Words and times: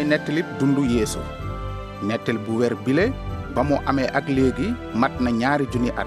mooy 0.00 0.08
nettalib 0.08 0.46
dundu 0.58 0.82
yeesu. 0.84 1.18
Nettali 2.02 2.38
bu 2.46 2.58
wér 2.60 2.74
bile 2.86 3.12
ba 3.54 3.62
mu 3.62 3.76
amee 3.86 4.08
ak 4.18 4.28
léegi 4.28 4.68
mat 4.94 5.12
na 5.20 5.30
ñaari 5.30 5.66
junni 5.72 5.90
at. 6.00 6.06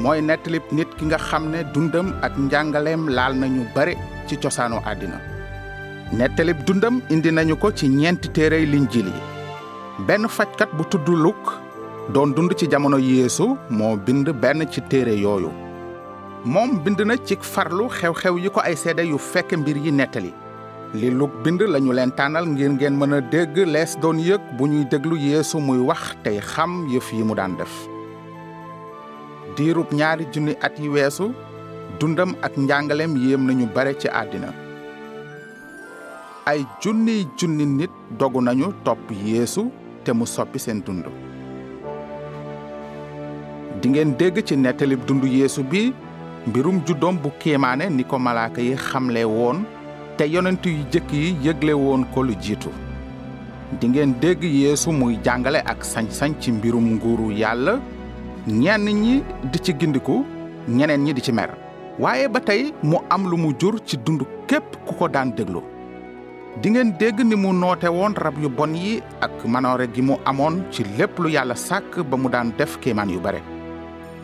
Mooy 0.00 0.20
nettalib 0.20 0.62
nit 0.72 0.88
ki 0.98 1.04
nga 1.06 1.18
xam 1.18 1.50
ne 1.52 1.62
dundam 1.74 2.08
ak 2.22 2.32
njàngaleem 2.38 3.08
laal 3.16 3.34
nañu 3.38 3.62
bare 3.74 3.94
ci 4.26 4.36
cosaanu 4.36 4.76
àddina. 4.90 5.18
Nettalib 6.12 6.64
dundam 6.66 7.00
indi 7.10 7.30
nañu 7.30 7.56
ko 7.56 7.70
ci 7.72 7.86
ñeenti 7.88 8.28
téerey 8.28 8.66
linjil 8.66 9.06
yi. 9.06 9.22
Benn 10.06 10.26
fajkat 10.28 10.70
bu 10.76 10.84
tudd 10.90 11.08
luk 11.08 11.42
doon 12.12 12.34
dund 12.34 12.52
ci 12.56 12.66
jamono 12.70 12.98
yeesu 12.98 13.56
moo 13.70 13.96
bind 13.96 14.28
benn 14.42 14.66
ci 14.72 14.80
téere 14.90 15.14
yooyu. 15.14 15.50
Moom 16.44 16.82
bind 16.84 17.00
na 17.06 17.14
ci 17.16 17.36
farlu 17.40 17.86
xew-xew 17.88 18.38
yi 18.42 18.50
ko 18.50 18.60
ay 18.60 18.74
seede 18.76 19.02
yu 19.06 19.18
fekk 19.18 19.52
mbir 19.56 19.76
yi 19.76 19.92
nettali 19.92 20.32
li 20.94 21.10
luk 21.10 21.32
bind 21.42 21.60
lañu 21.74 21.92
leen 21.92 22.10
tànnal 22.18 22.46
ngir 22.46 22.70
ngeen 22.70 22.94
mën 22.98 23.14
a 23.16 23.20
dégg 23.32 23.56
lees 23.74 23.92
doon 24.02 24.18
yëg 24.28 24.40
bu 24.58 24.66
ñuy 24.68 24.84
déglu 24.90 25.16
yeesu 25.18 25.58
muy 25.66 25.78
wax 25.88 26.14
tey 26.24 26.38
xam 26.40 26.86
yëf 26.92 27.12
yi 27.12 27.22
mu 27.24 27.34
daan 27.34 27.56
def. 27.58 27.74
Diirub 29.56 29.90
ñaari 29.92 30.24
junni 30.32 30.52
at 30.66 30.78
yi 30.78 30.88
weesu 30.88 31.32
dundam 32.00 32.30
ak 32.42 32.52
njàngaleem 32.56 33.16
yéem 33.16 33.42
nañu 33.46 33.66
bare 33.74 33.92
ci 34.00 34.08
àddina. 34.08 34.50
Ay 36.46 36.60
junniy 36.80 37.26
junni 37.38 37.66
nit 37.66 37.90
dogu 38.18 38.40
nañu 38.40 38.66
topp 38.84 39.10
yeesu 39.26 39.70
te 40.04 40.12
mu 40.12 40.26
soppi 40.26 40.58
seen 40.58 40.80
dund. 40.86 41.04
Dingeen 43.80 44.14
dégg 44.18 44.44
ci 44.46 44.56
nettalib 44.56 45.04
dundu 45.06 45.26
yeesu 45.26 45.62
bi 45.62 45.92
mbirum 46.46 46.80
juddoom 46.86 47.16
bu 47.22 47.30
kéemaane 47.40 47.90
ni 47.90 48.04
ko 48.04 48.18
malaaka 48.18 48.60
yi 48.62 48.76
xamle 48.76 49.24
woon 49.24 49.64
te 50.16 50.24
yonent 50.28 50.64
yu 50.66 50.84
jëkk 50.92 51.12
yi 51.12 51.36
yëgle 51.44 51.72
woon 51.74 52.04
ko 52.14 52.22
lu 52.22 52.34
jiitu. 52.40 52.70
Dingeen 53.80 54.14
dégg 54.20 54.42
yeesu 54.44 54.92
muy 54.92 55.18
jàngale 55.24 55.60
ak 55.64 55.84
sañ-sañ 55.84 56.34
ci 56.40 56.52
mbirum 56.52 56.84
nguuru 56.94 57.30
yàlla. 57.32 57.78
Ñenn 58.46 58.84
ñi 58.84 59.22
di 59.52 59.58
ci 59.62 59.72
gindiku 59.78 60.24
ñeneen 60.68 61.02
ñi 61.04 61.12
di 61.14 61.20
ci 61.22 61.32
mer. 61.32 61.50
Waaye 61.98 62.28
ba 62.28 62.40
tey 62.40 62.72
mu 62.82 62.98
am 63.10 63.28
lu 63.30 63.36
mu 63.36 63.52
jur 63.58 63.74
ci 63.84 63.96
dund 63.96 64.22
képp 64.46 64.76
ku 64.86 64.94
ko 64.94 65.08
daan 65.08 65.32
déglu. 65.36 65.60
Dingeen 66.62 66.92
dégg 66.98 67.20
ni 67.24 67.34
mu 67.36 67.52
noote 67.52 67.88
woon 67.88 68.14
rab 68.16 68.34
yu 68.40 68.48
bon 68.48 68.74
yi 68.74 69.02
ak 69.20 69.44
manoore 69.46 69.88
gi 69.92 70.02
mu 70.02 70.14
amoon 70.24 70.62
ci 70.70 70.84
lépp 70.98 71.18
lu 71.18 71.28
yàlla 71.30 71.54
sàkk 71.54 72.00
ba 72.08 72.16
mu 72.16 72.28
daan 72.28 72.52
def 72.58 72.78
kéemaan 72.80 73.10
yu 73.10 73.18
bare. 73.20 73.42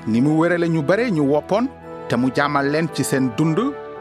Ni 0.06 0.20
mu 0.20 0.38
wérale 0.38 0.68
ñu 0.68 0.82
bare 0.82 1.10
ñu 1.10 1.22
woppoon 1.22 1.66
te 2.08 2.16
mu 2.16 2.28
jàmmal 2.34 2.70
leen 2.70 2.86
ci 2.94 3.02
seen 3.04 3.30
dund 3.36 3.58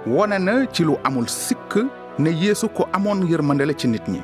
wone 0.07 0.37
na 0.39 0.65
ci 0.71 0.83
lu 0.83 0.95
amul 1.03 1.27
sikk 1.27 1.75
ne 2.19 2.29
yeesu 2.31 2.69
ko 2.69 2.87
amoon 2.93 3.27
yërmande 3.27 3.65
la 3.65 3.73
ci 3.73 3.87
nit 3.87 4.07
ñi. 4.07 4.21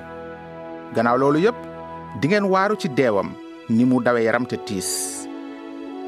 Gannaaw 0.95 1.18
loolu 1.18 1.40
yépp 1.40 1.56
dingeen 2.22 2.45
waaru 2.45 2.76
ci 2.78 2.90
deewam 2.90 3.31
ni 3.70 3.86
mu 3.86 4.02
dawe 4.03 4.22
yaram 4.23 4.46
te 4.46 4.56
tiis. 4.66 5.28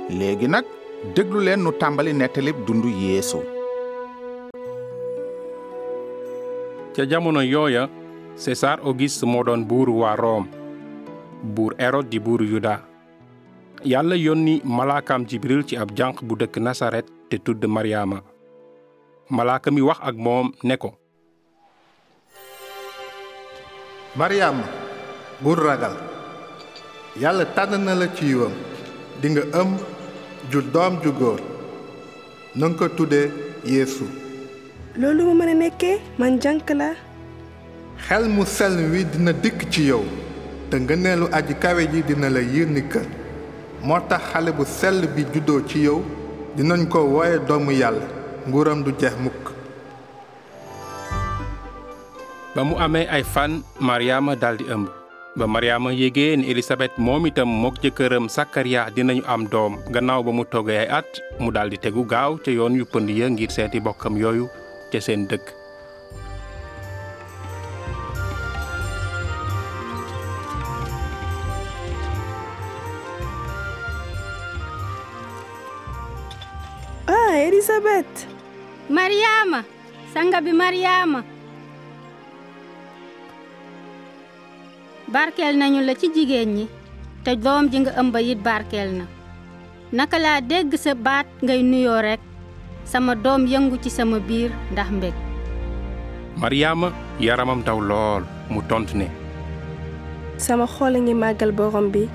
Léegi 0.10 0.48
nag 0.48 0.66
déglu 1.16 1.40
leen 1.44 1.64
nu 1.64 1.72
tàmbali 1.72 2.14
nettalib 2.14 2.56
dundu 2.66 2.88
yeesu. 2.90 3.38
Ca 6.96 7.06
jamono 7.06 7.42
yooya 7.42 7.90
César 8.36 8.80
Auguste 8.86 9.24
moo 9.26 9.44
doon 9.44 9.66
buuru 9.66 10.00
waa 10.00 10.16
Rome 10.16 10.48
buur 11.44 11.74
Hérode 11.78 12.10
di 12.10 12.20
buuru 12.20 12.46
Yuda. 12.46 12.82
Yàlla 13.86 14.16
yónni 14.16 14.62
malaakaam 14.64 15.26
Jibril 15.28 15.64
ci 15.66 15.78
ab 15.78 15.92
janq 15.96 16.24
bu 16.24 16.36
dëkk 16.36 16.58
Nasaret 16.58 17.06
te 17.30 17.38
tudd 17.38 17.66
Maryaama 17.66 18.22
malaaka 19.30 19.72
mi 19.72 19.82
wax 19.82 20.00
ak 20.02 20.16
moom 20.16 20.52
ne 20.64 20.78
ko. 20.78 20.94
Maryaama 24.16 24.64
bul 25.42 25.56
ragal. 25.56 25.96
Yàlla 27.20 27.46
tànn 27.56 27.84
na 27.86 27.94
la 27.96 28.08
ci 28.16 28.26
yiwam. 28.26 28.54
Di 29.22 29.30
nga 29.30 29.42
ëm 29.62 29.78
ju 30.52 30.62
doom 30.74 31.02
ju 31.04 31.12
góor. 31.12 31.40
Na 32.56 32.68
nga 32.68 32.78
ko 32.78 32.88
tuddee 32.90 33.32
Yeesu. 33.66 34.06
Loolu 34.96 35.26
mu 35.26 35.34
mën 35.34 35.50
a 35.50 35.54
nekkee? 35.54 36.00
Man 36.18 36.40
jànk 36.42 36.70
la 36.70 36.94
xel 38.08 38.28
mu 38.30 38.46
sell 38.46 38.78
wi 38.92 39.04
dina 39.06 39.32
dikk 39.34 39.70
ci 39.72 39.84
yow. 39.90 40.04
Te 40.70 40.78
ngëneelu 40.80 41.28
aji 41.32 41.54
kawe 41.56 41.84
ji 41.92 42.02
dina 42.04 42.30
la 42.30 42.40
yiir 42.42 42.68
ni 42.68 42.82
kër. 42.82 43.06
Moo 43.84 44.00
tax 44.10 44.22
xale 44.34 44.52
bu 44.52 44.64
sell 44.66 45.08
bi 45.16 45.24
juddoo 45.34 45.62
ci 45.68 45.80
yow 45.84 46.02
dinañ 46.56 46.88
ko 46.90 47.00
wooye 47.06 47.40
doomu 47.48 47.72
yàlla. 47.72 48.17
Nguuram 48.48 48.84
du 48.84 48.92
jeex 48.96 49.14
mukk. 49.20 49.52
Ba 52.56 52.64
mu 52.66 52.74
amee 52.80 53.06
ay 53.12 53.22
fan 53.22 53.62
Maryaama 53.78 54.34
daldi 54.34 54.66
ëmb. 54.66 54.88
Ba 55.38 55.46
Maryaama 55.46 55.94
yégee 55.94 56.34
ni 56.38 56.50
Elisabeth 56.50 56.98
moom 56.98 57.28
itam 57.30 57.46
mook 57.46 57.78
jëkkëram 57.84 58.26
Sakariya 58.26 58.90
dinañu 58.96 59.22
am 59.30 59.46
doom. 59.46 59.78
Gannaaw 59.94 60.24
ba 60.26 60.32
mu 60.34 60.42
toggee 60.42 60.80
ay 60.82 60.90
at 60.90 61.10
mu 61.40 61.52
daldi 61.54 61.78
tegu 61.78 62.02
gaaw 62.08 62.40
ca 62.42 62.50
yoon 62.50 62.74
yu 62.80 62.86
pënd 62.90 63.10
ya 63.14 63.30
ngir 63.30 63.52
seeti 63.54 63.78
bokkam 63.80 64.18
yooyu 64.18 64.50
ca 64.92 64.98
seen 65.00 65.28
dëkk. 65.30 65.54
Ah 77.08 77.38
Elisabeth 77.38 78.37
Maryaama 78.90 79.64
sanga 80.14 80.40
bi 80.40 80.52
Maryaama 80.56 81.20
barkeel 85.12 85.56
nañu 85.60 85.82
la 85.84 85.94
ci 85.96 86.08
jigéen 86.16 86.50
ñi 86.56 86.66
te 87.24 87.36
doom 87.36 87.68
ji 87.72 87.80
nga 87.80 87.92
ëmba 88.02 88.20
it 88.22 88.40
barkeel 88.40 88.90
na. 89.00 89.06
Naka 89.92 90.18
laa 90.20 90.40
dégg 90.42 90.72
sa 90.76 90.94
baat 90.96 91.28
ngay 91.44 91.62
nuyoo 91.64 92.00
rekk 92.02 92.22
sama 92.86 93.16
doom 93.16 93.44
yëngu 93.52 93.76
ci 93.84 93.90
sama 93.90 94.20
biir 94.20 94.52
ndax 94.72 94.90
mbég. 94.92 95.14
Maryaama 96.40 96.92
yaramam 97.20 97.64
daw 97.68 97.80
lool 97.80 98.24
mu 98.50 98.62
tontu 98.70 98.96
ne. 98.98 99.08
Sama 100.38 100.66
xol 100.68 100.96
a 100.96 101.00
ngi 101.00 101.14
màggal 101.14 101.52
borom 101.52 101.92
bi 101.92 102.08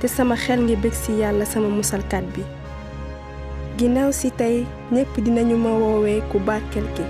te 0.00 0.06
sama 0.08 0.36
xel 0.36 0.60
ngi 0.64 0.76
bég 0.76 0.92
ci 1.02 1.12
yàlla 1.20 1.44
sama 1.44 1.68
musalkat 1.68 2.24
bi 2.34 2.42
ginnaaw 3.78 4.10
si 4.14 4.30
tey 4.30 4.62
ñépp 4.94 5.14
dinañu 5.24 5.56
ma 5.58 5.70
woowee 5.74 6.22
ku 6.30 6.38
barkeel 6.38 6.86
ki 6.96 7.04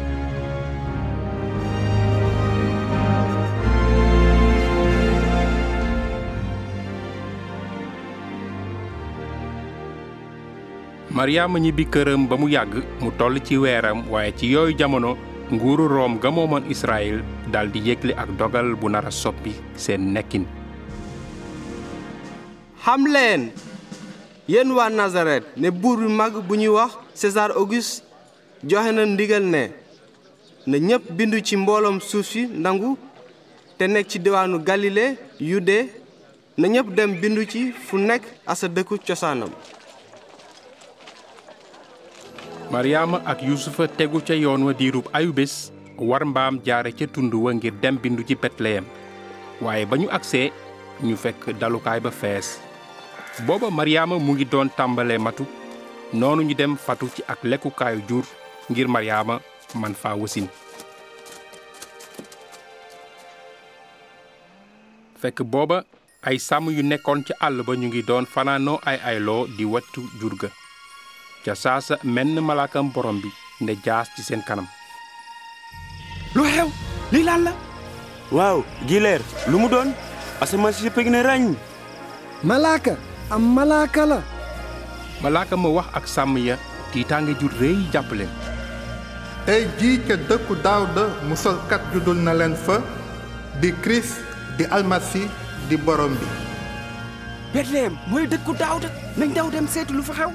Maryaama 11.15 11.59
ñibbi 11.63 11.85
këram 11.87 12.27
ba 12.27 12.35
mu 12.41 12.49
yàgg 12.51 12.83
mu 13.01 13.11
toll 13.19 13.39
ci 13.45 13.55
weeram 13.61 14.03
waaye 14.11 14.33
ci 14.35 14.51
yooyu 14.51 14.75
jamono 14.75 15.15
nguuru 15.53 15.87
Room 15.87 16.19
ga 16.19 16.31
moomoon 16.35 16.65
Israël 16.67 17.23
daldi 17.53 17.79
yégle 17.87 18.17
ak 18.19 18.35
dogal 18.41 18.75
bu 18.75 18.89
nara 18.91 19.11
soppi 19.15 19.53
seen 19.77 20.11
nekkin. 20.11 20.43
Xam 22.85 23.07
leen 23.07 23.53
yéen 24.49 24.71
waa 24.73 24.89
Nasaret 24.91 25.45
ne 25.57 25.71
buur 25.71 25.99
bu 25.99 26.09
mag 26.09 26.33
bu 26.49 26.57
ñuy 26.57 26.69
wax 26.69 26.93
César 27.15 27.51
Auguste 27.57 28.03
joxe 28.63 28.93
na 28.93 29.05
ndigal 29.07 29.43
ne 29.45 29.71
bindu 31.11 31.41
ci 31.45 31.57
mbooloom 31.57 32.01
suuf 32.01 32.27
si 32.27 32.47
ndangu 32.47 32.97
te 33.79 33.87
nekk 33.87 34.09
ci 34.09 34.19
Yude 35.41 35.89
na 36.57 36.69
dem 36.97 37.21
bindu 37.21 37.45
ci 37.47 37.73
fu 37.73 37.99
nekk 37.99 38.23
asa 38.47 38.69
dëkku 38.69 38.99
cosaanam. 39.07 39.51
Maryaama 42.71 43.21
ak 43.27 43.43
Yuusufa 43.43 43.89
tegu 43.89 44.21
ca 44.21 44.35
yoon 44.35 44.63
wa 44.65 44.73
diirub 44.73 45.09
ayu 45.13 45.33
bés 45.33 45.71
war 45.99 46.25
mbaam 46.25 46.61
jaare 46.65 46.93
ca 46.93 47.07
tund 47.07 47.35
wa 47.35 47.53
dem 47.83 47.97
bindu 47.99 48.23
ci 48.27 48.35
Betleyem. 48.35 48.85
Waaye 49.61 49.85
ba 49.87 49.97
ñu 49.97 50.09
agsee 50.11 50.53
ñu 51.03 51.17
ba 52.01 52.11
fees 52.11 52.59
booba 53.43 53.71
Maryaama 53.71 54.19
mu 54.19 54.33
ngi 54.35 54.45
doon 54.45 54.69
tàmbalee 54.77 55.19
matu. 55.19 55.47
Noonu 56.13 56.43
ñu 56.43 56.55
dem 56.55 56.77
fatu 56.77 57.09
ci 57.15 57.23
ak 57.27 57.43
lekkukaayu 57.43 58.01
jur 58.09 58.25
ngir 58.71 58.87
Maryaama 58.89 59.41
man 59.75 59.95
faa 59.95 60.15
wasin. 60.15 60.47
Fekk 65.21 65.43
booba 65.43 65.85
ay 66.23 66.39
sàmm 66.39 66.71
yu 66.71 66.83
nekkoon 66.83 67.25
ca 67.27 67.35
àll 67.41 67.63
ba 67.67 67.75
ñu 67.75 67.89
ngi 67.89 68.03
doon 68.03 68.27
fanaanoo 68.27 68.79
ay 68.87 68.99
ayloo 69.05 69.47
di 69.57 69.65
wattu 69.65 70.03
jur 70.21 70.35
ga. 70.41 70.49
Ca 71.45 71.55
saasa 71.55 71.99
menn 72.05 72.41
malaakam 72.41 72.93
borom 72.95 73.21
bi 73.21 73.29
ne 73.61 73.75
jaas 73.85 74.09
ci 74.17 74.23
seen 74.23 74.43
kanam. 74.47 74.67
Lu 76.35 76.43
xew? 76.45 76.69
Lii 77.13 77.25
lan 77.25 77.43
la? 77.45 77.53
Waaw 78.33 78.65
gileer 78.87 79.21
lu 79.51 79.59
mu 79.59 79.69
doon? 79.69 79.93
Asamaan 80.41 80.73
si 80.75 80.85
yëpp 80.87 80.97
ne 81.11 81.23
ràññ. 81.23 81.55
Malaaka 82.43 82.97
am 83.31 83.43
malaaka 83.55 84.05
la 84.07 84.19
malaaka 85.23 85.57
ma 85.57 85.69
wax 85.69 85.87
ak 85.99 86.05
sàmm 86.09 86.37
ya 86.39 86.57
tiitaange 86.93 87.33
ju 87.41 87.49
réy 87.61 87.79
jàpp 87.93 88.13
leen 88.13 88.33
tey 89.47 89.65
jii 89.79 89.99
ca 90.09 90.15
dëkku 90.29 90.55
Daawda 90.65 91.05
musalkat 91.29 91.81
juddul 91.93 92.17
na 92.25 92.33
leen 92.35 92.55
fa 92.57 92.77
di 93.61 93.73
Christ 93.83 94.21
di 94.59 94.65
almasi 94.71 95.25
di 95.69 95.77
borom 95.77 96.13
bi 96.21 96.27
Bethléem 97.55 97.95
mooy 98.11 98.27
dëkku 98.27 98.53
Daawda 98.59 98.89
nañ 99.17 99.33
daw 99.35 99.49
dem 99.51 99.67
seetu 99.69 99.95
lu 99.95 100.03
fa 100.03 100.13
xew. 100.19 100.31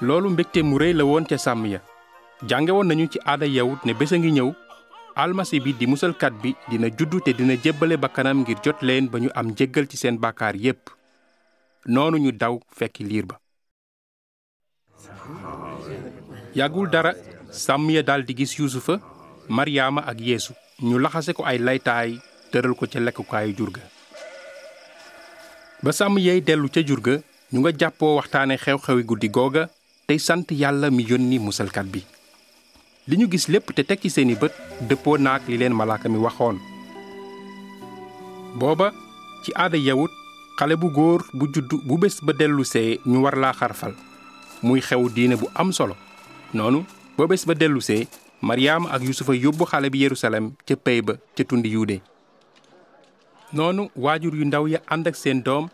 Loolu 0.00 0.30
mbégte 0.30 0.62
mu 0.62 0.78
rëy 0.78 0.92
la 0.98 1.04
woon 1.04 1.24
ca 1.28 1.36
sàmm 1.38 1.66
ya. 1.66 1.78
Jànge 2.48 2.72
woon 2.72 2.88
nañu 2.88 3.06
ci 3.06 3.18
aada 3.24 3.46
yawut 3.46 3.84
ne 3.84 3.92
bés 3.94 4.12
a 4.12 4.16
ngi 4.18 4.30
ñëw 4.32 4.50
almasi 5.16 5.60
bi 5.60 5.72
di 5.76 5.86
musalkat 5.86 6.32
bi 6.42 6.54
dina 6.70 6.88
juddu 6.88 7.20
dina 7.24 7.56
jébbale 7.56 7.96
bakkanam 7.96 8.42
ngir 8.42 8.58
jot 8.64 8.80
leen 8.82 9.08
ba 9.08 9.18
ñu 9.18 9.28
am 9.34 9.52
njéggal 9.52 9.86
ci 9.88 9.96
seen 9.96 10.16
bàkkaar 10.18 10.56
yépp. 10.56 10.88
Noonu 11.86 12.30
daw 12.32 12.60
fekki 12.70 13.04
liir 13.04 13.26
ba. 13.26 13.36
Yàggul 16.54 16.90
dara 16.90 17.12
sàmm 17.50 17.90
ya 17.90 18.02
daldi 18.02 18.34
gis 18.34 18.56
yuusufa 18.58 19.00
maryaama 19.48 20.00
ak 20.06 20.20
yeesu. 20.20 20.52
Ñu 20.82 20.98
laxase 20.98 21.32
ko 21.34 21.44
ay 21.44 21.58
laytaay 21.58 22.18
tëral 22.52 22.74
ko 22.74 22.86
ca 22.86 23.00
lekkukaayu 23.00 23.56
jur 23.56 23.70
ga. 23.70 23.82
Ba 25.82 25.92
sàmm 25.92 26.18
yey 26.18 26.40
dellu 26.40 26.68
ca 26.70 26.80
jur 26.86 27.00
ga 27.00 27.18
ñu 27.52 27.60
nga 27.60 27.72
jàppoo 27.78 28.16
waxtaane 28.16 28.56
xew-xewi 28.56 29.02
guddi 29.04 29.28
googa 29.28 29.68
tey 30.06 30.18
sant 30.18 30.46
yàlla 30.50 30.90
mi 30.90 31.02
yónni 31.04 31.38
musalkat 31.38 31.86
bi. 31.86 32.04
Li 33.08 33.16
ñu 33.18 33.26
gis 33.30 33.48
lépp 33.50 33.72
te 33.74 33.82
teg 33.82 33.98
ci 34.02 34.10
seeni 34.10 34.34
bët 34.38 34.54
dëppoo 34.88 35.18
naak 35.18 35.48
li 35.48 35.56
leen 35.58 35.74
malaaka 35.74 36.08
mi 36.08 36.18
waxoon. 36.22 36.58
Booba 38.58 38.92
ci 39.44 39.50
aada 39.56 39.76
yawut 39.76 40.10
xale 40.58 40.76
bu 40.76 40.90
góor 40.90 41.24
bu 41.34 41.48
juddu 41.52 41.80
bu 41.86 41.98
bés 41.98 42.20
ba 42.22 42.32
dellusee 42.32 43.00
ñu 43.06 43.22
war 43.24 43.36
laa 43.36 43.52
xarfal. 43.52 43.94
Muy 44.62 44.80
xew 44.80 45.08
diine 45.10 45.36
bu 45.36 45.48
am 45.54 45.72
solo. 45.72 45.96
Noonu 46.54 46.84
ba 47.18 47.26
bés 47.26 47.42
ba 47.46 47.54
dellusee 47.54 48.06
maryaama 48.40 48.90
ak 48.94 49.02
yusufa 49.02 49.34
yóbbu 49.34 49.64
xale 49.66 49.90
bi 49.90 50.02
yerusalem 50.04 50.52
ca 50.66 50.76
pey 50.76 51.02
ba 51.02 51.14
ca 51.36 51.42
tundi 51.44 51.72
yuude. 51.74 52.00
Noonu 53.52 53.90
waajur 53.96 54.34
yu 54.34 54.44
ndaw 54.44 54.68
ya 54.68 54.78
ànd 54.88 55.08
ak 55.08 55.16
seen 55.16 55.42
doom 55.42 55.66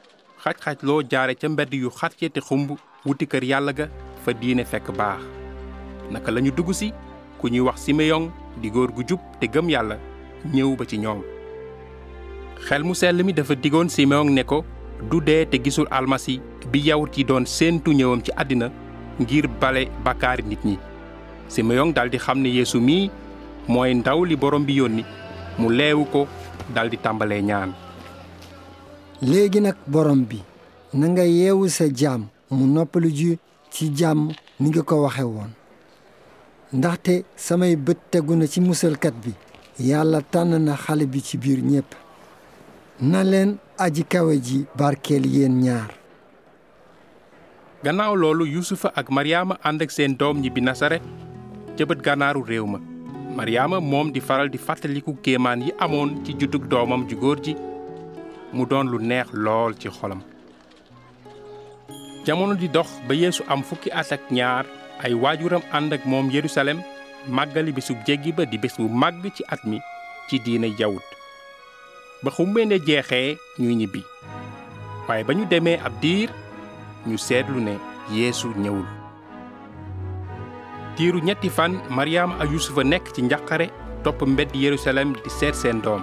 xaj-xaj 0.44 0.80
loo 0.82 1.02
jaare 1.04 1.34
ca 1.36 1.48
mbedd 1.48 1.74
yu 1.74 1.90
xat 1.90 2.16
ya 2.22 2.28
te 2.30 2.40
xumb 2.40 2.72
wuti 3.04 3.26
kër 3.26 3.44
yàlla 3.44 3.72
ga 3.72 3.86
fa 4.24 4.32
diine 4.32 4.64
fekk 4.64 4.96
baax. 4.96 5.20
Naka 6.10 6.32
lañu 6.32 6.50
dugg 6.56 6.72
si 6.72 6.88
ku 7.38 7.48
ñuy 7.48 7.60
wax 7.66 7.80
simeyon 7.86 8.30
di 8.60 8.70
góor 8.70 8.90
gu 8.92 9.02
jub 9.08 9.20
te 9.40 9.46
gëm 9.46 9.68
yàlla 9.70 9.96
ñëw 10.54 10.76
ba 10.76 10.84
ci 10.86 10.98
ñoom. 10.98 11.22
Xel 12.66 12.82
mu 12.84 12.94
sell 12.94 13.22
mi 13.24 13.32
dafa 13.32 13.54
digoon 13.54 13.88
simeyon 13.88 14.30
ne 14.34 14.42
ko 14.44 14.64
du 15.10 15.20
dee 15.20 15.46
te 15.46 15.56
gisul 15.62 15.86
almasi 15.90 16.40
bi 16.72 16.80
yawut 16.88 17.16
yi 17.16 17.24
doon 17.24 17.46
séentu 17.46 17.92
ñëwam 17.94 18.22
ci 18.24 18.32
àddina 18.36 18.70
ngir 19.20 19.46
bale 19.60 19.88
bakkaari 20.04 20.42
nit 20.42 20.64
ñi. 20.64 20.78
Simeyon 21.48 21.92
daldi 21.92 22.18
xam 22.18 22.38
ne 22.42 22.48
yeesu 22.48 22.80
mii 22.80 23.10
mooy 23.68 23.94
ndaw 23.94 24.24
li 24.24 24.36
borom 24.36 24.64
bi 24.64 24.74
yónni 24.74 25.04
mu 25.58 25.70
leewu 25.70 26.04
ko 26.04 26.26
daldi 26.74 26.96
tàmbalee 26.98 27.42
ñaan. 27.42 27.72
Léegi 29.22 29.60
nag 29.60 29.76
borom 29.86 30.24
bi 30.24 30.42
na 30.94 31.06
nga 31.08 31.22
yeewu 31.26 31.68
sa 31.68 31.84
jaam 31.92 32.26
mu 32.50 32.66
noppalu 32.66 33.10
ji 33.10 33.38
ci 33.70 33.90
jàmm 33.94 34.32
ni 34.60 34.68
nga 34.70 34.82
ko 34.82 35.02
waxe 35.04 35.22
woon 35.22 35.50
ndaxte 36.72 37.24
samay 37.36 37.76
bët 37.76 37.98
tegu 38.10 38.36
na 38.36 38.46
ci 38.46 38.60
musalkat 38.60 39.14
bi. 39.24 39.32
Yàlla 39.80 40.20
tànn 40.22 40.58
na 40.64 40.74
xale 40.76 41.06
bi 41.06 41.20
ci 41.22 41.38
biir 41.38 41.60
ñépp. 41.62 41.94
Na 43.00 43.22
leen 43.24 43.56
aji 43.78 44.04
kawe 44.04 44.34
ji 44.42 44.66
barkeel 44.76 45.24
yéen 45.26 45.60
ñaar. 45.62 45.90
Gannaaw 47.84 48.14
loolu 48.16 48.44
yusufa 48.46 48.92
ak 48.94 49.08
maryaama 49.10 49.56
ànd 49.62 49.82
ak 49.82 49.90
seen 49.90 50.16
doom 50.18 50.40
ñibbi 50.42 50.60
nasaret 50.60 51.02
ca 51.78 51.84
bët 51.86 52.02
gànnaaru 52.02 52.42
réew 52.44 52.66
ma. 52.66 52.78
Di 54.12 54.20
faral 54.20 54.48
di 54.50 54.58
fàttaliku 54.58 55.16
kéemaan 55.22 55.62
yi 55.62 55.72
amoon 55.78 56.24
ci 56.24 56.34
juddug 56.38 56.66
doomam 56.68 57.06
ju 57.08 57.16
góor 57.16 57.38
ji. 57.42 57.54
Mu 58.52 58.66
doon 58.66 58.88
lu 58.90 58.98
neex 58.98 59.28
lool 59.32 59.74
ci 59.78 59.88
xolam. 59.88 60.20
Jamono 62.26 62.54
di 62.54 62.68
dox 62.68 62.88
ba 63.06 63.14
yeesu 63.14 63.42
am 63.48 63.62
fukki 63.62 63.90
at 63.90 64.10
ñaar 64.30 64.66
ay 65.04 65.14
waajuram 65.14 65.62
ànd 65.72 65.92
ak 65.94 66.02
moom 66.06 66.30
yerusalem 66.30 66.78
màggali 67.28 67.72
bésub 67.72 67.98
jéggi 68.06 68.32
ba 68.32 68.44
di 68.44 68.58
bés 68.58 68.74
bu 68.78 68.88
ci 69.34 69.42
at 69.48 69.62
mi 69.64 69.78
ci 70.28 70.38
diine 70.44 70.68
yawut. 70.78 71.02
Ba 72.22 72.30
xumbende 72.30 72.78
jeexee 72.86 73.38
ñuy 73.58 73.74
ñibbi. 73.80 74.02
Waaye 75.08 75.24
ba 75.24 75.32
ñu 75.34 75.44
demee 75.46 75.78
ab 75.86 75.92
diir 76.02 76.30
ñu 77.06 77.16
seetlu 77.16 77.60
ne 77.60 77.74
yeesu 78.10 78.48
ñëwul. 78.56 78.86
Diiru 80.96 81.20
ñetti 81.22 81.48
fan 81.48 81.78
maryaama 81.90 82.34
ak 82.42 82.50
yusufa 82.50 82.82
nekk 82.84 83.12
ci 83.14 83.22
njaqare 83.22 83.70
topp 84.02 84.22
mbedd 84.26 84.50
yerusalem 84.54 85.12
di 85.24 85.30
seet 85.30 85.54
seen 85.54 85.80
doom. 85.80 86.02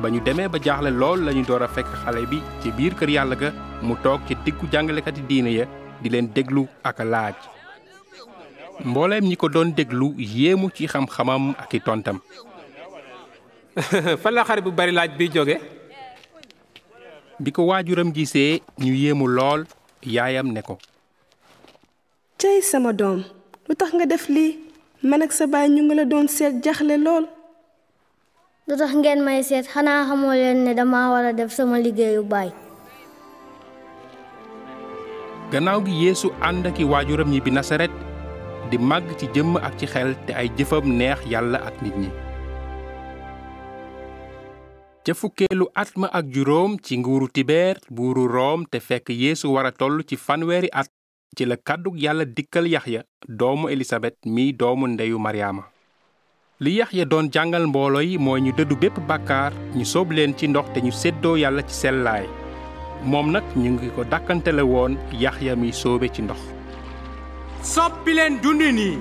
Ba 0.00 0.08
ñu 0.10 0.20
demee 0.22 0.48
ba 0.48 0.58
jaaxle 0.62 0.90
lool 0.90 1.20
lañu 1.26 1.44
door 1.46 1.62
a 1.62 1.68
fekk 1.68 1.90
xale 2.04 2.22
bi 2.30 2.38
ci 2.62 2.70
biir 2.70 2.94
kër 2.94 3.10
yàlla 3.10 3.34
ga 3.36 3.50
mu 3.82 3.94
toog 4.02 4.20
ci 4.28 4.34
diggu 4.44 4.66
jàngalekati 4.72 5.22
diine 5.28 5.50
ya 5.58 5.66
di 6.02 6.08
leen 6.10 6.30
déglu 6.34 6.66
ak 6.88 6.98
laaj 7.02 7.57
mbooleem 8.84 9.24
ñi 9.26 9.36
ko 9.36 9.48
doon 9.48 9.72
déglu 9.74 10.14
yéemu 10.18 10.70
ci 10.70 10.86
xam-xamam 10.86 11.54
ak 11.58 11.74
i 11.74 11.80
tontam. 11.80 12.20
Fan 14.22 14.34
la 14.34 14.44
xare 14.44 14.60
bu 14.62 14.70
bari 14.70 14.92
laaj 14.92 15.10
bi 15.18 15.28
jóge? 15.30 15.58
Bi 17.38 17.50
ko 17.52 17.66
waajuram 17.70 18.12
gisee 18.12 18.62
ñu 18.78 18.92
yéemu 18.94 19.26
lool 19.26 19.66
yaayam 20.02 20.50
ne 20.52 20.62
ko. 20.62 20.78
Cey 22.38 22.62
sama 22.62 22.92
doom 22.92 23.22
lu 23.68 23.74
tax 23.74 23.92
nga 23.94 24.06
def 24.06 24.28
lii? 24.28 24.58
Man 25.02 25.22
ak 25.22 25.32
sa 25.32 25.46
baay 25.46 25.68
ñu 25.70 25.82
ngi 25.86 25.94
la 25.94 26.04
doon 26.04 26.26
seet 26.28 26.62
jaxle 26.62 26.98
lool. 26.98 27.26
Lu 28.66 28.74
tax 28.76 28.94
ngeen 28.94 29.22
may 29.24 29.42
seet? 29.42 29.66
Xanaa 29.70 30.06
xamoo 30.06 30.34
leen 30.34 30.64
ne 30.64 30.74
dama 30.74 31.10
war 31.10 31.24
a 31.26 31.32
def 31.32 31.50
sama 31.54 31.78
liggéeyu 31.78 32.22
baay. 32.26 32.50
Gannaaw 35.50 35.80
gi 35.86 35.94
yeesu 36.04 36.28
ànd 36.42 36.66
ak 36.66 36.78
i 36.78 36.84
waajuram 36.84 37.30
ñi 37.30 37.40
bi 37.40 37.50
nasaret 37.50 37.90
di 38.70 38.78
màgg 38.78 39.08
ci 39.18 39.26
jëmm 39.34 39.56
ak 39.56 39.76
ci 39.78 39.86
xel 39.86 40.14
te 40.26 40.32
ay 40.34 40.48
jëfam 40.56 40.84
neex 40.98 41.20
yàlla 41.32 41.58
ak 41.68 41.82
nit 41.82 41.96
ñi. 41.96 42.10
Ca 45.04 45.14
fukkeelu 45.14 45.66
at 45.74 45.90
ma 45.96 46.08
ak 46.12 46.26
juróom 46.34 46.76
ci 46.84 46.98
nguuru 46.98 47.28
tibeer 47.32 47.76
buuru 47.90 48.26
room 48.28 48.66
te 48.70 48.78
fekk 48.80 49.08
yeesu 49.08 49.48
war 49.54 49.66
a 49.66 49.72
toll 49.72 50.02
ci 50.04 50.16
fanweeri 50.16 50.68
at 50.72 50.88
ci 51.36 51.44
la 51.46 51.56
kàddug 51.56 51.96
yàlla 51.96 52.24
dikkal 52.24 52.66
yaxya 52.68 53.02
doomu 53.28 53.68
elisabet 53.72 54.16
mi 54.26 54.52
doomu 54.52 54.86
ndeyu 54.86 55.18
maryaama 55.18 55.62
li 56.60 56.72
yaxya 56.78 57.04
doon 57.04 57.30
jàngal 57.32 57.66
mbooloo 57.66 58.02
yi 58.02 58.18
mooy 58.18 58.40
ñu 58.40 58.52
dëddu 58.52 58.76
bépp 58.76 58.98
bàkkaar 59.08 59.52
ñu 59.76 59.84
sóob 59.84 60.12
leen 60.12 60.34
ci 60.36 60.46
ndox 60.48 60.66
te 60.74 60.80
ñu 60.80 60.90
séddoo 60.92 61.36
yàlla 61.36 61.62
ci 61.62 61.74
sellaay. 61.74 62.26
Moom 63.04 63.30
nag 63.30 63.44
ñu 63.56 63.70
ngi 63.72 63.88
ko 63.94 64.02
dàkkantele 64.04 64.62
woon 64.62 64.96
yaxya 65.12 65.54
mi 65.56 65.72
sóobe 65.72 66.08
ci 66.12 66.22
ndox 66.22 66.40
soppi 67.62 68.12
leen 68.14 68.38
dundin 68.42 68.78
yi 68.78 68.98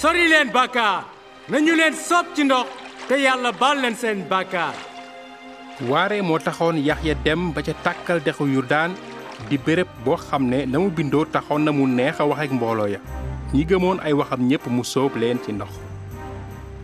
sori 0.00 0.28
leen 0.28 0.50
bàkkaar 0.52 1.04
nañu 1.48 1.74
leen 1.76 1.94
sopp 1.94 2.26
ci 2.34 2.44
ndox 2.44 2.66
te 3.08 3.14
yàlla 3.24 3.52
baal 3.60 3.80
leen 3.82 3.94
seen 3.96 4.24
bàkkaar 4.30 4.74
waare 5.88 6.22
moo 6.22 6.38
taxoon 6.38 6.76
yaxya 6.88 7.14
dem 7.24 7.52
ba 7.54 7.62
ca 7.62 7.72
tàkkal 7.84 8.20
dexu 8.24 8.44
yurdaan 8.54 8.92
di 9.48 9.56
béréb 9.58 9.88
boo 10.04 10.16
xam 10.16 10.44
ne 10.50 10.66
na 10.66 10.78
mu 10.78 10.90
bindoo 10.90 11.24
taxoon 11.24 11.64
na 11.64 11.72
mu 11.72 11.86
neex 11.86 12.20
a 12.20 12.24
wax 12.24 12.38
ak 12.40 12.50
mbooloo 12.52 12.86
ya 12.94 12.98
ñi 13.54 13.64
gëmoon 13.68 13.98
ay 14.04 14.12
waxam 14.12 14.40
ñépp 14.48 14.66
mu 14.66 14.82
sóob 14.84 15.16
leen 15.16 15.38
ci 15.44 15.52
ndox 15.52 15.70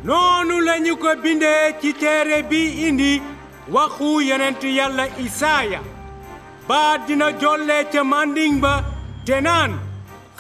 noonu 0.05 0.61
lañu 0.61 0.97
ko 0.97 1.09
bindee 1.23 1.75
ci 1.81 1.93
téere 1.95 2.43
bi 2.51 2.87
indi 2.89 3.23
waxu 3.69 4.21
yonent 4.29 4.63
yàlla 4.79 5.05
isaaya 5.27 5.81
baat 6.69 7.07
dina 7.07 7.27
jolle 7.41 7.77
ca 7.93 8.05
manding 8.05 8.61
ba 8.61 8.75
te 9.27 9.41
naan 9.41 9.73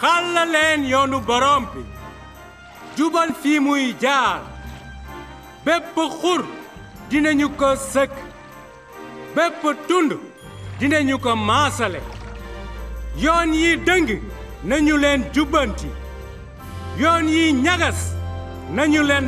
xàlla 0.00 0.44
leen 0.44 0.84
yoonu 0.92 1.20
borom 1.28 1.64
bi. 1.74 1.80
jubal 2.96 3.30
fi 3.42 3.60
muy 3.60 3.94
jaar. 4.02 4.40
bépp 5.66 5.96
xur 6.20 6.40
dinañu 7.10 7.48
ko 7.56 7.74
sëkk. 7.92 8.10
bépp 9.36 9.62
tund 9.88 10.12
dinañu 10.80 11.18
ko 11.18 11.36
maasale. 11.36 12.00
yoon 13.16 13.52
yi 13.54 13.76
dëng 13.86 14.08
nañu 14.64 14.96
leen 14.96 15.22
jubbanti. 15.34 15.88
yoon 17.00 17.28
yi 17.28 17.52
ñagas 17.52 18.00
nañu 18.76 19.02
leen 19.02 19.26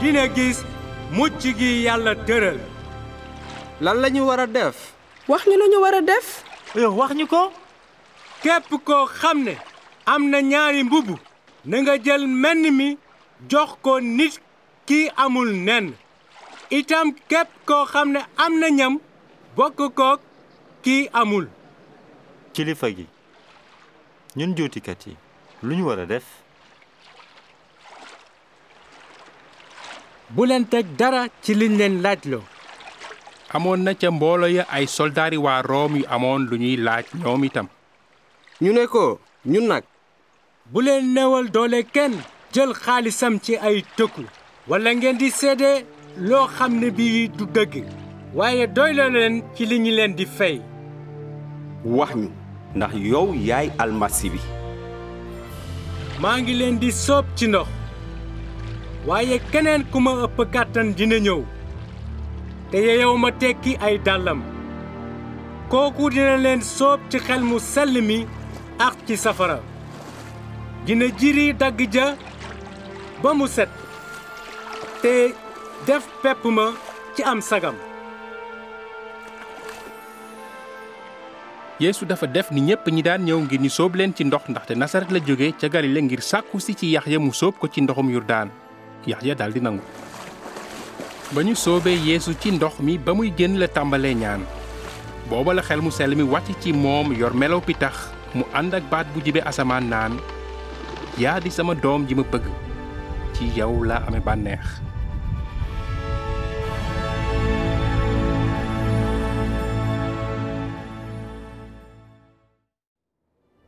dina 0.00 0.26
gis 0.34 0.58
mucc 1.12 1.40
gi 1.58 1.82
yàlla 1.84 2.14
tëral. 2.26 2.58
lan 3.80 3.96
wax 5.32 5.46
ñu 5.48 5.56
lu 5.60 5.66
ñu 5.72 5.78
war 5.84 5.94
a 5.94 6.00
def 6.02 6.44
wax 6.74 7.12
ñu 7.18 7.26
ko. 7.26 7.52
Képp 8.42 8.70
koo 8.84 9.06
xam 9.06 9.38
ne 9.44 9.54
am 10.04 10.22
na 10.30 10.38
ñaari 10.42 10.82
mbubb 10.84 11.08
na 11.64 11.76
nga 11.82 11.94
jël 12.04 12.26
menn 12.26 12.62
mi 12.78 12.98
jox 13.50 13.70
ko 13.82 14.00
nit 14.00 14.34
ki 14.86 15.08
amul 15.16 15.50
nen. 15.66 15.86
Itam 16.70 17.14
képp 17.30 17.48
koo 17.66 17.84
xam 17.92 18.08
ne 18.12 18.20
am 18.36 18.58
na 18.60 18.68
ñam 18.70 18.98
bokk 19.56 19.80
ki 20.82 21.08
amul. 21.12 21.46
Kilifa 22.52 22.88
gi 22.96 23.06
ñun 24.36 24.54
juutikat 24.56 25.06
yi 25.06 25.16
lu 25.62 25.74
ñu 25.76 25.84
war 25.86 26.00
a 26.00 26.06
def? 26.06 26.24
Bu 30.30 30.44
leen 30.46 30.64
teg 30.68 30.86
dara 30.98 31.26
ci 31.42 31.54
liñ 31.54 31.76
leen 31.78 32.02
laajloo 32.02 32.42
amoon 33.52 33.80
na 33.84 33.94
ca 33.94 34.10
mboolo 34.10 34.48
ya 34.48 34.64
ay 34.70 34.86
soldaari 34.86 35.36
waa 35.36 35.62
Room 35.62 35.96
yu 35.96 36.04
amoon 36.10 36.46
lu 36.50 36.56
ñuy 36.56 36.76
laaj 36.76 37.04
ñoom 37.20 37.44
itam. 37.44 37.66
Ñu 38.62 38.72
ne 38.72 38.86
ko 38.86 39.20
ñun 39.46 39.66
nag 39.68 39.84
bu 40.72 40.80
leen 40.82 41.12
newal 41.14 41.50
doole 41.50 41.82
kenn 41.94 42.14
jël 42.52 42.72
xaalisam 42.74 43.38
ci 43.40 43.56
ay 43.56 43.82
tëkku. 43.96 44.24
Walla 44.68 44.94
ngeen 44.94 45.18
di 45.18 45.30
seede 45.30 45.84
loo 46.16 46.46
xam 46.46 46.78
ne 46.80 46.90
bii 46.90 47.28
du 47.28 47.44
dëgg 47.46 47.84
waaye 48.34 48.66
doyloo 48.66 49.10
leen 49.10 49.42
ci 49.54 49.66
li 49.66 49.78
ñu 49.80 49.90
leen 49.98 50.14
di 50.16 50.26
fay. 50.26 50.60
wax 51.84 52.14
ñu 52.16 52.28
ndax 52.74 52.92
yow 52.94 53.34
yaay 53.34 53.68
almasi 53.78 54.30
bi. 54.30 54.40
Maa 56.20 56.38
ngi 56.40 56.54
leen 56.54 56.78
di 56.78 56.92
soob 56.92 57.24
ci 57.36 57.46
ndox 57.48 57.68
waaye 59.06 59.38
keneen 59.52 59.84
ku 59.92 60.00
ma 60.00 60.12
ëpp 60.24 60.38
kàttan 60.52 60.94
dina 60.96 61.18
ñëw 61.18 61.40
te 62.72 62.80
yeyow 62.80 63.16
ma 63.20 63.30
tekki 63.36 63.76
ay 63.84 63.98
dàllam 64.00 64.40
kooku 65.68 66.08
dina 66.10 66.36
leen 66.40 66.62
soob 66.64 67.00
ci 67.12 67.18
xel 67.20 67.44
mu 67.44 67.58
sell 67.60 67.96
ak 68.78 68.96
ci 69.06 69.16
safara. 69.16 69.60
Dina 70.86 71.06
jiri 71.18 71.52
dagg 71.54 71.78
ba 73.22 73.30
mu 73.34 73.46
set. 73.46 73.68
Te 75.02 75.30
def 75.86 76.02
pepp 76.22 76.42
ma 76.50 76.72
ci 77.14 77.22
am 77.22 77.40
sagam. 77.40 77.76
Yeesu 81.78 82.06
dafa 82.06 82.26
def 82.26 82.50
ni 82.50 82.60
ñépp 82.60 82.86
ñi 82.90 83.02
daan 83.02 83.24
ñëw 83.24 83.38
ngir 83.40 83.60
ñu 83.60 83.68
sóob 83.70 83.94
leen 83.96 84.14
ci 84.14 84.24
ndox 84.24 84.48
ndaxte 84.48 84.74
Nasaret 84.74 85.10
la 85.10 85.18
jóge 85.24 85.52
ca 85.60 85.68
Galile 85.68 86.02
ngir 86.02 86.20
sàkku 86.22 86.58
si 86.60 86.74
ci 86.74 86.96
mu 87.18 87.32
sóob 87.32 87.54
ko 87.58 87.66
ci 87.68 87.80
ndoxum 87.82 88.10
Yordaan. 88.10 88.50
Yaxya 89.06 89.34
daldi 89.34 89.60
nangu 89.60 89.82
ba 91.34 91.40
ñu 91.42 91.54
soobee 91.56 91.96
Yeesu 91.96 92.34
ci 92.36 92.52
ndox 92.52 92.76
mi 92.84 92.98
ba 93.00 93.14
muy 93.16 93.32
génn 93.36 93.56
la 93.58 93.66
tàmbalee 93.68 94.14
ñaan. 94.14 94.44
Booba 95.30 95.54
la 95.56 95.62
xel 95.62 95.80
mu 95.80 95.90
sell 95.90 96.12
mi 96.14 96.22
wàcc 96.22 96.60
ci 96.60 96.72
moom 96.72 97.12
yor 97.16 97.32
melaw 97.34 97.60
pitax 97.64 98.12
mu 98.36 98.44
ànd 98.52 98.74
ak 98.76 98.84
baat 98.92 99.06
bu 99.14 99.20
jibe 99.24 99.40
asamaan 99.40 99.88
naan 99.88 100.20
yaa 101.18 101.40
di 101.40 101.48
sama 101.50 101.74
doom 101.74 102.04
ji 102.06 102.14
ma 102.14 102.22
bëgg 102.32 102.44
ci 103.32 103.48
yow 103.56 103.80
laa 103.84 104.04
amee 104.08 104.20
bànneex. 104.20 104.60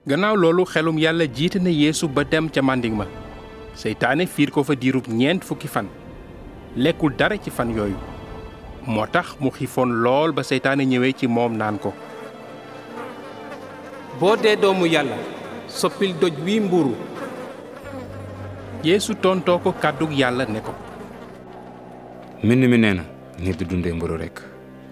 Gannaaw 0.06 0.36
loolu 0.36 0.64
xelum 0.68 0.98
yàlla 1.00 1.24
jiite 1.32 1.56
na 1.64 1.70
yeesu 1.70 2.08
ba 2.08 2.24
dem 2.24 2.50
ca 2.52 2.60
ma. 2.60 3.06
Seytaane 3.74 4.26
fiir 4.26 4.50
ko 4.52 4.62
fa 4.62 4.74
diirub 4.76 5.08
ñeent 5.08 5.40
fukki 5.42 5.66
fan 5.68 5.88
lekkul 6.76 7.12
dara 7.16 7.36
ci 7.38 7.50
fan 7.50 7.70
yooyu. 7.76 7.96
Moo 8.86 9.06
tax 9.06 9.36
mu 9.40 9.50
xiifoon 9.50 9.90
lool 10.04 10.32
ba 10.32 10.42
seytaane 10.42 10.84
ñëwee 10.84 11.12
ci 11.16 11.26
moom 11.26 11.56
naan 11.56 11.78
ko 11.78 11.92
boo 14.20 14.36
dee 14.36 14.56
doomu 14.56 14.86
yàlla 14.86 15.16
soppil 15.68 16.12
doj 16.20 16.34
wi 16.44 16.60
mburu. 16.60 16.94
Yeesu 18.84 19.14
tontoo 19.14 19.58
ko 19.58 19.72
kàddug 19.72 20.12
yàlla 20.12 20.44
ne 20.46 20.60
ko 20.60 20.72
mbind 22.44 22.64
mi 22.68 22.78
nee 22.78 22.94
na 22.94 23.02
nit 23.40 23.56
du 23.58 23.64
dundee 23.64 23.92
mburu 23.92 24.16
rekk 24.20 24.42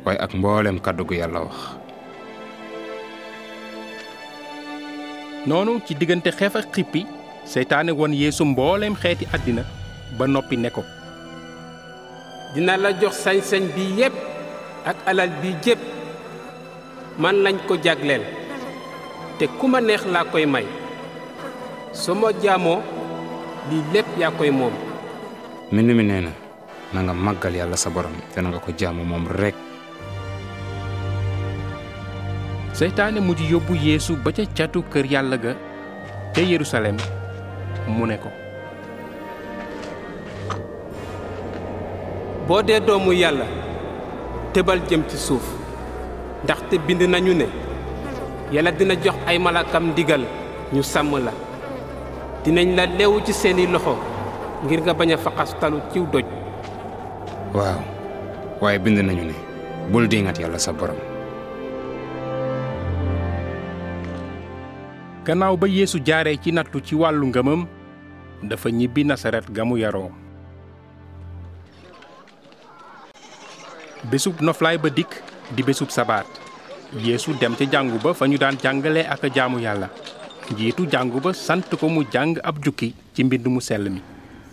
waaye 0.05 0.19
ak 0.19 0.33
mboolem 0.35 0.81
kàddu 0.81 1.05
gu 1.05 1.15
yàlla 1.15 1.41
wax. 1.45 1.57
Noonu 5.47 5.81
ci 5.87 5.95
diggante 5.95 6.31
xeef 6.33 6.57
ak 6.57 6.73
xippi 6.75 7.07
seytaane 7.45 7.91
won 7.93 8.13
yeesu 8.15 8.45
mbooleem 8.45 8.95
xeeti 8.97 9.27
àddina 9.35 9.63
ba 10.19 10.27
noppi 10.27 10.57
ne 10.57 10.71
ko 10.71 10.83
dina 12.55 12.77
la 12.77 12.93
jox 13.01 13.15
sañ-sañ 13.25 13.65
bi 13.75 13.85
yépp 14.01 14.15
ak 14.85 14.97
alal 15.07 15.31
bi 15.43 15.55
jépp 15.65 15.81
man 17.19 17.43
lañ 17.45 17.57
ko 17.67 17.77
jagleel. 17.83 18.23
Te 19.39 19.47
ku 19.59 19.67
ma 19.69 19.81
neex 19.81 20.05
laa 20.07 20.25
koy 20.25 20.47
may. 20.47 20.67
Su 21.93 22.15
ma 22.15 22.29
jaamoo 22.43 22.81
lii 23.71 23.83
lépp 23.93 24.09
yaa 24.19 24.31
koy 24.31 24.51
moom. 24.51 24.73
Mbind 25.73 25.91
mi 25.97 26.03
nee 26.05 26.21
na 26.21 26.31
na 26.93 27.01
nga 27.03 27.13
màggal 27.15 27.55
yàlla 27.57 27.77
sa 27.77 27.91
borom 27.91 28.13
te 28.35 28.41
na 28.41 28.49
nga 28.51 28.59
ko 28.61 28.73
jaamu 28.77 29.05
moom 29.05 29.27
rekk. 29.29 29.57
Seytaane 32.73 33.21
mujj 33.21 33.41
yóbbu 33.53 33.75
yeesu 33.77 34.17
ba 34.25 34.33
ca 34.33 34.43
catu 34.57 34.83
kër 34.93 35.07
yàlla 35.13 35.37
ga 35.37 35.53
ca 36.35 36.41
yerusalem 36.41 36.97
mu 37.87 38.07
ne 38.07 38.17
ko 38.17 38.29
boo 42.53 42.61
dee 42.61 42.81
doomu 42.85 43.17
yàlla 43.17 43.47
tëbal 44.53 44.81
jëm 44.89 45.03
ci 45.09 45.17
suuf. 45.17 45.41
Ndaxte 46.45 46.77
bind 46.87 47.01
nañu 47.09 47.33
ne 47.33 47.47
yàlla 48.53 48.71
dina 48.77 48.95
jox 49.03 49.17
ay 49.27 49.39
malakam 49.39 49.89
ndigal 49.93 50.21
ñu 50.73 50.83
sàmm 50.83 51.17
la. 51.25 51.33
Dinañ 52.45 52.77
la 52.77 52.85
leewu 52.87 53.25
ci 53.25 53.33
seeni 53.33 53.67
loxo 53.67 53.97
ngir 54.65 54.81
nga 54.85 54.93
bañ 54.93 55.13
a 55.13 55.17
faqastalu 55.17 55.81
ciw 55.93 56.05
doj. 56.13 56.25
Waaw 57.55 57.81
waaye 58.61 58.79
bind 58.79 58.99
nañu 59.01 59.25
ne 59.25 59.35
bul 59.91 60.07
diingat 60.09 60.37
yàlla 60.39 60.59
sa 60.59 60.73
borom. 60.73 60.99
Gannaaw 65.25 65.57
ba 65.57 65.67
yeesu 65.69 65.99
jaaree 66.05 66.37
ci 66.37 66.53
nattu 66.53 66.81
ci 66.85 66.95
wàllu 66.95 67.27
ngëmam 67.33 67.65
dafa 68.43 68.69
ñibbi 68.71 69.05
nasaret 69.05 69.49
ga 69.51 69.65
mu 69.65 69.77
yaroo 69.79 70.11
bésub 74.11 74.41
noflaay 74.41 74.79
ba 74.79 74.89
dikk 74.91 75.23
di 75.55 75.63
bésub 75.63 75.91
sabaat. 75.91 76.27
Yeesu 76.99 77.33
dem 77.41 77.55
ca 77.57 77.65
jàngu 77.65 77.99
ba 78.03 78.13
fa 78.15 78.27
ñu 78.27 78.37
daan 78.39 78.57
jàngale 78.63 79.07
ak 79.07 79.25
jaamu 79.35 79.59
yàlla. 79.61 79.89
Njiitu 80.53 80.87
jàngu 80.91 81.21
ba 81.21 81.33
sant 81.33 81.71
ko 81.81 81.89
mu 81.89 82.03
jàng 82.13 82.37
ab 82.43 82.59
jukki 82.65 82.95
ci 83.15 83.25
mbind 83.25 83.47
mu 83.47 83.61
sell 83.61 83.89
mi. 83.91 84.01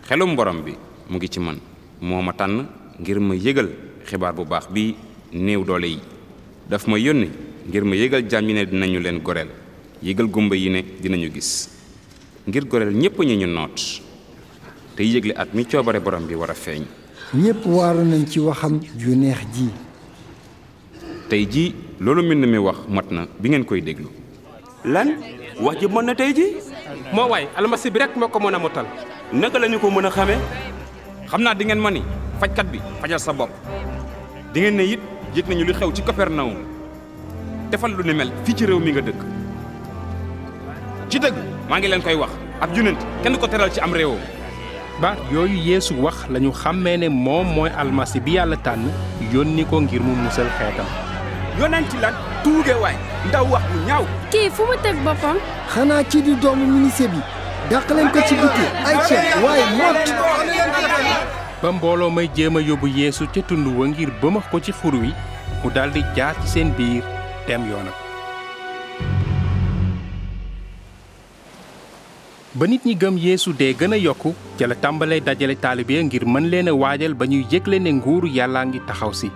Xelum 0.08 0.36
borom 0.36 0.62
bi 0.64 0.74
mu 1.10 1.18
ngi 1.18 1.30
ci 1.30 1.40
man. 1.40 1.60
Moo 2.02 2.22
ma 2.22 2.32
tànn 2.34 2.66
ngir 3.00 3.20
ma 3.20 3.36
yëgal 3.36 3.70
xibaar 4.06 4.34
bu 4.34 4.46
baax 4.46 4.68
bi 4.72 4.96
néew 5.34 5.64
te 15.00 15.04
yëgle 15.08 15.32
at 15.40 15.54
mi 15.56 15.64
coobare 15.66 16.00
borom 16.04 16.26
bi 16.28 16.36
ñépp 17.34 17.66
waaru 17.66 18.04
nañ 18.06 18.26
ci 18.26 18.40
waxam 18.40 18.80
ju 18.98 19.16
neex 19.16 19.38
ji. 19.54 19.70
Tey 21.30 21.46
jii 21.46 21.74
loolu 22.00 22.24
mbind 22.24 22.46
mi 22.48 22.58
wax 22.58 22.78
mat 22.90 23.12
na 23.12 23.28
bi 23.40 23.50
ngeen 23.50 23.66
koy 23.66 23.82
déglu. 23.82 24.10
Lan? 24.86 25.10
Wax 25.62 25.78
ji 25.80 25.88
mën 25.88 26.06
na 26.06 26.16
tey 26.16 26.34
ji 26.34 26.46
moo 27.14 27.28
waay 27.30 27.48
almasi 27.56 27.90
bi 27.92 28.00
rek 28.00 28.16
moo 28.16 28.28
ko 28.30 28.40
mën 28.40 28.56
a 28.56 28.60
motal. 28.60 28.86
Naka 29.34 29.60
lañu 29.60 29.80
ko 29.80 29.90
mën 29.92 30.06
a 30.06 30.10
xamee 30.10 30.38
xam 31.30 31.42
naa 31.44 31.54
di 31.54 31.66
ngeen 31.66 31.80
ma 31.80 31.92
ni 31.92 32.02
fajkat 32.40 32.66
bi 32.72 32.80
fajal 33.02 33.20
sa 33.20 33.34
bopp. 33.34 33.50
Di 34.54 34.62
ngeen 34.62 34.76
ne 34.76 34.84
it 34.84 35.00
yëg 35.36 35.46
nañu 35.48 35.66
li 35.66 35.74
xew 35.74 35.92
ci 35.94 36.02
Kapernaum 36.02 36.56
defal 37.70 37.92
lu 37.94 38.04
ni 38.04 38.14
mel 38.14 38.32
fii 38.44 38.56
ci 38.56 38.66
réew 38.66 38.80
mi 38.80 38.92
nga 38.92 39.02
dëkk. 39.02 39.22
Ci 41.10 41.20
dëgg 41.20 41.36
maa 41.70 41.78
ngi 41.80 41.88
leen 41.88 42.02
koy 42.02 42.16
wax 42.16 42.32
ab 42.62 42.74
junent 42.76 42.98
kenn 43.22 43.38
ko 43.38 43.48
teral 43.48 43.70
ci 43.72 43.80
am 43.80 43.94
réewam 43.94 44.18
baat 45.02 45.18
yooyu 45.32 45.58
yeesu 45.68 45.94
wax 46.04 46.16
lañu 46.30 46.52
xàmmee 46.52 46.98
ne 46.98 47.08
moom 47.10 47.48
mooy 47.56 47.70
almasi 47.78 48.20
bi 48.20 48.32
yàlla 48.36 48.58
tànn 48.66 48.92
yónni 49.34 49.64
ko 49.70 49.82
ngir 49.82 50.02
mu 50.02 50.14
musal 50.16 50.48
xeetam. 50.58 50.86
Yonent 51.60 51.92
lan? 52.02 52.14
Tuuge 52.44 52.74
waay 52.82 52.96
ndaw 53.28 53.46
wax 53.52 53.64
bu 53.72 53.78
ñaaw. 53.88 54.04
Kii 54.32 54.50
fu 54.50 54.64
mu 54.70 54.76
teg 54.84 54.96
boppam? 55.06 55.38
Xanaa 55.74 56.04
ci 56.10 56.22
di 56.22 56.36
doomu 56.42 56.66
ministre 56.66 57.08
bi. 57.08 57.20
Dàq 57.70 57.90
leen 57.96 58.10
ko 58.12 58.20
ci 58.28 58.36
biti. 58.36 58.66
Ay 58.88 58.96
ceeb 59.08 59.44
waaye 59.44 59.66
mott 59.78 60.08
ba 61.62 61.72
mbooloo 61.72 62.10
may 62.10 62.28
jéem 62.36 62.56
a 62.58 62.62
yóbbu 62.62 62.88
yeesu 62.88 63.28
ca 63.34 63.42
tund 63.42 63.68
wa 63.68 63.88
ngir 63.88 64.10
bëmax 64.22 64.46
ko 64.52 64.60
ci 64.60 64.72
xur 64.72 64.96
wi 64.96 65.12
mu 65.64 65.70
daldi 65.76 66.02
jaar 66.16 66.36
ci 66.42 66.48
seen 66.48 66.72
biir 66.78 67.04
dem 67.48 67.68
yoonam 67.70 67.94
ba 72.60 72.68
nit 72.68 72.84
ñi 72.86 72.94
gëm 73.02 73.16
yeesu 73.26 73.54
dee 73.60 73.74
gën 73.80 73.94
a 73.96 73.98
yokku 74.06 74.32
ca 74.60 74.68
la 74.68 74.76
tàmbalee 74.84 75.22
dajale 75.28 75.56
taalibe 75.64 75.96
ngir 76.06 76.24
mën 76.34 76.46
leen 76.52 76.68
a 76.72 76.74
waajal 76.82 77.14
ba 77.20 77.26
ñuy 77.32 77.46
yëgle 77.52 77.78
ne 77.80 77.92
nguuru 77.98 78.28
yàllaa 78.38 78.66
ngi 78.68 78.80
taxaw 78.88 79.14
si. 79.20 79.30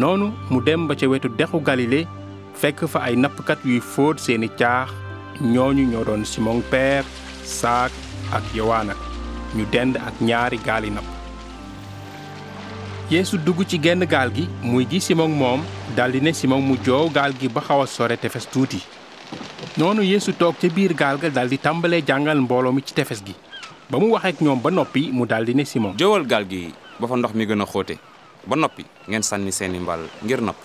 Noonu 0.00 0.26
mu 0.50 0.58
dem 0.66 0.82
ba 0.88 0.94
ca 1.00 1.06
wetu 1.12 1.28
dexu 1.38 1.58
galile 1.68 2.00
fekk 2.60 2.80
fa 2.92 2.98
ay 3.08 3.14
nappkat 3.22 3.60
yuy 3.68 3.80
fóot 3.92 4.16
seeni 4.24 4.48
caax 4.60 4.88
ñooñu 5.52 5.84
ñoo 5.92 6.04
doon 6.08 6.24
simon 6.32 6.60
peer 6.70 7.04
saak 7.58 7.92
ak 8.36 8.44
yowaana. 8.56 8.94
Ñu 9.56 9.64
dend 9.72 9.94
ak 10.08 10.14
ñaari 10.28 10.58
gaali 10.66 10.90
napp. 10.90 11.08
Yeesu 13.12 13.38
dugg 13.46 13.60
ci 13.70 13.78
genn 13.84 14.04
gaal 14.12 14.30
gi 14.36 14.44
muy 14.62 14.84
ji 14.90 15.00
simon 15.00 15.30
moom 15.40 15.60
daldi 15.96 16.20
ne 16.20 16.32
simon 16.32 16.60
mu 16.68 16.74
joow 16.84 17.08
gaal 17.16 17.32
gi 17.40 17.48
ba 17.48 17.60
xaw 17.66 17.80
a 17.82 17.86
sore 17.86 18.16
tefes 18.22 18.46
tuuti 18.52 18.80
noonu 19.76 20.02
yeesu 20.02 20.32
toog 20.32 20.56
ca 20.60 20.68
biir 20.68 20.94
gaal 20.94 21.18
ga 21.20 21.28
daldi 21.30 21.58
tàmbalee 21.58 22.02
jàngal 22.06 22.40
mbooloo 22.40 22.72
mi 22.72 22.82
ci 22.82 22.94
tefes 22.94 23.22
gi. 23.26 23.34
Ba 23.90 23.98
mu 23.98 24.10
waxeek 24.12 24.40
ñoom 24.40 24.60
ba 24.62 24.70
noppi 24.70 25.10
mu 25.12 25.26
daldi 25.26 25.54
ne 25.54 25.64
simon. 25.64 25.94
Jëwal 25.96 26.26
gaal 26.26 26.46
gi 26.48 26.72
ba 27.00 27.06
fa 27.06 27.16
ndox 27.16 27.32
mi 27.34 27.44
gën 27.46 27.60
a 27.62 27.66
xóote. 27.66 27.98
Ba 28.46 28.56
noppi 28.56 28.84
ngeen 29.08 29.22
sànni 29.22 29.52
seeni 29.52 29.78
mbal 29.78 30.00
ngir 30.24 30.40
nopp. 30.40 30.56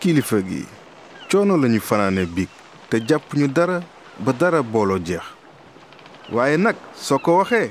Kilifa 0.00 0.40
gi 0.48 0.64
coono 1.30 1.56
lañu 1.56 1.80
fanaane 1.80 2.26
biig 2.26 2.48
te 2.90 2.96
jàpp 3.08 3.34
ñu 3.34 3.48
dara 3.48 3.80
ba 4.18 4.32
dara 4.32 4.62
booloo 4.62 4.98
jeex. 4.98 5.22
Waaye 6.32 6.56
nag 6.56 6.76
soo 6.94 7.18
ko 7.18 7.38
waxee 7.38 7.70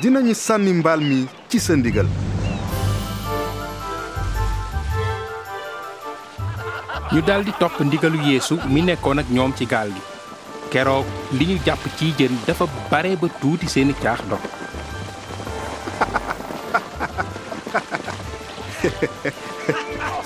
dinañu 0.00 0.34
sànni 0.34 0.72
mbaal 0.72 1.00
mi 1.00 1.26
ci 1.48 1.58
sa 1.60 1.76
ndigal 1.76 2.06
ñu 7.12 7.20
daldi 7.28 7.52
topp 7.60 7.80
ndigalu 7.86 8.18
yeesu 8.28 8.54
mi 8.72 8.80
nekkoon 8.82 9.18
ak 9.22 9.28
ñoom 9.30 9.52
ci 9.58 9.64
gaal 9.72 9.90
gi. 9.94 10.02
Keroog 10.72 11.06
li 11.38 11.44
ñu 11.46 11.56
jàpp 11.66 11.82
ciy 11.96 12.12
jën 12.18 12.34
dafa 12.46 12.64
bare 12.90 13.10
ba 13.20 13.28
tuuti 13.40 13.66
seeni 13.68 13.94
caax 14.02 14.20
dog 14.30 14.42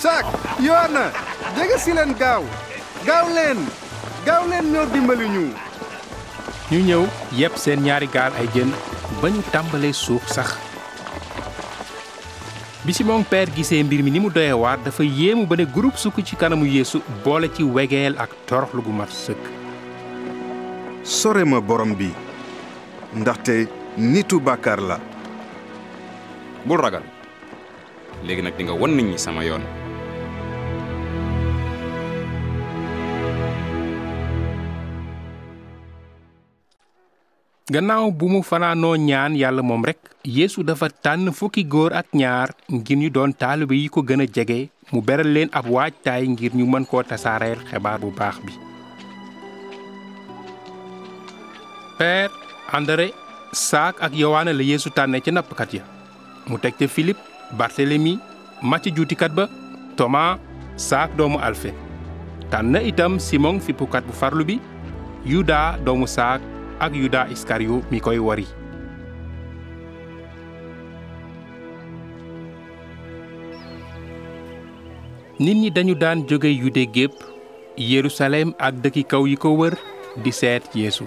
saak 0.02 0.24
yoona 0.66 1.04
jege 1.56 1.76
si 1.84 1.92
leen 1.96 2.12
gaaw. 2.20 2.42
Gaaw 3.06 3.26
leen. 3.36 3.58
Gaaw 4.26 4.42
leen 4.50 4.66
ñoo 4.72 4.86
dimbali 4.92 5.26
ñu. 5.28 5.44
Ñu 6.70 6.78
ñëw 6.88 7.02
yépp 7.38 7.54
seen 7.62 7.80
ñaari 7.84 8.08
gaal 8.14 8.32
ay 8.40 8.48
jën 8.54 8.70
ba 9.20 9.28
ñu 9.30 9.40
tàmbalee 9.52 9.92
suux 9.92 10.22
sax 10.34 10.48
bi 12.84 12.92
Simon 12.96 13.24
Peer 13.24 13.48
gisee 13.52 13.82
mbir 13.84 14.02
mi 14.02 14.10
ni 14.10 14.20
mu 14.20 14.30
doyee 14.30 14.52
waar 14.56 14.78
dafa 14.84 15.04
yéemu 15.04 15.46
ba 15.46 15.56
ne 15.56 15.64
groupe 15.66 15.98
sukk 16.00 16.24
ci 16.24 16.36
kanamu 16.36 16.64
yeesu 16.66 17.02
boole 17.24 17.48
ci 17.54 17.62
wegeel 17.62 18.16
ak 18.18 18.30
toroxlu 18.46 18.82
gu 18.82 18.92
mat 18.92 19.10
sëkk 19.12 19.42
sore 21.04 21.44
ma 21.44 21.60
borom 21.60 21.92
bi 21.94 22.08
ndaxte 23.16 23.68
nitu 23.98 24.38
bàkkaar 24.40 24.80
la. 24.80 24.96
Bul 26.64 26.78
ragal. 26.78 27.02
Léegi 28.24 28.42
nag 28.44 28.56
di 28.56 28.64
nga 28.64 28.72
won 28.76 28.92
nit 28.94 29.06
ñi 29.08 29.18
sama 29.18 29.42
yoon. 29.44 29.64
Gannaaw 37.70 38.10
bu 38.12 38.28
mu 38.28 38.42
fanaanoo 38.42 38.96
ñaan 38.96 39.34
yàlla 39.38 39.62
moom 39.62 39.84
rekk 39.84 40.09
yeesu 40.24 40.62
dafa 40.62 40.88
tànn 41.02 41.32
fukki 41.32 41.64
góor 41.64 41.92
ak 41.92 42.06
ñaar 42.14 42.48
ngir 42.68 42.98
ñu 42.98 43.10
doon 43.10 43.32
taalibe 43.32 43.72
yi 43.74 43.88
ko 43.88 44.02
gën 44.02 44.20
a 44.22 44.26
jege 44.26 44.68
mu 44.92 45.00
beral 45.00 45.32
leen 45.32 45.48
ab 45.52 45.66
waajtaay 45.70 46.26
ngir 46.28 46.52
ñu 46.54 46.66
mën 46.66 46.84
koo 46.86 47.02
tasaareel 47.02 47.58
xibaar 47.70 47.98
bu 48.00 48.10
baax 48.18 48.36
bi. 48.44 48.52
Peer 51.98 52.30
andare 52.72 53.08
saak 53.52 54.00
ak 54.00 54.12
yowaana 54.14 54.52
la 54.52 54.62
yeesu 54.62 54.90
tànne 54.90 55.20
ca 55.24 55.30
nappkat 55.32 55.74
ya. 55.74 55.82
Mu 56.48 56.56
bartelemi 57.58 58.18
màcc 58.62 58.92
juutikat 58.94 59.32
ba 59.34 59.48
tomaa 59.96 60.38
saak 60.76 61.16
doomu 61.18 61.38
alfe 61.42 61.72
tànn 62.50 62.76
itam 62.90 63.18
simon 63.18 63.58
fippukat 63.60 64.04
bu 64.06 64.12
farlu 64.12 64.44
bi 64.44 64.56
yuda 65.26 65.78
doomu 65.84 66.06
saak 66.06 66.40
ak 66.80 66.92
yuda 66.94 67.26
iskariyo 67.34 67.82
mi 67.90 68.00
koy 68.00 68.18
wari 68.18 68.46
nit 75.40 75.56
ñi 75.56 75.70
dañu 75.72 75.94
daan 75.96 76.26
jóge 76.28 76.50
yude 76.52 76.84
gépp 76.94 77.12
yerusalem 77.78 78.52
ak 78.60 78.74
dëkki 78.84 79.02
kaw 79.08 79.24
yi 79.26 79.36
ko 79.40 79.48
wër 79.56 79.72
di 80.22 80.30
seet 80.32 80.68
yeesu. 80.76 81.06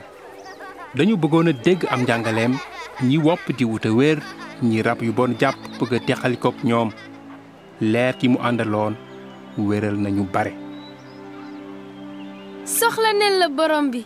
Dañu 0.97 1.15
bëggoon 1.21 1.49
a 1.49 1.53
dégg 1.53 1.85
am 1.93 2.01
njàngaleem 2.01 2.53
ñi 3.05 3.17
wopp 3.17 3.45
di 3.57 3.63
wuta 3.65 3.89
wér 3.93 4.17
ñi 4.63 4.81
rab 4.81 5.01
yu 5.03 5.13
bon 5.13 5.35
jàpp 5.39 5.57
bëgg 5.79 5.93
a 5.93 5.99
teqalikook 5.99 6.55
ñoom. 6.63 6.89
Leer 7.81 8.17
ki 8.17 8.27
mu 8.29 8.37
àndaloon 8.41 8.95
wéral 9.57 9.97
nañu 10.01 10.23
bare. 10.33 10.53
Soxla 12.65 13.13
neen 13.13 13.37
la 13.39 13.49
borom 13.49 13.91
bi. 13.91 14.01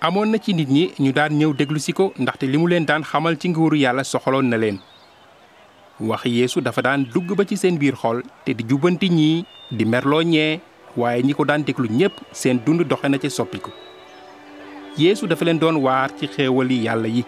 Amoon 0.00 0.30
na 0.30 0.38
ci 0.38 0.54
nit 0.54 0.68
ñi 0.68 0.90
ñu 0.98 1.12
daan 1.12 1.38
ñëw 1.38 1.54
déglu 1.54 1.78
si 1.78 1.92
ko 1.92 2.12
ndaxte 2.18 2.46
li 2.46 2.58
mu 2.58 2.66
leen 2.66 2.84
daan 2.86 3.04
xamal 3.04 3.38
ci 3.38 3.48
nguuru 3.50 3.76
yàlla 3.78 4.02
soxaloon 4.04 4.48
na 4.50 4.56
leen 4.56 4.78
wax 6.00 6.24
yeesu 6.30 6.60
dafa 6.62 6.82
daan 6.82 7.04
dugg 7.10 7.34
ba 7.34 7.42
ci 7.44 7.56
seen 7.58 7.78
biir 7.78 7.94
xol 7.98 8.22
te 8.46 8.54
di 8.54 8.62
jubbanti 8.64 9.10
ñii 9.10 9.44
di 9.74 9.84
merloo 9.84 10.22
ñee 10.22 10.60
waaye 10.96 11.22
ñi 11.22 11.34
ko 11.34 11.44
daan 11.44 11.62
déglu 11.66 11.88
ñépp 11.90 12.14
seen 12.32 12.60
dund 12.64 12.82
doxe 12.86 13.08
na 13.08 13.18
ca 13.18 13.28
soppiku. 13.30 13.70
Yeesu 14.98 15.26
dafa 15.26 15.44
leen 15.44 15.58
doon 15.58 15.76
waar 15.82 16.10
ci 16.18 16.26
xéewali 16.26 16.82
yàlla 16.86 17.08
yi. 17.08 17.24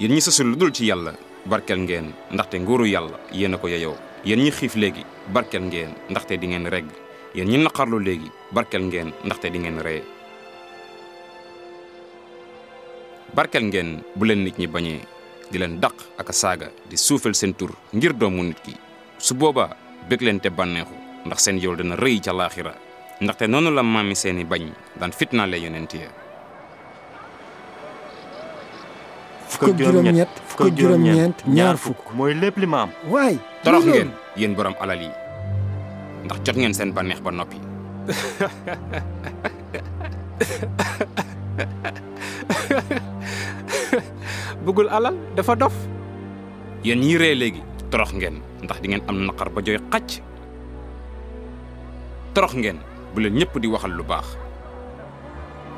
Yéen 0.00 0.12
ñi 0.12 0.20
sësul 0.20 0.48
lu 0.52 0.56
dul 0.56 0.72
ci 0.72 0.86
yàlla 0.86 1.12
barkel 1.46 1.78
ngeen 1.80 2.12
ndaxte 2.32 2.56
nguuru 2.60 2.86
yàlla 2.86 3.16
yéen 3.32 3.54
a 3.54 3.58
ko 3.58 3.68
yeyoo. 3.68 3.96
Yéen 4.24 4.40
ñi 4.40 4.50
xiif 4.50 4.74
léegi 4.76 5.04
barkel 5.32 5.62
ngeen 5.62 5.90
ndaxte 6.10 6.36
di 6.40 6.46
ngeen 6.46 6.66
regg. 6.68 6.86
Yéen 7.34 7.48
ñi 7.48 7.58
naqarlu 7.58 7.98
léegi 8.00 8.30
barkel 8.52 8.82
ngeen 8.82 9.12
ndaxte 9.24 9.50
di 9.52 9.58
ngeen 9.58 9.78
ree. 9.80 10.02
Barkel 13.34 13.64
ngeen 13.64 14.02
bu 14.16 14.24
leen 14.24 14.44
nit 14.44 14.58
ñi 14.58 14.66
bañee 14.66 15.00
di 15.52 15.60
leen 15.60 15.76
daq 15.76 16.16
ak 16.16 16.28
a 16.28 16.32
saaga 16.32 16.68
di 16.88 16.96
suufel 16.96 17.36
seen 17.36 17.52
tur 17.52 17.76
ngir 17.92 18.16
doomu 18.16 18.40
nit 18.42 18.56
ki. 18.64 18.72
Su 19.20 19.36
boobaa 19.36 19.76
bég 20.08 20.24
leen 20.24 20.40
te 20.40 20.48
bànneexu 20.48 20.96
ndax 21.28 21.38
seen 21.44 21.60
yool 21.60 21.76
dina 21.76 21.94
rëy 21.96 22.20
ca 22.24 22.32
laaxira. 22.32 22.72
Ndaxte 23.20 23.44
noonu 23.46 23.70
la 23.70 23.82
maami 23.82 24.16
seeni 24.16 24.44
bañ 24.48 24.72
daan 24.98 25.12
fitnaale 25.12 25.60
yonent 25.60 25.92
ya. 25.94 26.08
Fukk 29.52 29.76
juróom-ñett 29.78 30.32
fukk 30.48 30.72
juróom-ñeent 30.78 31.44
ñaar 31.46 31.76
fukk. 31.76 32.00
Mooy 32.16 32.32
lépp 32.34 32.56
li 32.56 32.66
ma 32.66 32.82
am. 32.88 32.90
Waay 33.12 33.36
torox 33.62 33.84
ngeen 33.84 34.10
yéen 34.36 34.54
borom 34.56 34.74
alal 34.80 35.02
yi. 35.04 35.10
Ndax 36.24 36.38
jot 36.46 36.56
ngeen 36.56 36.74
seen 36.74 36.92
bànneex 36.96 37.20
ba 37.20 37.30
noppi 37.30 37.60
bëggul 44.62 44.88
alal 44.88 45.14
dafa 45.34 45.54
dof. 45.58 45.74
Yéen 46.86 47.00
ñi 47.02 47.16
ree 47.18 47.34
léegi 47.34 47.62
torox 47.90 48.12
ngeen 48.14 48.40
ndax 48.62 48.78
di 48.80 48.88
ngeen 48.88 49.02
am 49.08 49.26
naqar 49.26 49.50
ba 49.50 49.60
jooy 49.62 49.78
xacc. 49.90 50.22
Torox 52.34 52.54
ngeen 52.54 52.78
bu 53.14 53.20
leen 53.20 53.34
ñëpp 53.38 53.58
di 53.60 53.68
waxal 53.68 53.92
lu 53.92 54.02
baax. 54.04 54.26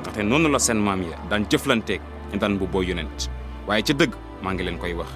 Ndaxte 0.01 0.23
noonu 0.23 0.49
la 0.49 0.59
seen 0.59 0.79
maam 0.79 1.03
ya 1.03 1.17
daan 1.31 1.45
jëflanteeg 1.51 2.01
ñu 2.33 2.39
daan 2.39 2.59
bu 2.59 2.67
boo 2.67 2.83
yonent. 2.83 3.29
Waaye 3.67 3.83
ca 3.83 3.93
dëgg 3.93 4.13
maa 4.43 4.53
ngi 4.53 4.63
leen 4.65 4.79
koy 4.79 4.93
wax. 4.93 5.09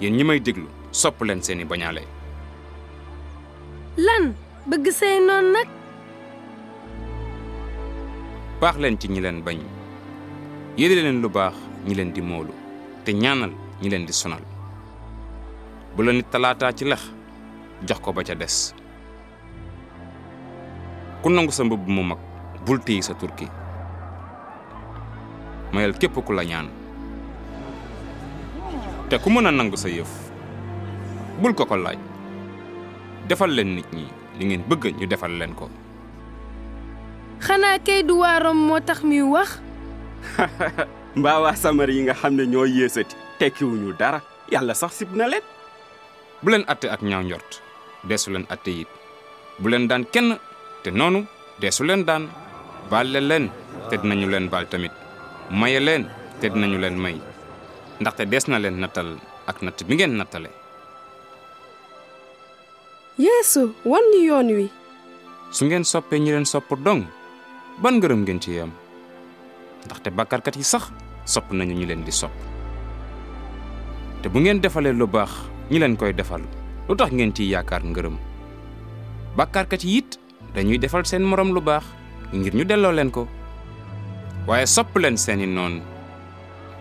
Yéen 0.00 0.16
ñi 0.16 0.24
may 0.24 0.40
déglu 0.40 0.66
sopp 0.90 1.22
leen 1.22 1.42
seeni 1.42 1.64
bañaale. 1.64 2.02
Lan? 3.96 4.34
Bëgg 4.66 4.90
say 4.90 5.20
noon 5.20 5.52
nag? 5.52 5.68
Baax 8.60 8.76
leen 8.78 8.98
ci 8.98 9.08
ñi 9.08 9.20
leen 9.20 9.42
bañ. 9.42 9.58
Yéene 10.76 11.02
leen 11.02 11.22
lu 11.22 11.28
baax 11.28 11.54
ñi 11.86 11.94
leen 11.94 12.10
di 12.12 12.20
moolu 12.20 12.63
te 13.04 13.12
ñaanal 13.12 13.52
ñi 13.82 13.88
leen 13.90 14.06
di 14.06 14.12
sonal. 14.12 14.40
Bu 15.96 16.02
la 16.02 16.12
nit 16.12 16.26
talaataa 16.30 16.72
ci 16.72 16.84
lex 16.84 17.02
jox 17.86 18.00
ko 18.00 18.12
ba 18.12 18.24
ca 18.24 18.34
des. 18.34 18.74
Ku 21.22 21.28
nangu 21.30 21.52
sa 21.52 21.64
mbubb 21.64 21.86
mu 21.88 22.02
mag 22.02 22.18
bul 22.66 22.80
téye 22.80 23.02
sa 23.02 23.14
turki. 23.14 23.46
Mayal 25.72 25.92
képp 25.98 26.16
ku 26.24 26.32
la 26.32 26.44
ñaan. 26.44 26.68
Te 29.08 29.18
ku 29.20 29.30
mën 29.30 29.46
a 29.46 29.50
nangu 29.52 29.76
sa 29.76 29.88
yëf 29.88 30.08
bul 31.40 31.54
ko 31.54 31.66
ko 31.66 31.76
laaj. 31.76 31.98
Defal 33.28 33.50
leen 33.54 33.74
nit 33.76 33.88
ñi 33.92 34.08
li 34.38 34.44
ngeen 34.46 34.64
bëgg 34.68 34.96
ñu 34.98 35.06
defal 35.06 35.36
leen 35.38 35.54
ko. 35.54 35.68
Xanaa 37.40 37.78
kay 37.84 38.02
du 38.02 38.18
waarom 38.18 38.56
moo 38.56 38.80
tax 38.80 39.02
muy 39.04 39.20
wax 39.22 39.60
mbaa 41.16 41.38
waa 41.40 41.56
samar 41.56 41.90
yi 41.90 42.02
nga 42.02 42.14
xam 42.14 42.34
ne 42.36 42.44
ñoo 42.46 42.66
yéesati. 42.66 43.16
Tekkiwuñu 43.38 43.92
dara. 43.98 44.20
Yàlla 44.50 44.74
sax 44.74 44.92
sib 44.98 45.10
na 45.16 45.26
leen. 45.28 45.42
Bu 46.42 46.50
leen 46.50 46.64
atte 46.66 46.86
ak 46.90 47.02
ñaaw 47.02 47.22
njort. 47.22 47.62
Deesu 48.04 48.30
leen 48.30 48.46
atte 48.50 48.68
it. 48.82 48.88
Bu 49.58 49.68
leen 49.68 49.88
daan 49.88 50.04
kenn. 50.12 50.38
Te 50.82 50.90
noonu 50.90 51.26
deesu 51.60 51.84
leen 51.84 52.04
daan. 52.04 52.28
Baale 52.90 53.20
leen 53.20 53.50
te 53.90 53.96
dinañu 53.96 54.28
leen 54.30 54.48
baal 54.50 54.66
tamit. 54.68 54.92
Maye 55.50 55.80
leen 55.80 56.08
te 56.40 56.48
dinañu 56.50 56.78
leen 56.78 56.98
may. 57.00 57.16
Ndaxte 58.00 58.26
dees 58.26 58.46
na 58.48 58.58
leen 58.58 58.80
nattal 58.80 59.16
ak 59.46 59.62
natt 59.62 59.84
bi 59.86 59.94
ngeen 59.94 60.16
nattale. 60.16 60.50
Yeesu 63.18 63.74
wan 63.84 64.02
ñu 64.12 64.20
yoon 64.26 64.48
wi. 64.56 64.66
Su 65.50 65.64
ngeen 65.64 65.84
soppee 65.84 66.18
ñi 66.18 66.30
leen 66.34 66.44
sopp 66.46 66.74
dong 66.84 67.06
ban 67.78 67.98
ngërëm 67.98 68.22
ngeen 68.22 68.40
ci 68.40 68.50
yam? 68.58 68.70
Ndaxte 69.86 70.10
bàkkaarkat 70.10 70.56
yi 70.56 70.64
sax 70.64 70.90
sopp 71.24 71.52
nañu 71.52 71.74
ñi 71.74 71.86
leen 71.86 72.04
di 72.04 72.12
sopp. 72.12 72.32
Te 74.22 74.28
bu 74.28 74.40
ngeen 74.40 74.60
defalee 74.60 74.92
lu 74.92 75.06
baax 75.06 75.30
ñi 75.70 75.78
leen 75.78 75.96
koy 75.96 76.12
defal 76.12 76.42
lu 76.88 76.94
tax 76.96 77.10
ngeen 77.12 77.32
ciy 77.34 77.48
yaakaar 77.52 77.82
ngërëm? 77.84 78.16
Bàkkaarkat 79.36 79.84
yi 79.84 79.98
it 79.98 80.18
dañuy 80.54 80.78
defal 80.78 81.04
seen 81.06 81.22
morom 81.22 81.52
lu 81.54 81.60
baax 81.60 81.84
ngir 82.32 82.54
ñu 82.54 82.64
delloo 82.64 82.92
leen 82.92 83.10
ko. 83.10 83.26
Waaye 84.46 84.66
sopp 84.66 84.96
leen 84.96 85.16
seeni 85.16 85.46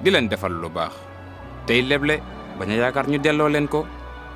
di 0.03 0.09
leen 0.11 0.27
defal 0.29 0.51
lu 0.61 0.69
baax. 0.69 0.93
Tey 1.65 1.81
leble 1.81 2.19
bañ 2.59 2.69
a 2.71 2.75
yaakaar 2.75 3.07
ñu 3.09 3.17
delloo 3.19 3.49
leen 3.49 3.67
ko. 3.67 3.85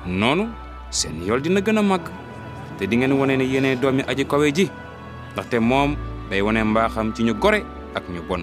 Noonu 0.06 0.48
seen 0.90 1.22
yool 1.26 1.40
dina 1.42 1.60
gën 1.60 1.78
a 1.78 1.82
màgg. 1.82 2.08
Te 2.78 2.86
di 2.86 2.96
ngeen 2.96 3.12
wone 3.12 3.36
ne 3.36 3.44
yéene 3.44 3.76
doomi 3.80 4.02
aji 4.06 4.24
kawe 4.26 4.52
ji 4.54 4.70
ndaxte 5.32 5.58
moom 5.60 5.96
day 6.30 6.40
wone 6.42 6.62
mbaaxam 6.64 7.12
ci 7.14 7.22
ñu 7.24 7.34
gore 7.38 7.62
ak 7.94 8.04
ñu 8.10 8.22
bon 8.28 8.42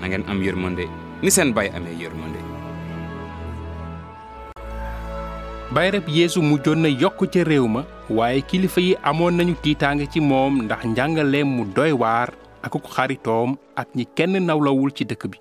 na 0.00 0.08
ngeen 0.08 0.24
am 0.28 0.42
yërmande 0.42 0.84
ni 1.22 1.30
seen 1.30 1.52
baay 1.56 1.68
amee 1.76 1.96
yërmande 2.02 2.40
bayrab 5.74 6.08
yeesu 6.08 6.42
mujjoon 6.42 6.78
na 6.84 6.88
yokk 6.88 7.26
ca 7.32 7.42
réew 7.44 7.66
ma 7.68 7.82
waaye 8.10 8.40
kilifa 8.42 8.80
yi 8.80 8.96
amoon 9.02 9.34
nañu 9.36 9.54
tiitaange 9.62 10.06
ci 10.12 10.20
moom 10.20 10.62
ndax 10.64 10.84
njàngaleem 10.86 11.48
mu 11.56 11.64
doy 11.74 11.92
waar 11.92 12.30
ak 12.62 12.70
ku 12.72 12.78
xaritoom 12.94 13.56
ak 13.76 13.88
ñi 13.96 14.04
kenn 14.16 14.38
nawlawul 14.46 14.90
ci 14.94 15.04
dëkk 15.04 15.26
bi. 15.30 15.38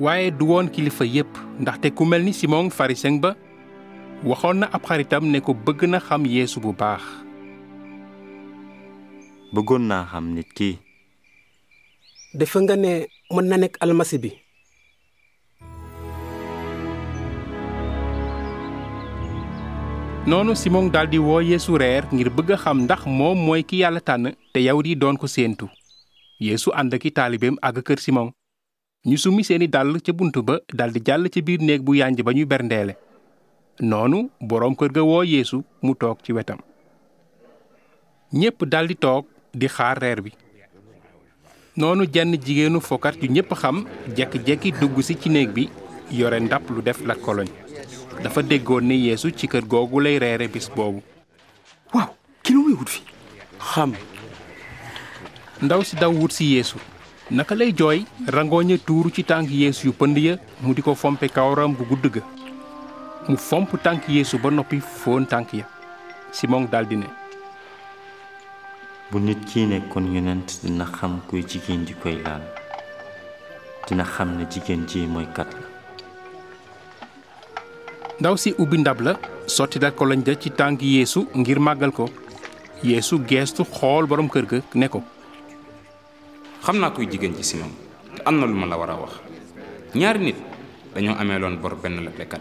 Waaye 0.00 0.30
du 0.30 0.44
woon 0.46 0.68
kilifa 0.68 1.04
yépp 1.04 1.28
ndaxte 1.60 1.90
ku 1.94 2.04
mel 2.04 2.22
ni 2.22 2.32
simon 2.32 2.70
pharisien 2.70 3.18
ba 3.20 3.34
waxoon 4.24 4.58
na 4.60 4.66
ab 4.72 4.82
xaritam 4.86 5.24
ne 5.30 5.40
ko 5.40 5.52
bëgg 5.54 5.84
na 5.88 5.98
xam 6.00 6.24
yeesu 6.26 6.60
bu 6.60 6.72
baax. 6.72 7.02
Bëggoon 9.52 9.82
naa 9.88 10.04
xam 10.10 10.30
nit 10.34 10.52
ki 10.54 10.78
defe 12.36 12.58
nga 12.62 12.76
ne 12.76 12.92
mën 13.34 13.46
na 13.48 13.56
nekk 13.56 13.76
almasi 13.80 14.18
bi? 14.22 14.30
Noonu 20.26 20.54
simon 20.58 20.90
daldi 20.90 21.18
woo 21.22 21.40
yeesu 21.40 21.78
reer 21.78 22.04
ngir 22.12 22.28
bëgg 22.36 22.50
a 22.52 22.56
xam 22.62 22.78
ndax 22.84 23.02
moom 23.18 23.38
mooy 23.46 23.62
ki 23.62 23.76
yàlla 23.82 24.00
tànn 24.08 24.34
te 24.52 24.58
yawut 24.60 24.86
yi 24.86 24.96
doon 24.96 25.16
ko 25.16 25.26
séentu. 25.26 25.66
Yeesu 26.40 26.70
ànd 26.74 26.94
aki 26.94 27.10
taalibeem 27.14 27.56
àgg 27.62 27.82
kër 27.86 27.98
simon. 28.04 28.32
Ñu 29.06 29.16
summi 29.16 29.44
seeni 29.44 29.68
dàll 29.68 30.00
ca 30.04 30.12
bunt 30.12 30.36
ba 30.48 30.58
daldi 30.78 31.00
jàll 31.06 31.28
ca 31.30 31.40
biir 31.46 31.60
néeg 31.62 31.82
bu 31.86 31.94
yànj 31.94 32.20
ba 32.26 32.32
ñuy 32.34 32.44
berndeele. 32.44 32.96
Noonu 33.80 34.28
boroom 34.40 34.74
kër 34.74 34.90
ga 34.96 35.02
woo 35.02 35.22
yeesu 35.22 35.62
mu 35.82 35.94
toog 35.94 36.18
ci 36.24 36.32
wetam. 36.32 36.58
Ñépp 38.32 38.64
daldi 38.66 38.96
toog 38.96 39.24
di 39.54 39.68
xaar 39.68 39.98
reer 40.02 40.20
bi 40.22 40.32
noonu 41.76 42.04
jenn 42.12 42.32
jigéenu 42.44 42.80
fokat 42.80 43.16
yu 43.22 43.28
ñépp 43.28 43.52
xam 43.54 43.84
jekki-jekki 44.16 44.72
dugg 44.80 45.00
si 45.02 45.14
ci 45.20 45.28
néeg 45.30 45.50
bi 45.52 45.68
yore 46.10 46.40
ndab 46.40 46.62
lu 46.70 46.82
def 46.82 47.00
la 47.06 47.14
koloñ. 47.14 47.48
Dafa 48.22 48.42
déggoon 48.42 48.84
ne 48.88 48.94
yeesu 48.94 49.30
ci 49.36 49.46
kër 49.48 49.64
googu 49.66 50.00
lay 50.00 50.18
reere 50.18 50.48
bis 50.48 50.68
boobu. 50.74 51.02
Waaw 51.92 52.08
ki 52.42 52.52
lu 52.52 52.62
muy 52.62 52.72
wut 52.74 52.88
fi 52.88 53.00
xam. 53.58 53.92
Ndaw 55.62 55.82
si 55.84 55.96
daw 55.96 56.12
wut 56.12 56.32
si 56.32 56.44
yeesu. 56.54 56.78
Naka 57.30 57.54
lay 57.54 57.72
jooy? 57.76 58.04
Rangooña 58.26 58.78
tuuru 58.78 59.10
ci 59.10 59.22
tànk 59.24 59.50
yeesu 59.50 59.86
yu 59.88 59.92
pënd 59.92 60.16
ya 60.18 60.36
mu 60.62 60.74
di 60.74 60.82
ko 60.82 60.94
fompe 60.94 61.28
kawaram 61.28 61.74
bu 61.74 61.84
gudd 61.84 62.06
ga. 62.14 62.22
Mu 63.28 63.36
fomp 63.36 63.76
tànk 63.82 64.08
yeesu 64.08 64.38
ba 64.38 64.50
noppi 64.50 64.80
foon 64.80 65.26
tànk 65.26 65.52
ya. 65.52 65.64
Simon 66.32 66.68
daldi 66.70 66.96
ne 66.96 67.06
bu 69.10 69.18
nit 69.20 69.38
kii 69.48 69.66
nekkoon 69.66 70.06
yonent 70.14 70.48
dina 70.62 70.84
xam 70.96 71.20
kuy 71.28 71.42
jigéen 71.50 71.86
ji 71.86 71.94
koy 72.02 72.16
laal 72.24 72.42
dina 73.88 74.04
xam 74.04 74.36
ne 74.38 74.44
jigéen 74.52 74.86
ji 74.88 75.06
mooy 75.06 75.26
kat 75.36 75.48
la 75.60 75.66
ndaw 78.20 78.36
si 78.36 78.54
ubbi 78.58 78.78
ndab 78.78 79.00
la 79.06 79.12
sotti 79.46 79.78
dal 79.78 79.92
koloñ 79.98 80.20
ja 80.26 80.34
ci 80.34 80.50
tànk 80.50 80.82
yeesu 80.82 81.20
ngir 81.34 81.58
màggal 81.60 81.92
ko. 81.92 82.06
Yeesu 82.84 83.18
geestu 83.26 83.64
xool 83.64 84.06
borom 84.06 84.28
kër 84.28 84.44
ga 84.46 84.58
ne 84.74 84.88
ko? 84.88 85.02
Xam 86.64 86.76
naa 86.80 86.90
kuy 86.90 87.06
jigéen 87.10 87.34
ci 87.36 87.42
simon. 87.42 87.70
Te 88.14 88.22
am 88.24 88.38
na 88.38 88.46
lu 88.46 88.54
ma 88.54 88.66
la 88.66 88.76
war 88.76 88.90
a 88.90 88.94
wax. 88.96 89.12
Ñaari 89.94 90.18
nit 90.24 90.36
dañoo 90.94 91.14
amee 91.18 91.38
loon 91.38 91.56
bor 91.56 91.74
benn 91.76 92.04
leblekat. 92.04 92.40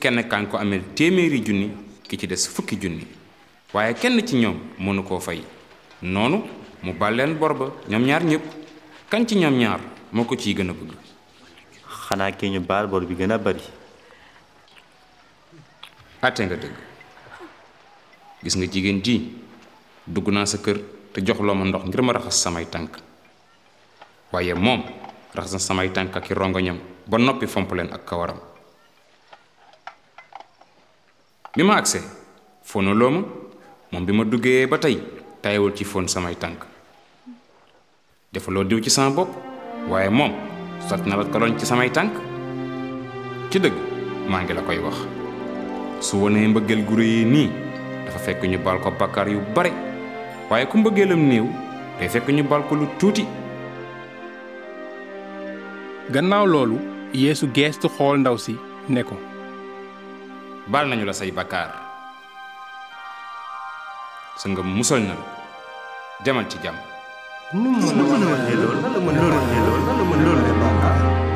Kenn 0.00 0.22
kaan 0.28 0.46
ko 0.48 0.56
amee 0.56 0.80
téeméeri 0.94 1.42
junni 1.44 1.70
ki 2.08 2.16
ci 2.18 2.26
des 2.26 2.48
fukki 2.48 2.76
junni. 2.80 3.06
Waaye 3.74 3.94
kenn 3.94 4.20
ci 4.26 4.36
ñoom 4.36 4.56
mënu 4.78 5.02
koo 5.02 5.20
fay 5.20 5.42
noonu 6.02 6.44
mu 6.82 6.92
bal 6.92 7.14
leen 7.14 7.34
bor 7.38 7.54
ba 7.54 7.66
ñoom 7.88 8.04
ñaar 8.04 8.24
ñëpp. 8.24 8.44
Kan 9.08 9.22
ci 9.26 9.36
ñoom 9.38 9.54
ñaar 9.58 9.80
moo 10.12 10.24
ko 10.24 10.34
ciy 10.36 10.54
gën 10.54 10.70
a 10.70 10.72
bëgg? 10.72 10.92
Xanaa 12.08 12.32
ki 12.32 12.48
ñu 12.50 12.60
baal 12.60 12.86
bor 12.88 13.04
bi 13.06 13.14
gën 13.14 13.30
a 13.32 13.38
bari. 13.38 13.62
Àtte 16.20 16.40
nga 16.44 16.56
dëgg. 16.56 16.74
Gis 18.42 18.56
nga 18.56 18.66
jigéen 18.66 19.00
ji 19.04 19.38
dugg 20.06 20.28
naa 20.28 20.46
sa 20.46 20.58
kër 20.58 20.80
te 21.12 21.20
joxloo 21.24 21.54
ma 21.54 21.64
ndox 21.64 21.84
ngir 21.86 22.02
ma 22.02 22.12
raxas 22.12 22.40
samay 22.42 22.66
tànk. 22.66 22.98
Waaye 24.32 24.54
moom 24.54 24.82
raxas 25.34 25.52
na 25.52 25.58
samay 25.58 25.90
tànk 25.92 26.16
ak 26.16 26.30
i 26.30 26.34
rongoñam 26.34 26.78
ba 27.06 27.18
noppi 27.18 27.46
fomp 27.46 27.72
leen 27.72 27.92
ak 27.92 28.04
kawaram. 28.04 28.40
Bi 31.54 31.62
ma 31.62 31.76
agsee 31.76 32.02
fonaloo 32.62 33.10
ma. 33.10 33.22
Moom 33.92 34.04
bi 34.04 34.12
ma 34.12 34.24
duggee 34.24 34.66
ba 34.66 34.78
tey 34.78 34.98
tayewul 35.46 35.70
ci 35.78 35.84
fon 35.86 36.08
samay 36.10 36.34
tànk. 36.34 36.66
Defaloo 38.34 38.66
diw 38.66 38.80
ci 38.82 38.90
sama 38.90 39.14
bopp 39.14 39.30
waaye 39.90 40.10
moom 40.10 40.32
sot 40.88 41.06
na 41.06 41.14
la 41.16 41.24
koloñ 41.30 41.54
ci 41.58 41.66
samay 41.70 41.90
tànk. 41.96 42.10
Ci 43.50 43.58
dëgg 43.62 43.76
maa 44.28 44.42
ngi 44.42 44.54
la 44.58 44.62
koy 44.66 44.78
wax. 44.82 44.98
Su 46.06 46.18
wonee 46.22 46.48
mbëggeel 46.50 46.82
gu 46.88 46.94
réy 46.98 47.22
nii 47.34 47.50
dafa 48.06 48.18
fekk 48.26 48.42
ñu 48.50 48.58
baal 48.64 48.80
ko 48.82 48.90
bakkaar 48.98 49.28
yu 49.30 49.38
bare. 49.54 49.70
Waaye 50.50 50.66
ku 50.66 50.78
mbëggeelam 50.78 51.22
néew 51.30 51.46
day 51.98 52.08
fekk 52.08 52.26
ñu 52.34 52.42
baal 52.50 52.66
ko 52.68 52.74
lu 52.74 52.86
tuuti. 52.98 53.24
Gannaaw 56.10 56.46
loolu 56.46 56.76
yeesu 57.14 57.46
geestu 57.54 57.86
xool 57.88 58.18
ndaw 58.18 58.36
si 58.38 58.54
ne 58.88 59.02
ko 59.02 59.14
baal 60.66 60.88
nañu 60.88 61.04
la 61.06 61.12
say 61.14 61.30
bakkaar 61.30 61.70
sa 64.36 64.48
ngëm 64.48 64.66
musal 64.76 65.00
na 65.06 65.14
la 65.14 65.35
demal 66.24 66.44
ci 66.48 66.58
jàmm 66.64 66.76
nu 67.52 67.70
mu 67.70 67.88
mën 67.96 68.22
a 68.24 68.26
waxee 68.32 68.56
loolu 68.56 68.80
la 68.82 69.00
mën 69.06 69.18
a 69.20 69.26
waxee 69.36 69.60
loolu 69.66 69.86
la 69.86 70.04
mën 70.10 70.20
loolu 70.24 70.42
la 70.48 70.54
baax 70.80 71.26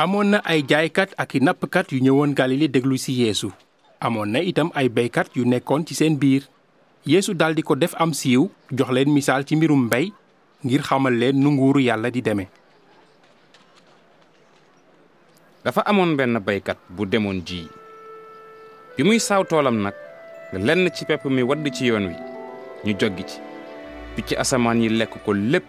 amoon 0.00 0.28
na 0.32 0.38
ay 0.48 0.64
jaaykat 0.64 1.12
ak 1.20 1.34
nappkat 1.44 1.92
yu 1.92 2.00
ñëwoon 2.00 2.32
galile 2.32 2.68
déglu 2.72 2.96
ci 2.96 3.12
yeesu 3.20 3.52
amoon 4.00 4.32
na 4.32 4.40
itam 4.40 4.72
ay 4.74 4.88
yu 5.36 5.44
nekkoon 5.44 5.84
ci 5.86 5.94
seen 5.94 6.16
biir 6.16 6.48
yeesu 7.06 7.34
daldi 7.36 7.62
ko 7.62 7.76
def 7.76 7.92
am 8.00 8.14
siiw 8.16 8.48
jox 8.72 8.88
leen 8.90 9.12
misaal 9.12 9.44
ci 9.44 9.56
mbirum 9.56 9.90
ngir 10.64 10.82
xamal 10.82 11.12
leen 11.12 11.36
nu 11.40 11.50
nguuru 11.52 11.80
yàlla 11.84 12.10
di 12.10 12.22
demee 12.22 12.48
dafa 15.64 15.84
amoon 15.84 16.16
benn 16.16 16.38
baykat 16.40 16.78
bu 16.88 17.04
demoon 17.06 17.42
ji. 17.44 17.68
Bi 18.96 19.04
muy 19.04 19.20
saaw 19.20 19.44
toolam 19.44 19.82
nag 19.84 19.94
lenn 20.52 20.88
ci 20.94 21.04
pepp 21.04 21.24
mi 21.28 21.42
wadd 21.42 21.64
ci 21.72 21.86
yoon 21.86 22.06
wi 22.08 22.16
ñu 22.84 22.94
joggi 22.98 23.24
ci. 23.28 23.38
Picc 24.16 24.32
asamaan 24.38 24.80
yi 24.82 24.88
lekk 24.88 25.20
ko 25.24 25.32
lépp. 25.32 25.68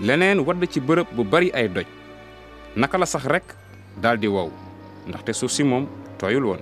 Leneen 0.00 0.40
wadd 0.40 0.64
ci 0.70 0.80
bërëb 0.80 1.06
bu 1.14 1.24
bari 1.24 1.50
ay 1.54 1.68
doj. 1.68 1.86
Naka 2.76 2.98
la 2.98 3.06
sax 3.06 3.24
rekk 3.26 3.54
daldi 4.00 4.26
wow 4.28 4.50
ndaxte 5.06 5.32
suuf 5.32 5.52
si 5.52 5.62
moom 5.64 5.86
tooyul 6.18 6.44
woon. 6.44 6.60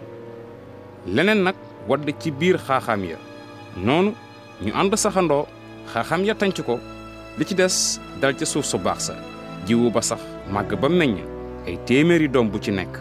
Leneen 1.07 1.43
nag 1.47 1.55
wadd 1.89 2.11
ci 2.19 2.31
biir 2.31 2.59
xaaxaam 2.59 3.05
ya. 3.05 3.17
Noonu 3.77 4.15
ñu 4.63 4.73
ànd 4.75 4.95
saxandoo 4.97 5.47
xaaxaam 5.95 6.25
ya 6.25 6.35
tanc 6.35 6.61
ko. 6.67 6.79
Li 7.39 7.45
ci 7.47 7.55
des 7.55 8.01
dal 8.21 8.35
ca 8.37 8.45
suuf 8.45 8.67
su 8.67 8.79
baax 8.79 8.99
sa. 9.07 9.15
Jiwu 9.67 9.91
ba 9.91 10.03
sax 10.03 10.21
màgg 10.51 10.75
ba 10.75 10.89
meññ. 10.89 11.40
Ay 11.67 11.77
téeméeri 11.87 12.29
doom 12.29 12.49
bu 12.51 12.59
ci 12.59 12.71
nekk. 12.73 12.99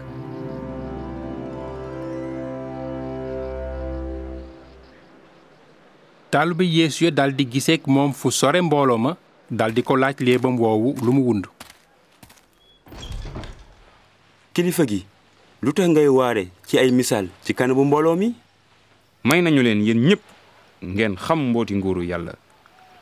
Taalibe 6.29 6.61
yeesu 6.65 7.05
ya 7.05 7.11
daldi 7.11 7.45
giseek 7.45 7.87
moom 7.87 8.13
fu 8.13 8.31
sore 8.31 8.61
mbooloo 8.61 8.97
ma 8.97 9.15
daldi 9.49 9.81
ko 9.83 9.95
laaj 9.97 10.19
léebam 10.21 10.59
woowu 10.59 10.93
lu 11.01 11.11
mu 11.13 11.21
wund. 11.25 11.45
Kilifa 14.53 14.85
gi 14.85 15.05
lu 15.63 15.73
tax 15.73 15.87
ngay 15.89 16.07
waare 16.07 16.47
ci 16.67 16.77
ay 16.77 16.91
misaal 16.91 17.27
ci 17.43 17.53
kanamu 17.53 17.85
mbooloo 17.85 18.15
mi? 18.15 18.33
May 19.23 19.41
nañu 19.41 19.61
leen 19.63 19.81
yéen 19.81 19.99
ñépp 20.05 20.21
ngeen 20.83 21.15
xam 21.17 21.49
mbooti 21.49 21.75
nguuru 21.75 22.03
yàlla. 22.05 22.33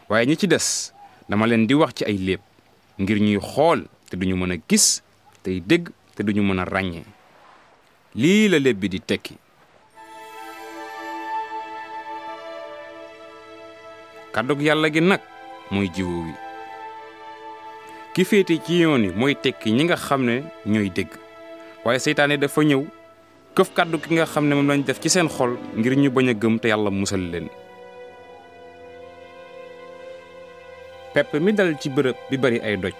Waaye 0.09 0.25
ñi 0.25 0.37
ci 0.37 0.47
des 0.47 0.93
dama 1.29 1.47
leen 1.47 1.67
di 1.67 1.73
wax 1.73 1.93
ci 1.95 2.03
ay 2.05 2.17
léeb 2.17 2.39
ngir 2.99 3.19
ñuy 3.19 3.39
xool 3.41 3.85
te 4.09 4.15
duñu 4.15 4.35
mën 4.35 4.51
a 4.53 4.57
gis 4.69 5.03
tey 5.43 5.59
dégg 5.61 5.89
te 6.15 6.23
duñu 6.23 6.41
mën 6.43 6.59
a 6.59 6.65
ràññee. 6.65 7.05
Lii 8.15 8.49
la 8.49 8.57
léeb 8.59 8.77
bi 8.79 8.89
di 8.89 8.99
tekki. 8.99 9.35
Kàddug 14.33 14.61
yàlla 14.61 14.89
gi 14.93 15.01
nag 15.01 15.21
mooy 15.71 15.89
jiwu 15.95 16.23
wi. 16.25 16.33
Ki 18.13 18.23
féete 18.25 18.57
ci 18.65 18.79
yoon 18.81 19.01
wi 19.07 19.11
mooy 19.15 19.35
tekki 19.35 19.71
ñi 19.71 19.83
nga 19.83 19.95
xam 19.95 20.25
ne 20.25 20.43
ñooy 20.65 20.89
dégg. 20.89 21.09
Waaye 21.85 21.99
seytaane 21.99 22.37
dafa 22.37 22.61
ñëw 22.63 22.83
këf 23.55 23.73
kàddu 23.73 23.97
ki 23.99 24.13
nga 24.15 24.25
xam 24.25 24.47
ne 24.47 24.55
moom 24.55 24.67
lañ 24.69 24.83
def 24.85 24.99
ci 25.01 25.09
seen 25.09 25.29
xol 25.29 25.57
ngir 25.77 25.95
ñu 25.97 26.09
bañ 26.09 26.29
a 26.29 26.33
gëm 26.33 26.59
te 26.59 26.67
yàlla 26.67 26.89
musal 26.89 27.21
leen. 27.31 27.47
Pepp 31.13 31.33
mi 31.41 31.53
dal 31.53 31.77
ci 31.79 31.89
bërëb 31.89 32.15
bi 32.29 32.37
bari 32.37 32.59
ay 32.61 32.77
doj 32.77 32.93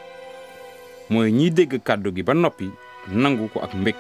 mooy 1.10 1.32
ñiy 1.32 1.50
dégg 1.52 1.80
kàddu 1.84 2.12
gi 2.16 2.24
ba 2.24 2.34
noppi 2.34 2.70
nangu 3.12 3.48
ko 3.54 3.60
ak 3.64 3.74
mbég. 3.74 3.96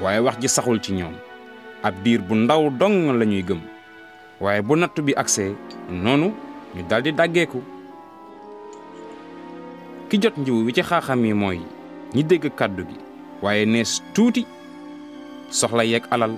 Waaye 0.00 0.20
wax 0.20 0.36
ji 0.40 0.48
saxul 0.48 0.80
ci 0.80 0.92
ñoom. 0.92 1.14
Ab 1.82 1.94
diir 2.04 2.20
bu 2.20 2.34
ndaw 2.34 2.70
dong 2.70 3.12
lañuy 3.18 3.42
gëm. 3.42 3.60
Waaye 4.40 4.62
bu 4.62 4.76
nattu 4.76 5.02
bi 5.02 5.12
agsee 5.16 5.54
noonu 5.90 6.32
ñu 6.74 6.82
daldi 6.88 7.12
dàggeeku. 7.12 7.60
Ki 10.08 10.18
jot 10.22 10.36
njiw 10.36 10.64
wi 10.64 10.72
ci 10.72 10.82
xaaxam 10.82 11.24
yi 11.24 11.32
mooy 11.32 11.60
ñi 12.14 12.22
dégg 12.24 12.48
kàddu 12.56 12.82
gi. 12.88 12.96
Waaye 13.42 13.64
nees 13.66 14.02
tuuti. 14.14 14.46
Soxla 15.50 15.84
yeeg 15.84 16.04
alal 16.10 16.34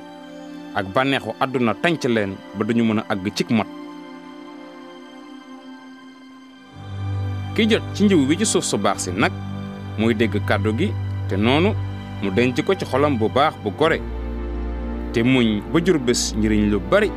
ak 0.75 0.87
bànneexu 0.95 1.31
àdduna 1.41 1.75
tànc 1.75 2.05
leen 2.05 2.37
ba 2.59 2.65
duñu 2.65 2.85
mën 2.85 2.99
a 2.99 3.05
àgg 3.09 3.51
mot. 3.51 3.67
Ki 7.55 7.67
jot 7.69 7.83
ci 7.95 8.05
njiw 8.05 8.27
bi 8.27 8.37
ci 8.39 8.45
suuf 8.47 8.65
su 8.65 8.77
baax 8.79 8.99
si 9.05 9.11
nag 9.11 9.33
muy 9.99 10.15
dégg 10.15 10.35
kàddu 10.49 10.71
gi 10.79 10.89
te 11.29 11.37
noonu 11.37 11.71
mu 12.23 12.31
denc 12.37 12.57
ko 12.67 12.75
ci 12.75 12.85
xolam 12.85 13.19
bu 13.19 13.29
baax 13.29 13.55
bu 13.63 13.71
gore. 13.79 13.99
Te 15.13 15.21
muñ 15.23 15.61
ba 15.73 15.81
jur 15.85 15.99
bés 15.99 16.35
njëriñ 16.37 16.71
lu 16.71 16.79
bari. 16.91 17.11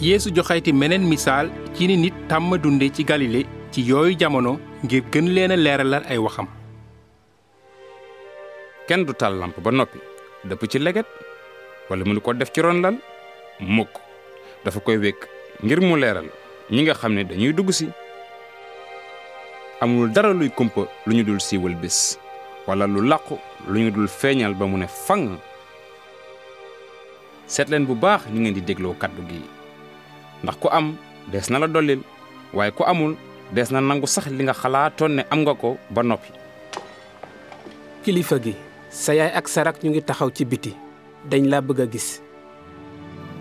Yeesu 0.00 0.30
joxayti 0.34 0.72
meneen 0.72 1.04
misaal 1.08 1.50
ci 1.74 1.86
ni 1.86 1.96
nit 1.96 2.14
tàmm 2.28 2.56
dunde 2.58 2.86
ci 2.92 3.04
galile 3.04 3.44
ci 3.70 3.80
yooyu 3.82 4.16
jamono 4.18 4.58
ngir 4.84 5.02
gën 5.12 5.26
leen 5.34 5.52
a 5.52 5.56
leeralal 5.56 6.02
ay 6.08 6.18
waxam. 6.18 6.46
Kenn 8.88 9.04
du 9.06 9.12
taal 9.14 9.38
lamp 9.38 9.56
ba 9.62 9.70
noppi 9.70 9.98
dëpp 10.44 10.62
ci 10.70 10.78
leget 10.78 11.06
wala 11.88 12.04
di 12.04 12.20
ko 12.20 12.32
def 12.34 12.50
ci 12.52 12.60
ron 12.60 12.80
lal 12.82 12.96
mukk. 13.60 13.94
Dafa 14.64 14.80
koy 14.80 14.96
wékk 14.98 15.20
ngir 15.62 15.80
mu 15.80 15.96
leeral 15.96 16.26
ñi 16.70 16.82
nga 16.82 16.94
xam 16.94 17.14
ne 17.14 17.22
dañuy 17.24 17.52
dugg 17.52 17.70
si 17.72 17.88
amul 19.82 20.14
dara 20.14 20.30
luy 20.30 20.46
kumpa 20.54 20.86
lu 21.06 21.12
ñu 21.18 21.24
dul 21.26 21.40
siiwal 21.42 21.74
bés 21.74 22.14
wala 22.70 22.86
lu 22.86 23.02
làqu 23.02 23.34
lu 23.66 23.78
ñu 23.82 23.90
dul 23.90 24.06
feeñal 24.08 24.54
ba 24.54 24.66
mu 24.66 24.78
ne 24.78 24.86
fang. 24.86 25.34
Seet 27.50 27.68
leen 27.68 27.84
bu 27.86 27.94
baax 27.98 28.30
ni 28.30 28.40
ngeen 28.40 28.54
di 28.54 28.62
dégloo 28.62 28.94
kàddu 28.94 29.22
gi. 29.28 29.42
Ndax 30.42 30.56
ku 30.62 30.68
am 30.70 30.94
dees 31.30 31.50
na 31.50 31.58
la 31.58 31.66
dollil 31.66 32.00
waaye 32.54 32.70
ku 32.70 32.84
amul 32.86 33.16
dees 33.52 33.70
na 33.74 33.80
nangu 33.80 34.06
sax 34.06 34.26
li 34.30 34.44
nga 34.46 34.54
xalaatoon 34.54 35.12
ne 35.18 35.22
am 35.30 35.42
nga 35.42 35.54
ko 35.54 35.76
ba 35.90 36.02
noppi. 36.02 36.30
Kilifa 38.06 38.38
gi 38.38 38.54
sa 38.88 39.12
yaay 39.14 39.34
ak 39.34 39.48
sa 39.48 39.62
rak 39.66 39.82
ñu 39.82 39.90
ngi 39.90 40.02
taxaw 40.02 40.30
ci 40.30 40.44
biti. 40.44 40.72
Dañ 41.30 41.46
laa 41.50 41.60
bëgg 41.60 41.80
a 41.82 41.86
gis. 41.90 42.22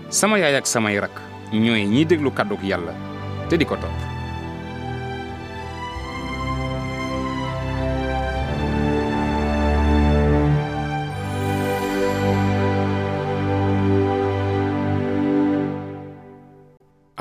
Sama 0.10 0.38
yaay 0.42 0.56
ak 0.58 0.66
samay 0.68 0.98
rak 1.00 1.14
ñooy 1.54 1.86
ñiy 1.86 2.06
déglu 2.06 2.32
kàddug 2.34 2.64
yàlla 2.64 2.94
te 3.50 3.58
di 3.58 3.66
ko 3.66 3.76
topp 3.76 4.11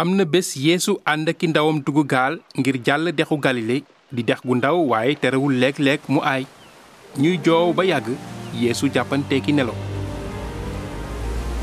am 0.01 0.11
na 0.17 0.25
bés 0.33 0.49
yeesu 0.67 0.93
ànd 1.13 1.29
aki 1.31 1.47
ndawam 1.53 1.79
dugg 1.87 1.99
gaal 2.13 2.35
ngir 2.59 2.77
jàll 2.87 3.11
dexu 3.19 3.37
galile 3.47 3.77
di 4.15 4.23
dex 4.29 4.41
gu 4.47 4.55
ndaw 4.57 4.77
waaye 4.91 5.15
terewul 5.23 5.53
léeg-léeg 5.63 6.01
mu 6.09 6.21
aay. 6.33 6.47
Ñuy 7.21 7.37
joow 7.45 7.73
ba 7.77 7.85
yàgg 7.85 8.09
yeesu 8.63 8.89
jàppanteeki 8.95 9.53
nelaw. 9.53 9.77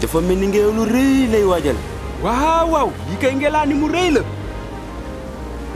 Dafa 0.02 0.22
mel 0.22 0.38
ni 0.38 0.48
ngelaw 0.52 0.72
lu 0.78 0.84
rëy 0.94 1.28
lay 1.34 1.44
waajal. 1.52 1.78
Waaw 2.24 2.68
waaw 2.74 2.90
yi 3.10 3.16
kay 3.22 3.34
ngelaani 3.36 3.74
mu 3.74 3.88
rëy 3.96 4.10
la. 4.16 4.22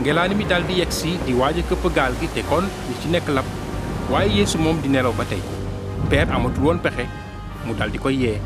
Ngelaani 0.00 0.34
mi 0.34 0.44
daldi 0.44 0.78
yegsi 0.80 1.18
di 1.26 1.34
waaj 1.40 1.58
a 1.58 1.62
këpp 1.68 1.84
gaal 1.96 2.14
gi 2.20 2.28
te 2.34 2.42
kon 2.50 2.64
ñi 2.88 2.94
ci 3.02 3.08
nekk 3.08 3.28
lab. 3.34 3.46
Waaye 4.10 4.30
yeesu 4.38 4.58
moom 4.58 4.78
di 4.82 4.88
nelaw 4.88 5.12
ba 5.18 5.24
tey. 5.24 5.42
Peer 6.10 6.30
amatul 6.30 6.62
woon 6.64 6.78
pexe 6.84 7.04
mu 7.66 7.74
daldi 7.74 7.98
koy 7.98 8.14
yee 8.22 8.38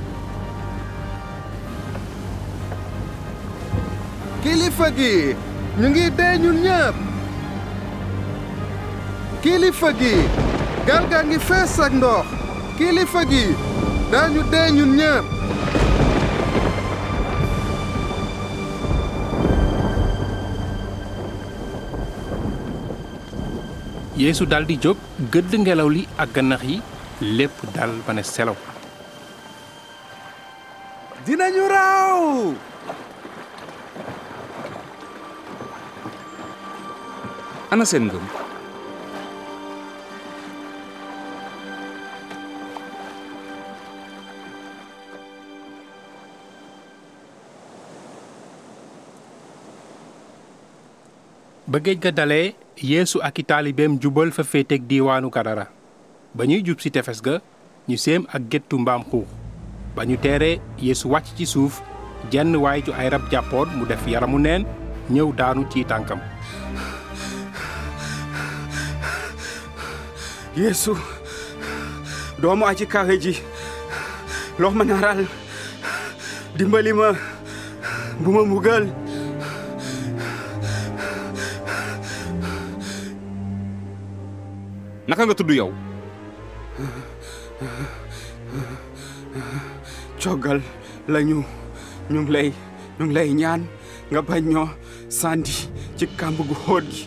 kilifa 4.46 4.88
gi. 4.98 5.14
Ñu 5.80 5.86
ngi 5.90 6.04
dee 6.18 6.34
ñun 6.42 6.56
ñëpp. 6.64 6.96
Kilifa 9.42 9.88
gi. 10.00 10.14
Gaal 10.86 11.04
gaa 11.10 11.22
ngi 11.28 11.38
fees 11.48 11.74
ak 11.84 11.92
ndox. 11.98 12.26
Kilifa 12.78 13.22
gi. 13.30 13.44
Daañu 14.12 14.40
dee 14.52 14.68
ñun 14.76 14.92
ñëpp. 15.00 15.24
Yeesu 24.22 24.44
daldi 24.52 24.74
jóg 24.84 24.96
gëdd 25.32 25.52
ngelaw 25.62 25.88
li 25.96 26.02
ak 26.22 26.28
gannax 26.34 26.62
yi 26.70 26.76
lépp 27.36 27.56
dal 27.74 27.92
ba 28.06 28.12
ne 28.14 28.22
selaw. 28.22 28.56
Dinañu 31.26 31.64
raw 31.74 32.22
ana 37.70 37.84
seen 37.84 38.06
ngëm. 38.06 38.26
Ba 51.66 51.82
ga 51.82 52.10
dalee 52.14 52.54
yeesu 52.78 53.18
ak 53.20 53.42
i 53.42 53.44
taalibeem 53.44 53.98
jubal 53.98 54.30
fa 54.30 54.46
féeteeg 54.46 54.86
diiwaanu 54.86 55.30
kadara. 55.34 55.66
Ba 56.34 56.46
ñuy 56.46 56.62
jub 56.62 56.78
si 56.80 56.90
tefes 56.94 57.18
ga 57.20 57.40
ñu 57.90 57.96
séem 57.98 58.22
ak 58.30 58.42
géttu 58.50 58.78
mbaam 58.78 59.02
xuux. 59.10 59.26
Ba 59.96 60.06
ñu 60.06 60.16
teeree 60.16 60.60
yeesu 60.78 61.10
wàcc 61.10 61.34
ci 61.36 61.46
suuf 61.46 61.82
jenn 62.30 62.54
waay 62.56 62.80
ju 62.86 62.92
ay 62.94 63.10
rab 63.10 63.26
jàppoon 63.30 63.68
mu 63.76 63.84
def 63.86 64.06
yaramu 64.06 64.38
neen 64.38 64.62
ñëw 65.10 65.32
daanu 65.34 65.66
ci 65.70 65.84
tànkam. 65.84 66.20
Yeesu 70.56 70.96
doomu 72.40 72.66
aji 72.66 72.86
kawe 72.86 73.16
ji. 73.18 73.34
Lox 74.58 74.72
ma 74.74 74.84
naral 74.88 75.26
dimbali 76.56 76.92
ma 76.96 77.12
bu 78.24 78.30
ma 78.32 78.40
mbugal 78.48 78.84
naka 85.08 85.22
nga 85.26 85.34
tudd 85.36 85.50
yow 85.52 85.70
coggal 90.20 90.58
lañu 91.12 91.38
ñu 92.10 92.18
ngi 92.22 92.32
lay 92.36 92.48
ñu 92.98 93.04
ngi 93.04 93.14
lay 93.16 93.28
ñaan 93.40 93.62
nga 94.10 94.20
bañ 94.28 94.42
ñoo 94.52 94.68
sandi 95.18 95.54
ci 95.98 96.04
kàmb 96.18 96.38
gu 96.48 96.54
xóot 96.64 96.84
gi 96.94 97.02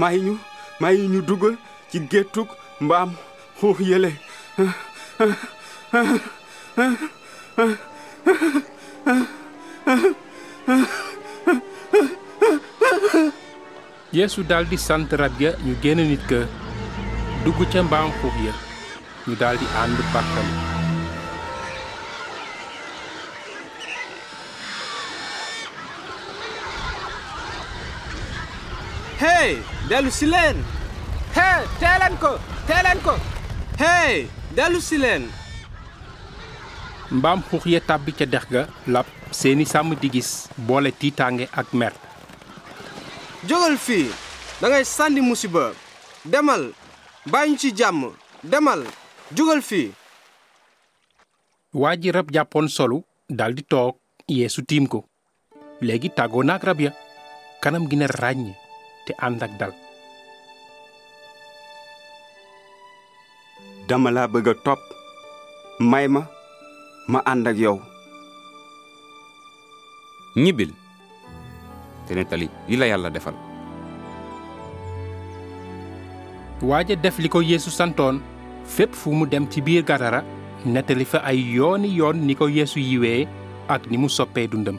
may 0.00 0.16
ñu 0.24 0.32
may 0.80 0.96
ñu 1.12 1.20
dugg 1.28 1.44
ci 1.92 1.98
géttug 2.10 2.48
mbaam 2.84 3.10
xuux 3.58 3.78
yële 3.90 4.10
yeesu 14.16 14.40
daldi 14.50 14.76
sant 14.86 15.10
rab 15.20 15.34
ya 15.44 15.50
ñu 15.64 15.72
génn 15.82 16.00
nit 16.10 16.22
ka 16.30 16.40
dugg 17.44 17.58
ca 17.72 17.80
mbaam 17.86 18.08
xuux 18.18 18.36
ya 18.46 18.52
ñu 19.26 19.34
daldi 19.42 19.66
ànd 19.82 19.98
barkam 20.12 20.48
hey 29.22 29.50
dellu 29.88 30.10
si 30.18 30.26
leen 30.32 30.56
ko 33.02 33.14
hey 33.78 34.28
dellu 34.56 34.80
si 34.80 34.98
leen 34.98 35.24
mbaam 37.12 37.42
xuux 37.50 37.64
ya 37.66 37.80
tàbbi 37.80 38.12
ca 38.12 38.26
dex 38.26 38.44
ga 38.50 38.62
lab 38.86 39.06
seeni 39.32 39.64
sàmm 39.66 39.94
di 40.00 40.08
gis 40.12 40.48
boole 40.56 40.90
tiitaange 40.92 41.48
ak 41.52 41.72
mer. 41.72 41.92
Jógal 43.48 43.76
fii 43.76 44.06
da 44.60 44.68
ngay 44.68 44.84
sànni 44.84 45.20
musiba. 45.20 45.72
Demal 46.24 46.72
bàyyi 47.26 47.56
ci 47.58 47.72
jàmm. 47.76 48.12
Demal 48.42 48.84
jógal 49.36 49.62
fii 49.62 49.90
waa 51.74 51.96
ji 51.96 52.10
rab 52.12 52.30
jàppoon 52.32 52.68
solu 52.68 53.02
daldi 53.28 53.62
toog 53.62 53.96
yeesu 54.28 54.62
tiim 54.64 54.86
ko. 54.86 55.04
Léegi 55.80 56.08
tàggoo 56.16 56.42
naag 56.44 56.62
rab 56.64 56.80
ya. 56.80 56.92
Kanam 57.62 57.88
gi 57.90 57.96
ne 57.96 58.06
ràññ 58.06 58.52
te 59.06 59.12
ànd 59.18 59.42
ak 59.42 59.52
dal 59.58 59.72
dama 63.92 64.08
laa 64.16 64.24
bëgg 64.32 64.48
a 64.48 64.54
topp. 64.64 64.80
May 65.90 66.06
ma 66.08 66.22
ma 67.12 67.20
ànd 67.30 67.46
ak 67.50 67.56
yow. 67.60 67.76
Ñibbil. 70.42 70.72
Te 72.08 72.14
nettali 72.16 72.48
li 72.68 72.76
la 72.80 72.86
yàlla 72.88 73.10
defal. 73.12 73.36
Waaja 76.64 76.96
def 76.96 77.18
li 77.20 77.28
ko 77.28 77.42
yeesu 77.44 77.68
santoon. 77.70 78.22
Fépp 78.64 78.94
fu 78.96 79.12
mu 79.12 79.26
dem 79.26 79.44
ci 79.50 79.60
biir 79.60 79.84
gadara 79.84 80.22
nettali 80.64 81.04
fa 81.04 81.18
ay 81.28 81.38
yooni 81.56 81.88
yoon 81.98 82.24
ni 82.26 82.34
ko 82.38 82.48
yeesu 82.48 82.78
yiwee 82.80 83.26
ak 83.68 83.90
ni 83.90 83.98
mu 83.98 84.08
soppee 84.08 84.48
dundam 84.48 84.78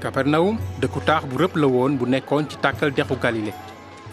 kapernawum 0.00 0.56
dëkku 0.80 1.00
taax 1.06 1.24
bu 1.28 1.36
rëpp 1.44 1.56
la 1.60 1.66
woon 1.68 1.96
bu 1.98 2.06
nekkoon 2.08 2.48
ci 2.48 2.56
tàkkal 2.64 2.90
dexu 2.96 3.16
galile 3.22 3.52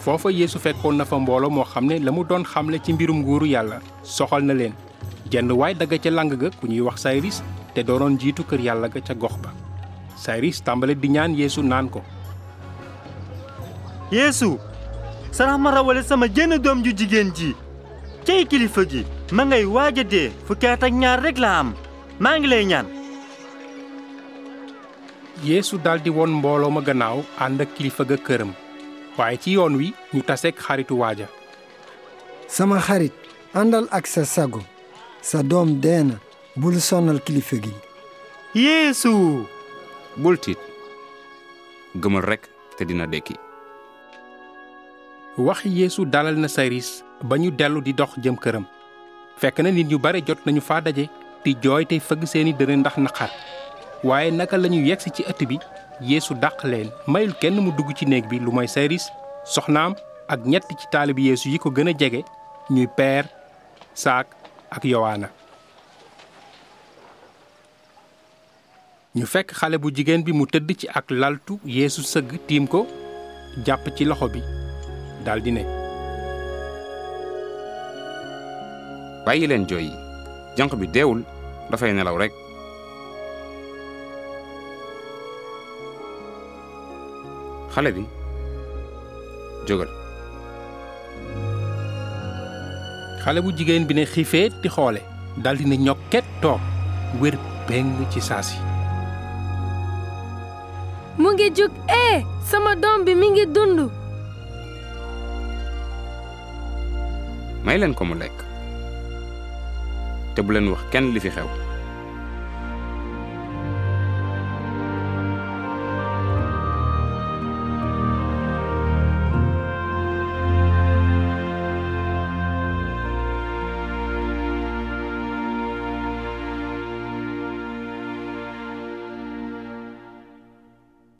foofa 0.03 0.29
yeesu 0.31 0.59
fekkoon 0.59 0.95
na 0.99 1.05
fa 1.05 1.17
mbooloo 1.19 1.49
moo 1.49 1.63
xam 1.71 1.85
ne 1.87 1.99
la 1.99 2.11
mu 2.11 2.23
doon 2.29 2.43
xamle 2.43 2.77
ci 2.83 2.93
mbirum 2.93 3.19
nguuru 3.23 3.45
yàlla 3.47 3.79
soxal 4.03 4.43
na 4.43 4.53
leen. 4.53 4.73
Jenn 5.31 5.51
waay 5.51 5.73
dagga 5.75 5.97
ca 6.03 6.09
lang 6.09 6.29
ga 6.31 6.49
ku 6.59 6.67
ñuy 6.67 6.81
wax 6.87 7.01
sayris 7.03 7.41
te 7.73 7.83
doonoon 7.83 8.17
jiitu 8.19 8.43
kër 8.43 8.59
yàlla 8.67 8.87
ga 8.89 8.99
ca 9.07 9.13
gox 9.13 9.35
ba. 9.43 9.51
Sayris 10.15 10.61
tàmbale 10.63 10.95
di 10.95 11.07
ñaan 11.09 11.35
yeesu 11.39 11.61
naan 11.63 11.89
ko 11.89 12.01
yeesu 14.11 14.57
sarax 15.31 15.59
ma 15.59 15.71
rawale 15.71 16.03
sama 16.03 16.27
jenn 16.27 16.57
doom 16.61 16.83
ju 16.83 16.91
jigéen 16.95 17.31
ji. 17.35 17.55
Cey 18.25 18.45
kilifa 18.45 18.83
gi 18.89 19.05
ma 19.31 19.43
ngay 19.45 19.65
dee 20.11 20.31
ñaar 20.91 21.21
rek 21.23 21.37
la 21.37 21.59
am. 21.59 21.73
Maa 22.19 22.37
ngi 22.39 22.47
lay 22.47 22.65
ñaan 22.65 22.96
yeesu 25.43 25.77
daldi 25.77 26.09
woon 26.09 26.31
mbooloo 26.39 26.69
ma 26.71 26.81
gannaaw 26.81 27.21
ànd 27.39 27.61
ak 27.61 27.75
kilifa 27.75 28.03
ga 28.05 28.17
këram. 28.17 28.53
Waaye 29.17 29.37
ci 29.37 29.51
yoon 29.57 29.75
wi 29.77 29.93
ñu 30.13 30.21
taseeg 30.23 30.55
xaritu 30.57 30.97
waaja. 30.99 31.27
Sama 32.47 32.79
xarit 32.79 33.13
àndal 33.53 33.87
ak 33.91 34.07
sa 34.07 34.25
sago. 34.25 34.61
Sa 35.21 35.43
doom 35.43 35.79
dee 35.81 36.03
na 36.03 36.15
bul 36.55 36.79
sonal 36.81 37.19
kilifa 37.21 37.57
gi. 37.63 37.73
Yeesu! 38.55 39.45
Bul 40.17 40.37
tiit. 40.37 40.57
Gëmal 41.95 42.23
rekk 42.25 42.47
te 42.77 42.85
dina 42.85 43.05
dekki. 43.07 43.35
Wax 45.37 45.65
yeesu 45.65 46.05
dalal 46.05 46.35
na 46.37 46.47
sayris 46.47 47.03
ba 47.21 47.37
ñu 47.37 47.51
dellu 47.51 47.81
di 47.81 47.93
dox 47.93 48.17
jëm 48.17 48.37
këram. 48.37 48.65
Fekk 49.37 49.59
na 49.61 49.69
nit 49.71 49.85
ñu 49.87 49.99
bare 49.99 50.21
jot 50.25 50.41
nañu 50.45 50.61
faa 50.61 50.81
daje 50.81 51.09
di 51.43 51.53
jooy 51.61 51.85
tey 51.85 51.99
fëgg 51.99 52.25
seeni 52.25 52.53
dënn 52.53 52.79
ndax 52.81 52.97
naqar. 52.97 53.29
Waaye 54.03 54.31
naka 54.31 54.57
lañu 54.57 54.81
yegsi 54.85 55.09
ci 55.11 55.23
ëtt 55.23 55.45
bi? 55.47 55.57
Yeesu 56.01 56.33
dàq 56.35 56.63
leen. 56.63 56.89
Mayul 57.07 57.33
kenn 57.41 57.55
mu 57.61 57.71
dugg 57.71 57.95
ci 57.97 58.05
néeg 58.05 58.27
bi 58.29 58.39
lu 58.39 58.51
mooy 58.51 58.67
sayris 58.67 59.09
soxnaam 59.45 59.95
ak 60.29 60.39
ñett 60.45 60.65
ci 60.79 60.87
taalibi 60.91 61.27
yeesu 61.29 61.49
yi 61.49 61.57
ko 61.59 61.69
gën 61.71 61.89
a 61.89 61.93
jege 61.97 62.23
ñuy 62.69 62.87
peer 62.97 63.25
saak 63.93 64.27
ak 64.69 64.83
yowaana. 64.85 65.29
Ñu 69.17 69.25
fekk 69.25 69.53
xale 69.57 69.77
bu 69.81 69.89
jigéen 69.95 70.21
bi 70.23 70.33
mu 70.33 70.45
tëdd 70.45 70.69
ci 70.77 70.87
ak 70.93 71.09
laltu 71.09 71.57
yeesu 71.65 72.03
sëgg 72.03 72.37
tiim 72.47 72.67
ko 72.67 72.85
jàpp 73.65 73.89
ci 73.97 74.05
loxo 74.05 74.27
bi 74.29 74.41
daldi 75.25 75.51
ne 75.51 75.63
bàyyi 79.25 79.47
leen 79.47 79.65
jooy 79.69 79.89
bi 80.79 80.87
deewul 80.93 81.23
dafay 81.71 81.93
nelaw 81.93 82.17
rekk 82.21 82.46
bi 87.85 88.03
jógal 89.67 89.89
xale 93.23 93.39
bu 93.43 93.51
jigéen 93.57 93.85
bi 93.87 93.93
ne 93.95 94.05
xiifee 94.05 94.49
di 94.61 94.69
xoole 94.69 95.01
daldi 95.43 95.65
ne 95.69 95.75
ñokket 95.85 96.25
toog 96.41 96.59
wér 97.21 97.35
beng 97.67 97.93
ci 98.11 98.21
saasi 98.21 98.57
mu 101.17 101.29
ngi 101.33 101.47
jug 101.57 101.71
ee 101.89 102.23
sama 102.49 102.75
doom 102.75 103.03
bi 103.05 103.13
mi 103.15 103.27
ngi 103.29 103.45
dund. 103.55 103.79
May 107.65 107.77
leen 107.77 107.93
ko 107.93 108.05
mu 108.05 108.15
lekk. 108.15 108.37
Te 110.35 110.39
bu 110.45 110.53
leen 110.53 110.69
wax 110.71 110.81
kenn 110.91 111.11
li 111.13 111.19
fi 111.19 111.29
xew 111.35 111.47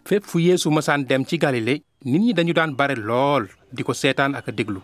fépp 0.08 0.24
fu 0.24 0.39
yeesu 0.39 0.72
masaan 0.72 1.04
dem 1.04 1.26
ci 1.28 1.36
galile 1.38 1.84
nit 2.08 2.22
ñi 2.24 2.32
dañu 2.34 2.54
daan 2.56 2.72
bare 2.80 2.96
lool 2.96 3.43
di 3.76 3.84
ko 3.84 3.91
seetaan 3.93 4.36
ak 4.39 4.48
déglu. 4.56 4.80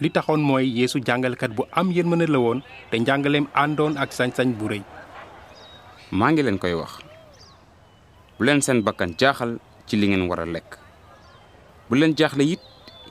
Li 0.00 0.10
taxoon 0.12 0.44
mooy 0.44 0.68
yeesu 0.68 1.00
jàngalekat 1.00 1.56
bu 1.56 1.64
am 1.72 1.88
yërmande 1.96 2.28
la 2.28 2.38
woon 2.38 2.60
te 2.90 2.98
njàngaleem 3.00 3.46
àndoon 3.54 3.96
ak 3.96 4.12
sañ-sañ 4.12 4.52
bu 4.58 4.68
rëy. 4.68 4.82
Maa 6.12 6.30
ngi 6.32 6.42
leen 6.42 6.58
koy 6.58 6.74
wax. 6.76 7.00
Bu 8.36 8.44
leen 8.44 8.60
seen 8.60 8.82
bakkan 8.84 9.16
jaaxal 9.18 9.56
ci 9.86 9.96
li 9.96 10.06
ngeen 10.08 10.28
war 10.28 10.40
a 10.40 10.44
lekk. 10.46 10.76
Bu 11.88 11.96
leen 11.96 12.12
jaaxle 12.14 12.44
it 12.44 12.60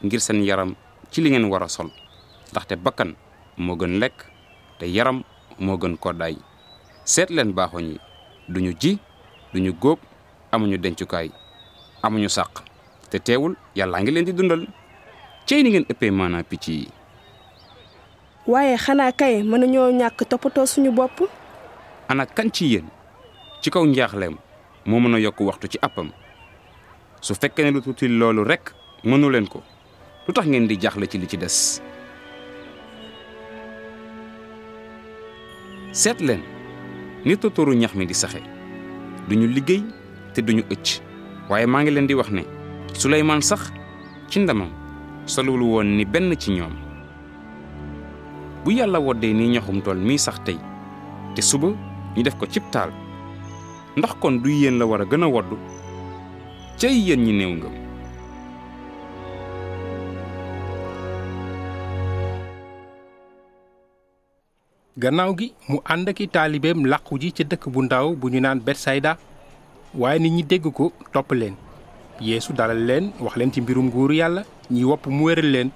ngir 0.06 0.22
seen 0.22 0.44
yaram 0.46 0.76
ci 1.12 1.22
li 1.22 1.30
ngeen 1.34 1.50
war 1.50 1.64
a 1.64 1.68
sol. 1.68 1.90
Ndaxte 2.52 2.76
bakkan 2.78 3.16
moo 3.58 3.76
gën 3.76 3.98
lekk 4.00 4.18
te 4.80 4.86
yaram 4.86 5.24
moo 5.60 5.78
gën 5.82 5.98
koddaay. 5.98 6.38
Seet 7.06 7.30
leen 7.34 7.54
baaxoñ 7.58 7.86
yi 7.90 7.98
duñu 8.54 8.72
ji 8.80 9.00
duñu 9.54 9.74
góob 9.82 10.00
amuñu 10.52 10.78
dencukaay 10.78 11.32
amuñu 12.06 12.30
sàq 12.30 12.52
te 13.10 13.18
teewul 13.20 13.54
yàllaa 13.76 14.02
ngi 14.02 14.12
leen 14.12 14.26
di 14.26 14.34
dundal. 14.34 14.64
Cey 15.46 15.62
ni 15.64 15.70
ngeen 15.70 15.86
ëppee 15.90 16.12
maanaa 16.12 16.44
picc 16.44 16.66
yi. 16.68 16.88
Waaye 18.48 18.78
xanaa 18.78 19.12
kay 19.12 19.44
mënuñoo 19.44 19.92
ñàkk 20.00 20.26
toppatoo 20.30 20.66
suñu 20.66 20.92
bopp? 20.92 21.18
Ana 22.10 22.26
kan 22.26 22.50
ci 22.54 22.66
yéen? 22.74 22.86
Ci 23.62 23.70
kaw 23.70 23.86
njaaxleem 23.86 24.36
moo 24.86 25.00
mën 25.00 25.16
a 25.16 25.20
yokk 25.20 25.40
waxtu 25.42 25.68
ci 25.68 25.78
appam 25.82 26.10
su 27.22 27.34
fekkee 27.34 27.64
ne 27.66 27.72
lu 27.72 27.82
tuuti 27.82 28.08
loolu 28.08 28.44
rekk 28.44 28.74
mënu 29.04 29.30
leen 29.30 29.48
ko 29.48 29.62
lu 30.28 30.34
tax 30.34 30.46
ngeen 30.48 30.68
di 30.68 30.78
jaaxle 30.82 31.08
ci 31.08 31.18
li 31.18 31.28
ci 31.28 31.38
des? 31.38 31.82
Seet 35.92 36.20
leen 36.22 36.42
ni 37.26 37.38
tóotóoru 37.38 37.74
ñax 37.74 37.94
mi 37.96 38.06
di 38.06 38.14
saxe. 38.14 38.42
Duñu 39.30 39.48
liggéey 39.48 39.84
te 40.34 40.42
duñu 40.42 40.64
ëcc 40.70 41.02
waaye 41.50 41.66
maa 41.66 41.82
ngi 41.84 41.92
leen 41.92 42.08
di 42.08 42.14
wax 42.14 42.30
ne 42.32 42.44
Suleymaan 42.94 43.42
sax 43.42 43.72
ci 44.30 44.40
ndamam 44.40 44.70
solul 45.26 45.62
woon 45.62 45.98
ni 45.98 46.06
benn 46.06 46.34
ci 46.40 46.52
ñoom. 46.52 46.86
Bu 48.66 48.72
yàlla 48.72 49.00
woddee 49.00 49.34
ni 49.34 49.48
ñaxum 49.54 49.82
tool 49.82 49.98
miy 49.98 50.18
sax 50.18 50.40
tey 50.46 50.58
te 51.36 51.42
suba 51.42 51.68
ñu 52.16 52.24
def 52.24 52.36
ko 52.38 52.46
cib 52.50 52.64
ndax 53.98 54.14
kon 54.20 54.42
du 54.44 54.50
yéen 54.50 54.80
la 54.80 54.86
war 54.86 55.02
a 55.02 55.06
gën 55.06 55.24
a 55.24 55.28
woddu 55.28 55.56
cay 56.80 56.96
yéen 57.08 57.22
ñi 57.24 57.34
néew 57.34 57.54
ngëm. 57.56 57.76
Gannaaw 64.98 65.32
gi 65.38 65.48
mu 65.70 65.78
ànd 65.94 66.08
aki 66.10 66.26
taalibeem 66.28 66.86
làqu 66.92 67.14
ji 67.22 67.30
ca 67.38 67.44
dëkk 67.44 67.64
bu 67.74 67.80
ndaw 67.84 68.16
bu 68.20 68.30
ñu 68.34 68.40
naan 68.42 68.60
betsayda 68.66 69.18
waaye 69.98 70.20
nit 70.20 70.32
ñi 70.34 70.44
dégg 70.44 70.68
ko 70.74 70.92
topp 71.14 71.32
leen. 71.32 71.56
Yeesu 72.22 72.54
dalal 72.54 72.86
leen 72.86 73.12
wax 73.20 73.36
leen 73.36 73.52
ci 73.52 73.62
mbirum 73.62 73.86
nguuru 73.88 74.14
yàlla 74.16 74.44
ñi 74.72 74.84
wopp 74.84 75.08
mu 75.08 75.24
wéral 75.26 75.52
leen. 75.52 75.70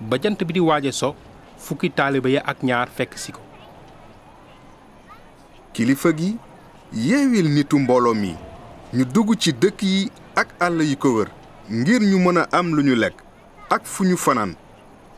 Ba 0.00 0.16
jant 0.22 0.36
bi 0.44 0.52
di 0.52 0.60
waaje 0.60 0.92
so 0.92 1.14
fukki 1.58 1.90
taalibe 1.90 2.26
ya 2.32 2.42
ak 2.44 2.62
ñaar 2.62 2.88
fekk 2.88 3.16
si 3.18 3.32
ko. 3.32 3.40
Kilifa 5.72 6.12
gi 6.16 6.36
yeewil 6.92 7.48
nitu 7.48 7.78
mbooloo 7.78 8.14
mi. 8.14 8.34
Ñu 8.94 9.04
dugg 9.04 9.36
ci 9.38 9.52
dëkk 9.52 9.82
yi 9.82 10.10
ak 10.36 10.48
àll 10.60 10.82
yi 10.82 10.96
ko 10.96 11.08
wër 11.16 11.28
ngir 11.70 12.00
ñu 12.02 12.18
mën 12.18 12.38
a 12.38 12.48
am 12.52 12.74
lu 12.74 12.82
ñu 12.82 12.94
lekk 12.94 13.16
ak 13.70 13.84
fu 13.84 14.04
ñu 14.04 14.16
fanaan. 14.16 14.54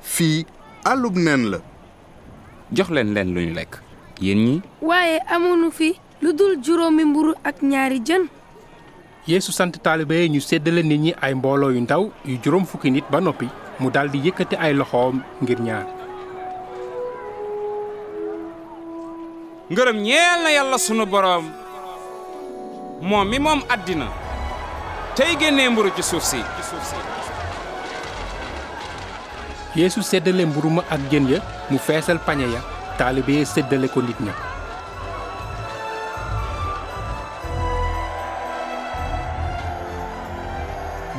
Fii 0.03 0.47
àllub 0.85 1.17
neen 1.17 1.51
la. 1.51 1.59
Jox 2.73 2.91
leen 2.91 3.13
leen 3.15 3.35
lu 3.35 3.41
ñu 3.41 3.55
lekk. 3.55 3.83
Yéen 4.21 4.39
ñi? 4.45 4.63
Waaye 4.81 5.19
amuñu 5.29 5.71
fi 5.71 5.99
lu 6.23 6.33
dul 6.33 6.57
juróomi 6.65 7.05
mburu 7.05 7.33
ak 7.45 7.61
ñaari 7.63 8.01
jën? 8.01 8.25
Yeesu 9.27 9.53
sant 9.53 9.75
taalibe 9.83 10.29
ñu 10.31 10.41
séddale 10.41 10.83
nit 10.83 10.99
ñi 11.01 11.13
ay 11.21 11.35
mbooloo 11.35 11.71
yu 11.71 11.81
ndaw 11.81 12.11
yu 12.25 12.39
juróom 12.43 12.65
fukki 12.65 12.91
nit 12.91 13.05
ba 13.11 13.21
noppi 13.21 13.49
mu 13.81 13.91
daldi 13.91 14.19
yëkkati 14.25 14.57
ay 14.57 14.73
loxoom 14.75 15.21
ngir 15.43 15.61
ñaan. 15.61 15.87
Ngërëm 19.71 19.99
ñeel 20.07 20.39
na 20.45 20.51
yàlla 20.57 20.79
sunu 20.79 21.05
boroom 21.07 21.45
moom 23.03 23.29
mi 23.29 23.39
moom 23.39 23.61
àddina 23.69 24.07
tey 25.17 25.37
génnee 25.41 25.69
mburu 25.69 25.91
ci 25.97 26.03
suuf 26.03 26.23
si. 26.25 26.39
Yeesu 29.77 30.03
seddale 30.03 30.47
mburu 30.47 30.71
ma 30.71 30.83
ak 30.89 31.01
jën 31.11 31.29
ya 31.29 31.39
mu 31.71 31.79
feesal 31.79 32.19
pañe 32.19 32.47
ya 32.49 32.61
taalibe 32.97 33.37
ya 33.41 33.45
seddale 33.45 33.89
ko 33.89 34.01
nit 34.01 34.17
ña 34.21 34.33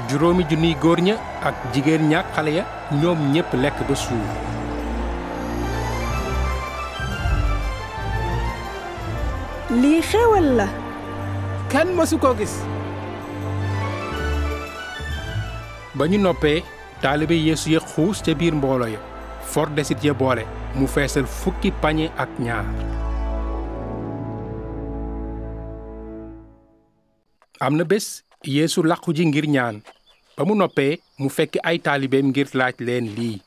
juróomi 0.10 0.44
junniy 0.50 0.76
góor 0.82 1.00
ña 1.02 1.16
ak 1.44 1.56
jigéen 1.74 2.10
ña 2.10 2.20
ak 2.24 2.28
xale 2.36 2.52
ya 2.58 2.64
ñoom 3.02 3.20
ñépp 3.34 3.54
lekk 3.54 3.78
ba 3.88 3.96
suur. 3.96 4.28
Lii 9.82 10.02
xewal 10.02 10.48
la. 10.58 10.68
Kenn 11.72 11.92
mësu 11.98 12.16
ko 12.24 12.32
gis. 12.40 12.54
Ba 15.98 16.08
ñu 16.08 16.18
noppee 16.22 16.64
taalibe 17.02 17.36
yeesu 17.36 17.72
ya 17.76 17.80
xuus 17.84 18.22
ca 18.24 18.34
biir 18.34 18.56
mbooloo 18.56 18.88
ya 18.88 19.00
for 19.42 19.68
desit 19.76 20.04
ya 20.04 20.14
boole 20.14 20.46
mu 20.76 20.88
feesal 20.88 21.26
fukki 21.26 21.72
pañe 21.82 22.08
ak 22.18 22.30
ñaar. 22.40 22.66
Am 27.60 27.76
na 27.76 27.84
bés 27.84 28.24
yeesu 28.46 28.84
làqu 28.84 29.12
ji 29.14 29.26
ngir 29.26 29.48
ñaan 29.50 29.82
ba 30.38 30.46
mu 30.46 30.54
noppee 30.56 31.00
mu 31.18 31.30
fekk 31.34 31.58
ay 31.66 31.78
taalibeem 31.86 32.28
ngir 32.30 32.48
laaj 32.54 32.76
leen 32.88 33.06
lii. 33.18 33.42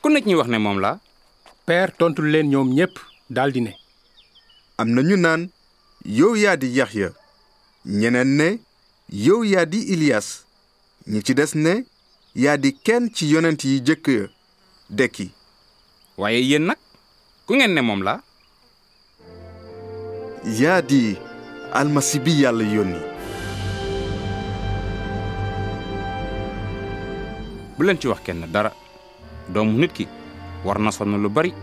Ku 0.00 0.08
nit 0.08 0.24
ñi 0.26 0.34
wax 0.34 0.48
ne 0.50 0.58
moom 0.58 0.78
la? 0.80 0.98
Peer 1.66 1.88
tontu 1.98 2.22
leen 2.22 2.48
ñoom 2.50 2.68
ñépp 2.76 2.94
daldi 3.30 3.60
ne. 3.60 3.72
Am 4.78 4.88
na 4.94 5.02
ñu 5.02 5.16
naan 5.16 5.42
yow 6.04 6.34
yaa 6.36 6.56
di 6.56 6.68
yaxya. 6.78 7.08
Ñeneen 7.86 8.30
ne 8.36 8.48
yow 9.26 9.44
yaa 9.44 9.64
di 9.66 9.78
iliyas 9.92 10.44
ñi 11.06 11.22
ci 11.22 11.34
des 11.34 11.52
ne 11.54 11.84
yaa 12.34 12.56
di 12.56 12.72
kenn 12.84 13.10
ci 13.14 13.26
yonent 13.32 13.60
yi 13.64 13.80
jëkk 13.86 14.06
ya 14.08 14.26
dekki. 14.90 15.30
Waaye 16.18 16.40
yéen 16.42 16.64
nag 16.66 16.78
ku 17.46 17.54
ngeen 17.54 17.74
ne 17.74 17.80
moom 17.82 18.02
la? 18.02 18.22
Yaa 20.60 20.80
di 20.82 21.16
almasi 21.72 22.18
bi 22.20 22.40
yàlla 22.42 22.64
yónni 22.64 23.15
bu 27.76 27.84
leen 27.84 27.98
ci 27.98 28.08
wax 28.08 28.20
kenn 28.24 28.46
dara. 28.52 28.72
Doomu 29.48 29.78
nit 29.78 29.92
ki 29.94 30.06
war 30.64 30.78
na 30.78 30.90
sonn 30.90 31.22
lu 31.22 31.28
bari 31.30 31.54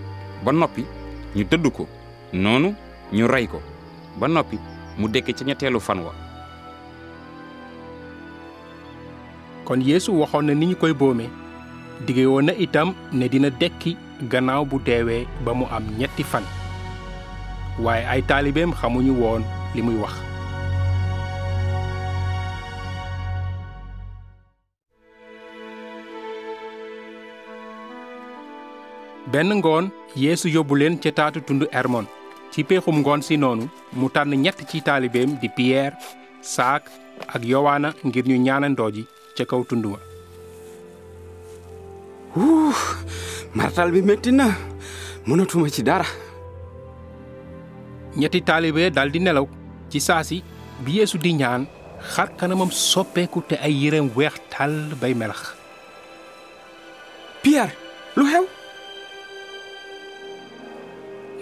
ba 0.46 0.52
noppi 0.52 0.86
ñu 1.36 1.44
dëdd 1.44 1.68
ko 1.72 1.88
noonu 2.34 2.74
ñu 3.12 3.28
rey 3.28 3.48
ko 3.48 3.60
ba 4.20 4.28
noppi 4.28 4.58
mu 4.98 5.08
dekk 5.10 5.36
ca 5.36 5.44
ñetteelu 5.46 5.80
fan 5.80 6.00
wa 6.00 6.14
kon 9.66 9.82
yeesu 9.82 10.12
waxoon 10.20 10.46
na 10.46 10.54
ni 10.54 10.66
ñu 10.68 10.76
koy 10.76 10.94
boome 10.94 11.28
dige 12.06 12.26
woon 12.26 12.46
na 12.46 12.54
itam 12.54 12.94
ne 13.12 13.28
dina 13.30 13.50
dekki 13.50 13.98
gannaaw 14.32 14.66
bu 14.66 14.80
deewee 14.80 15.28
ba 15.46 15.54
mu 15.54 15.66
am 15.72 15.84
ñetti 16.00 16.24
fan. 16.24 16.44
Waaye 17.80 18.06
ay 18.06 18.22
taalibeem 18.22 18.72
xamuñu 18.74 19.12
woon 19.20 19.44
li 19.76 19.82
muy 19.82 19.96
wax 20.00 20.14
benn 29.34 29.50
ngoon 29.60 29.86
yeesu 30.24 30.48
yóbbu 30.56 30.76
leen 30.80 30.96
ca 31.04 31.12
taatu 31.18 31.40
tund 31.48 31.64
hermon. 31.76 32.06
Ci 32.52 32.64
péexum 32.64 32.98
ngoon 33.02 33.22
si 33.28 33.38
noonu 33.38 33.66
mu 33.98 34.08
tànn 34.16 34.36
ñett 34.44 34.60
ci 34.70 34.82
taalibeem 34.88 35.32
di 35.42 35.48
piyeer 35.56 35.94
saak 36.42 36.84
ak 37.34 37.42
yowaana 37.52 37.90
ngir 38.06 38.26
ñu 38.30 38.38
ñaanandoo 38.46 38.92
ji 38.96 39.04
ca 39.36 39.44
kaw 39.50 39.62
tund 39.70 39.86
wa. 39.86 40.00
Ouh, 42.38 42.78
martal 43.58 43.92
bi 43.92 44.02
metti 44.02 44.32
na. 44.32 44.48
Mënatuma 45.28 45.70
ci 45.76 45.82
dara. 45.84 46.06
Ñetti 48.20 48.42
taalibe 48.48 48.92
daldi 48.96 49.20
nelaw. 49.20 49.48
Ci 49.90 50.00
saasi 50.08 50.44
bi 50.84 50.92
yeesu 50.98 51.18
di 51.18 51.34
ñaan 51.34 51.66
xar 52.14 52.30
kanamam 52.38 52.72
soppeeku 52.72 53.42
te 53.50 53.56
ay 53.66 53.74
yéreem 53.82 54.10
weex 54.16 54.36
tàll 54.52 54.94
bay 55.02 55.14
melax. 55.14 55.42
Pierre 57.42 57.74
lu 58.16 58.26
xew 58.32 58.46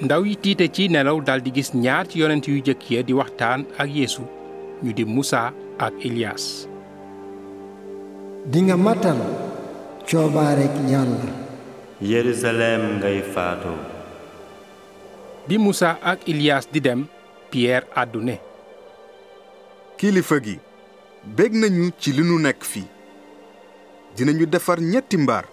ndaw 0.02 0.26
yi 0.26 0.36
tiite 0.36 0.66
ci 0.74 0.88
nelaw 0.90 1.22
daldi 1.22 1.52
gis 1.54 1.70
ñaar 1.74 2.08
ci 2.10 2.20
yonent 2.20 2.48
yu 2.48 2.62
jëkk 2.66 2.82
ya 2.92 3.02
di 3.04 3.14
waxtaan 3.14 3.66
ak 3.78 3.90
yeesu 3.90 4.22
ñu 4.84 4.92
di 4.94 5.06
musa 5.06 5.54
ak 5.78 5.94
ilias 6.08 6.68
dinga 8.52 8.78
matal 8.78 9.18
coobaarek 10.10 10.74
yàlla. 10.92 11.30
Yerusalem 12.02 12.98
ngay 12.98 13.22
faatoo 13.34 13.78
bi 15.48 15.58
musa 15.58 15.98
ak 16.02 16.26
ilias 16.28 16.66
di 16.74 16.80
dem 16.82 17.06
pierre 17.52 17.86
àddu 17.96 18.20
ne 18.26 18.36
kilifa 19.98 20.38
gi 20.46 20.58
bég 21.38 21.54
nañu 21.54 21.92
ci 22.00 22.12
li 22.14 22.24
nu 22.24 22.40
nekk 22.40 22.64
fii. 22.64 22.88
Dinañu 24.16 24.46
defar 24.46 24.80
ñetti 24.82 25.18
mbaar. 25.18 25.46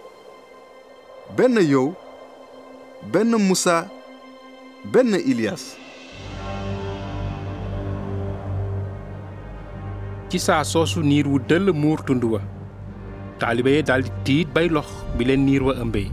Benn 1.36 1.60
yow 1.60 1.94
benn 3.12 3.36
musa 3.38 3.86
benn 4.92 5.12
ilias 5.30 5.64
ci 10.32 10.38
saa 10.46 10.62
soosu 10.72 11.02
niir 11.10 11.26
wu 11.32 11.38
dëll 11.50 11.68
muur 11.82 12.00
tund 12.08 12.24
wa 12.32 12.40
taalibe 13.42 13.70
yi 13.74 13.82
daldi 13.90 14.10
tiit 14.28 14.48
bay 14.56 14.66
lox 14.76 14.88
bi 15.16 15.28
leen 15.28 15.44
niir 15.48 15.62
wa 15.68 15.74
ëmbee 15.84 16.08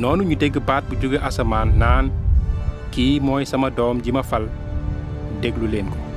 noonu 0.00 0.26
ñu 0.30 0.36
dégg 0.42 0.58
baat 0.70 0.84
bu 0.90 0.98
jóge 1.02 1.18
asamaan 1.28 1.70
naan 1.82 2.10
kii 2.94 3.14
mooy 3.26 3.44
sama 3.52 3.70
doom 3.78 4.02
ji 4.04 4.10
ma 4.16 4.22
fal 4.30 4.46
déglu 5.42 5.66
leen 5.74 5.86
ko 5.94 6.07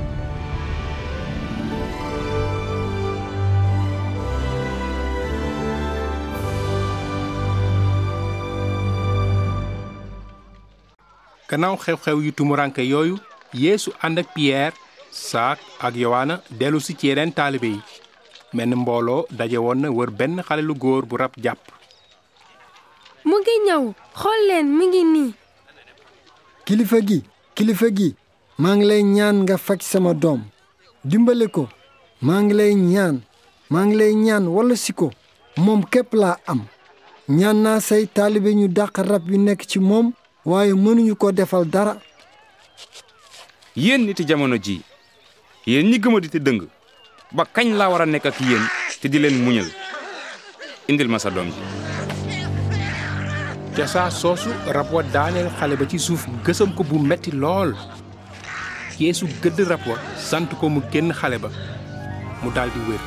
gannaaw 11.51 11.75
xew-xew 11.83 12.17
yu 12.25 12.31
tumuranke 12.31 12.81
yooyu 12.91 13.15
yeesu 13.63 13.91
ànd 14.05 14.19
ak 14.19 14.27
piyeer 14.35 14.71
saak 15.11 15.59
ak 15.85 15.93
yowaana 15.95 16.35
dellu 16.59 16.79
si 16.79 16.93
ci 16.95 17.07
yeneen 17.07 17.33
taalibe 17.33 17.67
yi. 17.75 17.81
Menn 18.53 18.75
mbooloo 18.75 19.25
daje 19.37 19.57
woon 19.59 19.79
na 19.81 19.89
wër 19.91 20.11
benn 20.19 20.41
xale 20.47 20.61
lu 20.63 20.73
góor 20.75 21.03
bu 21.05 21.17
rab 21.17 21.31
jàpp. 21.43 21.59
Mu 23.27 23.35
ngi 23.39 23.55
ñëw 23.67 23.83
xool 24.19 24.41
leen 24.47 24.67
mi 24.77 24.85
ngi 24.87 25.03
nii. 25.13 25.31
Kilifa 26.65 26.99
gi 27.07 27.19
kilifa 27.55 27.87
gi 27.97 28.09
maa 28.61 28.75
ngi 28.75 28.85
lay 28.89 29.03
ñaan 29.03 29.37
nga 29.43 29.57
faj 29.65 29.81
sama 29.91 30.13
doom. 30.13 30.41
Dimbale 31.09 31.47
ko. 31.55 31.63
Maa 32.21 32.41
ngi 32.43 32.53
lay 32.59 32.73
ñaan 32.75 33.15
maa 33.71 33.85
ngi 33.85 33.95
lay 33.99 34.13
ñaan 34.25 34.45
walla 34.55 34.75
si 34.75 34.93
ko. 34.93 35.07
Moom 35.57 35.81
képp 35.91 36.13
laa 36.13 36.37
am. 36.51 36.61
Ñaan 37.29 37.57
naa 37.63 37.79
say 37.87 38.03
taalibe 38.15 38.51
ñu 38.59 38.67
dàq 38.67 38.93
rab 39.09 39.23
yu 39.31 39.37
nekk 39.37 39.61
ci 39.69 39.79
moom 39.79 40.07
waaye 40.45 40.73
mënuñu 40.73 41.15
ko 41.15 41.31
defal 41.31 41.65
dara. 41.65 41.97
Yéen 43.75 44.05
niti 44.05 44.25
jamono 44.27 44.57
ji 44.57 44.81
yéen 45.65 45.87
ñi 45.89 45.99
gëma 45.99 46.19
di 46.19 46.29
te 46.29 46.39
dëng 46.39 46.67
ba 47.31 47.45
kañ 47.45 47.73
laa 47.77 47.89
war 47.89 48.01
a 48.01 48.05
nekk 48.05 48.25
ak 48.25 48.39
yéen 48.41 48.63
te 49.01 49.07
di 49.07 49.19
leen 49.19 49.43
muñal? 49.43 49.69
Indil 50.87 51.07
ma 51.07 51.19
sa 51.19 51.29
doom 51.29 51.47
ji. 51.47 51.61
Ca 53.75 53.87
saa 53.87 54.09
soosu 54.11 54.49
rab 54.67 54.91
wa 54.91 55.03
daaneel 55.03 55.47
xale 55.59 55.75
ba 55.79 55.85
ci 55.87 55.97
suuf 55.99 56.27
gësam 56.43 56.73
ko 56.75 56.83
bu 56.83 56.99
metti 56.99 57.31
lool. 57.31 57.71
Yeesu 58.99 59.25
gëdd 59.41 59.59
rab 59.69 59.85
wa 59.87 59.95
sant 60.17 60.49
ko 60.59 60.67
mu 60.69 60.81
génn 60.91 61.13
xale 61.13 61.37
ba. 61.39 61.49
Mu 62.43 62.51
daldi 62.51 62.79
wér. 62.89 63.01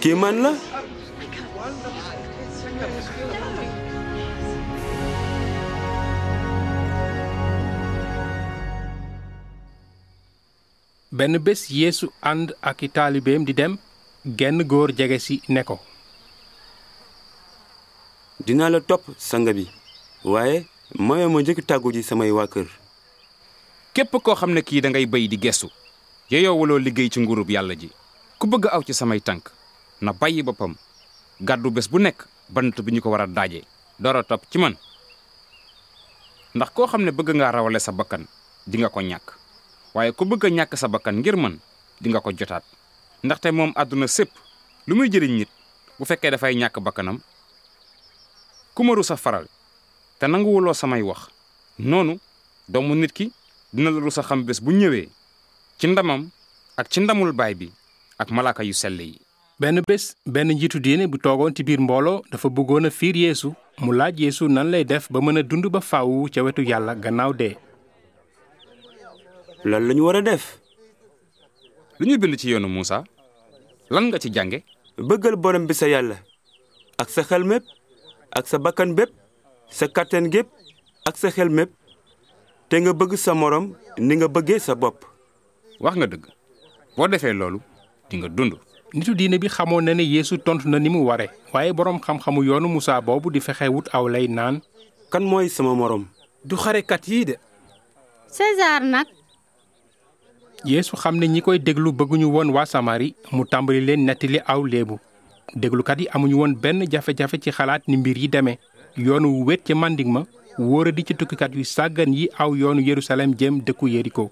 Kii 0.00 0.14
man 0.14 0.42
la 0.42 0.52
benn 11.12 11.38
bés 11.38 11.70
yeesu 11.70 12.10
ànd 12.20 12.52
ak 12.62 12.82
i 12.82 12.88
taalibeem 12.88 13.44
di 13.44 13.52
dem 13.54 13.78
genn 14.24 14.62
góor 14.66 14.90
jege 14.96 15.18
si 15.18 15.40
ne 15.48 15.62
ko 15.64 15.78
dinaa 18.44 18.68
la 18.70 18.80
topp 18.80 19.04
sanga 19.18 19.52
bi 19.52 19.66
waaye 20.24 20.66
maye 20.98 21.26
ma 21.28 21.40
njëkk 21.42 21.64
tàggu 21.66 21.92
ji 21.92 22.02
samay 22.02 22.30
waa 22.30 22.46
kër. 22.46 22.66
Képp 23.92 24.12
koo 24.22 24.34
xam 24.34 24.50
ne 24.52 24.60
kii 24.62 24.80
da 24.80 24.88
ngay 24.90 25.06
béy 25.06 25.28
di 25.28 25.36
gestu 25.38 25.70
yeyoowuloo 26.30 26.78
liggéey 26.78 27.08
ci 27.10 27.20
nguurub 27.20 27.50
yàlla 27.50 27.74
ji. 27.74 27.90
Ku 28.38 28.46
bëgg 28.46 28.66
aw 28.70 28.82
ci 28.82 28.92
samay 28.94 29.20
tànk 29.20 29.50
na 30.00 30.12
bàyyi 30.12 30.42
boppam. 30.42 30.74
Gàddu 31.40 31.70
bés 31.70 31.88
bu 31.90 31.98
nekk 31.98 32.26
bant 32.48 32.80
bi 32.82 32.92
ñu 32.92 33.00
ko 33.00 33.10
war 33.10 33.20
a 33.22 33.26
daaje 33.26 33.62
door 33.98 34.16
a 34.16 34.22
topp 34.22 34.44
ci 34.50 34.58
man. 34.58 34.76
Ndax 36.54 36.70
koo 36.74 36.86
xam 36.86 37.02
ne 37.04 37.10
bëgg 37.10 37.34
ngaa 37.34 37.50
rawale 37.50 37.78
sa 37.78 37.92
bakkan 37.92 38.26
di 38.66 38.78
nga 38.78 38.88
ko 38.88 39.00
ñàkk 39.00 39.32
waaye 39.94 40.12
ku 40.12 40.24
bëgg 40.24 40.44
a 40.46 40.48
ñàkk 40.50 40.76
sa 40.76 40.88
bakkan 40.88 41.18
ngir 41.20 41.36
man 41.36 41.58
di 42.00 42.08
nga 42.10 42.20
ko 42.20 42.30
jotaat. 42.32 42.64
Ndaxte 43.24 43.50
moom 43.52 43.72
àdduna 43.74 44.06
sépp 44.06 44.30
lu 44.86 44.94
muy 44.96 45.08
jëriñ 45.10 45.32
nit 45.38 45.48
bu 45.98 46.04
fekkee 46.04 46.30
dafay 46.30 46.54
ñàkk 46.54 46.78
bakkanam 46.80 47.18
ku 48.74 48.84
ma 48.84 48.94
rus 48.94 49.10
a 49.10 49.16
faral 49.16 49.46
te 50.18 50.26
nanguwuloo 50.26 50.74
samay 50.74 51.02
wax 51.02 51.28
noonu 51.78 52.18
doomu 52.68 52.94
nit 52.94 53.12
ki 53.12 53.32
dina 53.72 53.90
la 53.90 54.10
xam 54.10 54.44
bés 54.44 54.60
bu 54.62 54.70
ñëwee 54.72 55.08
ci 55.78 55.86
ndamam 55.88 56.30
ak 56.76 56.88
ci 56.92 57.00
ndamul 57.00 57.32
baay 57.32 57.54
bi 57.54 57.72
ak 58.18 58.30
malaaka 58.30 58.62
yu 58.64 58.72
sell 58.74 59.00
yi. 59.00 59.20
Benn 59.58 59.80
bés 59.88 60.14
benn 60.26 60.52
njiitu 60.52 60.78
diine 60.80 61.06
bu 61.08 61.18
toogoon 61.18 61.54
ci 61.56 61.62
biir 61.64 61.80
mbooloo 61.80 62.22
dafa 62.30 62.48
bëggoon 62.48 62.86
a 62.86 62.90
fiir 62.90 63.16
yeesu 63.16 63.54
mu 63.80 63.92
laaj 63.92 64.20
yeesu 64.20 64.48
nan 64.48 64.68
lay 64.70 64.84
def 64.84 65.08
ba 65.10 65.20
mën 65.20 65.38
a 65.40 65.68
ba 65.70 65.80
faawu 65.80 66.28
ca 66.32 66.42
wetu 66.44 66.62
yàlla 66.62 66.94
gannaaw 66.94 67.32
dee 67.32 67.56
lan 69.64 69.86
lañu 69.88 70.04
war 70.04 70.16
a 70.16 70.22
def? 70.22 70.58
Lu 71.98 72.06
ñu 72.06 72.18
bind 72.18 72.36
ci 72.38 72.50
yoonu 72.50 72.68
Muusa 72.68 73.04
lan 73.90 74.08
nga 74.08 74.18
ci 74.18 74.30
jànge? 74.32 74.62
Bëggal 74.98 75.36
borom 75.36 75.66
bi 75.66 75.74
sa 75.74 75.86
yàlla 75.88 76.16
ak 76.98 77.08
sa 77.10 77.22
xel 77.22 77.44
mépp 77.44 77.64
ak 78.32 78.46
sa 78.48 78.58
bakkan 78.58 78.94
bépp 78.94 79.10
sa 79.70 79.86
kàttan 79.88 80.28
gépp 80.32 80.48
ak 81.06 81.16
sa 81.16 81.30
xel 81.30 81.48
mépp. 81.50 81.70
Te 82.68 82.80
nga 82.82 82.92
bëgg 82.92 83.14
sa 83.16 83.34
morom 83.34 83.74
ni 83.98 84.16
nga 84.18 84.26
bëggee 84.28 84.58
sa 84.58 84.74
bopp. 84.74 85.04
Wax 85.78 85.94
nga 85.96 86.06
dëgg. 86.10 86.24
Boo 86.96 87.06
defee 87.08 87.32
loolu 87.32 87.60
di 88.10 88.16
nga 88.18 88.28
dund. 88.28 88.58
Nitu 88.94 89.14
diine 89.14 89.38
bi 89.38 89.46
xamoon 89.48 89.84
na 89.84 89.94
ne 89.94 90.02
yeesu 90.02 90.38
tontu 90.38 90.68
na 90.68 90.78
ni 90.78 90.88
mu 90.88 91.04
ware 91.06 91.30
waaye 91.52 91.72
boroom 91.72 92.00
xam-xamu 92.00 92.42
yoonu 92.42 92.68
musaa 92.68 93.00
boobu 93.00 93.30
di 93.30 93.40
fexe 93.40 93.68
wut 93.70 93.86
aw 93.92 94.08
lay 94.08 94.26
naan 94.28 94.60
kan 95.10 95.22
mooy 95.22 95.48
sama 95.48 95.74
morom? 95.74 96.06
du 96.44 96.56
xarekat 96.56 97.06
yii 97.08 97.24
de. 97.24 97.34
César 98.30 98.82
nag 98.82 99.06
yeesu 100.66 100.96
xam 100.98 101.16
ne 101.18 101.26
ñi 101.30 101.40
koy 101.42 101.58
déglu 101.58 101.92
bëgguñu 101.92 102.26
woon 102.34 102.50
waa 102.50 102.66
samari 102.66 103.14
mu 103.32 103.44
tàmbali 103.46 103.80
leen 103.80 104.04
nettali 104.04 104.38
aw 104.46 104.62
léebu. 104.66 104.98
Déglukat 105.54 106.00
yi 106.00 106.08
amuñu 106.12 106.36
woon 106.36 106.54
benn 106.62 106.82
jafe-jafe 106.90 107.38
ci 107.40 107.50
xalaat 107.50 107.82
ni 107.88 107.96
mbir 107.96 108.18
yi 108.18 108.28
demee. 108.28 108.58
Yoonu 108.96 109.28
wu 109.28 109.44
wét 109.46 109.62
ca 109.64 109.74
màndig 109.74 110.06
ma 110.06 110.24
wóoradi 110.58 111.04
ci 111.06 111.14
tukkikat 111.14 111.54
yu 111.54 111.64
sàggan 111.64 112.12
yi 112.12 112.28
aw 112.38 112.54
yoonu 112.54 112.80
yerusalem 112.80 113.34
jëm 113.38 113.60
dëkku 113.62 113.88
yeriko. 113.88 114.30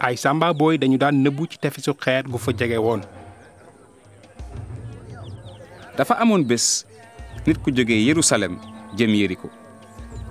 Ay 0.00 0.16
sàmba 0.16 0.52
booy 0.52 0.78
dañu 0.78 0.98
daan 0.98 1.22
nëbbu 1.22 1.46
ci 1.50 1.58
tefesu 1.58 1.94
xeer 1.94 2.24
gu 2.26 2.38
fa 2.38 2.52
jege 2.56 2.76
woon. 2.76 3.00
Dafa 5.96 6.14
amoon 6.18 6.42
bés 6.44 6.84
nit 7.46 7.58
ku 7.62 7.70
jóge 7.70 7.94
yerusalem 7.94 8.58
jëm 8.96 9.14
yeriko. 9.14 9.48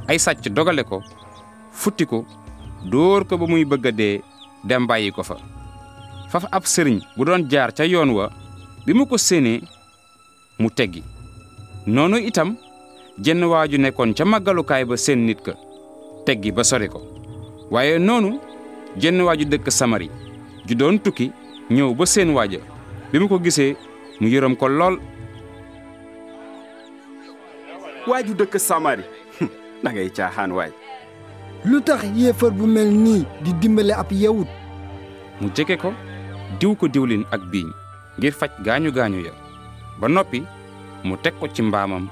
Ay 0.08 0.20
sàcc 0.20 0.50
dogale 0.52 0.84
ko 0.84 1.02
futti 1.72 2.06
ko 2.06 2.26
dóor 2.92 3.24
ko 3.26 3.38
ba 3.38 3.48
muy 3.48 3.64
bëgg 3.66 3.88
a 3.88 3.92
dee 3.92 4.22
dem 4.64 4.88
bàyyi 4.88 5.12
ko 5.12 5.24
fa. 5.24 5.36
Faf 6.32 6.46
ab 6.52 6.64
sëriñ 6.66 7.00
bu 7.18 7.26
doon 7.26 7.48
jaar 7.50 7.72
ca 7.74 7.84
yoon 7.86 8.10
wa 8.16 8.30
bi 8.86 8.94
mu 8.94 9.06
ko 9.06 9.18
séenee 9.18 9.62
mu 10.60 10.70
teggi. 10.70 11.04
Noonu 11.86 12.18
itam 12.18 12.56
jenn 13.20 13.44
waa 13.44 13.68
ju 13.68 13.78
nekkoon 13.78 14.14
ca 14.18 14.26
màggalukaay 14.26 14.86
ba 14.86 14.98
seen 14.98 15.26
nit 15.26 15.42
ka 15.44 15.54
teggi 16.26 16.52
ba 16.52 16.64
sori 16.64 16.88
ko. 16.90 17.00
Waaye 17.72 18.00
noonu 18.00 18.40
jenn 18.98 19.22
waa 19.22 19.36
ju 19.38 19.46
dëkk 19.46 19.72
samari 19.72 20.10
ju 20.68 20.76
doon 20.76 21.00
tukki 21.00 21.32
ñëw 21.70 21.94
ba 21.96 22.06
seen 22.06 22.30
waaja. 22.34 22.60
Bi 23.12 23.20
mu 23.20 23.28
ko 23.28 23.40
gisee 23.40 23.76
mu 24.20 24.28
yërëm 24.28 24.56
ko 24.56 24.68
lool. 24.68 24.98
Waa 28.08 28.24
ju 28.24 28.34
dëkk 28.34 28.60
samari. 28.60 29.04
Ngay 29.84 30.10
caaxaan 30.16 30.52
waay 30.52 30.72
lu 31.66 31.80
tax 31.82 32.04
yéefar 32.16 32.52
bu 32.52 32.68
mel 32.68 32.92
nii 32.92 33.24
di 33.44 33.52
dimbale 33.62 33.92
ab 33.96 34.12
yawut? 34.12 34.48
Mu 35.40 35.48
jege 35.56 35.78
ko 35.80 35.94
diw 36.60 36.76
ko 36.76 36.88
diwlin 36.92 37.24
ak 37.32 37.42
biiñ 37.52 37.72
ngir 38.20 38.34
faj 38.36 38.52
gaañu 38.66 38.92
gaañu 38.92 39.24
ya. 39.24 39.32
Ba 40.00 40.08
noppi 40.12 40.44
mu 41.04 41.16
teg 41.24 41.34
ko 41.40 41.48
ci 41.48 41.62
mbaamam 41.64 42.08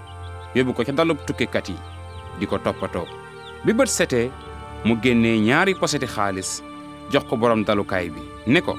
yóbbu 0.55 0.71
ko 0.73 0.83
ca 0.87 0.91
dalub 0.95 1.19
tukkikat 1.27 1.67
yi 1.69 1.75
di 2.39 2.47
ko 2.47 2.57
toppatoo. 2.57 3.07
Bi 3.65 3.73
bët 3.75 3.87
setee 3.91 4.31
mu 4.87 4.95
génnee 5.03 5.39
ñaari 5.43 5.75
poseti 5.75 6.07
xaalis 6.07 6.63
jox 7.11 7.23
ko 7.27 7.35
borom 7.37 7.63
dalukaay 7.67 8.07
bi 8.09 8.21
ne 8.47 8.61
ko 8.63 8.75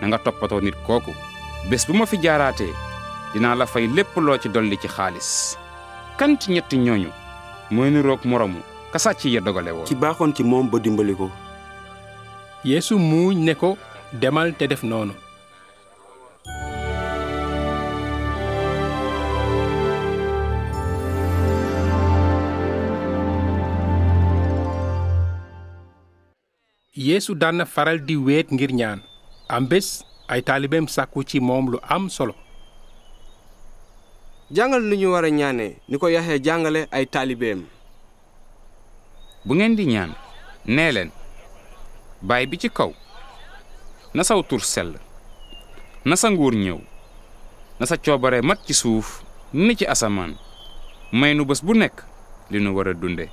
na 0.00 0.08
nga 0.08 0.18
toppatoo 0.18 0.60
nit 0.64 0.76
kooku. 0.86 1.12
Bés 1.68 1.84
bu 1.86 1.92
ma 1.92 2.06
fi 2.06 2.16
jaaraatee 2.22 2.72
dinaa 3.34 3.54
la 3.54 3.66
fay 3.66 3.86
lépp 3.86 4.16
loo 4.16 4.38
ci 4.40 4.48
dolli 4.48 4.78
ci 4.80 4.88
xaalis. 4.88 5.56
Kan 6.16 6.38
ci 6.40 6.52
ñetti 6.52 6.76
ñooñu? 6.78 7.10
Mooy 7.70 7.90
moromu 8.24 8.60
ka 8.92 8.98
sàcc 8.98 9.24
ya 9.28 9.40
dogale 9.40 9.70
woon 9.76 9.86
ci 9.86 9.94
baaxoon 9.94 10.32
ci 10.36 10.42
moom 10.44 10.70
ba 10.70 10.78
dimbali 10.80 11.14
ko. 11.14 11.28
Yeesu 12.64 12.98
muuñ 12.98 13.36
ne 13.46 13.54
ko 13.54 13.76
demal 14.20 14.52
te 14.58 14.66
def 14.66 14.82
noonu. 14.82 15.12
Yeesu 26.98 27.34
daan 27.38 27.62
faral 27.66 28.02
di 28.02 28.16
weet 28.16 28.50
ngir 28.50 28.72
ñaan. 28.74 29.00
Am 29.48 29.66
bés 29.70 30.02
ay 30.28 30.42
taalibeem 30.42 30.88
sàkku 30.88 31.22
ci 31.24 31.38
moom 31.40 31.70
lu 31.72 31.78
am 31.88 32.08
solo. 32.10 32.34
Jàngal 34.50 34.82
nu 34.82 34.96
ñu 34.96 35.12
war 35.12 35.24
a 35.24 35.30
ñaanee 35.30 35.76
ni 35.88 35.96
ko 35.98 36.08
yaxee 36.08 36.40
jàngale 36.42 36.88
ay 36.90 37.06
taalibeem 37.06 37.60
bu 39.48 39.54
ngeen 39.56 39.76
di 39.76 39.84
ñaan 39.88 40.12
nee 40.68 40.92
leen 40.92 41.10
baay 42.20 42.44
bi 42.46 42.58
ci 42.60 42.68
kaw 42.68 42.92
na 44.14 44.20
saw 44.24 44.42
tur 44.44 44.60
sell 44.60 44.92
na 46.04 46.14
sa 46.20 46.28
nguur 46.30 46.52
ñëw 46.54 46.78
na 47.80 47.86
sa 47.88 47.96
coobare 47.96 48.42
mat 48.44 48.60
ci 48.66 48.74
suuf 48.74 49.22
ni 49.52 49.72
ci 49.76 49.86
asamaan. 49.88 50.36
May 51.12 51.32
nu 51.34 51.44
bés 51.48 51.64
bu 51.64 51.72
nekk 51.72 52.04
li 52.52 52.60
nu 52.60 52.74
war 52.76 52.88
a 52.88 52.92
dunde. 52.94 53.30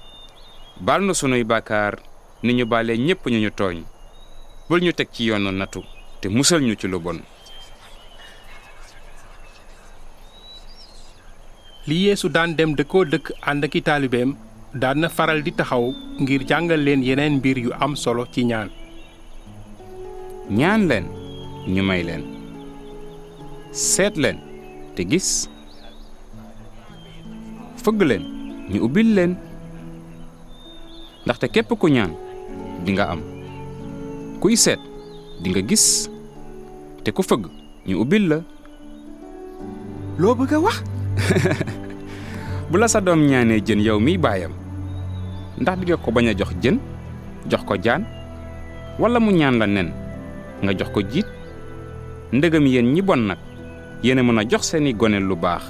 Baal 0.80 1.02
na 1.04 1.14
sunuy 1.14 1.44
bàkkaar 1.44 2.00
ni 2.44 2.54
ñu 2.54 2.66
baale 2.66 2.96
ñépp 2.98 3.26
ñu 3.28 3.40
ñu 3.44 3.52
tooñ. 3.52 3.84
Bul 4.70 4.82
ñu 4.82 4.94
teg 4.94 5.10
ci 5.12 5.26
yoonu 5.26 5.52
nattu 5.52 5.82
te 6.22 6.30
musal 6.30 6.62
ñu 6.64 6.76
ci 6.80 6.88
lu 6.88 7.00
bon. 7.00 7.20
Li 11.88 11.96
yeesu 12.06 12.30
daan 12.30 12.56
dem 12.56 12.76
dëkkoo 12.76 13.06
dëkk 13.06 13.32
ànd 13.42 13.64
aki 13.66 13.82
taalibeem 13.82 14.36
daan 14.76 15.00
na 15.00 15.08
faral 15.08 15.40
di 15.40 15.56
taxaw 15.56 15.96
ngir 16.20 16.44
jàngal 16.44 16.84
leen 16.84 17.00
yeneen 17.00 17.40
mbir 17.40 17.58
yu 17.58 17.72
am 17.80 17.96
solo 17.96 18.28
ci 18.28 18.44
ñaan. 18.44 18.68
Ñaan 20.52 20.88
leen 20.92 21.06
ñu 21.68 21.82
may 21.84 22.04
leen. 22.04 22.24
Seet 23.72 24.18
leen 24.20 24.38
te 24.96 25.08
gis. 25.08 25.48
Fëgg 27.84 28.02
leen 28.04 28.24
ñu 28.70 28.84
ubbil 28.84 29.16
leen. 29.16 29.34
Ndaxte 31.26 31.48
képp 31.48 31.72
ku 31.80 31.88
ñaan 31.88 32.12
di 32.84 32.92
nga 32.92 33.08
am. 33.16 33.22
Kuy 34.44 34.56
seet 34.60 34.80
di 35.42 35.50
nga 35.56 35.62
gis. 35.64 36.12
Te 37.04 37.16
ku 37.16 37.24
fëgg 37.24 37.48
ñu 37.88 37.96
ubbil 38.04 38.28
la. 38.28 38.40
Loo 40.20 40.36
bëgg 40.36 40.52
a 40.54 40.60
wax? 40.60 40.84
Bu 42.70 42.76
la 42.78 42.88
sa 42.92 43.00
doom 43.00 43.24
ñaanee 43.24 43.62
jën 43.64 43.80
yow 43.80 44.00
miy 44.04 44.18
baayam 44.18 44.65
ndax 45.62 45.76
di 45.80 45.86
nga 45.88 45.98
ko 45.98 46.12
bañ 46.12 46.28
a 46.30 46.34
jox 46.38 46.52
jën 46.62 46.78
jox 47.50 47.64
ko 47.64 47.76
jaan 47.82 48.04
walla 49.00 49.20
mu 49.20 49.32
ñaan 49.32 49.60
la 49.60 49.68
nen 49.68 49.90
nga 50.64 50.72
jox 50.78 50.90
ko 50.92 51.02
jiit. 51.02 51.26
Ndëgam 52.34 52.66
yéen 52.68 52.92
ñi 52.94 53.02
bon 53.02 53.22
nag 53.28 53.38
yéen 54.04 54.20
a 54.20 54.24
mën 54.24 54.40
a 54.40 54.44
jox 54.50 54.64
seeni 54.70 54.94
gone 54.94 55.20
lu 55.20 55.36
baax. 55.36 55.64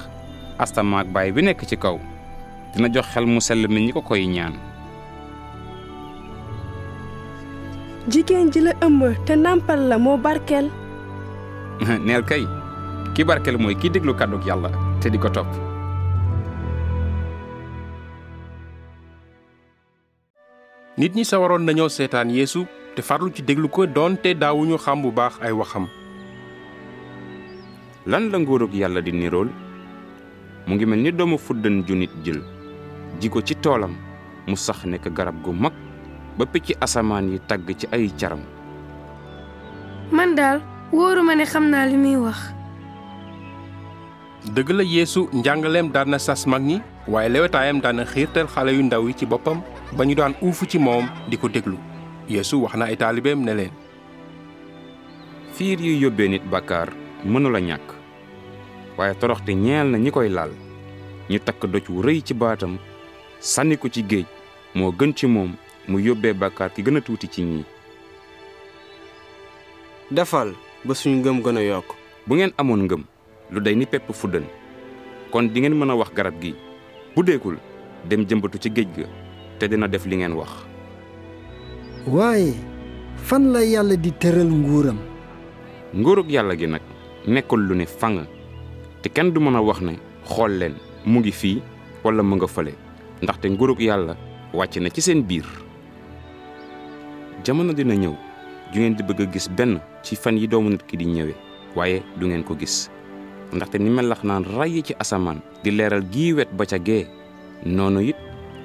Astamaak 0.58 1.06
baay 1.12 1.32
bi 1.32 1.42
nekk 1.42 1.62
ci 1.68 1.76
kaw 1.76 1.98
dina 2.74 2.88
jox 2.92 3.06
xel 3.12 3.26
mu 3.26 3.40
sell 3.40 3.68
mi 3.68 3.80
ñi 3.86 3.92
ko 3.92 4.00
koy 4.02 4.26
ñaan. 4.26 4.54
Jigéen 8.08 8.50
ji 8.52 8.60
la 8.60 8.72
ëmb 8.80 9.02
te 9.26 9.34
nàmpal 9.36 9.88
la 9.88 9.98
moo 9.98 10.16
barkeel. 10.16 10.70
Neel 12.06 12.24
kay 12.24 12.46
ki 13.14 13.24
barkeel 13.24 13.58
mooy 13.58 13.74
kiy 13.76 13.90
déglu 13.90 14.14
kàdduk 14.14 14.46
yàlla 14.46 14.70
te 15.00 15.10
di 15.10 15.18
ko 15.18 15.28
topp 15.28 15.46
nit 20.96 21.12
ñi 21.14 21.24
sawaroon 21.24 21.64
nañoo 21.64 21.88
seetaan 21.88 22.30
yeesu 22.32 22.64
te 22.96 23.02
farlu 23.02 23.28
ci 23.34 23.42
déglu 23.42 23.68
ko 23.68 23.86
doonte 23.86 24.32
daawuñu 24.34 24.78
xam 24.78 25.02
bu 25.02 25.10
baax 25.12 25.34
ay 25.44 25.52
waxam. 25.52 25.86
Lan 28.06 28.30
la 28.30 28.38
nguurug 28.38 28.72
yàlla 28.72 29.00
di 29.02 29.12
nirool? 29.12 29.48
Mu 30.66 30.74
ngi 30.74 30.86
mel 30.86 31.00
ni 31.02 31.10
doomu 31.12 31.36
fuddan 31.38 31.84
ju 31.86 31.94
nit 31.94 32.10
jël 32.24 32.40
ji 33.20 33.28
ko 33.28 33.40
ci 33.42 33.54
toolam 33.56 33.94
mu 34.46 34.56
sax 34.56 34.84
nekk 34.84 35.08
garab 35.14 35.34
gu 35.42 35.52
mag 35.52 35.72
ba 36.38 36.44
picc 36.46 36.74
asamaan 36.80 37.30
yi 37.32 37.38
tagg 37.48 37.66
ci 37.78 37.86
ay 37.92 38.10
caram 38.18 38.40
man 40.10 40.34
daal 40.34 40.60
wóoruma 40.92 41.34
ne 41.34 41.44
xam 41.44 41.70
naa 41.70 41.86
li 41.86 41.96
muy 41.96 42.16
wax. 42.16 42.38
Dëgg 44.54 44.70
la 44.70 44.82
yeesu 44.82 45.28
njàngaleem 45.32 45.90
daan 45.92 46.10
na 46.10 46.18
sas 46.18 46.46
mag 46.46 46.62
ñi 46.62 46.80
waaye 47.08 47.28
lewetaayam 47.28 47.80
daan 47.80 47.96
na 47.96 48.04
xiirtal 48.04 48.46
xale 48.46 48.70
yu 48.74 48.82
ndaw 48.82 49.06
yi 49.08 49.14
ci 49.14 49.26
boppam 49.26 49.62
ba 49.94 50.04
ñu 50.04 50.14
daan 50.14 50.34
uufu 50.42 50.66
ci 50.66 50.78
moom 50.78 51.06
di 51.28 51.36
ko 51.38 51.48
déglu. 51.48 51.78
Yeesu 52.28 52.62
wax 52.62 52.74
na 52.74 52.84
ay 52.90 52.96
taalibeem 52.96 53.44
ne 53.44 53.54
leen 53.54 53.70
fiir 55.54 55.78
yu 55.80 55.94
yóbbee 56.02 56.28
nit 56.28 56.42
bàkkaar 56.50 56.90
mënula 57.24 57.60
ñàkk 57.60 57.94
waaye 58.98 59.14
toroxte 59.14 59.54
ñeel 59.54 59.86
na 59.90 59.98
ñi 59.98 60.10
koy 60.10 60.28
laal. 60.28 60.50
Ñu 61.30 61.38
takk 61.38 61.66
doj 61.66 61.86
wu 61.88 62.02
rëy 62.02 62.20
ci 62.22 62.34
baatam 62.34 62.78
sànni 63.40 63.76
ko 63.78 63.88
ci 63.88 64.02
géej 64.02 64.26
moo 64.74 64.90
gën 64.92 65.14
ci 65.14 65.26
moom 65.26 65.54
mu 65.88 65.98
yóbbee 66.00 66.32
bàkkaar 66.34 66.70
ki 66.74 66.82
gën 66.82 66.96
a 66.96 67.00
tuuti 67.00 67.28
ci 67.28 67.42
ñii. 67.42 67.64
Defal 70.10 70.54
ba 70.84 70.94
suñu 70.94 71.16
ngëm 71.20 71.42
gën 71.42 71.56
a 71.58 71.62
yokk. 71.62 71.94
Bu 72.26 72.34
ngeen 72.34 72.52
amoon 72.58 72.82
ngëm 72.84 73.02
lu 73.50 73.60
day 73.60 73.74
ni 73.74 73.86
pepp 73.86 74.10
fuddën 74.12 74.44
kon 75.30 75.42
di 75.48 75.60
ngeen 75.60 75.74
mën 75.78 75.90
a 75.90 75.94
wax 75.94 76.10
garab 76.14 76.34
gi. 76.42 76.54
Bu 77.14 77.22
deekul 77.22 77.56
dem 78.08 78.26
jëmbatu 78.26 78.58
ci 78.58 78.70
géej 78.70 78.88
ga 78.96 79.06
te 79.58 79.68
dina 79.68 79.88
def 79.88 80.04
li 80.06 80.16
ngeen 80.16 80.32
wax. 80.34 80.50
Waaye 82.06 82.54
fan 83.16 83.52
la 83.52 83.60
yàlla 83.64 83.96
di 83.96 84.12
tëral 84.12 84.46
nguuram? 84.50 84.98
Nguurug 85.94 86.30
yàlla 86.30 86.54
gi 86.56 86.66
nag 86.66 86.82
nekkul 87.26 87.60
lu 87.66 87.74
ne 87.74 87.86
fang 87.86 88.22
te 89.02 89.08
kenn 89.08 89.32
du 89.32 89.40
mën 89.40 89.56
a 89.56 89.60
wax 89.62 89.80
ne 89.80 89.98
xool 90.24 90.52
leen 90.58 90.74
mu 91.04 91.20
ngi 91.20 91.32
fii 91.32 91.62
wala 92.04 92.22
mu 92.22 92.36
nga 92.36 92.46
fële 92.46 92.72
ndaxte 93.22 93.46
nguurug 93.50 93.80
yàlla 93.80 94.14
wàcc 94.52 94.76
na 94.80 94.90
ci 94.90 95.00
seen 95.02 95.22
biir. 95.22 95.46
Jamono 97.44 97.72
dina 97.72 97.94
ñëw 97.94 98.14
ju 98.72 98.80
ngeen 98.80 98.94
di 98.96 99.02
bëgg 99.02 99.20
a 99.22 99.26
gis 99.32 99.48
benn 99.56 99.80
ci 100.02 100.16
fan 100.16 100.36
yi 100.38 100.46
doomu 100.48 100.70
nit 100.70 100.82
ki 100.86 100.96
di 100.96 101.04
ñëwee 101.06 101.34
waaye 101.76 102.02
du 102.18 102.26
ngeen 102.26 102.44
ko 102.44 102.54
gis 102.58 102.90
ndaxte 103.52 103.78
ni 103.78 103.90
melax 103.90 104.22
naan 104.24 104.44
ràyyi 104.44 104.82
ci 104.82 104.94
asamaan 104.98 105.38
di 105.62 105.70
leeral 105.70 106.02
gii 106.12 106.32
wet 106.34 106.50
ba 106.56 106.66
ca 106.66 106.78
gee 106.78 107.06
noonu 107.64 108.00
it 108.10 108.16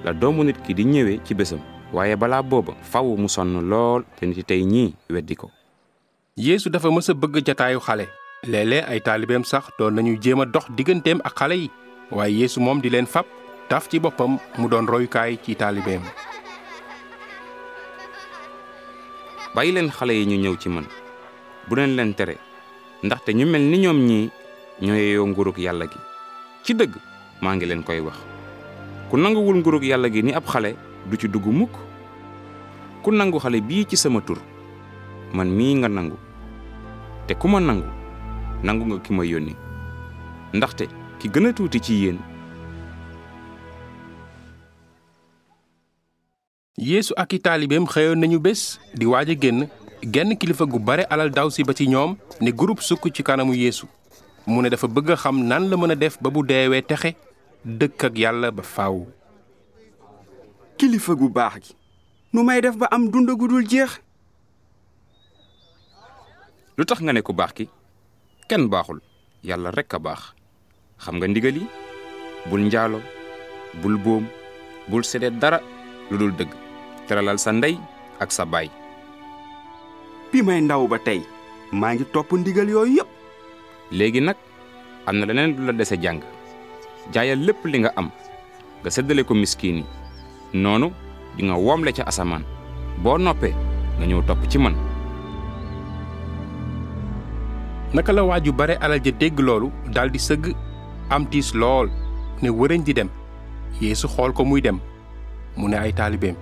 la 0.04 0.14
doomu 0.14 0.44
nit 0.44 0.58
ki 0.66 0.74
di 0.74 0.84
ñëwee 0.86 1.20
ci 1.24 1.34
bésam. 1.34 1.60
waaye 1.94 2.16
balaa 2.16 2.42
booba 2.42 2.74
faw 2.82 3.04
mu 3.20 3.28
sonn 3.28 3.60
lool 3.70 4.04
te 4.18 4.26
nit 4.26 4.44
tey 4.48 4.64
ñii 4.64 4.94
weddi 5.10 5.36
ko. 5.36 5.52
Yeesu 6.38 6.70
dafa 6.72 6.88
mës 6.90 7.10
a 7.12 7.14
bëgg 7.14 7.44
jataayu 7.46 7.80
xale. 7.80 8.08
Léeg-léeg 8.48 8.86
ay 8.88 9.00
taalibeem 9.02 9.44
sax 9.44 9.70
doon 9.78 9.92
nañu 9.94 10.18
jéem 10.22 10.40
a 10.42 10.46
dox 10.46 10.66
digganteem 10.78 11.20
ak 11.24 11.36
xale 11.38 11.56
yi. 11.58 11.70
Waaye 12.12 12.34
yeesu 12.40 12.60
moom 12.60 12.82
di 12.82 12.90
leen 12.90 13.06
fab 13.06 13.26
taf 13.70 13.90
ci 13.90 14.00
boppam 14.00 14.38
mu 14.58 14.68
doon 14.70 14.88
royukaay 14.88 15.38
ci 15.44 15.56
taalibeem. 15.56 16.02
Bàyyi 19.56 19.72
leen 19.74 19.92
xale 19.92 20.12
yi 20.14 20.26
ñu 20.26 20.38
ñëw 20.42 20.56
ci 20.58 20.70
man. 20.70 20.86
Bu 21.68 21.76
leen 21.76 21.96
leen 21.96 22.14
tere. 22.16 22.38
Ndaxte 23.04 23.34
ñu 23.34 23.46
mel 23.46 23.62
ni 23.62 23.78
ñoom 23.80 24.00
ñii 24.08 24.30
ñoo 24.82 24.96
yeyoo 24.96 25.28
nguurug 25.28 25.58
yàlla 25.58 25.86
gi. 25.86 26.00
Ci 26.64 26.74
dëgg 26.74 26.96
maa 27.42 27.56
ngi 27.56 27.66
leen 27.66 27.84
koy 27.84 28.00
wax 28.00 28.31
ku 29.12 29.20
nanguwul 29.20 29.60
nguurug 29.60 29.84
yàlla 29.84 30.08
gi 30.08 30.22
ni 30.24 30.32
ab 30.32 30.48
xale 30.48 30.72
du 31.12 31.18
ci 31.20 31.28
dugg 31.28 31.44
mukk. 31.52 31.76
ku 33.04 33.12
nangu 33.12 33.40
xale 33.44 33.60
bii 33.60 33.84
ci 33.84 33.98
sama 34.00 34.22
tur 34.24 34.40
man 35.36 35.52
mii 35.52 35.76
nga 35.84 35.90
nangu. 35.92 36.16
te 37.28 37.36
ku 37.36 37.48
ma 37.52 37.60
nangu 37.60 37.84
nangu 38.64 38.86
nga 38.88 38.98
ki 39.04 39.12
ma 39.14 39.26
yónni. 39.28 39.52
ndaxte 40.56 40.88
ki 41.20 41.28
gën 41.28 41.48
a 41.48 41.52
tuuti 41.54 41.80
ci 41.84 41.94
yéen. 41.94 42.20
Yeesu 46.80 47.12
ak 47.20 47.34
i 47.36 47.40
taalibeem 47.44 47.84
xëyoon 47.92 48.16
nañu 48.20 48.40
bés 48.40 48.80
di 48.96 49.06
waaj 49.06 49.30
a 49.30 49.36
génn. 49.36 49.68
genn 50.08 50.38
kilifa 50.40 50.64
gu 50.66 50.80
bare 50.80 51.04
alal 51.12 51.30
daw 51.36 51.50
si 51.52 51.64
ba 51.68 51.74
ci 51.76 51.84
ñoom 51.92 52.16
ne 52.40 52.50
groupe 52.56 52.80
sukk 52.82 53.12
ci 53.12 53.24
kanamu 53.24 53.54
yeesu. 53.60 53.88
mu 54.48 54.62
ne 54.62 54.70
dafa 54.70 54.88
bëgg 54.88 55.12
a 55.12 55.16
xam 55.20 55.44
nan 55.44 55.68
la 55.68 55.76
mën 55.76 55.92
a 55.92 55.96
def 55.96 56.16
ba 56.24 56.30
bu 56.32 56.48
deewee 56.48 56.82
texe. 56.82 57.12
Dëkk 57.66 58.04
ak 58.10 58.16
yàlla 58.18 58.50
ba 58.52 58.64
faaw. 58.64 59.06
kilifa 60.78 61.14
gu 61.14 61.30
baax 61.30 61.54
gi 61.62 61.74
nu 62.34 62.42
may 62.44 62.62
def 62.62 62.74
ba 62.78 62.88
am 62.90 63.10
dund 63.12 63.30
gu 63.38 63.48
dul 63.48 63.66
jeex? 63.68 64.02
Lu 66.78 66.86
tax 66.86 67.00
nga 67.02 67.14
ne 67.14 67.22
ku 67.22 67.34
baax 67.34 67.52
ki? 67.54 67.66
Kenn 68.50 68.66
baaxul 68.70 68.98
yàlla 69.46 69.70
rekk 69.72 69.94
a 69.94 70.00
baax. 70.00 70.34
Xam 70.98 71.16
nga 71.22 71.28
ndigal 71.28 71.58
yi? 71.62 71.66
Bul 72.50 72.66
njaalo 72.66 72.98
bul 73.82 73.98
boom 74.02 74.26
bul 74.90 75.04
sedeet 75.06 75.38
dara 75.38 75.62
lu 76.10 76.18
dul 76.18 76.34
dëgg. 76.34 76.50
Teralal 77.08 77.38
sa 77.38 77.52
ndey 77.54 77.78
ak 78.20 78.32
sa 78.34 78.46
baay. 78.46 78.70
Bi 80.34 80.42
may 80.42 80.62
ndaw 80.66 80.88
ba 80.90 80.98
tey 80.98 81.22
maa 81.72 81.94
ngi 81.94 82.06
topp 82.10 82.34
ndigal 82.34 82.70
yooyu 82.70 82.96
yépp. 82.98 83.10
Léegi 83.92 84.22
nag 84.22 84.38
am 85.06 85.16
na 85.20 85.26
leneen 85.30 85.54
lu 85.58 85.66
la 85.70 85.74
dese 85.78 85.94
jàng 86.02 86.22
jaayal 87.14 87.40
lépp 87.46 87.66
li 87.66 87.80
nga 87.80 87.92
am. 87.96 88.10
Nga 88.82 88.90
séddale 88.90 89.24
ko 89.24 89.34
miskiin 89.34 89.78
yi 89.82 89.86
noonu 90.62 90.92
di 91.38 91.44
nga 91.48 91.56
woomle 91.56 91.94
ca 91.94 92.04
asamaan 92.10 92.44
boo 93.04 93.18
noppee 93.18 93.54
nga 93.98 94.06
ñëw 94.06 94.22
topp 94.28 94.42
ci 94.50 94.58
man. 94.58 94.76
Naka 97.94 98.12
la 98.14 98.24
waaju 98.24 98.52
bare 98.54 98.76
alal 98.82 99.02
ja 99.04 99.12
dégg 99.12 99.40
loolu 99.40 99.72
daldi 99.94 100.20
sëgg 100.20 100.54
am 101.10 101.26
tiis 101.30 101.54
lool 101.54 101.90
ne 102.42 102.50
wërëñ 102.50 102.84
di 102.84 102.94
dem. 102.94 103.10
Yeesu 103.82 104.08
xool 104.08 104.34
ko 104.34 104.44
muy 104.46 104.62
dem. 104.62 104.80
Mu 105.58 105.68
ne 105.68 105.76
ay 105.78 105.94
taalibeem. 105.94 106.36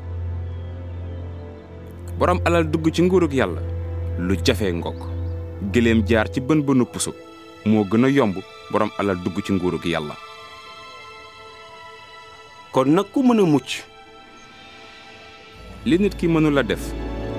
Borom 2.20 2.40
alal 2.46 2.70
dugg 2.70 2.92
ci 2.94 3.02
nguurug 3.02 3.34
yàlla. 3.34 3.62
Lu 4.20 4.36
jafe 4.44 4.72
ngokk. 4.74 5.02
Gëléem 5.74 6.04
jaar 6.08 6.30
ci 6.32 6.40
bën 6.42 6.62
bënu 6.64 6.86
puso. 6.86 7.12
Moo 7.66 7.84
gën 7.86 8.06
a 8.06 8.10
yomb 8.10 8.36
borom 8.72 8.90
alal 9.00 9.18
dugg 9.24 9.42
ci 9.44 9.54
nguurug 9.54 9.86
yàlla 9.86 10.16
kon 12.72 12.94
nag 12.96 13.08
ku 13.14 13.24
mën 13.24 13.40
a 13.42 13.46
mucc. 13.46 13.82
Li 15.86 15.98
nit 15.98 16.16
ki 16.20 16.28
mënula 16.28 16.64
def 16.64 16.92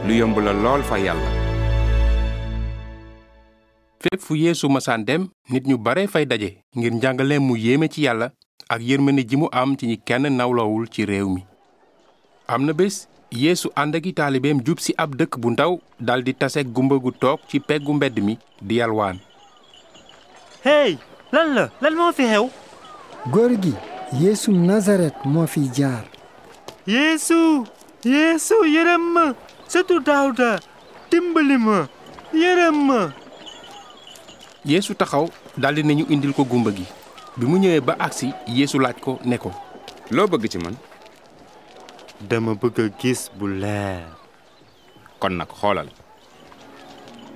lu 0.06 0.14
yomb 0.16 0.38
la 0.42 0.52
lool 0.52 0.82
fa 0.82 0.98
yàlla. 0.98 1.30
Fépp 4.00 4.20
fu 4.24 4.34
yeesu 4.36 4.68
masaan 4.68 5.04
dem 5.04 5.28
nit 5.50 5.66
ñu 5.68 5.76
bare 5.78 6.06
fay 6.08 6.24
daje 6.26 6.56
ngir 6.76 6.92
njàngaleem 6.94 7.42
mu 7.46 7.56
yéeme 7.56 7.88
ci 7.88 8.02
yàlla 8.06 8.30
ak 8.68 8.80
yërmande 8.82 9.22
ji 9.28 9.36
mu 9.36 9.48
am 9.52 9.76
ci 9.76 9.86
ñi 9.86 9.98
kenn 9.98 10.26
nawlawul 10.36 10.88
ci 10.88 11.04
réew 11.04 11.28
mi. 11.28 11.44
Am 12.48 12.64
na 12.64 12.72
bés 12.72 13.06
yeesu 13.30 13.68
ànd 13.76 13.94
ak 13.94 14.06
i 14.06 14.12
taalibeem 14.14 14.62
jub 14.66 14.78
si 14.80 14.94
ab 14.96 15.14
dëkk 15.16 15.38
bu 15.38 15.50
ndaw 15.50 15.78
daldi 16.00 16.34
tase 16.34 16.64
gumba 16.64 16.96
gu 16.98 17.12
toog 17.12 17.40
ci 17.48 17.60
peggu 17.60 17.92
mbedd 17.94 18.18
mi 18.22 18.38
di 18.62 18.76
yalwaan. 18.80 19.20
Hey 20.64 20.98
lan 21.32 21.54
la? 21.54 21.68
Lan 21.80 21.94
moo 21.94 22.12
fi 22.12 22.24
xew? 22.26 22.48
Góor 23.30 23.52
gi 23.62 23.74
yeesu 24.12 24.50
nasaret 24.52 25.14
moo 25.24 25.46
fi 25.46 25.60
jaar 25.74 26.04
yeesu 26.86 27.66
yeesu 28.04 28.54
yërëm 28.66 29.04
ma 29.14 29.24
sëtu 29.70 30.00
daawda 30.02 30.58
dimbali 31.10 31.56
ma 31.58 31.86
yërëm 32.34 32.76
ma 32.88 33.00
yeesu 34.66 34.94
taxaw 34.98 35.28
daldi 35.56 35.82
nañu 35.86 36.04
indil 36.10 36.32
ko 36.34 36.44
gumba 36.44 36.70
gi 36.74 36.86
bi 37.38 37.46
mu 37.46 37.56
ñëwee 37.62 37.80
ba 37.80 37.94
agsi 37.98 38.32
yeesu 38.50 38.78
laaj 38.82 38.98
ko 39.00 39.18
ne 39.24 39.38
ko 39.38 39.50
loo 40.10 40.26
bëgg 40.26 40.48
ci 40.50 40.58
man 40.58 40.74
dama 42.20 42.54
bëgg 42.54 42.78
a 42.82 42.84
gis 42.98 43.30
bu 43.38 43.46
leer 43.46 44.02
kon 45.22 45.36
nag 45.38 45.48
xoolal 45.54 45.88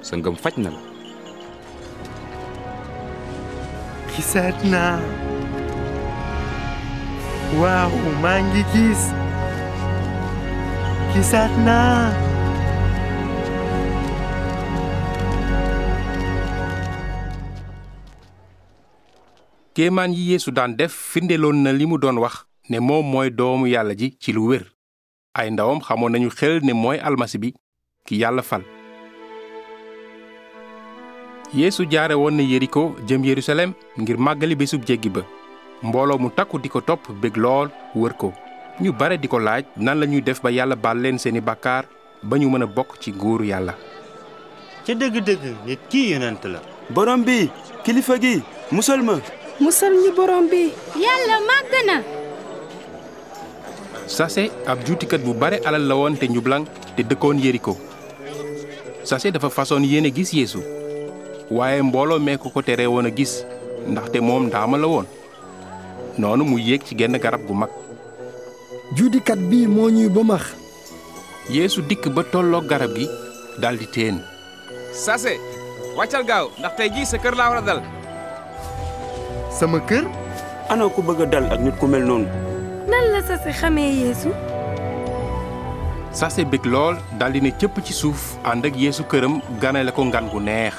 sa 0.02 0.16
ngëm 0.16 0.34
faj 0.42 0.56
na 0.58 0.70
la 0.74 0.80
gisaat 4.14 4.58
naa 4.66 4.98
waaw 7.60 7.92
maa 8.22 8.38
ngi 8.46 8.62
gis 8.72 9.02
gisaat 11.12 11.52
naa 11.66 12.10
kéemaan 19.74 20.12
yi 20.14 20.30
yeesu 20.30 20.50
daan 20.56 20.76
def 20.78 20.92
firndeloon 21.12 21.62
na 21.62 21.72
li 21.72 21.86
mu 21.86 21.98
doon 21.98 22.18
wax 22.22 22.34
ne 22.70 22.78
moom 22.80 23.06
mooy 23.12 23.30
doomu 23.30 23.66
yàlla 23.66 23.94
ji 24.00 24.16
ci 24.22 24.32
lu 24.32 24.46
wér. 24.50 24.64
Ay 25.34 25.50
ndawam 25.50 25.80
xamoon 25.86 26.12
nañu 26.12 26.30
xel 26.30 26.60
ne 26.62 26.72
mooy 26.72 26.98
almasi 26.98 27.38
bi 27.38 27.54
ki 28.06 28.14
yàlla 28.22 28.42
fal. 28.42 28.62
Yeesu 31.54 31.86
jaare 31.90 32.14
woon 32.14 32.34
na 32.36 32.42
yeriko 32.42 32.94
jëm 33.06 33.24
yerusalem 33.24 33.74
ngir 33.98 34.16
màggali 34.18 34.54
bésub 34.56 34.82
jéggi 34.86 35.10
ba 35.10 35.22
mbooloo 35.82 36.18
mu 36.18 36.30
takku 36.30 36.58
di 36.58 36.68
ko 36.68 36.80
topp 36.80 37.08
bég 37.20 37.36
lool 37.36 37.68
wër 37.94 38.14
ko. 38.16 38.32
Ñu 38.80 38.92
bare 38.92 39.16
di 39.18 39.28
ko 39.28 39.38
laaj 39.38 39.64
nan 39.76 39.98
la 40.00 40.06
ñuy 40.06 40.22
def 40.22 40.40
ba 40.42 40.50
yàlla 40.50 40.76
baal 40.76 40.98
leen 41.00 41.18
seeni 41.18 41.40
bàkkaar 41.40 41.84
ba 42.22 42.36
ñu 42.38 42.48
mën 42.50 42.62
a 42.62 42.66
bokk 42.66 42.98
ci 43.00 43.12
nguuru 43.12 43.44
yàlla. 43.46 43.74
Ca 44.86 44.92
dëgg-dëgg 44.94 45.42
nit 45.66 45.80
kii 45.88 46.10
yonent 46.12 46.44
la. 46.44 46.60
Borom 46.90 47.22
bi 47.24 47.48
kilifa 47.84 48.18
gi 48.20 48.42
musal 48.70 49.02
ma. 49.02 49.18
Musal 49.60 49.92
ñu 49.94 50.10
borom 50.16 50.48
bi. 50.50 50.72
Yàlla 50.96 51.36
màgg 51.48 51.72
na. 51.86 51.96
Sase 54.06 54.50
ab 54.66 54.84
juutikat 54.84 55.22
bu 55.24 55.32
bare 55.34 55.60
alal 55.64 55.86
la 55.88 55.94
woon 55.94 56.16
te 56.16 56.26
njublang 56.28 56.66
te 56.96 57.02
dëkkoon 57.02 57.38
yeriko. 57.40 57.76
Sase 59.04 59.30
dafa 59.32 59.48
façon 59.50 59.82
yéene 59.84 60.10
gis 60.14 60.32
yeesu. 60.32 60.60
Waaye 61.50 61.82
mbooloo 61.82 62.18
mee 62.18 62.36
ko 62.36 62.50
ko 62.50 62.62
tere 62.62 62.86
woon 62.86 63.06
a 63.06 63.10
gis 63.10 63.44
ndaxte 63.86 64.20
moom 64.20 64.46
ndaama 64.46 64.76
la 64.78 64.86
woon 64.86 65.06
noonu 66.18 66.44
mu 66.44 66.58
yéeg 66.58 66.82
ci 66.84 66.94
genn 66.96 67.18
garab 67.18 67.42
gu 67.46 67.54
mag. 67.54 67.70
juudikat 68.96 69.38
bi 69.50 69.66
moo 69.66 69.88
ñuy 69.90 70.08
bëmax 70.08 70.42
yeesu 71.50 71.82
dikk 71.82 72.08
ba 72.14 72.22
tolloog 72.32 72.66
garab 72.66 72.94
gi 72.96 73.06
daldi 73.60 73.86
teen. 73.94 74.20
Sase 74.92 75.34
wàccal 75.96 76.24
gaaw 76.24 76.46
ndax 76.58 76.72
tey 76.76 76.88
jii 76.94 77.06
sa 77.06 77.16
kër 77.18 77.34
laa 77.36 77.48
war 77.50 77.58
a 77.58 77.66
dal. 77.66 77.80
Sama 79.58 79.78
kër? 79.88 80.04
Ana 80.70 80.88
ku 80.88 81.02
bëgg 81.02 81.20
a 81.22 81.26
dal 81.26 81.46
ak 81.52 81.60
nit 81.60 81.76
ku 81.78 81.86
mel 81.86 82.02
noonu? 82.06 82.26
Nan 82.90 83.04
la 83.12 83.20
sase 83.22 83.50
xamee 83.52 83.92
yeesu? 84.04 84.30
Sase 86.12 86.44
bég 86.46 86.64
lool 86.64 86.96
daldi 87.18 87.40
ne 87.42 87.50
cëpp 87.58 87.82
ci 87.84 87.92
suuf 87.92 88.36
ànd 88.44 88.64
ak 88.66 88.76
yeesu 88.76 89.02
këram 89.10 89.40
ganale 89.60 89.90
ko 89.92 90.04
ngan 90.04 90.30
gu 90.30 90.40
neex. 90.40 90.74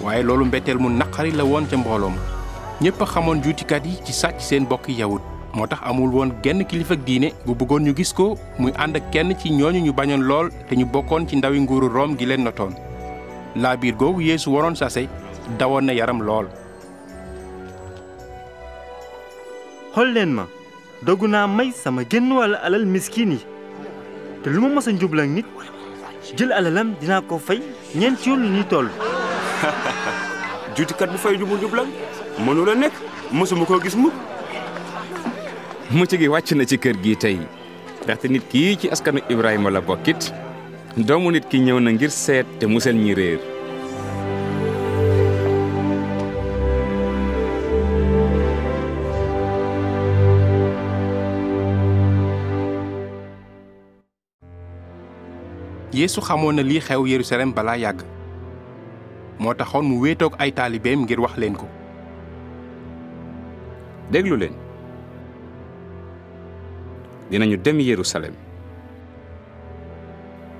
Waaye 0.00 0.22
loolu 0.22 0.44
mbetteel 0.46 0.78
mu 0.78 0.88
naqari 0.88 1.32
la 1.32 1.44
woon 1.44 1.66
ca 1.70 1.76
mbooloo 1.76 2.10
ma 2.14 2.39
ñépp 2.80 3.02
a 3.02 3.06
xamoon 3.06 3.42
juutikat 3.44 3.84
yi 3.84 3.96
ci 4.04 4.12
sàcc 4.12 4.40
seen 4.40 4.64
bokki 4.68 4.92
yawut. 5.00 5.20
Moo 5.54 5.66
tax 5.66 5.80
amul 5.84 6.10
woon 6.14 6.30
genn 6.42 6.64
kilifa 6.64 6.94
ak 6.94 7.04
diine 7.04 7.28
bu 7.46 7.54
bëggoon 7.54 7.84
ñu 7.84 7.92
gis 7.96 8.12
ko 8.12 8.36
muy 8.58 8.72
ànd 8.78 8.96
ak 8.96 9.10
kenn 9.12 9.34
ci 9.38 9.50
ñooñu 9.50 9.80
ñu 9.84 9.92
bañoon 9.92 10.22
lool 10.28 10.48
te 10.68 10.76
ñu 10.76 10.86
bokkoon 10.86 11.26
ci 11.28 11.36
ndawi 11.36 11.60
nguuru 11.60 11.88
Room 11.88 12.16
gi 12.18 12.26
leen 12.26 12.44
notoon. 12.44 12.72
Laa 13.56 13.76
biir 13.76 13.94
googu 13.96 14.20
yeesu 14.22 14.50
waroon 14.54 14.74
sase 14.76 15.08
dawoon 15.58 15.82
na 15.84 15.92
yaram 15.92 16.22
lool. 16.22 16.46
Xool 19.94 20.12
leen 20.14 20.32
ma 20.32 20.46
dogu 21.02 21.26
naa 21.28 21.46
may 21.46 21.72
sama 21.72 22.02
genn 22.10 22.32
wàll 22.32 22.54
alal 22.62 22.86
miskin 22.86 23.32
yi. 23.32 23.40
Te 24.42 24.48
lu 24.50 24.60
ma 24.60 24.68
mës 24.68 24.88
a 24.88 24.92
njubla 24.92 25.26
nit 25.26 25.46
jël 26.36 26.52
alalam 26.52 26.94
dinaa 27.00 27.20
ko 27.20 27.38
fay 27.38 27.60
ñeent 27.94 28.24
yoon 28.26 28.40
lu 28.42 28.48
ñuy 28.48 28.64
toll. 28.70 28.88
Juutikat 30.76 31.10
bu 31.12 31.18
fay 31.18 31.36
jubul 31.38 31.58
jublam 31.60 31.88
mënu 32.38 32.64
la 32.64 32.74
nekk 32.74 32.94
mësuma 33.32 33.66
koo 33.66 33.80
gis 33.82 33.96
mukk. 33.96 34.14
Mucc 35.90 36.12
gi 36.18 36.28
wàcc 36.30 36.52
na 36.54 36.64
ci 36.64 36.76
kër 36.78 36.96
gi 37.02 37.16
tey 37.16 37.38
ndaxte 38.04 38.28
nit 38.30 38.44
kii 38.50 38.76
ci 38.80 38.86
askanu 38.90 39.20
Ibrahima 39.28 39.70
la 39.70 39.80
bokkit. 39.80 40.32
Doomu 40.96 41.30
nit 41.30 41.46
ki 41.50 41.58
ñëw 41.60 41.78
na 41.80 41.90
ngir 41.92 42.10
seet 42.10 42.46
te 42.58 42.66
musal 42.66 42.94
ñi 42.94 43.14
réer. 43.14 43.40
Yeesu 55.92 56.20
xamoon 56.22 56.54
na 56.56 56.62
lii 56.62 56.80
xew 56.80 57.06
yerusalem 57.06 57.52
balaa 57.52 57.76
yàgg. 57.76 58.00
Moo 59.38 59.54
taxoon 59.54 59.82
mu 59.88 60.00
wéetoog 60.00 60.34
ay 60.38 60.52
taalibeem 60.52 61.02
ngir 61.02 61.20
wax 61.20 61.36
leen 61.36 61.56
ko 61.56 61.66
déglu 64.10 64.36
leen. 64.36 64.54
Dinañu 67.30 67.56
dem 67.56 67.78
yerusalem. 67.80 68.34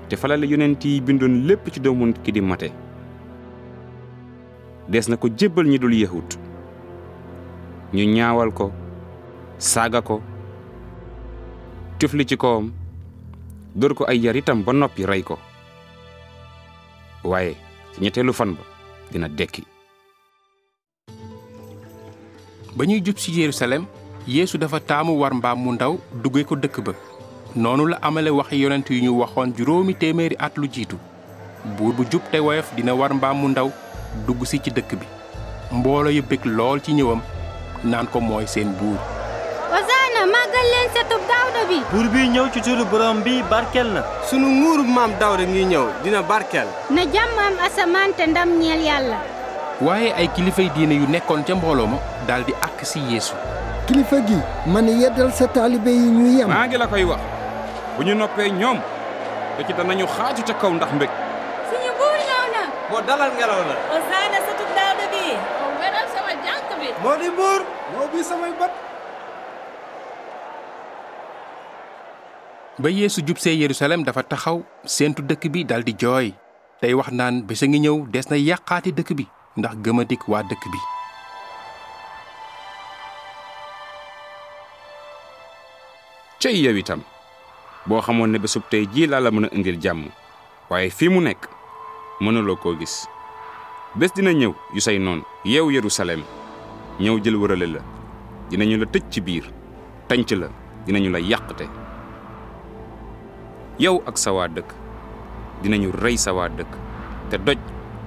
Te 0.09 0.15
fala 0.15 0.37
la 0.37 0.45
yonent 0.45 0.83
yi 0.85 1.01
bindoon 1.01 1.45
lépp 1.47 1.69
ci 1.71 1.79
doomu 1.79 2.13
ki 2.23 2.31
di 2.31 2.41
mate. 2.41 2.71
Des 4.87 5.07
na 5.09 5.17
ko 5.17 5.27
jébbal 5.37 5.67
ñi 5.67 5.79
dul 5.79 5.93
yahut. 5.93 6.37
Ñu 7.93 8.05
ñaawal 8.15 8.51
ko 8.53 8.71
saaga 9.57 10.01
ko 10.01 10.21
tufli 11.99 12.25
ci 12.25 12.37
kawam 12.37 12.71
dóor 13.75 13.93
ko 13.93 14.03
ay 14.07 14.17
yar 14.19 14.35
itam 14.35 14.63
ba 14.63 14.73
noppi 14.73 15.05
rey 15.05 15.23
ko. 15.23 15.37
Waaye 17.23 17.55
ci 17.93 18.01
ñetteelu 18.01 18.33
fan 18.33 18.55
ba 18.55 18.63
dina 19.11 19.27
dekki 19.27 19.63
ba 22.75 22.85
ñuy 22.85 23.01
jub 23.05 23.17
ci 23.17 23.31
yerusalem 23.39 23.85
yeesu 24.27 24.57
dafa 24.57 24.79
taamu 24.79 25.19
war 25.21 25.33
mbaam 25.33 25.59
mu 25.63 25.71
ndaw 25.73 25.93
dugge 26.23 26.43
ko 26.47 26.55
dëkk 26.55 26.77
ba. 26.85 26.93
Noonu 27.55 27.85
la 27.91 27.97
amale 28.01 28.29
waxi 28.31 28.61
yonent 28.61 28.87
yu 28.89 29.01
ñu 29.03 29.19
waxoon 29.19 29.53
juróomi 29.57 29.93
téeméeri 29.95 30.35
at 30.39 30.55
lu 30.57 30.67
jiitu. 30.71 30.95
Buur 31.77 31.93
bu 31.93 32.05
jub 32.11 32.21
te 32.31 32.39
woyof 32.39 32.71
dina 32.75 32.93
war 32.95 33.13
mbaam 33.13 33.37
mu 33.41 33.47
ndaw 33.49 33.69
dugg 34.27 34.45
si 34.45 34.59
ci 34.63 34.71
dëkk 34.71 34.91
bi. 34.99 35.05
Mboolo 35.71 36.09
yu 36.09 36.21
bég 36.23 36.45
lool 36.45 36.79
ci 36.81 36.93
ñëwam 36.93 37.19
naan 37.83 38.07
ko 38.07 38.19
mooy 38.19 38.47
seen 38.47 38.71
buur. 38.79 38.97
Hosanna 39.73 40.23
màggal 40.31 40.67
leen 40.73 40.89
setub 40.95 41.21
Daawda 41.27 41.61
bi. 41.69 41.77
Buur 41.91 42.07
bi 42.13 42.27
ñëw 42.29 42.47
ci 42.53 42.61
turu 42.61 42.85
borom 42.85 43.21
bi 43.23 43.43
barkeel 43.49 43.87
na. 43.93 44.01
Sunu 44.29 44.47
nguurub 44.47 44.87
maam 44.87 45.11
Daawda 45.19 45.43
ngi 45.43 45.65
ñëw 45.65 45.85
dina 46.03 46.21
barkeel. 46.21 46.67
Na 46.89 47.03
jàmm 47.03 47.37
am 47.47 47.55
asamaan 47.67 48.13
te 48.15 48.27
ndam 48.27 48.49
ñeel 48.59 48.79
yàlla. 48.81 49.17
Waaye 49.81 50.13
ay 50.13 50.27
kilifay 50.35 50.69
diine 50.75 50.95
yu 51.01 51.07
nekkoon 51.09 51.43
ca 51.47 51.55
mbooloo 51.55 51.87
ma 51.87 51.97
daldi 52.27 52.53
àkk 52.61 52.79
si 52.85 52.99
yeesu. 53.11 53.33
Kilifa 53.87 54.21
gi 54.27 54.37
man 54.73 54.87
yeddal 54.87 55.31
sa 55.33 55.47
taalibe 55.47 55.89
yi 55.89 56.07
ñu 56.17 56.25
yem. 56.37 56.47
Maa 56.49 56.67
ngi 56.67 56.77
la 56.77 56.87
koy 56.87 57.03
wax. 57.03 57.21
Bu 57.97 58.03
ñu 58.05 58.13
noppee 58.15 58.49
ñoom 58.51 58.77
te 59.57 59.61
ci 59.67 59.73
danañu 59.73 60.05
xaaju 60.07 60.41
ca 60.47 60.53
kaw 60.61 60.71
ndax 60.73 60.91
mbég. 60.93 61.09
Suñu 61.69 61.91
buur 61.97 62.17
ñëw 62.27 62.43
na. 62.53 62.61
Moo 62.91 63.01
dalal 63.01 63.31
ngelaw 63.33 63.61
la. 63.69 63.75
Hosanna 63.91 64.39
satub 64.47 64.69
Daawda 64.77 65.05
bi. 65.13 65.25
Moo 65.33 65.73
weral 65.81 66.07
sama 66.13 66.31
jànk 66.45 66.69
bi. 66.79 66.87
Moo 67.03 67.15
di 67.17 67.29
buur. 67.37 67.61
Moo 67.93 68.07
bi 68.13 68.19
samay 68.23 68.53
bët. 68.59 68.73
Ba 72.81 72.89
yeesu 72.89 73.21
jub 73.25 73.37
see 73.37 73.57
yerusalem 73.61 74.03
dafa 74.05 74.23
taxaw 74.23 74.61
séentu 74.85 75.21
dëkk 75.25 75.49
bi 75.51 75.65
daldi 75.65 75.93
jooy. 75.97 76.33
Tey 76.81 76.93
wax 76.93 77.09
naan 77.11 77.41
bés 77.45 77.61
a 77.63 77.67
ngi 77.67 77.79
ñëw 77.85 78.07
des 78.13 78.25
na 78.29 78.37
yàqaati 78.37 78.93
dëkk 78.93 79.13
bi 79.17 79.25
ndax 79.57 79.75
gëmadik 79.83 80.27
waa 80.27 80.43
dëkk 80.43 80.63
bi. 80.71 80.79
Cey 86.41 86.57
yow 86.63 86.75
itam 86.77 87.01
boo 87.85 88.01
xamoon 88.01 88.31
ne 88.31 88.39
bésub 88.39 88.63
tey 88.69 88.85
jii 88.93 89.07
laa 89.07 89.19
la 89.19 89.31
mën 89.31 89.45
a 89.45 89.49
indil 89.55 89.77
jàmm 89.81 90.07
waaye 90.69 90.89
fii 90.89 91.09
mu 91.09 91.21
nekk 91.21 91.47
mënuloo 92.21 92.55
koo 92.57 92.75
gis. 92.79 93.07
Bés 93.95 94.11
dina 94.15 94.31
ñëw 94.33 94.53
yu 94.73 94.79
say 94.81 94.97
noon 94.99 95.21
yeew 95.45 95.69
yerusalem. 95.71 96.23
Ñëw 96.99 97.19
jël 97.23 97.35
wërale 97.35 97.67
la. 97.67 97.81
Dinañu 98.49 98.77
la 98.77 98.85
tëj 98.85 99.03
ci 99.11 99.21
biir. 99.21 99.45
Tanc 100.07 100.29
la. 100.31 100.47
Dinañu 100.85 101.09
la 101.11 101.19
yàqte 101.19 101.67
yow 103.81 103.97
ak 104.05 104.13
sa 104.21 104.29
waa 104.29 104.45
dëkk 104.45 104.69
dinañu 105.65 105.89
rey 106.05 106.13
sa 106.13 106.29
waa 106.37 106.49
dëkk 106.53 106.69
te 107.33 107.37
doj 107.41 107.57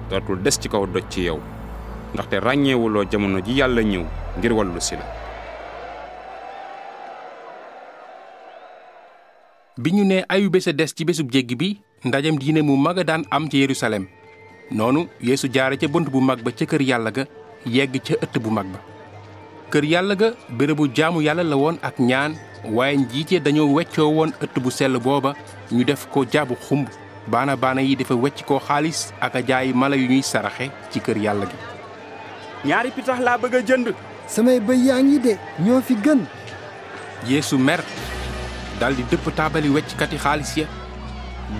dootul 0.09 0.41
des 0.41 0.57
ci 0.59 0.69
kaw 0.69 0.85
doj 0.87 1.03
ci 1.09 1.21
yow. 1.27 1.39
Ndaxte 2.13 2.39
ràññeewuloo 2.39 3.05
jamono 3.11 3.39
ji 3.45 3.53
yàlla 3.59 3.81
ñëw 3.81 4.03
ngir 4.37 4.53
wallu 4.53 4.79
si 4.79 4.95
la. 4.95 5.05
Bi 9.77 9.91
ñu 9.91 10.03
ne 10.05 10.23
ayu 10.29 10.49
bés 10.49 10.67
a 10.67 10.73
des 10.73 10.87
ci 10.95 11.03
bésub 11.05 11.31
jéggi 11.31 11.55
bi 11.55 11.79
ndajem 12.05 12.37
diine 12.39 12.61
mu 12.61 12.77
mag 12.77 12.99
a 12.99 13.03
daan 13.03 13.23
am 13.31 13.49
ci 13.49 13.57
yerusalem. 13.57 14.07
Noonu 14.71 15.07
yeesu 15.21 15.47
jaare 15.51 15.77
ca 15.77 15.87
bunt 15.87 16.05
bu 16.09 16.19
mag 16.21 16.41
ba 16.43 16.51
ca 16.51 16.65
kër 16.65 16.81
yàlla 16.81 17.11
ga 17.11 17.25
yegg 17.65 17.99
ca 18.01 18.13
ëtt 18.23 18.39
bu 18.39 18.49
mag 18.49 18.65
ba. 18.71 18.79
Kër 19.71 19.83
yàlla 19.83 20.15
ga 20.15 20.29
bérébu 20.49 20.87
jaamu 20.95 21.21
yàlla 21.21 21.43
la 21.43 21.55
woon 21.57 21.77
ak 21.81 21.99
ñaan 21.99 22.35
waaye 22.71 22.97
njiite 22.97 23.43
dañoo 23.43 23.73
weccoo 23.73 24.09
woon 24.09 24.31
ëtt 24.41 24.59
bu 24.61 24.71
sell 24.71 24.97
booba 24.99 25.33
ñu 25.71 25.83
def 25.83 26.07
ko 26.09 26.23
jaabu 26.31 26.55
xumb 26.55 26.87
baana 27.27 27.55
baana 27.55 27.81
yi 27.81 27.95
dafa 27.95 28.15
wecc 28.15 28.45
koo 28.45 28.59
xaalis 28.59 29.11
ak 29.21 29.35
a 29.35 29.41
jaay 29.41 29.73
mala 29.73 29.95
yu 29.95 30.07
ñuy 30.07 30.21
saraxe 30.23 30.69
ci 30.91 30.99
kër 30.99 31.17
yàlla 31.17 31.45
gi. 31.45 31.57
Ñaari 32.65 32.91
pitax 32.91 33.19
laa 33.19 33.37
bëgg 33.37 33.55
a 33.55 33.61
jënd. 33.61 33.87
Samay 34.27 34.59
bëy 34.59 34.85
yaa 34.87 35.01
ngi 35.03 35.19
de 35.19 35.37
ñoo 35.59 35.81
fi 35.81 35.95
gën. 35.95 36.21
Yeesu 37.27 37.57
mer 37.57 37.81
daldi 38.79 39.03
dëpp 39.09 39.35
taabali 39.35 39.69
wecckati 39.69 40.17
xaalis 40.17 40.57
ya 40.57 40.65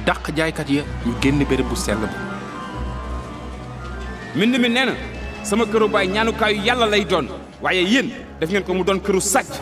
dàq 0.06 0.32
jaaykat 0.36 0.70
ya 0.70 0.84
ñu 1.06 1.14
génn 1.22 1.44
béréb 1.46 1.68
bu 1.70 1.76
sell 1.76 1.98
ba. 1.98 2.10
Mbind 4.36 4.58
mi 4.60 4.70
nee 4.70 4.86
na 4.86 4.94
sama 5.44 5.66
këru 5.66 5.88
baay 5.90 6.08
ñaanukaayu 6.08 6.62
yàlla 6.66 6.86
lay 6.86 7.06
doon 7.06 7.28
waaye 7.62 7.84
yéen 7.84 8.10
def 8.40 8.50
ngeen 8.50 8.64
ko 8.64 8.74
mu 8.74 8.84
doon 8.84 9.00
këru 9.00 9.22
sàcc. 9.22 9.54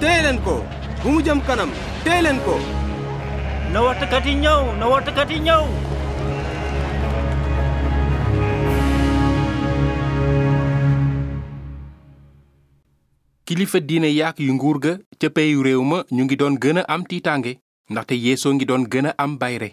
Téye 0.00 0.22
leen 0.22 0.38
ko 0.40 0.64
bu 1.04 1.08
mu 1.12 1.20
jëm 1.26 1.40
kanam 1.46 1.70
téye 2.04 2.20
leen 2.24 2.38
ko 2.44 2.54
na 3.72 3.78
watakat 3.86 4.24
yi 4.28 4.34
ñëw 4.44 4.62
na 4.78 4.86
watakat 4.92 5.30
yi 5.32 5.38
ñëw 5.46 5.62
kilifa 13.48 13.80
diine 13.80 14.08
yaak 14.12 14.38
yu 14.44 14.52
nguur 14.54 14.78
ga 14.84 14.92
ca 15.20 15.28
peyu 15.34 15.62
réew 15.66 15.82
ma 15.90 15.98
ñu 16.14 16.22
ngi 16.24 16.36
doon 16.36 16.54
gën 16.62 16.78
a 16.80 16.84
am 16.92 17.02
tiitaange 17.08 17.52
ndaxte 17.90 18.14
yeesoo 18.24 18.52
ngi 18.54 18.64
doon 18.68 18.84
gën 18.92 19.06
a 19.10 19.14
am 19.18 19.38
bayre. 19.40 19.70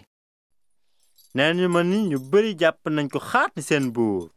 Nee 1.34 1.52
ñu 1.54 1.68
ma 1.68 1.82
ni 1.84 1.98
ñu 2.10 2.18
bari 2.30 2.54
jàpp 2.60 2.88
nañ 2.90 3.06
ko 3.12 3.18
xaat 3.30 3.50
ni 3.56 3.62
seen 3.62 3.92
buur. 3.94 4.28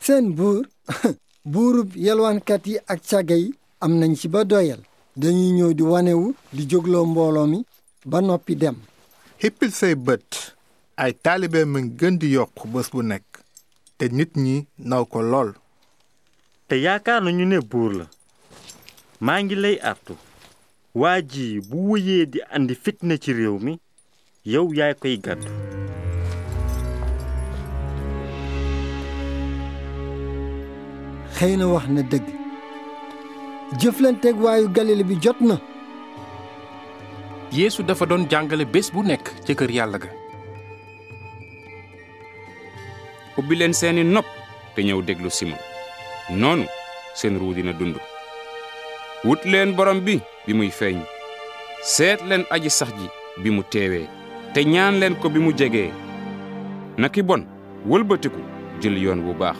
Seen 0.00 0.34
buur? 0.36 0.64
Buurub 1.52 1.90
yelwaankat 1.96 2.66
yi 2.66 2.76
ak 2.92 3.00
càgga 3.08 3.36
yi 3.42 3.48
am 3.80 3.92
nañ 4.00 4.12
ci 4.20 4.28
ba 4.28 4.44
doyal 4.44 4.82
dañuy 5.16 5.50
ñëw 5.56 5.72
di 5.74 5.82
wanewu 5.82 6.34
di 6.52 6.62
jógloo 6.70 7.06
mbooloo 7.06 7.46
mi 7.46 7.58
ba 8.04 8.20
noppi 8.20 8.54
dem. 8.56 8.76
Xippil 9.40 9.72
say 9.72 9.94
bët 9.94 10.54
ay 10.96 11.12
taalibe 11.22 11.64
mi 11.64 11.80
gën 11.98 12.18
di 12.18 12.28
yokk 12.36 12.66
bés 12.72 12.88
bu 12.92 13.02
nekk 13.02 13.24
te 13.98 14.08
nit 14.08 14.32
ñi 14.36 14.66
naw 14.78 15.04
ko 15.04 15.22
lool. 15.22 15.50
Te 16.68 16.74
yaakaar 16.80 17.22
nañu 17.22 17.44
ne 17.46 17.58
buur 17.60 17.92
la. 17.92 18.06
Maa 19.20 19.42
ngi 19.42 19.54
lay 19.54 19.76
artu. 19.82 20.14
Waa 20.94 21.20
ji 21.22 21.60
bu 21.68 21.76
wëyee 21.92 22.26
di 22.26 22.38
andi 22.50 22.74
fitna 22.74 23.16
ci 23.18 23.32
réew 23.32 23.58
mi 23.58 23.78
yow 24.44 24.72
yaay 24.74 24.94
koy 24.94 25.16
gàddu. 25.18 25.48
Xëy 31.36 31.56
na 31.56 31.66
wax 31.72 31.86
na 31.88 32.02
dëgg. 32.02 32.26
Jëflanteeg 33.78 34.36
waayu 34.42 34.68
galile 34.68 35.04
bi 35.04 35.16
jot 35.20 35.40
na. 35.40 35.58
Yeesu 37.52 37.82
dafa 37.82 38.06
doon 38.06 38.26
jàngale 38.30 38.64
bés 38.64 38.90
bu 38.92 39.02
nekk 39.02 39.30
ca 39.46 39.54
kër 39.54 39.70
yàlla 39.70 39.98
ga. 39.98 40.08
Ubbi 43.38 43.56
leen 43.56 43.72
seeni 43.74 44.04
nopp 44.04 44.26
te 44.74 44.82
ñëw 44.82 45.02
déglu 45.02 45.30
simon. 45.30 45.58
Noonu 46.30 46.66
seen 47.14 47.38
ruu 47.38 47.54
dina 47.54 47.72
dund. 47.72 47.96
Wut 49.24 49.44
leen 49.44 49.74
borom 49.76 50.00
bi 50.00 50.20
bi 50.46 50.54
muy 50.54 50.70
feeñ. 50.70 50.98
Seet 51.82 52.20
leen 52.26 52.44
aji 52.50 52.70
sax 52.70 52.90
ji 52.98 53.06
bi 53.42 53.50
mu 53.50 53.62
teewee. 53.62 54.08
Te 54.54 54.64
ñaan 54.64 54.98
leen 55.00 55.14
ko 55.16 55.28
bi 55.30 55.38
mu 55.40 55.52
jegee. 55.56 55.90
Naki 56.98 57.22
bon 57.22 57.46
wëlbatiku 57.86 58.40
jël 58.80 58.98
yoon 58.98 59.22
bu 59.22 59.34
baax. 59.34 59.56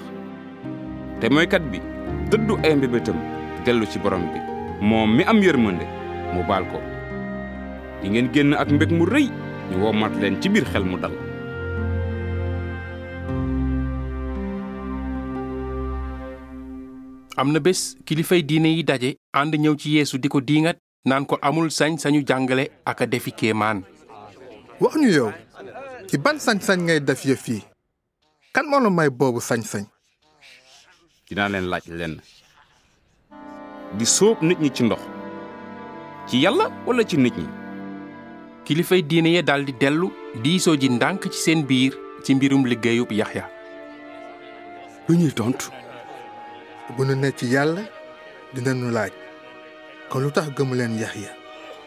Te 1.20 1.28
moykat 1.30 1.62
bi 1.70 1.80
dëddu 2.30 2.54
ay 2.62 2.74
mbébétam 2.76 3.16
dellu 3.64 3.86
ci 3.86 3.98
borom 3.98 4.24
bi. 4.32 4.38
Moom 4.80 5.16
mi 5.16 5.24
am 5.24 5.38
yërmande 5.42 5.84
mu 6.34 6.42
baal 6.48 6.64
ko. 6.70 6.78
Di 8.02 8.08
ngeen 8.08 8.30
génn 8.32 8.54
ak 8.56 8.68
mbég 8.72 8.90
mu 8.92 9.04
rëy 9.04 9.28
ñu 9.70 9.76
womat 9.84 10.12
leen 10.20 10.40
ci 10.40 10.48
biir 10.48 10.64
xel 10.64 10.84
mu 10.84 10.96
dal. 10.98 11.12
Am 17.36 17.52
na 17.52 17.61
bés 17.61 17.96
kilifay 18.04 18.42
diine 18.42 18.68
yi 18.76 18.82
daje 18.84 19.16
ànd 19.32 19.54
ñëw 19.56 19.74
ci 19.80 19.94
yeesu 19.96 20.18
di 20.18 20.28
ko 20.28 20.40
diingat 20.40 20.76
naan 21.04 21.24
ko 21.26 21.38
amul 21.42 21.70
sañ-sañu 21.70 22.20
jàngale 22.26 22.68
ak 22.84 23.00
a 23.00 23.06
defi 23.06 23.32
kéemaan. 23.32 23.84
Wax 24.80 24.94
ñu 24.96 25.08
yow 25.12 25.30
ci 26.08 26.18
ban 26.18 26.36
sañ-sañ 26.38 26.78
ngay 26.84 27.00
def 27.00 27.24
yëf 27.24 27.48
yi? 27.48 27.58
Kan 28.52 28.66
moo 28.66 28.80
la 28.80 28.90
may 28.90 29.08
boobu 29.11 29.40
sañ-sañ? 29.40 29.84
Dinaa 31.28 31.48
leen 31.48 31.68
laaj 31.70 31.86
lenn 31.88 32.20
di 33.99 34.05
sóob 34.07 34.43
nit 34.43 34.59
ñi 34.61 34.70
ci 34.70 34.82
ndox. 34.84 35.01
Ci 36.28 36.38
yàlla 36.43 36.70
wala 36.86 37.03
ci 37.05 37.16
nit 37.16 37.36
ñi? 37.36 37.47
Kilifay 38.64 39.03
diine 39.03 39.32
ya 39.32 39.43
daldi 39.43 39.72
dellu 39.80 40.11
diisoo 40.43 40.76
ji 40.76 40.88
ndànk 40.88 41.28
ci 41.32 41.38
seen 41.38 41.62
biir 41.66 41.93
ci 42.24 42.34
mbirum 42.34 42.64
liggéeyub 42.66 43.11
yaxya. 43.12 43.49
Lu 45.09 45.14
ñuy 45.16 45.32
tontu? 45.32 45.70
Bu 46.97 47.05
nu 47.05 47.14
ne 47.14 47.30
ci 47.36 47.47
yàlla 47.47 47.82
dinañu 48.55 48.91
laaj. 48.91 49.11
Kon 50.09 50.20
lu 50.22 50.30
tax 50.30 50.51
gëmu 50.57 50.74
leen 50.74 50.99
Yaxya? 50.99 51.30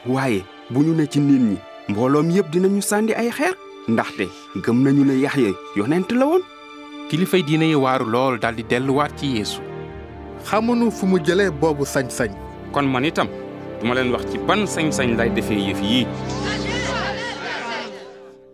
Waaye 0.05 0.43
bu 0.69 0.79
ñu 0.83 0.93
ne 0.95 1.05
ci 1.07 1.19
nit 1.19 1.39
ñi 1.39 1.57
mbooloom 1.89 2.29
yépp 2.31 2.49
dinañu 2.51 2.81
sànni 2.81 3.13
ay 3.13 3.29
xeer. 3.31 3.55
Ndaxte 3.87 4.27
gëm 4.63 4.83
nañu 4.83 5.03
ne 5.05 5.13
Yaxya 5.19 5.51
yonent 5.75 6.11
la 6.11 6.25
woon. 6.25 6.41
Kilifay 7.09 7.43
diine 7.43 7.63
yi 7.67 7.75
waaru 7.75 8.05
lool 8.05 8.39
daldi 8.39 8.63
delluwaat 8.63 9.11
ci 9.19 9.27
yeesu 9.37 9.59
xamuñu 10.49 10.91
fu 10.91 11.05
mu 11.07 11.17
jëlee 11.19 11.49
boobu 11.51 11.85
sañ-sañ. 11.85 12.31
Kon 12.73 12.83
man 12.89 13.05
itam 13.05 13.27
duma 13.79 13.93
leen 13.95 14.11
wax 14.11 14.25
ci 14.31 14.37
ban 14.37 14.65
sañ-sañ 14.67 15.15
lay 15.17 15.29
defee 15.29 15.59
yëf 15.69 15.79
yii 15.81 16.07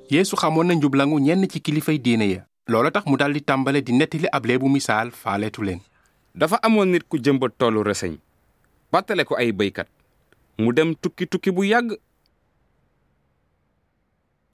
yeesu 0.09 0.35
xamoon 0.35 0.67
na 0.67 0.73
njublangu 0.75 1.19
ñenn 1.19 1.47
ci 1.49 1.59
kilifay 1.61 1.97
diine 1.99 2.25
ya. 2.29 2.41
Loola 2.67 2.91
tax 2.91 3.05
mu 3.05 3.17
daldi 3.17 3.41
tàmbale 3.41 3.81
di 3.81 3.93
nettali 3.93 4.27
ab 4.31 4.45
leebu 4.45 4.69
misaal 4.69 5.11
faaleetu 5.11 5.63
leen. 5.63 5.79
Dafa 6.35 6.59
amoon 6.61 6.85
nit 6.91 7.03
ku 7.09 7.17
jëmbat 7.17 7.57
toolu 7.57 7.83
reseñ. 7.83 8.17
Bàttale 8.91 9.23
ko 9.25 9.35
ay 9.35 9.51
béykat 9.51 9.87
mu 10.57 10.73
dem 10.73 10.93
tukki 10.95 11.25
tukki 11.27 11.51
bu 11.51 11.63
yàgg. 11.63 11.97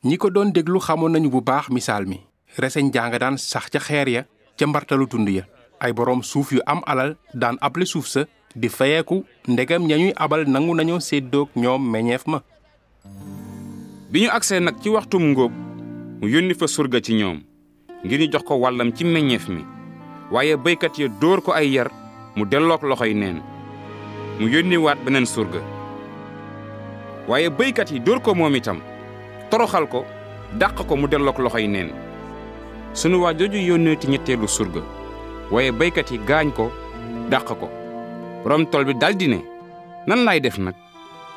Ñi 0.06 0.18
ko 0.18 0.30
doon 0.30 0.52
déglu 0.52 0.80
xamoon 0.80 1.12
nañu 1.12 1.30
bu 1.30 1.42
baax 1.42 1.70
misaal 1.70 2.06
mi. 2.06 2.20
Reseñ 2.58 2.92
jaa 2.94 3.08
nga 3.10 3.20
daan 3.20 3.38
sax 3.38 3.70
ca 3.72 3.80
xeer 3.80 4.08
ya 4.10 4.22
ca 4.58 4.68
mbartalu 4.68 5.08
tund 5.08 5.28
ya 5.30 5.44
ay 5.86 5.94
boroom 5.94 6.24
suuf 6.26 6.50
yu 6.52 6.62
am 6.66 6.82
alal 6.90 7.14
daan 7.38 7.62
able 7.62 7.86
suuf 7.86 8.10
sa 8.10 8.26
di 8.58 8.70
fayeeku 8.74 9.22
ndegam 9.48 9.86
ñañuy 9.86 10.14
abal 10.18 10.50
nangu 10.50 10.74
nañoo 10.74 11.00
séddoog 11.00 11.50
ñoom 11.56 11.82
meññeef 11.92 12.26
ma. 12.26 12.42
Bi 14.10 14.22
ñu 14.26 14.30
agsee 14.34 14.60
nag 14.60 14.82
ci 14.82 14.90
waxtum 14.90 15.24
ngóob 15.32 15.52
mu 16.22 16.26
yónni 16.28 16.54
fa 16.58 16.66
surga 16.68 16.98
ci 17.06 17.14
ñoom 17.14 17.38
ngir 18.04 18.20
ñu 18.20 18.32
jox 18.34 18.44
ko 18.44 18.56
wàllam 18.58 18.90
ci 18.96 19.04
meññeef 19.06 19.48
mi. 19.50 19.62
Waaye 20.32 20.58
béykat 20.58 20.98
ya 20.98 21.08
dóor 21.22 21.42
ko 21.46 21.52
ay 21.54 21.70
yar 21.70 21.92
mu 22.36 22.46
dellook 22.46 22.82
loxoy 22.82 23.14
neen. 23.14 23.42
Mu 24.40 24.48
yónniwaat 24.50 24.98
beneen 25.06 25.26
surga. 25.26 25.62
Waaye 27.28 27.50
béykat 27.50 27.92
yi 27.92 28.00
dóor 28.00 28.22
ko 28.22 28.34
moom 28.34 28.56
itam 28.56 28.82
toroxal 29.52 29.86
ko 29.88 30.02
dàq 30.58 30.82
ko 30.88 30.96
mu 30.98 31.08
dellook 31.08 31.38
loxoy 31.38 31.68
neen. 31.68 31.92
Sunu 32.94 33.22
waa 33.22 33.34
jooju 33.38 33.60
yónneeti 33.60 34.08
ñetteelu 34.08 34.48
surga. 34.48 35.05
Waaye 35.52 35.72
baykat 35.72 36.12
yi 36.12 36.18
gaañ 36.28 36.52
ko 36.54 36.72
dàq 37.30 37.46
ko. 37.60 37.68
Borom 38.44 38.66
tool 38.70 38.86
bi 38.86 38.94
daldi 38.94 39.28
ne 39.28 39.40
nan 40.08 40.24
laay 40.26 40.40
def 40.42 40.58
nag? 40.58 40.76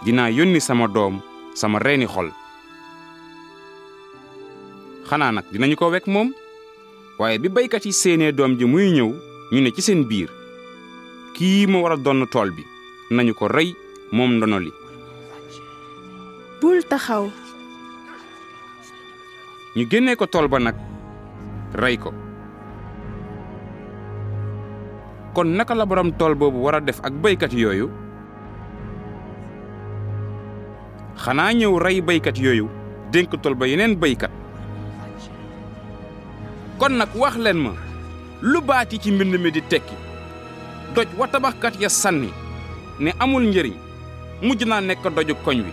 Dinaa 0.04 0.30
yónni 0.30 0.60
sama 0.60 0.86
doom 0.88 1.20
sama 1.54 1.78
reeni 1.78 2.06
xol. 2.06 2.30
Xanaa 5.08 5.32
nag 5.32 5.44
dinañu 5.52 5.76
ko 5.76 5.90
wekk 5.90 6.06
moom. 6.06 6.32
Waaye 7.18 7.38
bi 7.38 7.48
baykat 7.48 7.84
yi 7.86 7.92
séenee 7.92 8.32
doom 8.32 8.56
ji 8.58 8.64
muy 8.64 8.90
ñëw 8.92 9.10
ñu 9.52 9.60
ne 9.60 9.70
ci 9.74 9.82
seen 9.82 10.04
biir 10.04 10.28
kii 11.34 11.66
ma 11.66 11.78
war 11.80 11.92
a 11.92 11.96
donn 11.96 12.26
tool 12.32 12.50
bi 12.50 12.62
nañu 13.10 13.34
ko 13.34 13.48
rey 13.48 13.74
moom 14.12 14.36
ndono 14.36 14.58
li. 14.58 14.72
Bul 16.60 16.82
taxaw. 16.84 17.30
Ñu 19.76 19.84
génnee 19.90 20.16
ko 20.16 20.26
tool 20.26 20.48
ba 20.48 20.58
nag 20.58 20.76
rey 21.74 21.96
ko. 21.98 22.12
Kon 25.34 25.44
naka 25.56 25.74
la 25.74 25.84
borom 25.86 26.12
tool 26.12 26.34
boobu 26.34 26.62
war 26.64 26.74
a 26.76 26.80
def 26.80 27.00
ak 27.02 27.12
baykat 27.22 27.52
yooyu? 27.52 27.90
Xanaa 31.18 31.52
ñëw 31.52 31.78
rey 31.78 32.00
baykat 32.00 32.38
yooyu 32.38 32.68
dénk 33.12 33.34
tool 33.42 33.54
ba 33.54 33.66
yeneen 33.66 33.96
baykat. 33.96 34.30
Kon 36.78 36.96
nag 36.96 37.08
wax 37.14 37.36
leen 37.36 37.58
ma 37.58 37.72
lu 38.42 38.60
baati 38.60 38.98
ci 38.98 39.10
mbind 39.10 39.34
mi 39.40 39.50
di 39.50 39.62
tekki? 39.62 39.94
Doj 40.94 41.08
wa 41.18 41.26
tabaxkat 41.26 41.80
ya 41.80 41.88
sànni 41.88 42.30
ne 43.00 43.10
amul 43.18 43.42
njëriñ 43.48 43.74
mujj 44.42 44.62
naa 44.64 44.80
nekk 44.80 45.02
doju 45.14 45.34
koñ 45.44 45.58
wi. 45.66 45.72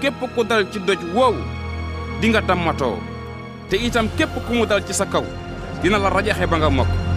Képp 0.00 0.20
ku 0.34 0.44
dal 0.44 0.64
ci 0.70 0.78
doj 0.80 0.98
woowu 1.14 1.42
di 2.20 2.28
nga 2.28 2.40
dammatoo. 2.40 2.98
Te 3.68 3.76
itam 3.76 4.08
képp 4.16 4.34
ku 4.46 4.52
mu 4.54 4.64
dal 4.66 4.82
ci 4.86 4.92
sa 4.94 5.04
kaw 5.06 5.24
dina 5.82 5.98
la 5.98 6.08
rajaxe 6.10 6.46
ba 6.46 6.56
nga 6.58 6.70
mokk 6.70 7.09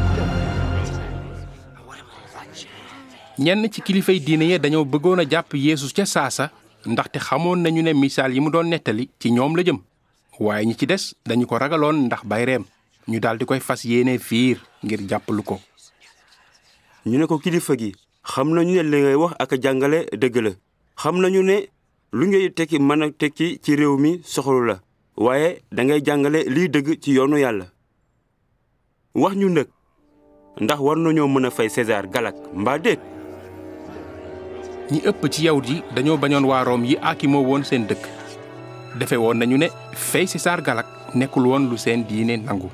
ñenn 3.39 3.67
ci 3.71 3.81
kilifay 3.81 4.19
diine 4.19 4.43
ya 4.47 4.59
dañoo 4.59 4.85
bëggoon 4.85 5.19
a 5.19 5.25
jàpp 5.29 5.53
yeesu 5.55 5.87
ca 5.95 6.05
saasa 6.05 6.51
ndaxte 6.85 7.17
xamoon 7.19 7.57
nañu 7.63 7.81
ne 7.81 7.93
misaal 7.93 8.31
yi 8.33 8.39
mu 8.39 8.49
doon 8.51 8.65
nettali 8.69 9.09
ci 9.19 9.31
ñoom 9.31 9.55
la 9.55 9.63
jëm. 9.63 9.79
waaye 10.39 10.65
ñi 10.65 10.75
ci 10.77 10.85
des 10.85 11.15
dañu 11.25 11.45
ko 11.47 11.57
ragaloon 11.57 12.05
ndax 12.05 12.23
bayreem. 12.25 12.63
ñu 13.07 13.19
daal 13.19 13.37
di 13.39 13.45
koy 13.45 13.59
fas 13.59 13.83
yéene 13.85 14.17
fiir 14.19 14.57
ngir 14.83 14.99
jàppalu 15.09 15.41
ko. 15.43 15.59
Ñu 17.05 17.17
ne 17.17 17.25
ko 17.25 17.39
kilifa 17.39 17.75
gi 17.75 17.93
xam 18.23 18.53
nañu 18.53 18.73
ne 18.75 18.83
li 18.83 19.01
ngay 19.01 19.15
wax 19.15 19.33
ak 19.39 19.51
jàngale 19.61 20.05
dëgg 20.15 20.35
la. 20.37 20.51
Xam 20.95 21.17
nañu 21.19 21.41
ne 21.41 21.67
lu 22.11 22.27
ngay 22.27 22.51
tekki 22.53 22.77
mën 22.79 23.01
a 23.03 23.11
tekki 23.11 23.59
ci 23.63 23.75
réew 23.75 23.97
mi 23.97 24.21
la. 24.67 24.79
waaye 25.17 25.61
jàngale 26.05 26.43
dëgg 26.69 26.99
ci 27.01 27.11
yoonu 27.13 27.37
yàlla. 27.37 27.65
Wax 29.15 29.35
ñu 29.35 29.49
nag 29.49 29.67
César 31.69 32.07
galak 32.09 32.35
mbaa 32.53 32.77
ñi 34.91 34.99
ëpp 35.09 35.21
ci 35.31 35.45
yawut 35.45 35.67
yi 35.69 35.83
dañoo 35.95 36.17
bañoon 36.17 36.45
waa 36.45 36.63
Room 36.63 36.83
yi 36.85 36.97
aakimoo 37.01 37.43
woon 37.43 37.63
seen 37.63 37.87
dëkk. 37.87 38.03
Defe 38.99 39.15
woon 39.17 39.37
nañu 39.37 39.57
ne 39.57 39.67
fay 39.93 40.25
César 40.27 40.61
galak 40.61 40.85
nekkul 41.15 41.47
woon 41.47 41.69
lu 41.69 41.77
seen 41.77 42.03
diine 42.07 42.37
nangu. 42.37 42.69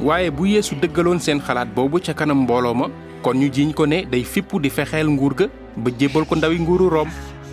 Waaye 0.00 0.30
bu 0.30 0.46
yeesu 0.46 0.74
dëggaloon 0.74 1.20
seen 1.20 1.40
xalaat 1.40 1.68
boobu 1.74 2.00
ca 2.00 2.14
kanam 2.14 2.42
mbooloo 2.42 2.74
ma 2.74 2.86
kon 3.22 3.34
ñu 3.36 3.50
jiiñ 3.52 3.72
ko 3.74 3.86
ne 3.86 4.04
day 4.10 4.24
fippu 4.24 4.60
di 4.60 4.70
fexeel 4.70 5.08
nguur 5.10 5.34
ga 5.34 5.46
ba 5.76 5.90
jébbal 5.98 6.24
ko 6.26 6.34
ndawi 6.36 6.58
nguuru 6.60 6.88
Room 6.90 7.08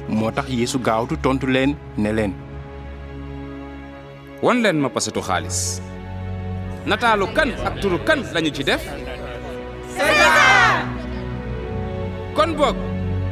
moo 0.09 0.31
tax 0.31 0.49
yeesu 0.49 0.79
gaawtu 0.79 1.17
tontu 1.17 1.47
leen 1.47 1.75
ne 1.97 2.11
leen 2.13 2.33
won 4.41 4.61
leen 4.61 4.77
ma 4.79 4.89
pasetu 4.89 5.21
xaalis. 5.21 5.81
Nataalu 6.85 7.25
kan 7.33 7.49
ak 7.65 7.81
turu 7.81 7.97
kan 8.05 8.21
lañu 8.33 8.51
ci 8.53 8.63
def? 8.63 8.81
César! 9.97 10.85
Kon 12.35 12.53
boog 12.53 12.75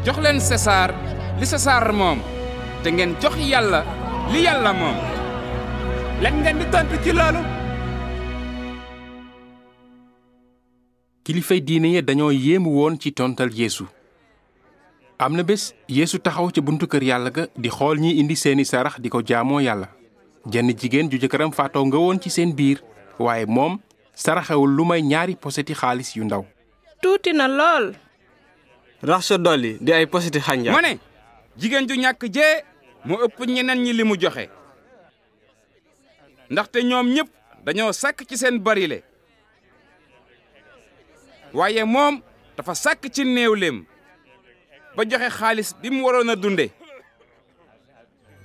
jox 0.06 0.18
leen 0.20 0.40
César 0.40 0.94
li 1.40 1.46
César 1.46 1.92
moom. 1.94 2.20
Te 2.84 2.92
ngeen 2.92 3.16
jox 3.22 3.36
yàlla 3.40 3.84
li 4.32 4.44
yàlla 4.44 4.74
moom. 4.74 4.98
Lan 6.22 6.42
ngeen 6.42 6.60
di 6.60 6.66
tontu 6.72 6.98
ci 7.04 7.12
loolu? 7.14 7.40
Kilifay 11.24 11.62
diine 11.62 11.94
ya 11.94 12.02
dañoo 12.02 12.32
yéemu 12.32 12.70
woon 12.70 13.00
ci 13.00 13.12
tontal 13.14 13.50
yeesu. 13.54 13.86
Am 15.20 15.36
na 15.36 15.44
bés 15.44 15.74
yeesu 15.88 16.20
taxaw 16.20 16.50
ca 16.52 16.62
buntu 16.62 16.86
kër 16.88 17.04
yàlla 17.04 17.30
ga 17.32 17.44
di 17.56 17.70
xool 17.70 18.00
ñi 18.00 18.20
indi 18.20 18.36
seeni 18.36 18.66
sarax 18.66 19.00
di 19.00 19.10
ko 19.10 19.22
jaamoo 19.24 19.60
yàlla. 19.64 19.88
Jenn 20.52 20.74
jigéen 20.76 21.08
ju 21.10 21.18
jëkkëram 21.18 21.54
faatoo 21.56 21.86
nga 21.86 21.98
woon 21.98 22.20
ci 22.20 22.30
seen 22.30 22.52
biir 22.54 22.84
waaye 23.20 23.46
moom 23.46 23.80
saraxewul 24.16 24.76
lu 24.76 24.84
may 24.86 25.02
ñaari 25.02 25.36
poseti 25.40 25.74
xaalis 25.74 26.16
yu 26.18 26.26
ndaw. 26.26 26.44
Tuuti 27.02 27.32
na 27.34 27.48
lool 27.48 27.96
rax 29.04 29.26
sa 29.28 29.38
dolli 29.38 29.78
di 29.82 29.92
ay 29.92 30.08
positi 30.08 30.40
xànjar 30.40 30.72
ma 30.74 30.82
ne 30.82 30.98
jigéen 31.60 31.88
ju 31.88 31.96
ñàkk 31.96 32.24
jee 32.34 32.64
mu 33.06 33.16
ëpp 33.26 33.38
ñeneen 33.48 33.84
ñi 33.84 33.94
li 33.94 34.04
mu 34.04 34.16
joxe. 34.20 34.50
Ndaxte 36.50 36.84
ñoom 36.84 37.08
ñëpp 37.14 37.30
dañoo 37.66 37.92
sàkk 37.92 38.24
ci 38.30 38.38
seen 38.38 38.60
barile. 38.60 39.04
Waaye 41.54 41.84
moom 41.84 42.22
dafa 42.58 42.74
sàkk 42.76 43.12
ci 43.14 43.24
néewleem 43.26 43.84
ba 44.96 45.04
joxe 45.10 45.30
xaalis 45.30 45.76
bi 45.82 45.90
mu 45.90 46.04
waroon 46.06 46.30
a 46.30 46.36
dunde. 46.36 46.70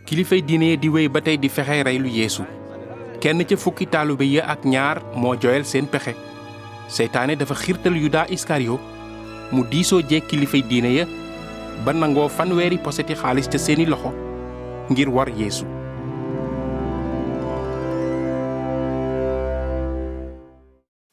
Kilifay 0.07 0.43
diine 0.43 0.77
di 0.77 0.89
wéy 0.89 1.09
ba 1.09 1.21
tey 1.21 1.37
di 1.39 1.49
fexe 1.49 1.83
rey 1.85 1.99
lu 1.99 2.09
yeesu. 2.09 2.43
Kenn 3.21 3.45
ca 3.45 3.57
fukki 3.57 3.87
taalibe 3.87 4.25
yi 4.25 4.41
ak 4.41 4.65
ñaar 4.65 5.03
moo 5.15 5.37
joyal 5.41 5.65
seen 5.65 5.87
pexe. 5.87 6.15
Seytaane 6.89 7.37
dafa 7.37 7.55
xiirtal 7.55 7.97
yuda 7.97 8.27
iskariyo 8.31 8.81
mu 9.53 9.65
diisoo 9.71 10.03
jeeg 10.11 10.27
kilifay 10.29 10.63
diine 10.71 10.91
ya 10.99 11.05
ba 11.85 11.93
nangoo 11.93 12.29
fanweeri 12.37 12.79
poseti 12.85 13.15
xaalis 13.21 13.49
ca 13.53 13.59
seeni 13.59 13.87
loxo 13.87 14.11
ngir 14.91 15.09
war 15.17 15.29
yeesu 15.41 15.65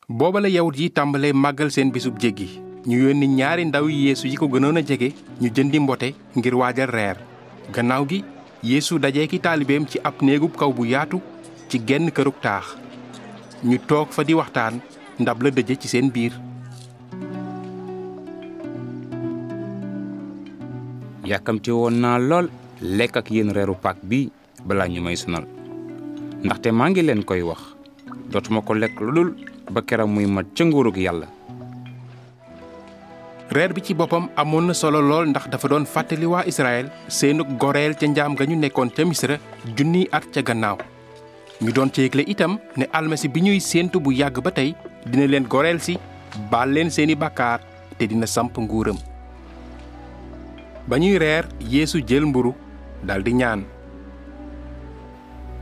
booba 0.09 0.39
la 0.41 0.49
yawut 0.49 0.77
yi 0.79 0.89
tàmbalee 0.97 1.33
màggal 1.33 1.71
seen 1.75 1.91
bisub 1.91 2.17
jéggi 2.23 2.47
ñu 2.88 2.97
yónni 3.07 3.27
ñaari 3.27 3.65
ndaw 3.65 3.88
yi 3.89 4.05
yeesu 4.07 4.27
yi 4.27 4.36
ko 4.41 4.47
gënoon 4.47 4.77
a 4.79 4.81
jege 4.89 5.09
ñu 5.41 5.49
jëndi 5.55 5.79
mbote 5.79 6.09
ngir 6.38 6.55
waajal 6.55 6.89
reer 6.95 7.17
gannaaw 7.73 8.03
gi 8.09 8.19
yeesu 8.63 8.99
dajee 8.99 9.27
ki 9.27 9.39
taalibeem 9.39 9.86
ci 9.89 9.97
ab 10.03 10.15
néegub 10.21 10.53
kaw 10.59 10.71
bu 10.73 10.86
yaatu 10.86 11.21
ci 11.69 11.79
genn 11.88 12.11
kërug 12.15 12.38
taax 12.41 12.65
ñu 13.63 13.77
toog 13.88 14.09
fa 14.15 14.23
di 14.23 14.33
waxtaan 14.33 14.79
ndab 15.19 15.41
la 15.43 15.49
dëje 15.51 15.75
ci 15.81 15.88
seen 15.88 16.09
biir 16.11 16.33
yàkkamte 21.26 21.71
woon 21.71 21.95
naa 22.03 22.17
lool 22.19 22.47
lekk 22.82 23.17
ak 23.17 23.32
yéen 23.32 23.51
reeru 23.55 23.76
bi 24.03 24.30
balaa 24.65 24.88
ñu 24.88 25.01
may 25.01 25.15
sonal 25.15 25.45
ndaxte 26.43 26.71
maa 26.71 26.89
ngi 26.89 27.01
leen 27.01 27.23
koy 27.23 27.41
wax 27.41 27.61
dootuma 28.32 28.61
ko 28.61 28.73
lekk 28.73 28.99
lu 29.01 29.11
dul 29.15 29.30
ba 29.73 29.82
keram 29.82 30.09
muy 30.13 30.26
mat 30.26 30.45
ca 30.55 30.63
nguurug 30.65 30.97
yàlla 30.97 31.28
reer 33.55 33.73
bi 33.73 33.82
ci 33.82 33.93
boppam 33.93 34.30
amoon 34.36 34.65
na 34.67 34.73
solo 34.73 35.01
lool 35.01 35.30
ndax 35.30 35.49
dafa 35.49 35.67
doon 35.67 35.86
fàttali 35.86 36.26
waa 36.26 36.43
Israël 36.45 36.89
seenu 37.07 37.43
goreel 37.61 37.93
ca 37.99 38.05
njaam 38.07 38.36
ga 38.36 38.45
ñu 38.45 38.55
nekkoon 38.57 38.89
ca 38.95 39.05
misra 39.05 39.38
junniy 39.78 40.07
at 40.11 40.26
ca 40.34 40.41
gannaaw. 40.41 40.78
Ñu 41.61 41.71
doon 41.71 41.89
itam 42.28 42.57
ne 42.78 42.86
almasi 42.91 43.28
bi 43.30 43.41
ñuy 43.41 43.59
séentu 43.59 43.99
bu 43.99 44.11
yàgg 44.11 44.41
ba 44.43 44.51
tey 44.51 44.76
dina 45.05 45.26
leen 45.28 45.45
goreel 45.47 45.80
si 45.80 45.97
baal 46.51 46.69
leen 46.73 46.89
seeni 46.89 47.15
bàkkaar 47.15 47.59
te 47.97 48.07
dina 48.07 48.26
samp 48.28 48.57
nguuram 48.57 48.97
ba 50.88 50.97
ñuy 50.99 51.17
reer 51.17 51.45
yeesu 51.59 52.01
jël 52.07 52.25
mburu 52.25 52.53
daldi 53.03 53.33
ñaan 53.33 53.63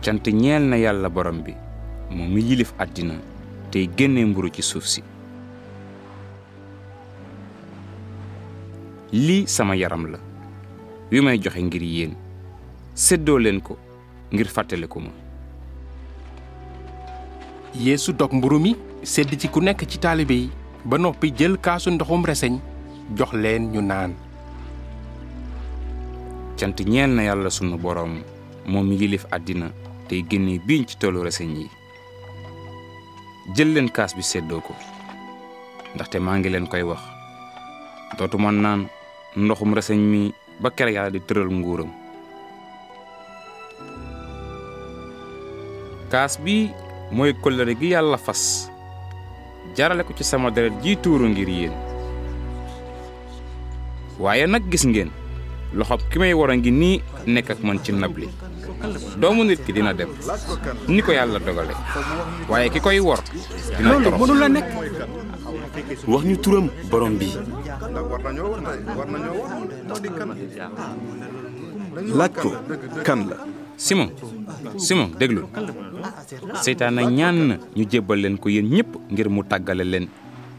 cant 0.03 0.23
ñeel 0.27 0.63
na 0.69 0.77
yàlla 0.77 1.09
borom 1.09 1.41
bi 1.43 1.53
moom 2.11 2.29
mi 2.33 2.41
yilif 2.41 2.73
àddina 2.79 3.15
tey 3.71 3.89
génne 3.97 4.25
mburu 4.25 4.49
ci 4.51 4.61
suuf 4.61 4.85
si. 4.85 5.01
Lii 9.13 9.47
sama 9.47 9.75
yaram 9.75 10.07
la 10.11 10.17
wi 11.11 11.21
may 11.21 11.37
joxe 11.41 11.61
ngir 11.61 11.83
yéen. 11.83 12.13
Séddoo 12.95 13.37
leen 13.37 13.61
ko 13.61 13.77
ngir 14.33 14.47
fàttaliku 14.49 14.99
ma. 14.99 15.09
Yeesu 17.75 18.13
dog 18.13 18.33
mburu 18.33 18.59
mi 18.59 18.75
sedd 19.03 19.33
ci 19.39 19.47
ku 19.49 19.59
nekk 19.61 19.85
ci 19.89 19.97
taalibe 19.99 20.31
yi 20.33 20.49
ba 20.85 20.97
noppi 20.97 21.31
jël 21.37 21.57
kaasu 21.57 21.89
ndoxum 21.91 22.25
reseñ 22.25 22.59
jox 23.17 23.33
leen 23.33 23.71
ñu 23.71 23.81
naan 23.81 24.13
cant 26.57 26.77
ñeel 26.85 27.11
na 27.15 27.23
yàlla 27.23 27.49
sunu 27.49 27.77
boroom 27.77 28.21
moom 28.65 28.85
mi 28.87 28.95
yilif 28.95 29.25
àddina 29.31 29.67
tey 30.07 30.21
génne 30.29 30.59
biiñ 30.67 30.85
ci 30.87 30.95
toolu 30.97 31.23
reseñ 31.23 31.49
yi. 31.57 31.67
Jël 33.55 33.73
leen 33.73 33.89
kaas 33.91 34.15
bi 34.15 34.23
séddoo 34.23 34.61
ko 34.61 34.73
ndaxte 35.95 36.17
maa 36.19 36.37
ngi 36.37 36.49
leen 36.49 36.67
koy 36.67 36.81
wax. 36.83 37.01
Dootuma 38.17 38.51
naan 38.51 38.87
ndoxum 39.35 39.73
reseñ 39.73 39.99
mi 40.11 40.33
ba 40.61 40.69
yàlla 40.77 41.09
di 41.11 41.19
tëral 41.19 41.49
nguuram. 41.51 41.91
Kaas 46.11 46.37
bi 46.43 46.69
mooy 47.11 47.33
kóllëre 47.41 47.73
gi 47.79 47.87
yàlla 47.93 48.17
fas. 48.17 48.69
Jarale 49.75 50.03
ko 50.03 50.13
ci 50.13 50.23
sama 50.23 50.51
deret 50.51 50.73
ji 50.83 50.95
tuuru 51.01 51.25
ngir 51.27 51.49
yéen. 51.49 51.73
Waaye 54.19 54.45
nag 54.47 54.63
gis 54.71 54.85
ngeen 54.85 55.09
loxob 55.73 56.01
ki 56.09 56.19
may 56.19 56.33
war 56.33 56.49
a 56.51 56.55
ngi 56.57 56.71
nii 56.71 57.01
nekk 57.27 57.49
ak 57.51 57.59
man 57.63 57.79
ci 57.83 57.91
ndab 57.91 58.17
li. 58.17 58.27
Doomu 59.19 59.43
nit 59.43 59.63
ki 59.65 59.71
dina 59.73 59.93
dem 59.93 60.09
ni 60.87 61.01
ko 61.01 61.11
yàlla 61.11 61.39
dogale. 61.39 61.73
Waaye 62.49 62.69
ki 62.69 62.79
koy 62.79 62.99
wor 62.99 63.19
dina 63.77 63.97
mënu 63.99 64.33
la 64.39 64.47
nekk. 64.49 64.69
Wax 66.07 66.23
ñu 66.25 66.37
turam 66.37 66.67
borom 66.89 67.17
bi. 67.17 67.29
Laaj 72.17 72.33
ko 72.41 72.49
kan 73.03 73.21
la? 73.29 73.35
Simon 73.77 74.09
simon 74.77 75.09
déglu. 75.19 75.41
Seytaane 76.61 77.01
ñaan 77.09 77.37
na 77.47 77.55
ñu 77.75 77.83
jébbal 77.89 78.19
leen 78.21 78.37
ko 78.37 78.49
yéen 78.49 78.69
ñëpp 78.69 78.91
ngir 79.11 79.29
mu 79.29 79.43
tàggale 79.43 79.83
leen. 79.83 80.07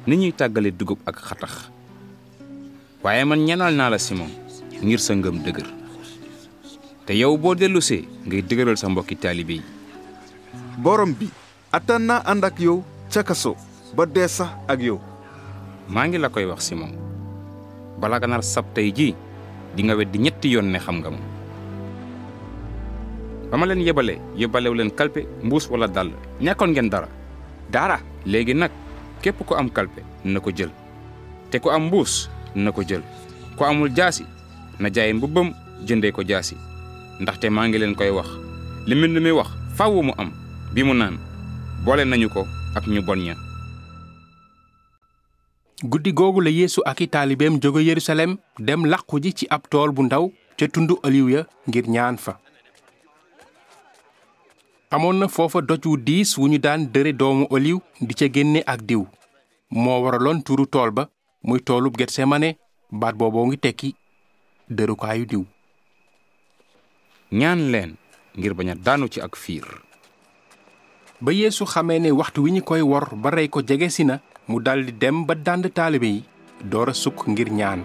Ni 0.07 0.17
ñuy 0.17 0.33
tàggale 0.33 0.71
dugub 0.75 0.99
ak 1.07 1.17
xatax. 1.23 1.71
Waaye 3.03 3.25
man 3.25 3.45
ñaanal 3.47 3.75
naa 3.75 3.91
la 3.91 3.99
simon 3.99 4.29
ngir 4.85 5.01
sa 5.01 5.15
ngëm 5.17 5.41
dëgër 5.45 5.69
te 7.07 7.13
yow 7.17 7.37
boo 7.37 7.55
dellusee 7.57 8.05
ngay 8.29 8.43
dëgëral 8.49 8.77
sa 8.81 8.89
mbokki 8.89 9.17
taalibe 9.21 9.61
yi. 9.61 9.65
Borom 10.81 11.13
bi 11.13 11.29
attan 11.73 12.07
naa 12.09 12.23
ànd 12.25 12.45
ak 12.45 12.57
yow 12.61 12.81
ca 13.13 13.23
kaso 13.23 13.53
ba 13.97 14.07
dee 14.07 14.29
sax 14.29 14.49
ak 14.69 14.81
yow. 14.81 14.99
Maa 15.89 16.07
ngi 16.09 16.19
la 16.19 16.29
koy 16.33 16.45
wax 16.49 16.65
simon. 16.69 16.93
Bala 18.01 18.17
nga 18.19 18.27
nar 18.27 18.43
sab 18.43 18.65
tey 18.75 18.89
ji 18.93 19.15
di 19.77 19.83
nga 19.85 19.95
weddi 19.97 20.19
ñetti 20.19 20.49
yoon 20.49 20.73
ne 20.73 20.79
xam 20.81 20.99
nga 21.01 21.11
ma. 21.11 21.21
Ba 23.51 23.57
ma 23.61 23.67
leen 23.67 23.85
yebale 23.85 24.17
yebalewu 24.37 24.75
leen 24.75 24.91
kalpe 24.91 25.29
mbuus 25.45 25.69
wala 25.71 25.87
dàll. 25.89 26.11
Ñàkkoon 26.41 26.71
ngeen 26.73 26.89
dara. 26.91 27.09
Dara. 27.71 28.01
Léegi 28.27 28.55
nag 28.55 28.71
képp 29.21 29.45
ku 29.47 29.55
am 29.55 29.69
kalpe 29.71 30.01
na 30.25 30.41
ko 30.41 30.51
jël. 30.51 30.71
Te 31.51 31.59
ku 31.61 31.69
am 31.71 31.87
mbuus 31.87 32.29
na 32.55 32.73
ko 32.73 32.83
jël. 32.83 33.03
Ku 33.57 33.65
amul 33.65 33.93
jaasi 33.95 34.25
na 34.79 34.91
jaay 34.91 35.13
mbubbam 35.13 35.53
jëndee 35.87 36.13
ko 36.13 36.23
jaasi. 36.23 36.57
Ndaxte 37.21 37.51
maa 37.51 37.69
ngi 37.69 37.79
leen 37.79 37.95
koy 37.95 38.11
wax. 38.11 38.29
Li 38.87 38.95
mbind 38.95 39.19
mi 39.23 39.31
wax 39.31 39.49
faaw 39.77 40.03
mu 40.03 40.13
am. 40.19 40.31
Bi 40.75 40.83
mu 40.83 40.95
naan 40.95 41.19
boole 41.85 42.05
nañu 42.05 42.29
ko 42.29 42.47
ak 42.75 42.87
ñu 42.87 43.03
bon 43.03 43.19
ña. 43.19 43.35
Guddi 45.83 46.13
googu 46.13 46.41
la 46.41 46.51
yeesu 46.51 46.81
ak 46.85 47.01
i 47.01 47.07
taalibeem 47.09 47.59
jóge 47.63 47.83
yerusalem 47.85 48.37
dem 48.59 48.85
làqu 48.87 49.21
ji 49.23 49.33
ci 49.35 49.47
ab 49.51 49.69
tool 49.71 49.93
bu 49.93 50.03
ndaw 50.03 50.31
ca 50.59 50.69
tundu 50.69 50.99
oliw 51.03 51.29
ya 51.29 51.47
ngir 51.69 51.87
ñaan 51.89 52.17
fa. 52.17 52.39
Amoon 54.91 55.19
na 55.19 55.29
foofa 55.29 55.61
doj 55.61 55.87
wu 55.87 55.97
diis 55.97 56.39
wu 56.39 56.49
ñu 56.49 56.59
daan 56.59 56.87
dëre 56.93 57.13
doomu 57.13 57.47
oliw 57.51 57.79
di 58.01 58.15
ca 58.15 58.27
génne 58.33 58.63
ak 58.67 58.83
diw. 58.83 59.05
Moo 59.71 60.03
waraloon 60.03 60.43
turu 60.43 60.67
tool 60.67 60.91
ba 60.91 61.09
muy 61.43 61.61
toolub 61.61 61.97
getsemane. 61.97 62.57
Baat 62.93 63.15
booboo 63.17 63.47
ngi 63.47 63.59
tekki 63.59 63.95
dërukaayu 64.71 65.25
diw. 65.27 65.45
Ñaan 67.33 67.71
leen 67.73 67.97
ngir 68.37 68.55
bañ 68.55 68.71
a 68.71 68.75
daanu 68.75 69.09
ci 69.09 69.21
ak 69.21 69.37
fiir. 69.37 69.65
Ba 71.21 71.33
yeesu 71.33 71.65
xamee 71.67 71.99
ne 72.01 72.11
waxtu 72.11 72.43
wi 72.43 72.51
ñu 72.53 72.63
koy 72.63 72.81
wor 72.83 73.15
ba 73.17 73.31
rey 73.31 73.49
ko 73.49 73.63
jege 73.63 73.89
si 73.91 74.05
na 74.05 74.21
mu 74.49 74.61
daldi 74.61 74.93
dem 74.93 75.25
ba 75.27 75.35
dànd 75.35 75.73
taalibe 75.73 76.05
yi 76.07 76.25
door 76.63 76.89
a 76.91 76.93
sukk 76.95 77.27
ngir 77.29 77.51
ñaan. 77.51 77.83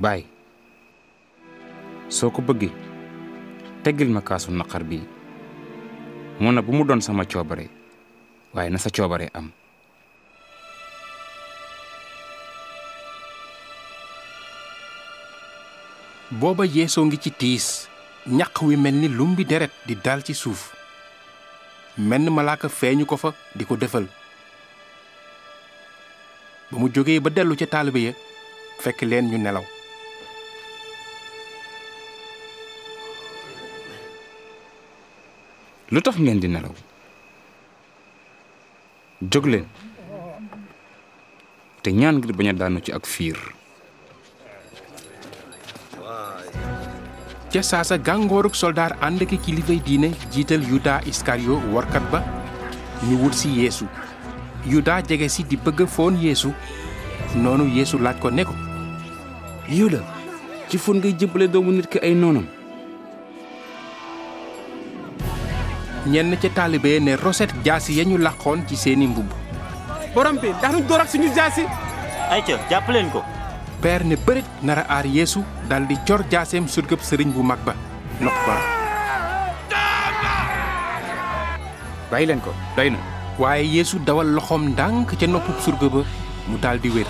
Baay 0.00 0.24
soo 2.08 2.30
ko 2.30 2.42
bëggee 2.42 2.72
teggil 3.84 4.08
ma 4.10 4.20
kaasu 4.20 4.50
naqar 4.52 4.84
bi. 4.84 5.00
Moo 6.40 6.52
na 6.52 6.62
bu 6.62 6.72
mu 6.72 6.84
doon 6.84 7.00
sama 7.04 7.24
coobare 7.28 7.68
waaye 8.54 8.70
na 8.70 8.78
sa 8.78 8.90
coobare 8.90 9.28
am 9.34 9.52
booba 16.30 16.64
yeesoo 16.66 17.06
ngi 17.06 17.18
ci 17.18 17.30
tiis. 17.30 17.88
Ñaq 18.26 18.62
wi 18.62 18.76
mel 18.76 18.94
ni 18.94 19.08
lumbi 19.08 19.44
deret 19.44 19.70
di 19.86 19.94
dal 19.96 20.22
ci 20.22 20.34
suuf. 20.34 20.74
Menn 21.98 22.30
malaaka 22.30 22.68
feeñu 22.68 23.04
ko 23.06 23.16
fa 23.16 23.34
di 23.54 23.64
ko 23.64 23.76
defal. 23.76 24.06
Ba 26.70 26.78
mu 26.78 26.88
jógee 26.92 27.20
ba 27.20 27.30
dellu 27.30 27.56
ca 27.56 27.66
taalibe 27.66 27.96
ya 28.02 28.12
fekk 28.80 29.02
leen 29.02 29.30
ñu 29.30 29.38
nelaw. 29.38 29.64
Lu 35.90 36.00
tax 36.00 36.16
ngeen 36.18 36.38
di 36.40 36.48
nelaw? 36.48 36.74
Jóg 39.20 39.46
leen. 39.46 39.66
Te 41.82 41.90
ñaan 41.92 42.18
ngir 42.20 42.32
bañ 42.36 42.54
daanu 42.56 42.80
ci 42.84 42.92
ak 42.92 43.06
fiir 43.06 43.59
ca 47.52 47.62
saasa 47.62 47.96
gàngooruk 47.98 48.54
soldaar 48.54 48.92
ànd 49.06 49.24
ki 49.30 49.38
kilifay 49.44 49.80
diine 49.86 50.10
jiital 50.32 50.62
yuda 50.72 51.00
iskariyo 51.10 51.56
warkat 51.74 52.04
ba 52.12 52.20
ñu 53.08 53.16
wut 53.22 53.34
si 53.34 53.48
yeesu 53.60 53.86
yuda 54.72 55.00
jege 55.08 55.28
si 55.28 55.42
di 55.44 55.56
bëgg 55.56 55.86
foon 55.88 56.14
yeesu 56.22 56.52
noonu 57.34 57.66
yeesu 57.76 57.98
laaj 57.98 58.18
ko 58.22 58.30
ne 58.30 58.44
ko 58.44 58.54
yuda 59.68 60.00
ci 60.68 60.78
fun 60.78 60.98
ngay 61.02 61.14
jëbbale 61.18 61.48
doomu 61.50 61.72
nit 61.72 61.90
ki 61.90 61.98
ay 62.02 62.14
noonam 62.14 62.46
ñenn 66.06 66.36
ca 66.42 66.48
taalibe 66.54 67.00
ne 67.00 67.16
roset 67.16 67.50
jaasi 67.64 67.98
ya 67.98 68.04
ñu 68.04 68.16
làqoon 68.18 68.64
ci 68.68 68.76
seeni 68.76 69.06
mbubb. 69.06 69.30
Borom 70.14 70.38
bi 70.40 70.48
ndax 70.48 70.72
ñu 70.74 70.82
door 70.88 71.00
ak 71.00 71.08
suñu 71.10 71.28
jaasi? 71.34 71.64
Jàpp 72.70 72.88
leen 72.88 73.10
ko 73.10 73.22
peer 73.82 74.04
ne 74.04 74.16
bërit 74.26 74.44
nara 74.62 74.84
aar 74.88 75.06
yeesu 75.06 75.40
dal 75.68 75.86
di 75.88 75.96
jor 76.06 76.22
jaaseem 76.30 76.68
surgëb 76.68 77.00
sëriñ 77.00 77.32
bu 77.32 77.42
mag 77.42 77.58
ba 77.64 77.74
nopp 78.20 78.38
ba. 78.46 78.54
Bàyyi 82.10 82.26
leen 82.26 82.40
ko 82.44 82.52
doy 82.76 82.90
na. 82.90 82.98
Waaye 83.38 83.64
yeesu 83.76 83.98
dawal 84.04 84.28
loxoom 84.36 84.68
ndànk 84.74 85.16
ca 85.18 85.26
noppub 85.26 85.58
surga 85.64 85.88
ba 85.88 86.02
mu 86.48 86.56
dal 86.58 86.78
di 86.80 86.90
wér 86.90 87.08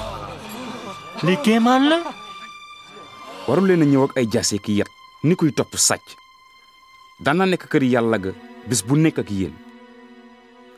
li 1.26 1.34
kéemaan 1.44 1.88
la? 1.90 1.98
Waru 3.48 3.66
leen 3.66 3.82
a 3.82 3.86
ñëw 3.86 4.04
ak 4.06 4.16
ay 4.16 4.26
jaase 4.30 4.58
ki 4.62 4.78
yat 4.78 4.90
ni 5.26 5.34
kuy 5.34 5.50
topp 5.52 5.74
sàcc 5.76 6.06
daan 7.20 7.36
naa 7.38 7.46
nekk 7.50 7.66
kër 7.68 7.82
yàlla 7.82 8.18
ga 8.18 8.30
bis 8.68 8.84
bu 8.86 8.94
nekk 8.96 9.18
ak 9.18 9.30
yéen. 9.30 9.54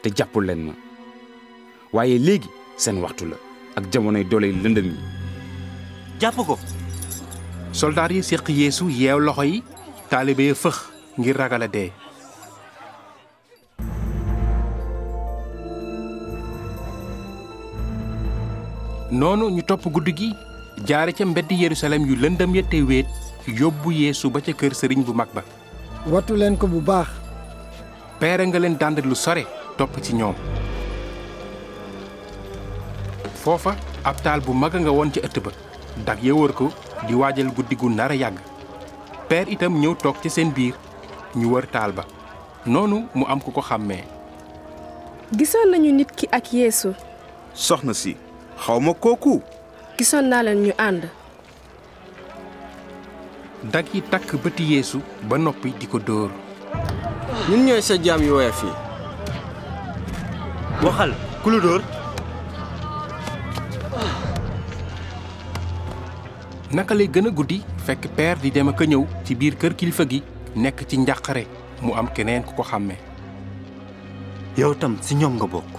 Te 0.02 0.08
jàppul 0.16 0.46
leen 0.46 0.66
ma. 0.66 0.74
Waaye 1.92 2.18
léegi 2.18 2.48
seen 2.76 2.98
waxtu 3.02 3.28
la 3.28 3.36
ak 3.76 3.84
jamonoy 3.92 4.24
dooley 4.24 4.52
lëndëm 4.52 4.86
yi 4.88 4.96
jàpp 6.22 6.38
ko 6.46 6.54
soldaar 7.80 8.12
yi 8.14 8.20
séq 8.22 8.46
yeesu 8.54 8.86
yeew 9.00 9.18
loxo 9.26 9.42
yi 9.50 9.56
taalibe 10.10 10.44
ya 10.48 10.54
fëx 10.62 10.76
ngir 11.18 11.36
ragal 11.40 11.62
a 11.66 11.68
dee. 11.74 11.90
Noonu 19.20 19.48
ñu 19.56 19.62
topp 19.68 19.88
guddi 19.94 20.12
gi 20.20 20.28
jaare 20.88 21.12
ca 21.16 21.24
mbedd 21.26 21.50
yerusalem 21.62 22.06
yu 22.08 22.14
lëndëm 22.22 22.54
ya 22.56 22.62
te 22.70 22.78
wéet 22.90 23.08
yóbbu 23.60 23.90
yeesu 23.92 24.30
ba 24.30 24.40
ca 24.40 24.52
kër 24.52 24.72
sëriñ 24.78 25.02
bu 25.04 25.12
mag 25.12 25.28
ba. 25.34 25.42
Wattu 26.06 26.36
leen 26.36 26.56
ko 26.56 26.66
bu 26.66 26.80
baax. 26.80 27.08
Peere 28.20 28.46
nga 28.46 28.58
leen 28.58 28.78
dànd 28.78 29.02
lu 29.04 29.14
sore 29.14 29.44
topp 29.76 29.98
ci 30.02 30.14
ñoom. 30.14 30.34
Foofa 33.42 33.74
ab 34.04 34.22
taal 34.22 34.40
bu 34.40 34.52
mag 34.54 34.74
a 34.76 34.78
nga 34.80 34.90
woon 34.94 35.10
ca 35.10 35.20
ëtt 35.26 35.38
ba 35.44 35.50
dag 36.06 36.18
ya 36.24 36.34
wër 36.34 36.52
ko 36.52 36.72
di 37.06 37.14
waajal 37.14 37.50
guddi 37.52 37.76
gu 37.76 37.88
nar 37.88 38.10
a 38.10 38.14
yàgg. 38.16 38.38
Peer 39.28 39.48
itam 39.48 39.78
ñëw 39.80 39.94
toog 39.96 40.16
ca 40.22 40.28
seen 40.28 40.50
biir 40.52 40.74
ñu 41.36 41.48
wër 41.52 41.66
taal 41.70 41.92
ba. 41.92 42.04
Noonu 42.66 43.08
mu 43.14 43.24
am 43.26 43.40
ku 43.40 43.50
ko 43.50 43.60
xàmmee. 43.60 44.04
Gisoon 45.36 45.70
nañu 45.70 45.92
nit 45.92 46.10
ki 46.16 46.28
ak 46.30 46.52
yeesu. 46.52 46.94
Soxna 47.54 47.94
si 47.94 48.16
xawma 48.66 48.94
kooku. 48.94 49.42
Gisoon 49.98 50.28
naa 50.28 50.42
leen 50.42 50.62
ñu 50.62 50.72
ànd. 50.78 51.08
Dag 53.72 53.86
yi 53.94 54.00
takk 54.02 54.34
bëti 54.42 54.62
yeesu 54.74 55.00
ba 55.28 55.38
noppi 55.38 55.72
di 55.78 55.86
ko 55.86 55.98
dóor. 55.98 56.30
Ñun 57.48 57.64
ñooy 57.66 57.82
sa 57.82 57.94
jaam 58.02 58.22
yu 58.22 58.34
woyof 58.34 58.62
yi. 58.62 58.70
Waxal 60.82 61.12
ku 61.42 61.50
lu 61.50 61.60
dóor 61.60 61.82
naka 66.72 66.94
lay 66.94 67.08
gën 67.12 67.26
a 67.28 67.30
guddi 67.30 67.58
fekk 67.86 68.06
peer 68.16 68.36
di 68.40 68.50
dem 68.50 68.68
ak 68.72 68.80
a 68.80 68.84
ñëw 68.88 69.04
ci 69.24 69.34
biir 69.34 69.56
kër 69.60 69.74
kilifa 69.76 70.04
gi 70.10 70.22
nekk 70.56 70.86
ci 70.88 70.96
njàqare 70.98 71.44
mu 71.82 71.92
am 71.94 72.08
keneen 72.14 72.42
ku 72.44 72.54
ko 72.54 72.62
xàmme. 72.62 72.96
Yow 74.56 74.74
tam 74.74 74.96
si 75.00 75.14
ñoom 75.14 75.34
nga 75.36 75.46
bokk. 75.46 75.72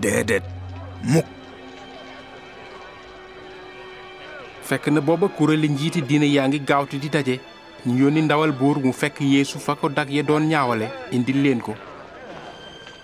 Déedéet 0.00 0.42
mukk. 1.02 1.26
Fekk 4.62 4.88
na 4.92 5.00
booba 5.00 5.28
kuréeli 5.28 5.68
njiiti 5.68 6.02
diine 6.02 6.26
yaa 6.28 6.48
ngi 6.48 6.60
gaawtu 6.60 6.98
di 6.98 7.08
daje 7.08 7.40
ñu 7.86 7.96
yónni 8.04 8.22
ndawal 8.22 8.52
buur 8.52 8.78
mu 8.84 8.92
fekk 8.92 9.20
yeesu 9.20 9.58
fa 9.58 9.74
ko 9.74 9.88
dag 9.88 10.10
ya 10.10 10.22
doon 10.22 10.44
ñaawale 10.48 10.88
indil 11.12 11.42
leen 11.42 11.60
ko. 11.60 11.74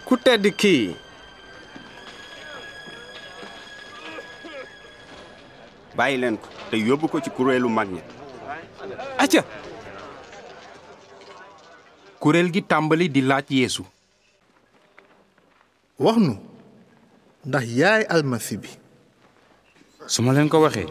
Ku 0.04 0.16
tedd 0.16 0.44
kii 0.56 0.94
bàyyi 5.96 6.18
leen 6.20 6.36
ko 6.36 6.48
te 6.70 6.76
yóbbu 6.76 7.08
ko 7.08 7.20
ci 7.20 7.30
kuréelu 7.30 7.68
mag 7.68 7.88
ña 7.88 8.02
acca 9.18 9.42
kuréel 12.20 12.50
gi 12.52 12.62
tàmbali 12.62 13.08
di 13.10 13.20
laaj 13.20 13.46
yeesu 13.50 13.84
wax 15.98 16.16
nu 16.18 16.34
ndax 17.44 17.64
yaay 17.76 18.02
almasi 18.08 18.56
bi. 18.56 18.68
Su 20.06 20.22
ma 20.22 20.32
leen 20.32 20.48
ko 20.48 20.60
waxee 20.60 20.86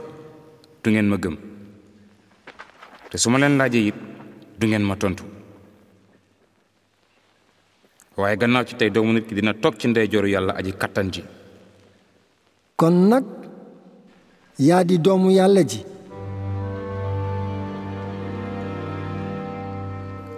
du 0.84 0.90
ngeen 0.92 1.08
ma 1.10 1.18
gëm. 1.18 1.36
Te 3.10 3.18
su 3.18 3.30
ma 3.30 3.38
leen 3.38 3.58
laajee 3.58 3.88
it 3.88 3.96
du 4.60 4.68
ngeen 4.68 4.82
ma 4.86 4.96
tontu. 4.96 5.24
Waaye 8.18 8.38
gannaaw 8.38 8.64
ci 8.66 8.76
tey 8.76 8.90
doomu 8.90 9.14
nit 9.14 9.26
ki 9.28 9.36
dina 9.36 9.54
toog 9.54 9.78
ci 9.78 9.88
ndeyjooru 9.88 10.28
yàlla 10.30 10.54
aji 10.58 10.74
kattan 10.78 11.10
ji. 11.12 11.24
Kon 12.76 13.10
nag 13.10 13.26
yaa 14.60 14.84
di 14.84 14.98
doomu 15.00 15.32
yàlla 15.32 15.64
ji 15.64 15.86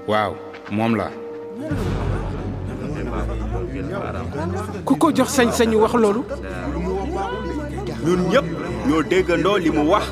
waaw 0.08 0.34
moom 0.72 0.96
laa 0.96 1.12
ku 4.86 4.94
ko 4.96 5.12
jox 5.12 5.30
sañ-sañu 5.38 5.78
wax 5.82 5.94
loolu? 5.98 6.22
Ñun 8.06 8.22
ñëpp 8.32 8.46
ñoo 8.88 9.02
déggandoo 9.04 9.58
li 9.58 9.70
mu 9.72 9.84
wax. 9.90 10.06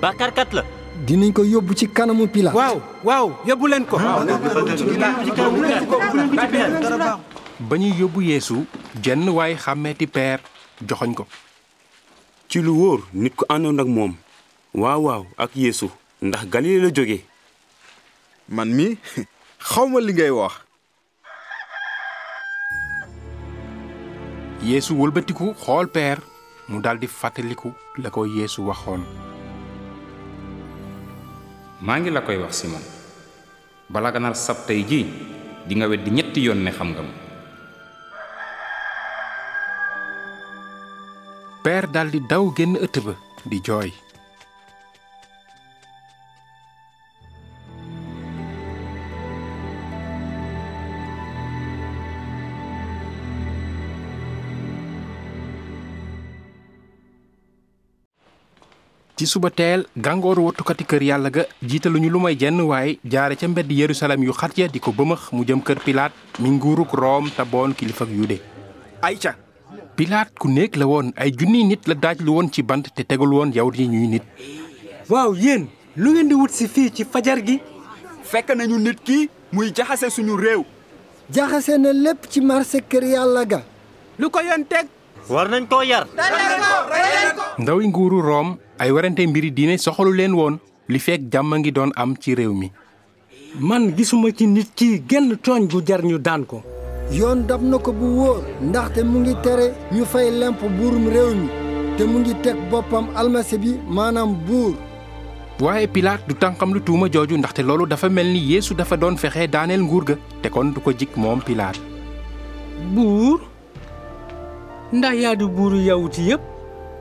Bàkkaarkat 0.00 0.52
la. 0.56 0.62
Dinañ 1.06 1.32
ko 1.32 1.42
yóbbu 1.44 1.74
ci 1.76 1.86
kanamu 1.88 2.26
Pilaat. 2.26 2.54
Waaw 2.54 2.76
waaw 3.04 3.26
yóbbu 3.46 3.66
leen 3.68 3.84
ko. 3.86 3.98
Ba 7.68 7.74
ñuy 7.76 7.92
yóbbu 8.00 8.20
yeesu 8.22 8.64
jenn 9.02 9.28
waaye 9.28 9.56
xàmmeeti 9.56 10.06
peer 10.06 10.38
joxoñ 10.88 11.14
ko 11.14 11.26
ci 12.48 12.60
lu 12.64 12.72
wóor 12.80 13.00
nit 13.12 13.34
ku 13.36 13.44
àndoon 13.48 13.80
ak 13.80 13.86
moom. 13.88 14.12
Waaw 14.74 15.00
waaw 15.04 15.22
ak 15.36 15.50
yeesu. 15.56 15.90
Ndax 16.22 16.48
galile 16.48 16.82
la 16.82 16.90
jóge. 16.90 17.20
Man 18.48 18.72
mi 18.74 18.96
xawma 19.58 20.00
li 20.00 20.12
ngay 20.12 20.30
wax. 20.30 20.54
Yeesu 24.64 24.94
wëlbatiku 24.96 25.54
xool 25.60 25.86
peer. 25.92 26.18
Mu 26.68 26.80
daldi 26.80 27.06
fàttaliku 27.06 27.72
la 28.02 28.10
ko 28.10 28.24
yeesu 28.26 28.62
waxoon. 28.66 29.04
Maa 31.80 31.98
ngi 32.00 32.10
la 32.10 32.20
koy 32.20 32.36
wax 32.36 32.60
simon. 32.60 32.82
Bala 33.90 34.10
nga 34.10 34.18
nar 34.20 34.34
sab 34.36 34.66
tey 34.66 34.82
ji 34.88 35.04
di 35.68 35.74
nga 35.76 35.86
weddi 35.88 36.10
ñetti 36.10 36.40
yoon 36.44 36.64
ne 36.64 36.70
xam 36.72 36.90
nga 36.92 37.02
ma 37.02 37.27
peer 41.68 41.84
daldi 41.94 42.20
daw 42.24 42.46
génn 42.56 42.78
ëtt 42.84 42.96
ba 43.04 43.12
di 43.44 43.58
jooy 43.66 43.90
ci 59.18 59.26
suba 59.26 59.50
teel 59.50 59.84
gàngooru 60.06 60.46
wattukati 60.46 60.86
kër 60.88 61.02
yàlla 61.10 61.30
ga 61.36 61.44
jiitaluñu 61.60 62.08
lu 62.08 62.22
may 62.24 62.38
jenn 62.40 62.62
waaye 62.70 62.96
jaare 63.04 63.36
ca 63.36 63.44
mbedd 63.48 63.68
yerusalem 63.80 64.24
yu 64.24 64.32
xat 64.40 64.56
ya 64.56 64.68
di 64.72 64.80
ko 64.80 64.96
bëmëx 64.96 65.28
mu 65.36 65.44
jëm 65.44 65.60
kër 65.60 65.84
pilaat 65.84 66.16
mi 66.40 66.48
nguuruk 66.56 66.96
room 67.02 67.28
te 67.36 67.44
boon 67.44 67.76
kilifak 67.76 68.08
yude. 68.08 68.40
Ayca 69.02 69.36
pilaat 69.98 70.30
ku 70.38 70.46
néeg 70.46 70.76
la 70.78 70.86
woon 70.86 71.10
ay 71.18 71.30
junniy 71.34 71.64
nit 71.66 71.82
la 71.90 71.94
daaj 72.02 72.18
lu 72.22 72.30
woon 72.36 72.48
ci 72.54 72.62
bant 72.62 72.86
te 72.94 73.02
tegul 73.02 73.32
woon 73.34 73.50
yawut 73.56 73.74
yi 73.78 73.86
ñuy 73.90 74.06
nit. 74.06 74.22
Waaw 75.10 75.34
yéen 75.34 75.66
lu 75.96 76.12
ngeen 76.12 76.28
di 76.30 76.34
wut 76.38 76.52
si 76.54 76.68
fii 76.74 76.92
ci 76.94 77.02
fajar 77.04 77.42
gi? 77.46 77.56
Fekk 78.30 78.54
nañu 78.54 78.78
nit 78.78 78.98
ki 79.02 79.28
muy 79.52 79.72
jaxase 79.74 80.06
suñu 80.14 80.36
réew. 80.36 80.62
Jaxase 81.34 81.74
na 81.78 81.92
lépp 81.92 82.28
ci 82.30 82.40
marché 82.40 82.78
kër 82.88 83.04
yàlla 83.04 83.44
ga. 83.44 83.60
Lu 84.18 84.30
ko 84.30 84.38
yoon 84.40 84.64
teg. 84.70 84.86
War 85.28 85.48
nañ 85.50 85.66
koo 85.68 85.82
yar. 85.82 86.06
Ndawi 87.58 87.88
nguuru 87.88 88.20
Room 88.22 88.56
ay 88.78 88.90
werante 88.92 89.26
mbiri 89.26 89.50
diine 89.50 89.78
soxalu 89.78 90.12
leen 90.14 90.32
woon 90.34 90.58
li 90.88 90.98
fekk 90.98 91.26
jàmm 91.32 91.54
ngi 91.58 91.72
doon 91.72 91.90
am 91.96 92.14
ci 92.16 92.34
réew 92.34 92.54
mi. 92.54 92.70
Man 93.58 93.94
gisuma 93.96 94.30
ci 94.30 94.46
nit 94.46 94.70
ki 94.76 95.02
genn 95.08 95.34
tooñ 95.42 95.66
gu 95.66 95.82
jar 95.86 96.04
ñu 96.04 96.18
daan 96.18 96.44
ko 96.46 96.62
yoon 97.10 97.46
dab 97.48 97.62
na 97.62 97.78
ko 97.78 97.92
bu 97.92 98.06
wóor 98.18 98.38
ndaxte 98.62 99.00
mu 99.04 99.20
ngi 99.20 99.34
tere 99.42 99.72
ñu 99.92 100.04
fay 100.04 100.30
lemp 100.30 100.60
buurum 100.76 101.08
réew 101.08 101.34
mi 101.34 101.48
te 101.96 102.04
mu 102.04 102.18
ngi 102.20 102.34
teg 102.44 102.56
boppam 102.70 103.06
almasi 103.16 103.58
bi 103.58 103.72
maanaam 103.88 104.34
buur. 104.46 104.74
Waaye 105.60 105.86
Pilaat 105.88 106.20
du 106.28 106.34
tànqam 106.34 106.72
lu 106.74 106.80
tuuma 106.80 107.08
jooju 107.10 107.36
ndaxte 107.38 107.62
loolu 107.62 107.86
dafa 107.86 108.08
mel 108.08 108.26
ni 108.26 108.38
Yeesu 108.52 108.74
dafa 108.74 108.96
doon 108.96 109.16
fexe 109.16 109.48
daaneel 109.50 109.82
nguur 109.82 110.04
ga 110.04 110.14
te 110.42 110.48
kon 110.50 110.70
du 110.74 110.80
ko 110.80 110.92
jik 110.92 111.16
moom 111.16 111.40
Pilaat. 111.40 111.80
Buur? 112.94 113.40
Ndax 114.92 115.14
yaa 115.16 115.34
di 115.34 115.44
buuru 115.46 115.80
yawuti 115.80 116.22
yépp? 116.30 116.40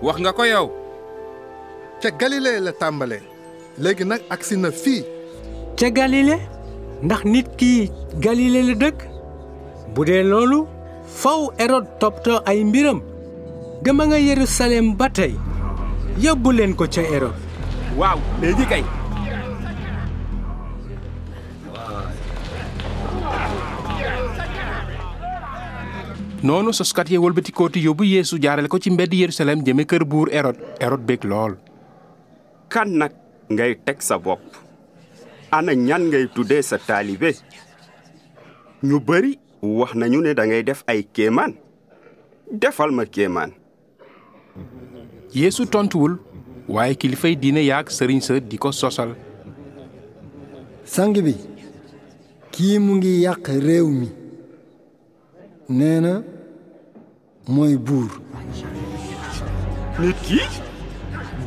Wax 0.01 0.17
nga 0.19 0.33
ko 0.33 0.43
yow. 0.45 0.71
Ca 2.01 2.09
galile 2.11 2.59
la 2.59 2.71
tàmbale 2.71 3.19
léegi 3.77 4.03
nag 4.05 4.21
agsi 4.29 4.57
na 4.57 4.71
fii. 4.71 5.03
Ca 5.77 5.89
galile 5.91 6.39
ndax 7.03 7.23
nit 7.25 7.47
ki 7.57 7.91
galile 8.19 8.61
la 8.63 8.73
dëkk 8.73 9.16
bu 9.97 10.05
dee 10.05 10.23
loolu 10.23 10.63
faw 11.21 11.49
erod 11.57 11.85
toppatoo 11.99 12.39
ay 12.45 12.63
mbiram. 12.63 13.01
Dama 13.77 14.09
nga 14.09 14.17
yerusalem 14.17 14.97
ba 14.97 15.05
tey 15.09 15.37
yóbbu 16.17 16.49
leen 16.57 16.73
ko 16.73 16.89
ca 16.89 17.01
erod 17.05 17.37
waaw 17.93 18.17
léegi 18.41 18.65
kay 18.65 18.81
noonu 26.41 26.73
soskat 26.73 27.13
ye 27.13 27.21
wëlbatikooti 27.21 27.85
yóbbu 27.85 28.03
Yeesu 28.09 28.41
jaarale 28.41 28.65
ko 28.67 28.81
ci 28.81 28.89
mbedd 28.89 29.13
Yerusalem 29.13 29.61
jëme 29.61 29.85
kër 29.85 30.03
buur 30.09 30.33
Erod 30.33 30.57
Erod 30.81 31.05
bég 31.05 31.21
lool 31.23 31.53
kan 32.73 32.89
nag 32.97 33.13
ngay 33.53 33.77
teg 33.85 34.01
sa 34.01 34.17
bopp 34.17 34.41
ana 35.53 35.77
ñan 35.77 36.09
ngay 36.09 36.27
tuddee 36.33 36.65
sa 36.65 36.81
taalibe 36.81 37.37
ñu 38.83 38.97
bari 38.99 39.37
wax 39.61 39.93
nañu 39.95 40.21
ne 40.21 40.33
da 40.33 40.45
ngay 40.45 40.63
def 40.63 40.83
ay 40.87 41.03
kéemaan. 41.13 41.53
Defal 42.51 42.91
ma 42.91 43.05
kéemaan. 43.05 43.51
Yeesu 45.33 45.65
tontuwul 45.65 46.17
waaye 46.67 46.95
kilifay 46.95 47.35
diine 47.35 47.61
yaag 47.65 47.89
sëriñ 47.89 48.21
sa 48.21 48.39
di 48.39 48.57
ko 48.57 48.71
sosal. 48.71 49.15
Sang 50.85 51.13
bi 51.13 51.35
kii 52.51 52.79
mu 52.79 52.95
ngi 52.95 53.21
yàq 53.25 53.47
réew 53.47 53.87
mi. 53.87 54.09
Nee 55.69 55.99
na 55.99 56.23
mooy 57.47 57.77
buur. 57.77 58.11
Nit 59.99 60.15
ki? 60.23 60.39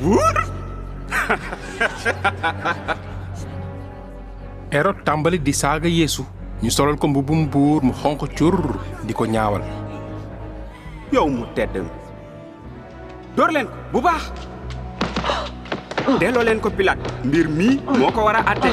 Buur? 0.02 0.36
Erod 4.70 4.98
tàmbali 5.04 5.38
di 5.38 5.52
saaga 5.52 5.88
Yeesu 5.88 6.24
ñu 6.62 6.68
solal 6.70 6.96
ko 7.00 7.08
mbubbum 7.08 7.48
buur 7.48 7.80
mu 7.82 7.92
xonq 7.96 8.28
cur 8.36 8.56
di 9.08 9.12
ko 9.16 9.24
ñaawal. 9.24 9.64
Yow 11.12 11.26
mu 11.28 11.44
tedd 11.56 11.72
door 13.36 13.50
leen 13.50 13.66
ko 13.66 13.72
bu 13.92 13.98
baax. 14.04 14.22
Delloo 16.20 16.44
leen 16.44 16.60
ko 16.60 16.68
Pilaat. 16.70 16.98
Mbir 17.24 17.48
mii 17.48 17.80
moo 17.98 18.12
ko 18.12 18.24
war 18.28 18.36
a 18.36 18.42
àtte 18.52 18.70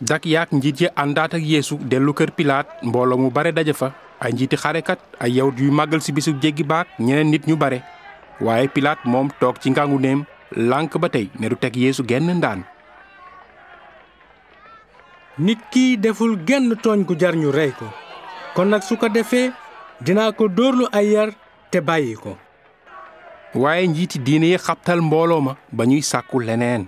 dak 0.00 0.26
yaak 0.28 0.52
njiit 0.52 0.80
ya 0.80 0.90
àndaat 0.96 1.34
ak 1.34 1.42
Yeesu 1.42 1.78
dellu 1.80 2.12
kër 2.12 2.30
Pilaat 2.36 2.68
mbooloo 2.84 3.16
mu 3.18 3.30
bare 3.30 3.52
daje 3.52 3.72
fa. 3.72 3.92
Ay 4.20 4.32
njiiti 4.32 4.56
xarekat 4.56 4.98
ay 5.20 5.32
yawut 5.40 5.56
yuy 5.58 5.70
màggal 5.72 6.00
si 6.04 6.12
bisu 6.12 6.36
jéggi 6.40 6.64
baak 6.64 6.86
ñeneen 7.00 7.30
nit 7.30 7.46
ñu 7.48 7.56
bare. 7.56 7.80
Waaye 8.40 8.68
Pilaat 8.68 8.98
moom 9.04 9.28
toog 9.40 9.56
ci 9.60 9.70
ngangu 9.70 9.98
neem 9.98 10.24
lànk 10.52 10.98
ba 11.00 11.08
tey 11.08 11.30
ne 11.40 11.48
du 11.48 11.56
teg 11.56 11.76
Yeesu 11.76 12.04
genn 12.04 12.28
ndaan 12.36 12.64
nit 15.38 15.58
ki 15.70 15.96
deful 16.00 16.36
genn 16.46 16.72
tooñ 16.82 17.04
gu 17.04 17.14
jar 17.18 17.34
ñu 17.36 17.50
rey 17.52 17.72
ko. 17.78 17.86
Kon 18.54 18.68
nag 18.68 18.82
su 18.82 18.96
ko 18.96 19.08
defee 19.08 19.52
dinaa 20.00 20.32
ko 20.32 20.48
dóorlu 20.48 20.88
ay 20.92 21.12
yar 21.12 21.30
te 21.70 21.80
bàyyi 21.80 22.14
ko. 22.16 22.36
Waaye 23.54 23.86
njiiti 23.86 24.18
diine 24.18 24.46
yi 24.46 24.58
xabtal 24.58 25.00
mbooloo 25.00 25.40
ma 25.40 25.56
ba 25.72 25.84
ñuy 25.84 26.02
sàkku 26.02 26.40
leneen. 26.40 26.86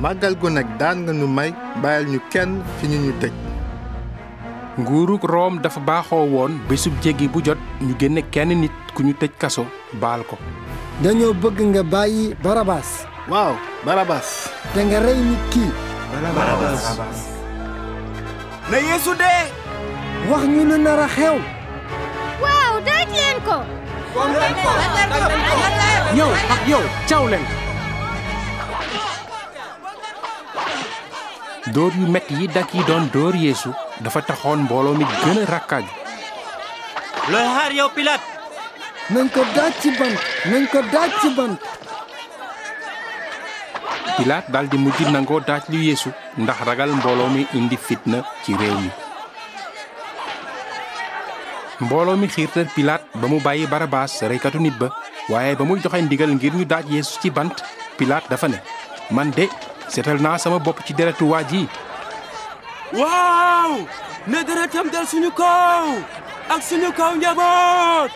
Màggal 0.00 0.36
gu 0.40 0.48
nag 0.50 0.66
daan 0.78 1.04
nga 1.04 1.12
nu 1.12 1.26
may 1.26 1.52
bàyyil 1.82 2.08
ñu 2.12 2.20
kenn 2.32 2.62
ci 2.80 2.86
ñu 2.88 2.98
ñu 3.04 3.12
tëj. 3.20 3.32
Nguuruk 4.78 5.24
Room 5.24 5.60
dafa 5.60 5.80
baaxoo 5.80 6.28
woon 6.28 6.58
bésub 6.68 6.92
jéggi 7.02 7.28
bu 7.28 7.40
jot 7.44 7.58
ñu 7.80 7.94
génne 7.98 8.22
kenn 8.30 8.48
nit 8.60 8.72
ku 8.94 9.02
ñu 9.02 9.12
tëj 9.12 9.30
kaso 9.38 9.64
baal 10.00 10.24
ko. 10.24 10.36
Dañoo 11.02 11.32
bëgg 11.34 11.60
nga 11.60 11.82
bàyyi 11.82 12.34
Barabas 12.42 13.04
waaw 13.28 13.54
Barabas 13.84 14.48
te 14.74 14.80
nga 14.84 15.00
rey 15.00 15.18
nit 15.18 15.42
kii 15.52 15.70
Barabas 16.16 16.84
na 18.70 18.76
Yeesu 18.80 19.12
dee 19.20 19.44
wax 20.30 20.42
ñu 20.48 20.62
lu 20.64 20.76
nar 20.78 21.00
a 21.04 21.08
xew 21.16 21.36
waaw 22.42 22.74
daaj 22.86 23.08
leen 23.18 23.38
ko 23.46 23.56
yow 26.18 26.30
ak 26.54 26.62
yow 26.72 26.82
caw 27.08 27.24
leen 27.28 27.44
dóor 31.74 31.92
yu 32.00 32.06
metti 32.08 32.34
yi 32.40 32.46
dak 32.48 32.72
yi 32.74 32.82
doon 32.88 33.10
dóor 33.12 33.34
Yeesu 33.36 33.70
dafa 34.00 34.20
taxoon 34.22 34.64
mbooloo 34.64 34.94
mi 34.96 35.04
gën 35.04 35.38
a 35.42 35.50
rakkaaj 35.52 35.84
looy 37.30 37.46
xaar 37.54 37.72
yow 37.76 37.88
Pilaat 37.94 38.22
nañ 39.12 39.28
ko 39.34 39.44
daaj 39.56 39.72
ci 39.82 39.90
bant 39.98 40.16
nañ 40.50 40.64
ko 40.72 40.80
daaj 40.92 41.10
ci 41.20 41.28
bant 41.36 41.60
Pilaat 44.16 44.46
daldi 44.54 44.78
mujj 44.78 45.02
nangoo 45.12 45.40
daaj 45.48 45.64
lu 45.72 45.78
Yeesu 45.88 46.10
ndax 46.38 46.58
ragal 46.68 46.90
mbooloo 46.98 47.28
mi 47.34 47.46
indi 47.58 47.76
fitna 47.76 48.22
ci 48.44 48.54
réew 48.60 48.78
mi 48.80 48.90
mbooloo 51.80 52.16
mi 52.16 52.28
xiirtal 52.28 52.68
Pilaat 52.74 53.02
ba 53.20 53.26
mu 53.28 53.40
bàyyi 53.40 53.66
Barabaas 53.66 54.22
reykatu 54.22 54.58
nit 54.60 54.76
ba 54.78 54.88
waaye 55.28 55.54
ba 55.56 55.64
muy 55.64 55.80
joxe 55.82 56.02
ndigal 56.02 56.30
ngir 56.34 56.54
ñu 56.54 56.64
daaj 56.64 56.86
Yeesu 56.90 57.18
ci 57.20 57.30
bant. 57.30 57.56
Pilaat 57.98 58.28
dafa 58.30 58.48
ne 58.48 58.58
man 59.10 59.30
de 59.36 59.48
seetal 59.88 60.20
naa 60.20 60.38
sama 60.38 60.58
bopp 60.58 60.84
ci 60.86 60.92
deretu 60.94 61.28
waa 61.32 61.42
ji 61.50 61.68
waaw 62.92 63.72
ne 64.26 64.38
deretam 64.48 64.88
del 64.92 65.06
suñu 65.06 65.30
kaw 65.32 65.88
ak 66.54 66.60
suñu 66.68 66.90
kaw 66.92 67.12
njaboot 67.16 68.10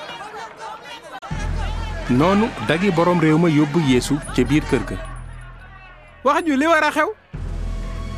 noonu 2.10 2.48
dagi 2.68 2.90
boroom 2.90 3.20
réew 3.20 3.38
ma 3.38 3.48
yóbbu 3.48 3.80
Yeesu 3.88 4.18
ca 4.36 4.42
biir 4.44 4.64
kër 4.70 4.82
ga 4.88 4.96
wax 6.24 6.44
ñu 6.44 6.56
li 6.56 6.66
war 6.66 6.84
a 6.84 6.90
xew? 6.92 7.08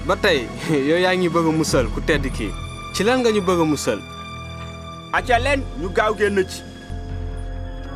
Ba 0.06 0.16
tey 0.16 0.46
yow 0.88 0.98
yaa 0.98 1.14
ngi 1.16 1.28
bëgg 1.28 1.48
a 1.48 1.52
musal 1.52 1.86
ku 1.94 2.00
tedd 2.02 2.26
kii 2.36 2.50
ci 2.94 3.04
lan 3.04 3.20
nga 3.22 3.30
ñu 3.30 3.40
bëgg 3.42 3.60
a 3.62 3.64
musal? 3.64 4.00
Acca 5.12 5.38
leen 5.38 5.62
ñu 5.80 5.88
gaaw 5.94 6.14
génn 6.18 6.42
ci. 6.48 6.62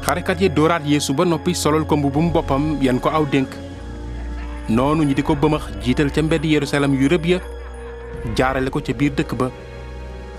Xarekat 0.05 0.41
yi 0.41 0.49
dooraat 0.51 0.87
Yeesu 0.87 1.15
ba 1.15 1.25
noppi 1.25 1.55
solal 1.55 1.87
ko 1.87 1.97
mbubum 1.97 2.31
boppam 2.33 2.79
yan 2.83 3.01
ko 3.01 3.09
aw 3.11 3.25
dénk. 3.27 3.49
Noonu 4.69 5.03
ñi 5.05 5.15
di 5.15 5.23
ko 5.23 5.35
bëmax 5.35 5.83
jiital 5.83 6.11
ca 6.15 6.23
mbedd 6.23 6.45
Yerusalem 6.45 6.95
yu 6.95 7.09
rëb 7.09 7.27
ya 7.27 7.39
jaarale 8.37 8.71
ko 8.71 8.81
ca 8.81 8.93
biir 8.93 9.13
dëkk 9.15 9.35
ba 9.35 9.51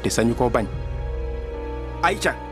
te 0.04 0.10
sañu 0.10 0.36
ko 0.36 0.50
bañ. 0.50 0.66
Ayca 2.04 2.47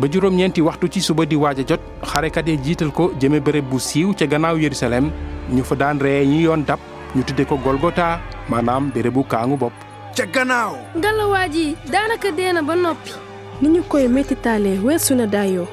ba 0.00 0.08
juróom-ñeenti 0.08 0.62
waxtu 0.64 0.88
ci 0.88 1.00
suba 1.04 1.24
di 1.28 1.36
waaj 1.36 1.60
a 1.60 1.64
jot 1.68 1.80
xarekat 2.10 2.48
yi 2.48 2.56
jiital 2.64 2.88
ko 2.90 3.12
jëme 3.20 3.38
bërëb 3.44 3.66
bu 3.68 3.78
siiw 3.78 4.14
ca 4.16 4.24
gannaaw 4.26 4.56
Yerusalem. 4.56 5.10
Ñu 5.52 5.62
fa 5.64 5.74
daan 5.76 5.98
reye 6.00 6.24
ñi 6.26 6.42
yoon 6.46 6.64
dab 6.64 6.78
ñu 7.14 7.22
tudde 7.24 7.44
ko 7.44 7.56
Golgota 7.60 8.20
maanaam 8.48 8.88
bérébu 8.94 9.24
kaangu 9.28 9.56
bopp. 9.60 9.72
Ca 10.16 10.24
gannaaw. 10.26 10.72
Ngalawaa 10.96 11.48
ji 11.52 11.76
daanaka 11.92 12.30
dee 12.32 12.52
na 12.52 12.62
ba 12.62 12.74
noppi. 12.76 13.12
Ni 13.60 13.68
ñu 13.68 13.82
koy 13.88 14.08
mettitaalee 14.08 14.78
weesu 14.80 15.14
na 15.14 15.26
daayoo. 15.26 15.68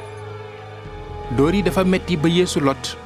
Dóor 1.38 1.56
yi 1.56 1.64
dafa 1.64 1.84
metti 1.86 2.18
ba 2.18 2.28
Yeesu 2.28 2.60
lot 2.60 2.98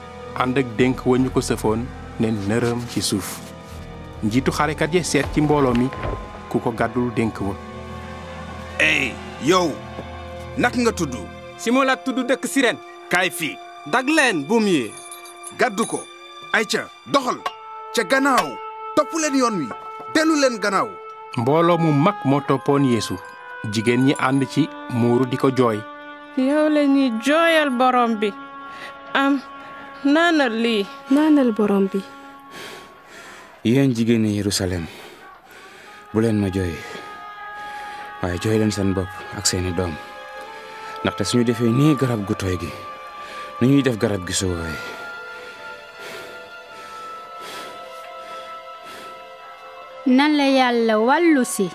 ànd 0.41 0.57
ak 0.57 0.65
dénk 0.77 1.05
wa 1.05 1.17
ñu 1.17 1.29
ko 1.29 1.41
sëfoon 1.41 1.85
ne 2.19 2.27
nërëm 2.49 2.81
ci 2.89 3.01
suuf. 3.01 3.37
Njiitu 4.23 4.51
xarekat 4.51 4.93
ya 4.93 5.03
seet 5.03 5.25
ci 5.33 5.41
mbooloo 5.41 5.73
mi 5.77 5.89
ku 6.49 6.57
ko 6.59 6.71
gàddul 6.71 7.13
dénk 7.15 7.37
wa. 7.41 7.53
Ey 8.79 9.13
yow 9.45 9.69
nak 10.57 10.75
nga 10.75 10.91
tudd? 10.91 11.15
Simon 11.57 11.85
la 11.87 11.95
tudd 11.95 12.25
dëkk 12.27 12.43
Sirène. 12.47 12.79
Kaay 13.11 13.29
fii. 13.31 13.55
Dag 13.91 14.07
leen 14.09 14.43
buum 14.47 14.67
yi. 14.67 14.91
Gàddu 15.59 15.85
ko. 15.85 15.99
Ayca 16.53 16.87
doxal. 17.11 17.37
Ca 17.95 18.03
gannaaw. 18.03 18.47
Topp 18.95 19.11
leen 19.21 19.35
yoon 19.37 19.55
wi. 19.59 19.67
Dellu 20.13 20.35
leen 20.41 20.59
gannaaw. 20.59 20.89
Mbooloo 21.37 21.77
mu 21.77 21.91
mag 21.93 22.15
moo 22.25 22.41
toppoon 22.47 22.85
Yeesu. 22.85 23.15
Jigéen 23.71 24.05
ñi 24.05 24.13
ànd 24.19 24.43
ci 24.49 24.67
muuru 24.89 25.25
di 25.25 25.37
ko 25.37 25.51
jooy. 25.51 25.79
Yow 26.37 26.69
la 26.69 26.81
ñuy 26.85 27.11
jooyal 27.23 27.69
borom 27.69 28.15
bi. 28.19 28.33
Am 29.13 29.39
naanal 30.03 30.51
lii. 30.63 30.85
Naanal 31.11 31.51
borom 31.53 31.87
bi. 31.91 31.99
Yéen 33.63 33.93
jigéeni 33.95 34.35
Yerusalem 34.37 34.85
bu 36.13 36.19
leen 36.21 36.39
ma 36.41 36.49
jooy. 36.49 36.73
Waaye 38.21 38.39
jooy 38.41 38.57
leen 38.57 38.71
seen 38.71 38.93
bopp 38.93 39.09
ak 39.37 39.45
seeni 39.45 39.71
doom 39.73 39.93
ndaxte 41.03 41.23
suñu 41.29 41.43
defee 41.43 41.71
nii 41.79 41.95
garab 41.99 42.21
gu 42.27 42.33
tooy 42.35 42.57
gi 42.61 42.71
nu 43.59 43.67
ñuy 43.67 43.81
def 43.85 43.97
garab 44.01 44.21
gi 44.27 44.33
woowee 44.45 45.01
nan 50.05 50.33
la 50.37 50.45
yàlla 50.49 50.95
wàllu 50.99 51.43
si. 51.45 51.69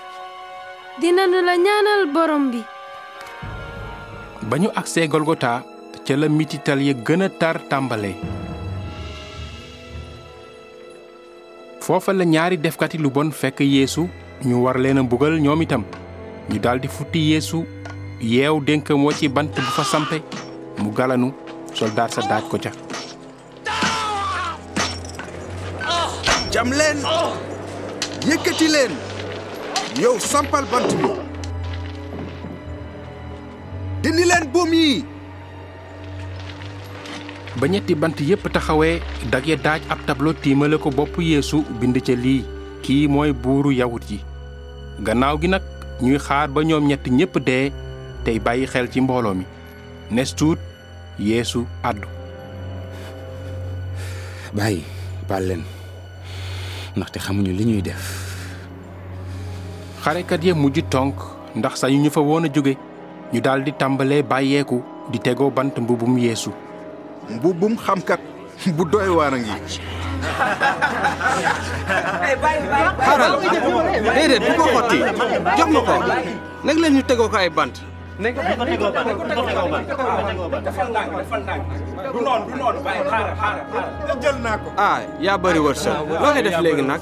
Dinanu 1.01 1.39
la 1.45 1.55
ñaanal 1.57 2.03
borom 2.13 2.51
bi. 2.51 2.61
Ba 4.49 4.57
ñu 4.59 4.69
agsee 4.75 5.07
Golgota 5.09 5.63
ca 6.07 6.17
la 6.17 6.29
mitital 6.29 6.81
ya 6.83 6.95
gën 6.95 7.23
a 7.23 7.29
tar 7.29 7.61
tàmbale. 7.69 8.15
Foofa 11.81 12.13
la 12.13 12.25
ñaari 12.25 12.57
defkati 12.59 12.99
lu 12.99 13.11
bon 13.11 13.31
fekk 13.31 13.61
yeesu 13.61 14.09
ñu 14.45 14.63
war 14.65 14.79
leen 14.79 14.99
a 14.99 15.03
mbugal 15.03 15.39
ñoom 15.41 15.63
itam. 15.63 15.85
Ñu 16.51 16.59
daldi 16.59 16.89
futti 16.89 17.31
yeesu 17.31 17.65
yeew 18.21 18.61
dénkam 18.65 19.05
wa 19.05 19.13
ci 19.13 19.29
bant 19.29 19.51
bu 19.55 19.61
fa 19.77 19.85
sampe 19.85 20.23
mu 20.79 20.91
galanu 20.91 21.33
soldaar 21.75 22.11
sa 22.11 22.23
daaj 22.23 22.45
ko 22.51 22.57
ca. 22.59 22.71
Jam 26.53 26.71
leen 26.73 26.99
yëkkati 28.29 28.69
leen 28.73 28.93
yow 30.01 30.17
sampal 30.19 30.65
bant 30.73 30.89
bi. 31.01 31.11
Dindi 34.03 34.25
leen 34.25 34.45
buum 34.53 34.73
yi. 34.73 35.05
Ba 37.61 37.67
ñetti 37.69 37.95
bant 37.95 38.17
yépp 38.21 38.49
taxawee 38.53 39.01
dag 39.31 39.47
ya 39.47 39.57
daaj 39.57 39.83
ab 39.89 39.99
tablo 40.07 40.33
tiimale 40.33 40.79
ko 40.79 40.91
bopp 40.91 41.17
yeesu 41.21 41.65
bind 41.81 41.97
ca 42.05 42.13
lii 42.13 42.45
kii 42.83 43.09
mooy 43.09 43.33
buuru 43.33 43.73
yawut 43.73 44.05
yi. 44.11 44.21
Gannaaw 45.05 45.37
gi 45.41 45.49
nag 45.49 45.63
ñuy 46.01 46.19
xaar 46.19 46.49
ba 46.49 46.63
ñoom 46.65 46.87
ñett 46.89 47.05
ñépp 47.09 47.37
dee 47.47 47.73
tey 48.27 48.39
bàyyi 48.43 48.67
xel 48.67 48.87
ci 48.93 49.01
mbooloo 49.01 49.35
mi. 49.35 49.45
Nes 50.11 50.35
tuut 50.39 50.59
yeesu 51.19 51.61
àddu. 51.83 52.09
Bàyyi 54.57 54.83
baal 55.29 55.45
leen 55.49 55.63
ndaxte 56.97 57.19
xamuñu 57.25 57.53
li 57.59 57.65
ñuy 57.65 57.83
def. 57.83 58.03
Xarekat 60.05 60.45
ya 60.45 60.55
mujj 60.55 60.81
tonk 60.91 61.15
ndax 61.55 61.75
sañu 61.81 61.99
ñu 62.03 62.11
fa 62.11 62.21
woon 62.21 62.45
a 62.47 62.49
jóge. 62.55 62.75
Ñu 63.33 63.41
daldi 63.41 63.73
tàmbalee 63.73 64.23
bàyyeeku 64.23 64.83
di 65.13 65.19
tegoo 65.19 65.51
bant 65.51 65.75
mbubum 65.79 66.19
yeesu. 66.19 66.51
Mbubum 67.31 67.77
xamkat 67.87 68.21
bu 68.77 68.85
doy 68.93 69.09
waar 69.09 69.35
a 69.35 69.39
ngi. 69.39 69.53
Xaaral 73.07 73.35
déedéet 74.17 74.43
bu 74.47 74.53
ko 74.63 74.65
xotti. 74.75 74.99
Jox 75.59 75.69
ma 75.75 75.81
ko. 75.81 75.95
Nag 76.65 76.77
leen 76.79 76.95
ñu 76.97 77.03
tegoo 77.03 77.29
ko 77.29 77.37
ay 77.37 77.51
bant 77.51 77.75
jël 84.23 84.37
naa 84.43 84.57
ko 84.59 84.69
ah 84.77 84.99
yaa 85.21 85.39
bari 85.39 85.59
wërsëg 85.67 85.93
loo 86.09 86.33
koy 86.33 86.43
def 86.43 86.59
léegi 86.65 86.83
nag 86.83 87.01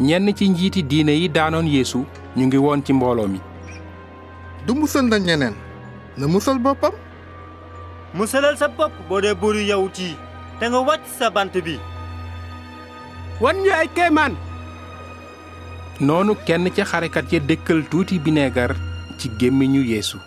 ñenn 0.00 0.28
ci 0.34 0.48
njiiti 0.48 0.82
diine 0.82 1.12
yi 1.20 1.28
daanoon 1.28 1.66
yeesu 1.74 2.04
ñu 2.36 2.46
ngi 2.46 2.56
woon 2.56 2.82
ci 2.84 2.92
mbooloo 2.92 3.28
mi 3.28 3.40
du 4.66 4.74
musal 4.74 5.04
na 5.08 5.18
ñeneen 5.18 5.54
na 6.16 6.26
musal 6.26 6.58
boppam 6.58 6.92
musalal 8.14 8.56
sa 8.56 8.68
bopp 8.68 8.92
boo 9.08 9.20
dee 9.20 9.34
buuru 9.34 9.60
yawut 9.60 9.98
yi 9.98 10.16
te 10.58 10.64
nga 10.70 10.78
wàcc 10.88 11.04
sa 11.18 11.30
bant 11.30 11.52
bi 11.64 11.78
wan 13.40 13.56
ñu 13.62 13.70
ay 13.72 13.88
kéemaan 13.96 14.34
noonu 16.00 16.34
kenn 16.46 16.70
ca 16.70 16.84
xarekat 16.84 17.32
ya 17.32 17.40
dëkkal 17.40 17.84
tuuti 17.90 18.18
bineegar 18.18 18.74
ci 19.18 19.30
gémmiñu 19.38 19.82
yeesu. 19.82 20.18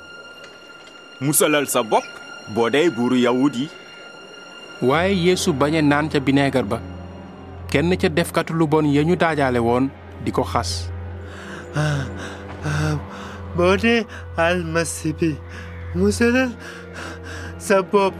Musalal 1.22 1.68
sa 1.68 1.84
bopp 1.84 2.06
boo 2.53 2.69
dee 2.69 2.89
buuru 2.89 3.15
yawut 3.19 3.56
yi. 3.56 3.69
Waaye 4.81 5.15
yeesu 5.15 5.53
bañ 5.53 5.76
a 5.77 5.81
naan 5.81 6.10
ca 6.10 6.19
bineegar 6.19 6.64
ba 6.64 6.80
kenn 7.72 7.98
ca 7.98 8.10
defkatu 8.10 8.53
lu 8.53 8.68
bon 8.68 8.85
ya 8.85 9.03
ñu 9.03 9.15
daajaale 9.15 9.60
woon 9.60 9.89
di 10.23 10.31
ko 10.31 10.44
xas. 10.44 10.89
Boo 13.57 13.76
dee 13.77 14.06
almasi 14.38 15.14
bi 15.14 15.35
musalal 15.95 16.52
sa 17.57 17.81
bopp 17.81 18.14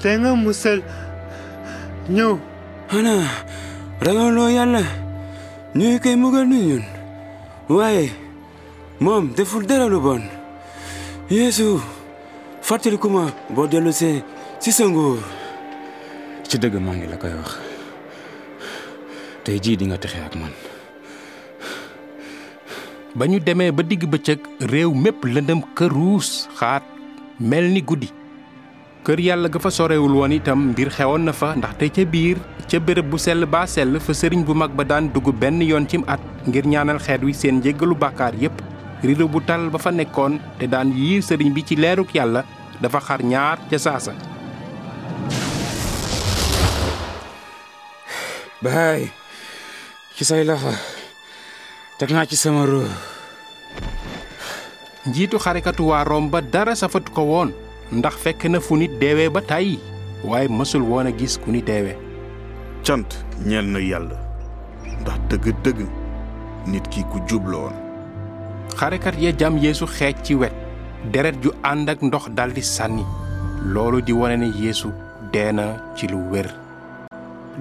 te 0.00 0.16
nga 0.18 0.34
musal 0.34 0.80
ñëw. 2.10 2.38
Xanaa 2.90 3.24
ragaloo 4.00 4.48
yàlla 4.48 4.82
ñuy 5.74 5.98
koy 6.02 6.16
mugal 6.16 6.46
nu 6.46 6.56
ñun 6.68 6.84
waaye 7.68 8.10
moom 9.00 9.34
deful 9.36 9.66
dara 9.66 9.88
lu 9.88 10.00
bon. 10.00 10.22
Yeesu 11.30 11.80
fàttaliku 12.62 13.08
ma 13.10 13.32
boo 13.54 13.66
dellusee 13.66 14.22
ci 14.60 14.70
sa 14.72 14.84
nguur 14.86 15.18
ci 16.48 16.58
dëgg 16.58 16.76
maa 16.84 16.94
ngi 16.94 17.06
la 17.10 17.16
koy 17.16 17.32
wax 17.34 17.58
tey 19.44 19.58
jii 19.62 19.76
di 19.76 19.84
nga 19.86 19.98
texe 19.98 20.18
ak 20.20 20.34
man. 20.36 20.52
Ba 23.14 23.26
ñu 23.26 23.38
demee 23.40 23.70
ba 23.72 23.82
digg 23.82 24.04
bëccëg 24.10 24.40
réew 24.70 24.90
mépp 24.94 25.24
lëndëm 25.24 25.60
këruus 25.74 26.48
xaat 26.58 26.82
mel 27.40 27.66
ni 27.72 27.80
guddi 27.82 28.08
kër 29.04 29.20
yàlla 29.20 29.48
ga 29.52 29.60
fa 29.60 29.68
sorewul 29.70 30.14
woon 30.16 30.32
itam 30.32 30.70
mbir 30.72 30.88
xewoon 30.88 31.24
na 31.28 31.32
fa 31.36 31.52
ndaxte 31.56 31.90
ca 31.92 32.04
biir 32.12 32.38
ca 32.70 32.78
béréb 32.80 33.10
bu 33.12 33.18
sell 33.20 33.44
baa 33.44 33.66
sell 33.68 34.00
fa 34.00 34.12
sëriñ 34.16 34.44
bu 34.48 34.54
mag 34.56 34.72
ba 34.72 34.84
daan 34.84 35.12
dugg 35.12 35.28
benn 35.40 35.60
yoon 35.60 35.84
cim 35.90 36.04
at 36.08 36.20
ngir 36.48 36.64
ñaanal 36.66 36.98
xeet 36.98 37.20
wi 37.22 37.32
seen 37.34 37.58
njéggalu 37.60 37.94
bàkkaar 37.94 38.34
yépp. 38.40 38.56
Rido 39.04 39.28
bu 39.28 39.40
tal 39.44 39.68
ba 39.68 39.78
fa 39.78 39.90
nekkoon 39.92 40.40
te 40.58 40.64
daan 40.66 40.88
yiir 40.96 41.20
sëriñ 41.22 41.52
bi 41.52 41.62
ci 41.68 41.76
leeruk 41.76 42.14
yàlla 42.16 42.44
dafa 42.80 43.00
xar 43.00 43.20
ñaar 43.22 43.58
ca 43.70 43.78
saasa. 43.78 44.12
Baay 48.64 49.12
ci 50.16 50.24
say 50.24 50.44
loxo 50.48 50.72
teg 51.98 52.08
naa 52.10 52.24
ci 52.24 52.36
sama 52.36 52.64
ruu 52.64 52.88
njiitu 55.06 55.36
xarekatu 55.38 55.84
waa 55.92 56.04
Rom 56.04 56.30
ba 56.32 56.40
dara 56.40 56.72
safatu 56.74 57.12
ko 57.12 57.22
woon 57.22 57.50
ndax 57.92 58.14
fekk 58.22 58.44
na 58.50 58.60
fu 58.60 58.76
nit 58.76 58.92
deewee 59.00 59.28
ba 59.28 59.40
tàyyi 59.40 59.78
waaye 60.24 60.48
mësul 60.48 60.82
woon 60.82 61.06
a 61.06 61.12
gis 61.12 61.38
ku 61.38 61.50
ni 61.52 61.62
deewee. 61.62 61.96
Cant 62.84 63.10
ñeel 63.46 63.66
na 63.72 63.78
yàlla 63.80 64.16
ndax 65.00 65.18
dëgg-dëgg 65.30 65.80
nit 66.66 66.88
ki 66.88 67.02
ku 67.12 67.20
jubla 67.28 67.56
woon. 67.58 67.76
Xarekat 68.76 69.18
ya 69.20 69.32
jam 69.36 69.58
yeesu 69.58 69.86
xeej 69.86 70.14
ci 70.22 70.34
wet 70.34 70.52
deret 71.12 71.36
ju 71.42 71.50
ànd 71.62 71.88
ak 71.90 72.02
ndox 72.02 72.28
daldi 72.34 72.62
sànni. 72.62 73.04
Loolu 73.64 74.00
di 74.02 74.12
wone 74.12 74.36
ne 74.36 74.48
yeesu 74.56 74.88
dee 75.32 75.52
na 75.52 75.76
ci 75.96 76.06
lu 76.08 76.16
wér. 76.30 76.48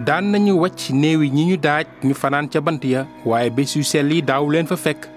Daan 0.06 0.32
nañu 0.32 0.58
wàcc 0.60 0.90
néewi 0.92 1.30
ñi 1.30 1.46
ñu 1.46 1.58
daaj 1.58 1.86
ñu 2.04 2.14
fanaan 2.14 2.50
ca 2.50 2.62
bant 2.62 2.84
ya 2.84 3.06
waaye 3.26 3.50
bés 3.50 3.76
yu 3.76 3.84
sell 3.84 4.12
yi 4.12 4.22
daaw 4.22 4.50
leen 4.50 4.66
fa 4.68 4.76
fekk. 4.78 5.08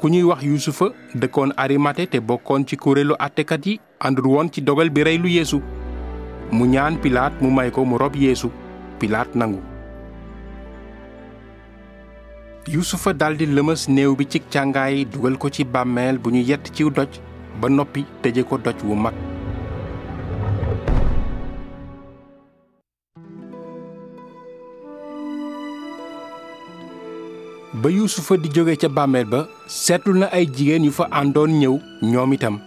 Ku 0.00 0.08
ñuy 0.08 0.22
wax 0.22 0.42
yuusufa 0.42 0.86
dëkkoon 1.14 1.52
arimate 1.56 2.06
te 2.10 2.18
bokkoon 2.20 2.66
ci 2.66 2.76
kuréelu 2.76 3.14
àttekat 3.18 3.66
yi 3.66 3.80
àndul 4.00 4.26
woon 4.26 4.48
ci 4.52 4.60
dogal 4.62 4.90
bi 4.90 5.02
rey 5.04 5.18
lu 5.18 5.28
yeesu. 5.28 5.60
Mu 6.52 6.66
ñaan 6.66 6.98
pilaat 7.02 7.32
mu 7.40 7.50
may 7.50 7.70
ko 7.70 7.84
mu 7.84 7.96
rob 7.98 8.14
yeesu. 8.16 8.50
Pilaat 8.98 9.34
nangu. 9.34 9.60
Yuusufa 12.66 13.12
daldi 13.14 13.46
lëmës 13.46 13.86
néew 13.88 14.16
bi 14.18 14.26
ci 14.26 14.40
càngaay 14.50 15.04
dugal 15.06 15.38
ko 15.38 15.48
ci 15.50 15.64
bàmmeel 15.64 16.18
bu 16.18 16.30
ñu 16.30 16.42
yett 16.42 16.70
ciw 16.74 16.90
doj 16.90 17.20
ba 17.60 17.68
noppi 17.68 18.04
tëje 18.22 18.42
ko 18.42 18.58
doj 18.58 18.74
wu 18.84 18.94
mag. 18.94 19.14
Ba 27.76 27.88
yuusufa 27.92 28.36
di 28.36 28.48
jóge 28.50 28.74
ca 28.80 28.88
bàmmeel 28.88 29.26
ba 29.30 29.46
seetlu 29.68 30.14
na 30.18 30.26
ay 30.32 30.46
jigéen 30.50 30.84
yu 30.84 30.90
fa 30.92 31.06
àndoon 31.10 31.52
ñëw 31.60 31.78
ñoom 32.02 32.32
itam 32.32 32.58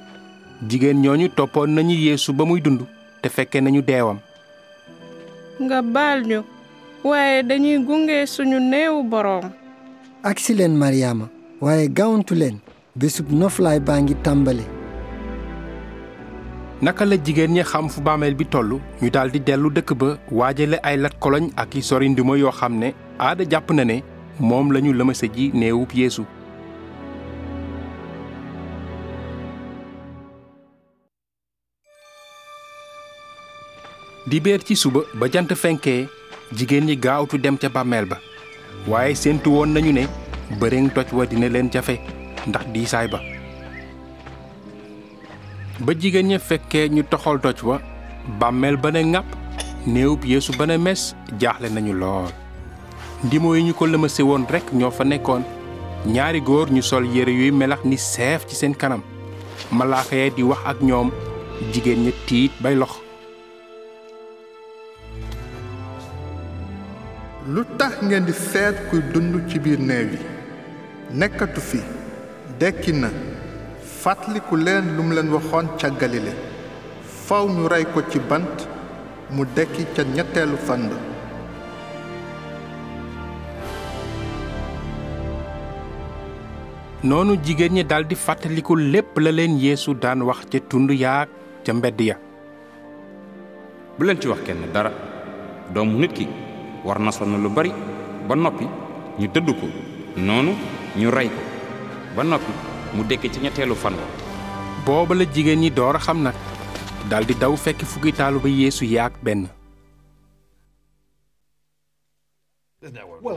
jigéen 0.67 1.01
ñooñu 1.01 1.29
toppoon 1.29 1.67
nañu 1.75 1.95
yeesu 1.95 2.33
ba 2.33 2.45
muy 2.45 2.61
dund 2.61 2.81
te 3.21 3.29
fekke 3.29 3.61
nañu 3.61 3.81
deewam. 3.81 4.17
Nga 5.61 5.81
baal 5.81 6.19
ñu 6.27 6.39
waaye 7.03 7.43
dañuy 7.43 7.77
gunge 7.85 8.25
suñu 8.27 8.59
néewu 8.59 9.03
boroom. 9.03 9.51
Agsi 10.23 10.53
leen 10.53 10.75
maryaama 10.75 11.29
waaye 11.61 11.87
gaawantu 11.87 12.35
leen. 12.35 12.57
Bésub 12.95 13.31
noflaay 13.31 13.79
baa 13.79 14.01
ngi 14.01 14.15
tàmbale. 14.23 14.65
Naka 16.81 17.05
la 17.05 17.15
jigéen 17.17 17.51
ñi 17.53 17.63
xam 17.63 17.87
fu 17.89 18.01
bàmmeel 18.01 18.35
bi 18.35 18.45
toll? 18.45 18.79
Ñu 19.01 19.09
daldi 19.09 19.39
dellu 19.39 19.69
dëkk 19.69 19.93
ba 19.93 20.17
waajale 20.31 20.77
ay 20.83 20.97
lat 20.97 21.15
koloñ 21.19 21.49
ak 21.55 21.75
i 21.75 21.81
sori 21.81 22.09
nduma 22.09 22.37
yoo 22.37 22.51
xam 22.51 22.73
ne 22.79 22.93
aada 23.19 23.43
jàpp 23.51 23.71
na 23.71 23.83
ne 23.85 24.01
moom 24.39 24.71
lañu 24.71 24.91
lëmase 24.93 25.27
ji 25.35 25.51
néewub 25.53 25.91
yeesu 25.93 26.23
dibéer 34.29 34.61
ci 34.63 34.75
suba 34.77 35.01
ba 35.19 35.25
jant 35.33 35.49
fenkee 35.57 36.07
jigéen 36.55 36.85
ñi 36.85 36.95
gaawtu 36.95 37.37
dem 37.37 37.57
ca 37.57 37.69
bàmmeel 37.69 38.05
ba. 38.05 38.17
Waaye 38.87 39.15
séentu 39.15 39.49
woon 39.51 39.73
nañu 39.73 39.91
ne 39.93 40.03
bëreŋ 40.59 40.89
toj 40.95 41.07
wa 41.17 41.25
dina 41.25 41.47
leen 41.49 41.69
jafe 41.73 41.95
ndax 42.47 42.65
diisaay 42.73 43.07
ba. 43.07 43.19
Ba 45.79 45.93
jigéen 45.99 46.27
ña 46.29 46.39
fekkee 46.39 46.89
ñu 46.89 47.03
toxal 47.09 47.39
toj 47.41 47.59
wa 47.63 47.81
bàmmeel 48.39 48.77
ba 48.77 48.91
ne 48.91 49.01
ŋàpp 49.03 49.25
néewub 49.87 50.25
yeesu 50.25 50.51
ba 50.57 50.65
ne 50.65 50.77
mes 50.77 51.15
jaaxle 51.39 51.69
nañu 51.69 51.93
lool. 51.93 52.29
Ndimo 53.23 53.55
yi 53.55 53.63
ñu 53.63 53.73
ko 53.73 53.85
lëmase 53.87 54.21
woon 54.23 54.45
rekk 54.49 54.71
ñoo 54.73 54.91
fa 54.91 55.03
nekkoon. 55.03 55.43
Ñaari 56.05 56.39
góor 56.41 56.71
ñu 56.71 56.81
sol 56.81 57.05
yére 57.13 57.31
yuy 57.31 57.51
melax 57.51 57.79
ni 57.83 57.97
seef 57.97 58.45
ci 58.47 58.55
seen 58.55 58.75
kanam. 58.75 59.01
Malaaka 59.71 60.15
ya 60.15 60.29
di 60.29 60.43
wax 60.43 60.59
ak 60.65 60.77
ñoom 60.81 61.09
jigéen 61.73 62.05
ña 62.05 62.11
tiit 62.27 62.51
bay 62.61 62.75
lox 62.75 63.08
lu 67.53 67.63
tax 67.77 67.93
ngeen 68.05 68.25
di 68.29 68.33
seet 68.33 68.75
kuy 68.89 69.01
dund 69.13 69.33
ci 69.49 69.57
biir 69.59 69.79
néew 69.79 70.07
yi. 70.13 70.19
Nekkatu 71.19 71.61
fi. 71.61 71.79
Dekki 72.59 72.93
na. 72.93 73.09
Fàttaliku 74.01 74.55
leen 74.55 74.95
lu 74.95 75.01
mu 75.03 75.13
leen 75.15 75.29
waxoon 75.33 75.67
ca 75.79 75.89
galile 75.89 76.33
faw 77.25 77.45
ñu 77.55 77.67
rey 77.71 77.85
ko 77.93 78.01
ci 78.11 78.19
bant 78.29 78.57
mu 79.33 79.43
dekki 79.55 79.83
ca 79.95 80.03
ñetteelu 80.15 80.57
fan 80.65 80.81
ba. 80.89 80.97
Noonu 87.03 87.35
jigéen 87.43 87.73
ñi 87.73 87.83
daldi 87.83 88.15
fàttaliku 88.15 88.75
lépp 88.75 89.17
la 89.23 89.31
leen 89.31 89.57
yeesu 89.59 89.93
daan 89.93 90.21
wax 90.21 90.39
ca 90.51 90.59
tund 90.69 90.89
yaak 90.91 91.29
ca 91.65 91.73
mbedd 91.73 91.99
ya. 92.01 92.15
Bu 93.97 94.05
leen 94.05 94.19
ci 94.21 94.27
wax 94.27 94.39
kenn 94.45 94.61
dara 94.73 94.91
doomu 95.73 95.99
nit 95.99 96.13
ki 96.13 96.27
war 96.83 96.99
na 96.99 97.11
sonn 97.11 97.41
lu 97.43 97.49
bari 97.49 97.71
ba 98.27 98.35
noppi 98.35 98.65
ñu 99.19 99.27
dëdd 99.27 99.49
ko 99.59 99.67
noonu 100.17 100.51
ñu 100.97 101.09
rey 101.11 101.27
ko 101.29 101.41
ba 102.15 102.23
noppi 102.23 102.51
mu 102.95 103.03
dekki 103.03 103.29
ci 103.31 103.39
ñetteelu 103.39 103.75
fan 103.75 103.93
wa. 103.93 104.07
Booba 104.85 105.15
la 105.15 105.25
jigéen 105.25 105.59
ñi 105.59 105.69
door 105.71 105.97
xam 105.99 106.23
nag 106.23 106.35
daldi 107.09 107.33
daw 107.35 107.55
fekk 107.55 107.83
fukki 107.85 108.11
taalu 108.13 108.39
ba 108.39 108.49
yeesu 108.49 108.85
yaak 108.85 109.13
benn. 109.23 109.47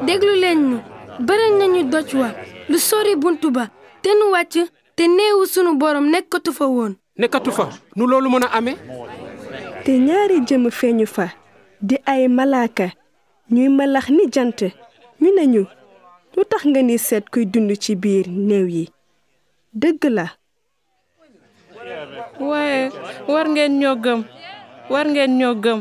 Déglu 0.06 0.35
leen 0.40 0.60
ñu 0.70 0.78
nañu 1.59 1.82
doj 1.90 2.14
wa 2.14 2.28
lu 2.69 2.78
sori 2.78 3.16
buntu 3.16 3.51
ba 3.51 3.69
te 4.02 4.10
nu 4.14 4.31
wàcc 4.32 4.55
te 4.97 5.02
néewu 5.06 5.47
sunu 5.47 5.77
borom 5.77 6.06
nekkatu 6.10 6.52
fa 6.52 6.66
woon. 6.66 6.94
Nekkatu 7.19 7.51
fa 7.52 7.69
nu 7.97 8.06
loolu 8.06 8.28
mën 8.31 8.44
a 8.44 8.48
amee? 8.56 8.77
Te 9.85 9.98
ñaari 9.98 10.40
jëm 10.47 10.70
feeñu 10.70 11.06
fa 11.06 11.27
di 11.81 11.97
ay 12.06 12.28
malaaka 12.28 12.93
ñuy 13.55 13.69
malax 13.79 14.07
ni 14.16 14.24
jant. 14.35 14.61
ñu 15.23 15.31
ne 15.37 15.45
ñu 15.55 15.62
lu 16.37 16.43
tax 16.51 16.62
nga 16.70 16.81
ni 16.83 16.97
seet 17.07 17.24
kuy 17.33 17.45
dund 17.53 17.70
ci 17.83 17.93
biir 18.03 18.27
néew 18.49 18.66
yi? 18.74 18.85
Dëgg 19.81 20.03
la. 20.16 20.27
Waaye 22.49 22.91
war 23.33 23.47
ngeen 23.53 23.73
ñoo 23.81 23.97
gëm 24.05 24.20
war 24.93 25.07
ngeen 25.12 25.33
ñoo 25.41 25.55
gëm. 25.65 25.81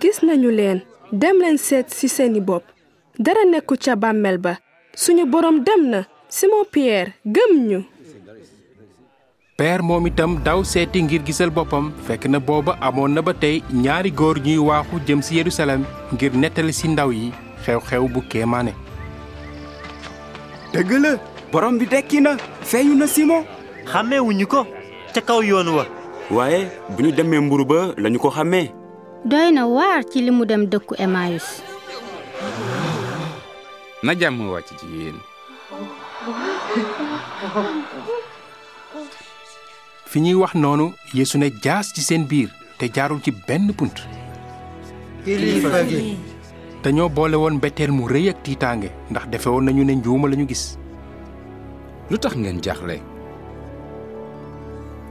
Gis 0.00 0.18
nañu 0.26 0.50
leen 0.58 0.78
dem 1.20 1.36
leen 1.42 1.58
seet 1.66 1.86
ci 1.96 2.06
seeni 2.08 2.40
bopp. 2.48 2.64
Dara 3.24 3.42
nekku 3.44 3.74
ca 3.84 3.96
bàmmeel 4.02 4.38
ba. 4.38 4.52
Suñu 5.02 5.24
boroom 5.32 5.58
dem 5.66 5.82
na. 5.92 6.00
Simon 6.28 6.64
Pierre 6.72 7.12
gëm 7.34 7.52
ñu. 7.68 7.78
Peer 9.60 9.82
moom 9.84 10.06
itam 10.08 10.40
daw 10.46 10.64
seeti 10.64 11.02
ngir 11.04 11.20
gisal 11.28 11.50
boppam 11.52 11.92
fekk 12.08 12.24
na 12.32 12.38
booba 12.40 12.72
amoon 12.80 13.12
na 13.12 13.20
ba 13.20 13.32
tey 13.42 13.60
ñaari 13.84 14.08
góor 14.20 14.36
ñuy 14.40 14.56
waaxu 14.68 14.96
jëm 15.06 15.20
ci 15.26 15.36
Yerusalem 15.36 15.82
ngir 16.16 16.32
nettali 16.32 16.72
ci 16.72 16.88
ndaw 16.88 17.10
yi 17.12 17.28
xew-xew 17.64 18.08
bu 18.12 18.20
kéemaane 18.30 18.72
dëgg 20.72 20.90
la 21.04 21.12
borom 21.52 21.76
bi 21.78 21.84
dekki 21.92 22.20
na 22.24 22.32
feeñu 22.70 22.94
na 22.96 23.06
Simon 23.06 23.44
xàmmeewuñu 23.92 24.46
ko 24.52 24.60
ca 25.14 25.20
kaw 25.20 25.40
yoon 25.42 25.68
wa. 25.76 25.84
Waaye 26.30 26.60
bu 26.94 27.02
ñu 27.02 27.10
demee 27.12 27.40
mburu 27.40 27.64
ba 27.64 27.78
lañu 28.02 28.18
ko 28.22 28.30
xàmmee. 28.30 28.70
Doy 29.24 29.50
na 29.52 29.66
waar 29.66 30.04
ci 30.10 30.22
li 30.22 30.30
mu 30.30 30.44
dem 30.46 30.64
dëkku 30.72 30.94
Emmaüs. 31.04 31.46
Na 34.02 34.12
jàmm 34.20 34.40
wàcc 34.52 34.68
ci 34.78 34.86
yéen 34.94 35.18
fi 40.10 40.18
ñuy 40.20 40.34
wax 40.42 40.54
noonu 40.58 40.90
yeesu 41.14 41.38
ne 41.38 41.50
jaas 41.62 41.92
ci 41.94 42.02
seen 42.02 42.26
biir 42.26 42.50
te 42.78 42.90
jaarul 42.92 43.22
ci 43.22 43.30
benn 43.30 43.70
bunt. 43.78 43.94
Kilifa 45.24 45.84
gi. 45.86 46.18
Dañoo 46.82 47.08
boole 47.08 47.36
woon 47.36 47.54
mbetteel 47.60 47.92
mu 47.92 48.08
rëy 48.08 48.30
ak 48.30 48.42
tiitaange 48.42 48.90
ndax 49.10 49.26
defe 49.30 49.46
woon 49.48 49.64
nañu 49.64 49.84
ne 49.84 49.94
njuuma 49.94 50.26
lañu 50.28 50.48
gis. 50.48 50.78
Lu 52.10 52.18
tax 52.18 52.34
ngeen 52.34 52.58
jaaxle? 52.62 52.98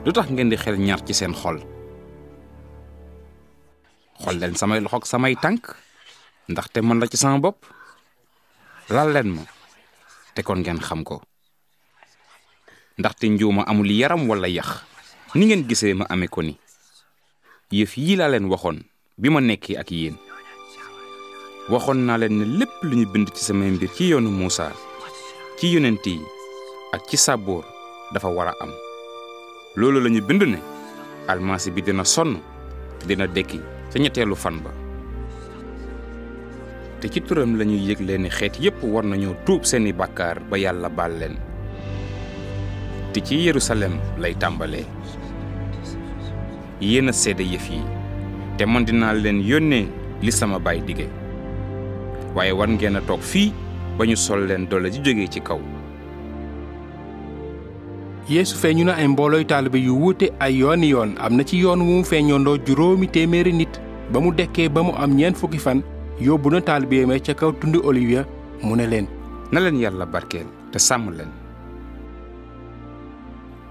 Lu 0.06 0.12
tax 0.12 0.28
ngeen 0.32 0.50
di 0.50 0.58
xel 0.58 0.76
ñaar 0.78 1.00
ci 1.06 1.14
seen 1.14 1.34
xol? 1.34 1.62
Xool 4.20 4.36
leen 4.40 4.56
samay 4.56 4.82
loxo 4.82 4.98
ak 4.98 5.06
samay 5.08 5.36
tànk 5.40 5.64
ndaxte 6.50 6.82
man 6.82 7.00
la 7.00 7.08
ci 7.08 7.16
sama 7.18 7.40
bopp. 7.40 7.64
Lal 8.90 9.14
leen 9.14 9.30
ma 9.32 9.44
te 10.36 10.42
kon 10.44 10.60
ngeen 10.60 10.82
xam 10.84 11.04
ko. 11.08 11.22
Ndaxte 13.00 13.30
njuuma 13.30 13.64
amul 13.64 13.88
yaram 13.92 14.28
walla 14.28 14.48
yax 14.50 14.89
ni 15.36 15.46
ngeen 15.46 15.66
gisee 15.70 15.94
ma 15.94 16.06
amee 16.10 16.28
ko 16.28 16.42
ni. 16.42 16.58
Yëf 17.70 17.98
yii 17.98 18.18
laa 18.18 18.30
leen 18.34 18.50
waxoon 18.50 18.82
bi 19.18 19.30
ma 19.30 19.40
nekkee 19.42 19.78
ak 19.78 19.92
yéen. 19.94 20.18
Waxoon 21.70 22.06
naa 22.06 22.18
leen 22.18 22.40
ne 22.40 22.46
lépp 22.46 22.82
lu 22.82 22.96
ñu 22.98 23.06
bind 23.14 23.30
ci 23.36 23.44
samay 23.46 23.70
mbir 23.72 23.90
ci 23.94 24.10
yoonu 24.10 24.30
Muusa 24.34 24.72
ci 25.60 25.70
yonent 25.70 26.02
yi 26.06 26.18
ak 26.94 27.06
ci 27.10 27.18
sàbboor 27.18 27.64
dafa 28.14 28.28
war 28.30 28.48
a 28.50 28.54
am. 28.60 28.74
Loolu 29.76 30.02
la 30.02 30.10
ñu 30.10 30.22
bind 30.26 30.42
ne 30.50 30.58
almasi 31.28 31.70
bi 31.72 31.82
dina 31.86 32.04
sonn 32.04 32.42
dina 33.06 33.28
dekki 33.28 33.60
ca 33.94 34.00
ñetteelu 34.00 34.36
fan 34.36 34.58
ba. 34.66 34.72
Te 37.00 37.08
ci 37.08 37.22
turam 37.22 37.54
la 37.56 37.64
ñuy 37.66 37.86
yëgle 37.86 38.18
xeet 38.30 38.58
yépp 38.60 38.82
war 38.84 39.06
nañoo 39.06 39.36
tuub 39.46 39.64
seeni 39.64 39.94
bàkkaar 39.94 40.40
ba 40.50 40.58
yàlla 40.58 40.90
baal 40.90 41.14
leen. 41.20 41.38
Te 43.14 43.22
ci 43.22 43.36
Yerusalem 43.46 43.94
lay 44.18 44.34
tàmbalee. 44.36 44.99
Yéen 46.82 47.10
a 47.10 47.14
seede 47.14 47.44
yëf 47.44 47.70
yi. 47.70 47.82
Te 48.58 48.66
man 48.66 48.86
dinaa 48.86 49.14
leen 49.14 49.40
yónnee 49.42 49.88
li 50.22 50.32
sama 50.32 50.60
baay 50.60 50.80
dige. 50.88 51.08
Waaye 52.36 52.52
war 52.52 52.68
ngeen 52.70 52.96
a 52.96 53.02
toog 53.02 53.22
fii 53.22 53.54
ba 53.98 54.06
ñu 54.06 54.16
sol 54.16 54.48
leen 54.48 54.68
doole 54.70 54.92
ji 54.92 55.00
jógee 55.04 55.28
ci 55.28 55.40
kaw. 55.42 55.60
Yeesu 58.30 58.56
feeñu 58.58 58.86
na 58.86 58.94
ay 58.96 59.08
mboolooy 59.08 59.46
taalibe 59.46 59.76
yu 59.82 59.96
wuute 60.00 60.32
ay 60.40 60.58
yooni 60.60 60.90
yoon. 60.90 61.16
Am 61.20 61.36
na 61.36 61.44
ci 61.44 61.58
yoon 61.58 61.82
wu 61.82 61.98
mu 62.00 62.04
feeñoondoo 62.04 62.58
juróomi 62.66 63.08
téeméeri 63.08 63.54
nit. 63.54 63.80
Ba 64.14 64.20
mu 64.20 64.32
dekkee 64.32 64.70
ba 64.70 64.84
mu 64.84 64.92
am 64.98 65.16
ñeent 65.16 65.36
fukki 65.38 65.58
fan 65.58 65.82
yóbbu 66.22 66.50
na 66.52 66.62
taalibe 66.62 67.06
ma 67.08 67.20
ca 67.20 67.34
kaw 67.34 67.54
olivier 67.84 68.26
mu 68.64 68.76
ne 68.76 68.86
leen 68.88 69.08
na 69.52 69.60
leen 69.60 69.80
yàlla 69.80 70.06
barkeel 70.06 70.46
te 70.72 70.80
sàmm 70.80 71.10
leen. 71.18 71.30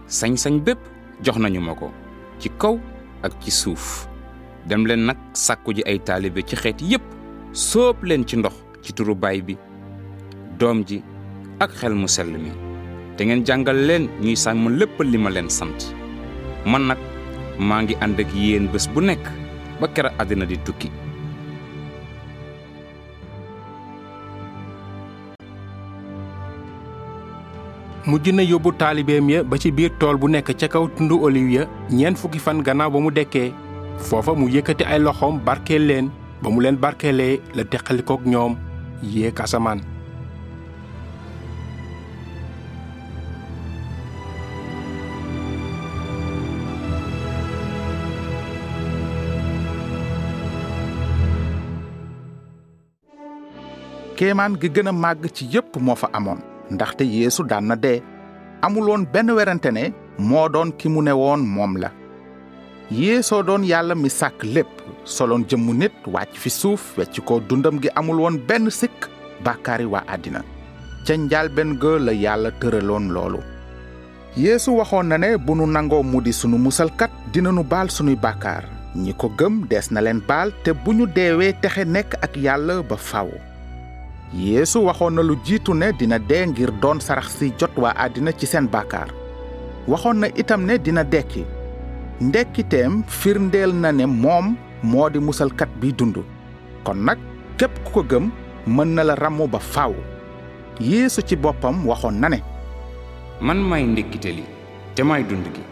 Sañ-sañ 0.09 0.61
bépp 0.65 0.79
jox 1.23 1.37
nañu 1.39 1.61
ma 1.61 1.75
ko. 1.75 1.93
Ci 2.41 2.49
kaw 2.59 2.79
ak 3.23 3.33
ci 3.43 3.51
suuf. 3.51 4.07
Dem 4.69 4.85
leen 4.87 5.07
nag 5.07 5.17
sàkku 5.33 5.73
ji 5.75 5.83
ay 5.87 5.99
taalibe 5.99 6.43
ci 6.47 6.57
xeet 6.57 6.81
yépp 6.83 7.03
sóob 7.53 8.03
leen 8.05 8.25
ci 8.27 8.37
ndox 8.37 8.55
ci 8.83 8.93
turu 8.93 9.15
baay 9.15 9.41
bi 9.43 9.57
doom 10.59 10.85
ji 10.85 11.03
ak 11.61 11.71
xel 11.79 11.95
mu 11.95 12.07
sell 12.09 12.31
mi. 12.31 12.51
Te 13.17 13.25
ngeen 13.25 13.45
jàngal 13.47 13.77
leen 13.87 14.09
ñuy 14.21 14.37
sàmm 14.37 14.69
lépp 14.79 15.01
li 15.03 15.19
ma 15.19 15.31
leen 15.31 15.51
sant. 15.51 15.95
Man 16.67 16.87
nag 16.87 16.99
maa 17.59 17.83
ngi 17.83 17.95
ànd 18.01 18.21
ak 18.21 18.31
yéen 18.35 18.69
bés 18.73 18.87
bu 18.95 19.01
nekk 19.01 19.25
ba 19.81 19.89
kera 19.89 20.11
àddina 20.19 20.45
di 20.47 20.57
tukki 20.67 20.91
mujj 28.09 28.33
na 28.33 28.43
yóbbu 28.43 28.73
taalibeem 28.81 29.29
ya 29.31 29.41
ba 29.45 29.59
ci 29.61 29.69
biir 29.71 29.93
tool 30.01 30.17
bu 30.17 30.29
nekk 30.33 30.57
ca 30.61 30.67
kaw 30.73 30.89
tundu 30.97 31.21
oliw 31.27 31.49
ya 31.57 31.63
ñeent 31.93 32.17
fukki 32.17 32.41
fan 32.41 32.63
gannaaw 32.65 32.89
ba 32.91 32.99
mu 33.05 33.11
dekkee. 33.13 33.53
Foofa 34.01 34.33
mu 34.33 34.49
yëkkati 34.49 34.85
ay 34.89 34.99
loxoom 35.05 35.37
barkeel 35.45 35.85
leen 35.89 36.07
ba 36.43 36.49
mu 36.51 36.61
leen 36.65 36.77
barkeelee 36.81 37.41
la 37.55 37.65
teqalikook 37.65 38.25
ñoom 38.25 38.57
yéeg 39.03 39.41
asamaan. 39.41 39.81
Kéemaan 54.17 54.57
gi 54.61 54.69
gën 54.75 54.89
a 54.89 54.93
màgg 54.93 55.29
ci 55.35 55.45
yépp 55.53 55.77
moo 55.81 55.95
fa 55.95 56.09
amoon 56.13 56.41
ndaxte 56.71 57.05
yeesu 57.05 57.43
daan 57.45 57.67
na 57.69 57.77
dee. 57.77 58.03
Amuloon 58.63 59.07
benn 59.13 59.31
werante 59.31 59.71
ne 59.73 59.93
moo 60.19 60.49
doon 60.49 60.73
ki 60.79 60.89
mu 60.89 61.03
ne 61.03 61.13
woon 61.13 61.39
moom 61.47 61.77
la. 61.79 61.91
Yeesoo 62.91 63.43
doon 63.43 63.63
yàlla 63.69 63.95
mi 63.95 64.09
sàkk 64.11 64.43
lépp 64.55 64.73
soloon 65.05 65.45
jëmmu 65.49 65.73
nit 65.75 65.93
wàcc 66.07 66.35
fi 66.43 66.51
suuf 66.51 66.97
wecc 66.99 67.21
ko 67.25 67.41
dundam 67.49 67.79
gi 67.83 67.89
amul 67.95 68.19
woon 68.21 68.39
benn 68.49 68.71
sikk 68.71 69.09
bàkkaari 69.45 69.85
waa 69.85 70.03
àddina. 70.09 70.41
Ca 71.07 71.15
njaalben 71.17 71.77
ga 71.81 71.99
la 71.99 72.13
yàlla 72.13 72.51
tëraloon 72.61 73.13
loolu. 73.15 73.41
Yeesu 74.37 74.71
waxoon 74.79 75.07
na 75.09 75.19
ne 75.19 75.37
bu 75.37 75.55
nu 75.55 75.67
nangoo 75.67 76.03
mu 76.03 76.21
sunu 76.33 76.59
musalkat 76.59 77.11
dinanu 77.33 77.63
baal 77.63 77.89
sunuy 77.91 78.17
bàkkaar. 78.17 78.65
Ñi 78.97 79.13
ko 79.15 79.29
gëm 79.39 79.67
dees 79.71 79.91
na 79.91 80.01
leen 80.01 80.21
baal 80.29 80.51
te 80.65 80.73
bu 80.73 80.93
ñu 80.93 81.07
deewee 81.07 81.53
texe 81.61 81.85
nekk 81.85 82.15
ak 82.23 82.37
yàlla 82.37 82.83
ba 82.83 82.97
faw 82.97 83.29
yeesu 84.35 84.85
waxoon 84.85 85.15
na 85.15 85.23
lu 85.23 85.37
jiitu 85.45 85.75
ne 85.75 85.93
dina 85.93 86.19
dee 86.19 86.47
ngir 86.47 86.71
doon 86.81 87.01
sarax 87.01 87.29
si 87.39 87.53
jot 87.59 87.71
waa 87.77 87.95
àddina 87.97 88.33
ci 88.33 88.47
seen 88.47 88.67
bàkkaar. 88.69 89.09
Waxoon 89.89 90.19
na 90.21 90.27
itam 90.37 90.65
ne 90.67 90.79
dina 90.79 91.05
dekki. 91.05 91.45
Ndekkiteem 92.21 93.03
firndeel 93.07 93.73
na 93.75 93.93
ne 93.93 94.07
moom 94.07 94.57
moo 94.83 95.09
di 95.11 95.19
musalkat 95.19 95.69
bi 95.81 95.93
dund. 95.93 96.17
Kon 96.85 97.05
nag 97.05 97.19
képp 97.59 97.85
ku 97.85 97.91
ko 97.93 98.03
gëm 98.03 98.31
mën 98.67 98.95
na 98.95 99.03
la 99.05 99.15
ramu 99.15 99.47
ba 99.49 99.59
faw. 99.59 99.95
Yeesu 100.81 101.23
ci 101.27 101.37
boppam 101.37 101.87
waxoon 101.87 102.21
na 102.21 102.29
ne 102.29 102.43
man 103.41 103.59
may 103.63 103.83
ndekkite 103.87 104.31
li 104.35 104.45
te 104.95 105.03
may 105.03 105.23
dund 105.23 105.47
gi. 105.55 105.63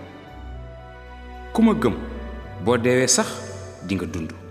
Ku 1.53 1.63
ma 1.63 1.73
gëm 1.75 1.95
boo 2.65 2.77
deewee 2.79 3.07
sax 3.09 3.27
dinga 3.87 4.07
dund 4.07 4.46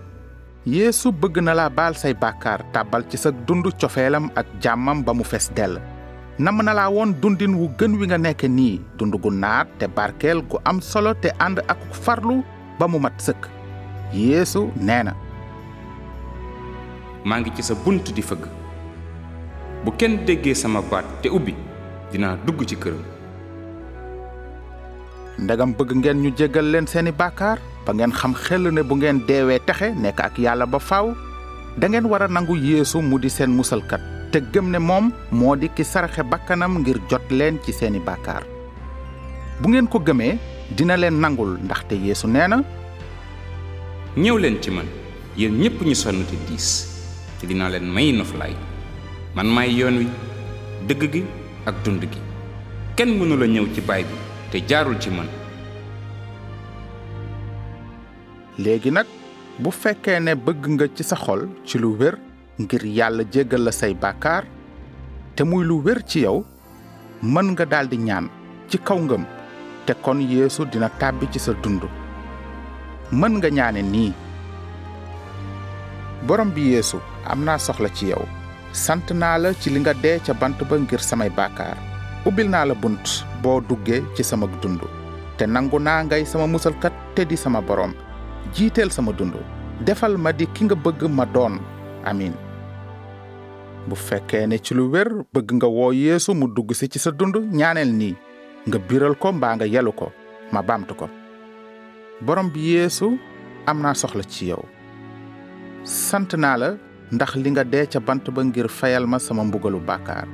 yeesu 0.66 1.12
bëgg 1.14 1.38
na 1.46 1.54
la 1.54 1.68
baal 1.70 1.94
say 1.94 2.12
bàkkaar 2.14 2.60
tàbbal 2.74 3.04
ci 3.10 3.16
sa 3.16 3.30
dund 3.46 3.66
cofeelam 3.80 4.26
ak 4.34 4.46
jàmmam 4.62 5.04
ba 5.06 5.12
mu 5.14 5.22
fees 5.24 5.46
dell 5.54 5.78
nam 6.38 6.58
na 6.64 6.72
laa 6.74 6.90
woon 6.90 7.14
dundin 7.22 7.54
wu 7.54 7.68
gën 7.78 7.94
wi 7.98 8.06
nga 8.06 8.18
nekk 8.18 8.42
nii 8.50 8.80
dund 8.98 9.14
gu 9.22 9.30
naat 9.30 9.68
te 9.78 9.86
barkeel 9.86 10.42
gu 10.50 10.58
am 10.64 10.80
solo 10.80 11.14
te 11.14 11.28
ànd 11.38 11.58
ak 11.72 11.78
farlu 12.02 12.42
ba 12.78 12.88
mu 12.88 12.98
mat 12.98 13.14
sëkk 13.26 13.46
yeesu 14.12 14.66
nee 14.76 15.02
na 15.06 15.14
maa 17.24 17.38
ngi 17.40 17.50
ci 17.56 17.62
sa 17.62 17.74
bunt 17.84 18.10
di 18.16 18.22
fëgg 18.22 18.42
bu 19.84 19.90
kenn 19.98 20.24
déggee 20.26 20.54
sama 20.54 20.82
baat 20.90 21.06
te 21.22 21.28
ubbi 21.30 21.54
dinaa 22.10 22.36
dugg 22.46 22.66
ci 22.66 22.76
këram 22.76 23.04
ndegam 25.38 25.70
bëgg 25.78 25.90
ngeen 25.94 26.22
ñu 26.22 26.30
jéggal 26.38 26.66
leen 26.72 26.86
seeni 26.86 27.12
bàkkaar 27.12 27.58
ba 27.86 27.92
ngeen 27.94 28.12
xam 28.12 28.34
xel 28.34 28.66
ne 28.74 28.82
bu 28.82 28.94
ngeen 28.96 29.22
deewee 29.28 29.58
texe 29.66 29.94
nekk 29.94 30.20
ak 30.20 30.38
yàlla 30.38 30.66
ba 30.66 30.78
faaw 30.78 31.14
da 31.78 31.86
ngeen 31.88 32.06
war 32.10 32.22
a 32.22 32.28
nangu 32.28 32.56
yeesu 32.56 32.98
mu 33.00 33.18
di 33.18 33.28
seen 33.30 33.50
musalkat 33.54 34.00
te 34.32 34.38
gëm 34.52 34.70
ne 34.70 34.78
moom 34.78 35.12
moo 35.30 35.54
di 35.56 35.68
ki 35.68 35.84
saraxe 35.84 36.22
bakkanam 36.30 36.78
ngir 36.82 36.98
jot 37.10 37.22
leen 37.30 37.58
ci 37.64 37.72
seeni 37.72 37.98
bàkkaar. 38.00 38.42
Bu 39.62 39.68
ngeen 39.68 39.86
ko 39.88 39.98
gëmee 40.00 40.38
dina 40.76 40.96
leen 40.96 41.20
nangul 41.20 41.58
ndaxte 41.62 41.92
yeesu 41.94 42.26
nee 42.26 42.48
na 42.48 42.58
ñëw 44.16 44.36
leen 44.38 44.60
ci 44.62 44.70
man 44.70 44.86
yéen 45.36 45.54
ñépp 45.60 45.80
ñu 45.82 45.94
sonn 45.94 46.24
te 46.26 46.36
diis 46.48 46.68
te 47.40 47.46
dinaa 47.46 47.68
leen 47.68 47.86
may 47.92 48.12
noflaay. 48.12 48.54
Man 49.36 49.46
may 49.54 49.70
yoon 49.70 49.98
wi 49.98 50.06
dëgg 50.88 51.12
gi 51.12 51.22
ak 51.66 51.74
dund 51.84 52.02
gi. 52.02 52.18
Kenn 52.96 53.18
mënu 53.18 53.36
la 53.36 53.46
ñëw 53.46 53.66
ci 53.74 53.80
baay 53.80 54.02
bi 54.02 54.14
te 54.50 54.58
jaarul 54.68 54.98
ci 54.98 55.10
man 55.10 55.28
léegi 58.58 58.90
nag 58.90 59.06
bu 59.58 59.70
fekkee 59.70 60.20
ne 60.20 60.34
bëgg 60.34 60.62
nga 60.74 60.86
ci 60.96 61.02
sa 61.04 61.16
xol 61.16 61.48
ci 61.64 61.78
lu 61.78 61.96
wér 62.00 62.16
ngir 62.58 62.84
yàlla 62.98 63.22
jéggal 63.32 63.62
la 63.64 63.72
say 63.72 63.94
bàkkaar 63.94 64.44
te 65.34 65.42
muy 65.44 65.64
lu 65.64 65.80
wér 65.84 66.00
ci 66.06 66.20
yow 66.26 66.44
mën 67.22 67.46
nga 67.52 67.64
daldi 67.64 67.96
ñaan 67.96 68.26
ci 68.68 68.78
kaw 68.78 68.98
ngëm 68.98 69.24
te 69.86 69.92
kon 70.02 70.18
yeesu 70.20 70.64
dina 70.72 70.88
tàbbi 71.00 71.26
ci 71.32 71.38
sa 71.38 71.52
dund. 71.62 71.82
Mën 73.12 73.32
nga 73.38 73.48
ñaane 73.56 73.82
nii. 73.82 74.12
Borom 76.26 76.50
bi 76.54 76.62
yeesu 76.72 76.98
am 77.30 77.44
naa 77.46 77.58
soxla 77.58 77.88
ci 77.96 78.06
yow. 78.10 78.24
Sant 78.72 79.06
naa 79.20 79.38
la 79.42 79.48
ci 79.60 79.70
li 79.70 79.78
nga 79.80 79.94
dee 80.02 80.18
ca 80.26 80.32
bant 80.40 80.58
ba 80.68 80.76
ngir 80.78 81.00
samay 81.08 81.30
bàkkaar. 81.38 81.76
Ubbil 82.26 82.48
naa 82.50 82.64
la 82.66 82.74
bunt 82.74 83.06
boo 83.42 83.60
duggee 83.68 84.02
ci 84.16 84.22
sama 84.24 84.46
dund. 84.62 84.80
Te 85.36 85.44
nangu 85.46 85.78
ngay 85.80 86.24
sama 86.26 86.46
musalkat 86.46 86.92
te 87.14 87.22
di 87.24 87.36
sama 87.36 87.60
borom 87.60 87.92
jiiteel 88.54 88.90
sama 88.90 89.12
dund. 89.12 89.34
Defal 89.84 90.16
ma 90.16 90.32
di 90.32 90.46
ki 90.46 90.64
nga 90.64 90.74
bëgg 90.76 91.04
ma 91.08 91.24
doon. 91.26 91.58
Amin. 92.04 92.32
Bu 93.88 93.94
fekkee 93.94 94.46
ne 94.46 94.58
ci 94.58 94.74
lu 94.74 94.88
wér 94.90 95.08
bëgg 95.32 95.52
nga 95.58 95.66
woo 95.68 95.92
yeesu 95.92 96.34
mu 96.34 96.46
dugg 96.48 96.72
si 96.74 96.88
ci 96.88 96.98
sa 96.98 97.10
dund 97.10 97.36
ñaaneel 97.52 97.92
nii. 97.92 98.14
Nga 98.66 98.78
biral 98.88 99.14
ko 99.18 99.32
mbaa 99.32 99.54
nga 99.56 99.66
yelu 99.66 99.92
ko 99.92 100.12
ma 100.52 100.62
baamtu 100.62 100.94
ko. 100.94 101.06
Borom 102.24 102.48
bi 102.50 102.60
yeesu 102.74 103.18
am 103.66 103.80
naa 103.82 103.94
soxla 103.94 104.22
ci 104.22 104.48
yow. 104.50 104.64
Sant 105.84 106.34
naa 106.34 106.56
la 106.56 106.68
ndax 107.12 107.36
li 107.36 107.50
nga 107.50 107.64
dee 107.64 107.86
ca 107.86 108.00
bant 108.00 108.24
ba 108.34 108.42
ngir 108.42 108.68
fayal 108.68 109.06
ma 109.06 109.18
sama 109.18 109.44
mbugalu 109.44 109.78
bàkkaar. 109.80 110.26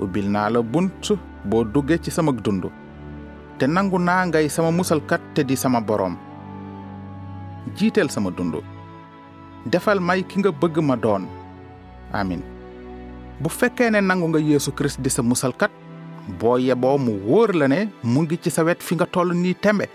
Ubbil 0.00 0.28
naa 0.30 0.50
la 0.50 0.60
bunt 0.62 1.12
boo 1.44 1.64
duggee 1.64 1.98
ci 2.02 2.10
sama 2.10 2.32
dund. 2.32 2.64
Te 3.58 3.66
nangu 3.66 3.98
naa 3.98 4.26
ngay 4.26 4.48
sama 4.48 4.70
musalkat 4.70 5.20
te 5.34 5.44
di 5.44 5.56
sama 5.56 5.80
boroom 5.80 6.29
jiiteel 7.76 8.08
sama 8.10 8.30
dund. 8.30 8.56
Defal 9.66 10.00
may 10.00 10.22
ki 10.22 10.40
nga 10.40 10.50
bëgg 10.52 10.80
ma 10.82 10.96
doon. 10.96 11.26
Amin. 12.12 12.42
Bu 13.40 13.48
fekkee 13.48 13.90
ne 13.90 14.00
nangu 14.00 14.28
nga 14.28 14.38
yeesu 14.40 14.72
kirist 14.72 15.00
di 15.00 15.10
sa 15.10 15.22
musalkat 15.22 15.70
boo 16.38 16.58
yeboo 16.58 16.98
mu 16.98 17.12
wóor 17.26 17.52
la 17.56 17.66
ne 17.68 17.88
mu 18.02 18.22
ngi 18.22 18.36
ci 18.42 18.50
sa 18.50 18.62
wet 18.64 18.82
fi 18.82 18.94
nga 18.94 19.06
toll 19.06 19.32
nii 19.34 19.54
tembe. 19.54 19.86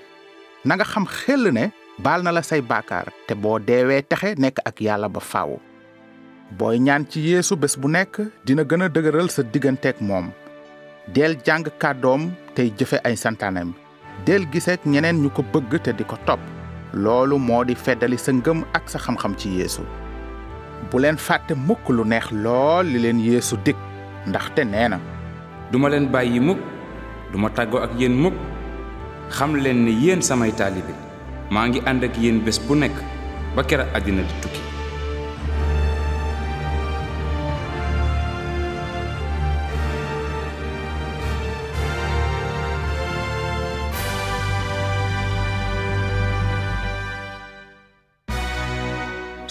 Na 0.65 0.75
nga 0.75 0.85
xam 0.85 1.05
xel 1.05 1.51
ne 1.53 1.71
baal 2.03 2.23
na 2.23 2.31
la 2.31 2.41
say 2.41 2.61
baakaar 2.61 3.09
te 3.27 3.33
boo 3.35 3.59
deewee 3.59 4.01
texe 4.03 4.35
nekk 4.37 4.59
ak 4.65 4.81
yàlla 4.81 5.07
ba 5.09 5.19
faaw 5.21 5.55
booy 6.57 6.77
ñaan 6.79 7.05
ci 7.09 7.19
yeesu 7.25 7.55
bés 7.57 7.73
bu 7.79 7.87
nekk 7.89 8.21
dina 8.45 8.63
gën 8.63 8.83
a 8.85 8.87
dëgëral 8.89 9.29
sa 9.29 9.41
digganteeg 9.43 9.97
moom. 10.01 10.29
Del 11.13 11.37
jàng 11.45 11.65
kàddoom 11.79 12.31
tey 12.55 12.71
jëfe 12.77 12.97
ay 13.03 13.15
santaaneem 13.17 13.73
del 14.25 14.45
ñeneen 14.85 15.21
ñu 15.21 15.29
bëgg 15.53 15.81
te 15.83 15.91
di 15.93 16.03
ko 16.03 16.15
loolu 16.95 17.37
moo 17.39 17.63
di 17.67 17.75
feddali 17.75 18.17
sa 18.17 18.31
ngëm 18.31 18.63
ak 18.73 18.89
sa 18.89 18.99
xam-xam 18.99 19.35
ci 19.37 19.49
yeesu. 19.59 19.81
Bu 20.91 20.99
leen 20.99 21.17
fàtte 21.17 21.53
mukk 21.67 21.89
lu 21.89 22.03
neex 22.05 22.31
lool 22.31 22.85
li 22.87 22.99
leen 22.99 23.19
yeesu 23.19 23.57
dig 23.65 23.75
ndaxte 24.27 24.63
nee 24.65 24.87
na 24.89 24.99
duma 25.71 25.89
leen 25.89 26.07
bàyyi 26.11 26.39
mukk 26.39 26.59
duma 27.31 27.49
tàggoo 27.49 27.83
ak 27.83 27.91
yéen 27.99 28.13
mukk. 28.23 28.35
Xam 29.29 29.55
leen 29.55 29.85
ne 29.85 29.91
yéen 29.91 30.21
samay 30.21 30.51
taalibe. 30.51 30.93
Maa 31.49 31.67
ngi 31.67 31.79
ànd 31.85 32.03
ak 32.03 32.15
bu 32.67 32.75
nekk 32.75 32.95
ba 33.55 33.63
kera 33.63 33.85
àddina 33.95 34.21
di 34.21 34.33
tukki 34.41 34.74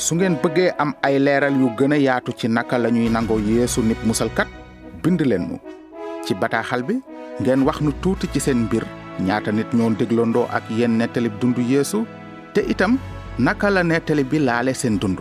su 0.05 0.13
ngeen 0.21 0.37
bëggee 0.43 0.75
am 0.83 0.91
ay 1.07 1.17
leeral 1.19 1.55
yu 1.61 1.69
gën 1.79 1.93
a 1.97 1.99
yaatu 2.07 2.33
ci 2.39 2.47
naka 2.49 2.77
la 2.79 2.89
ñuy 2.91 3.09
nangoo 3.09 3.41
yeesu 3.41 3.81
nit 3.83 3.97
musalkat? 4.05 4.49
Bind 5.03 5.21
leen 5.25 5.45
nu 5.49 5.57
ci 6.27 6.35
bataaxal 6.35 6.83
bi 6.85 6.95
ngeen 7.41 7.65
wax 7.65 7.81
nu 7.81 7.91
tuuti 8.03 8.27
ci 8.33 8.41
seen 8.41 8.59
mbir. 8.69 8.85
Ñaata 9.27 9.51
nit 9.53 9.73
ñoo 9.73 9.91
déglandoo 9.99 10.47
ak 10.57 10.65
yéen 10.71 10.99
nettali 10.99 11.31
dundu 11.41 11.63
yeesu? 11.63 12.05
Te 12.53 12.61
itam 12.69 12.99
naka 13.39 13.71
la 13.71 13.83
nettali 13.83 14.25
bi 14.25 14.39
laale 14.39 14.75
seen 14.75 14.99
dund 14.99 15.21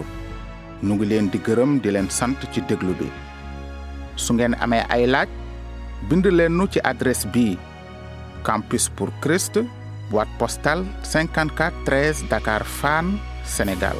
nu 0.84 0.94
ngi 0.96 1.06
leen 1.06 1.30
di 1.32 1.38
gërëm 1.40 1.80
di 1.82 1.90
leen 1.92 2.10
sant 2.10 2.40
ci 2.52 2.60
déglu 2.68 2.94
bi. 3.00 3.08
Su 4.16 4.34
ngeen 4.34 4.56
amee 4.60 4.84
ay 4.90 5.08
laaj 5.08 5.30
bind 6.10 6.26
leen 6.26 6.58
nu 6.58 6.68
ci 6.68 6.80
adresse 6.84 7.26
bii 7.34 7.58
campus 8.44 8.90
pour 8.96 9.10
Christ 9.22 9.60
boîte 10.12 10.34
postale 10.38 10.84
54 11.04 11.72
13 11.86 12.28
Dakar 12.30 12.66
Fann 12.66 13.16
Sénégal 13.46 13.96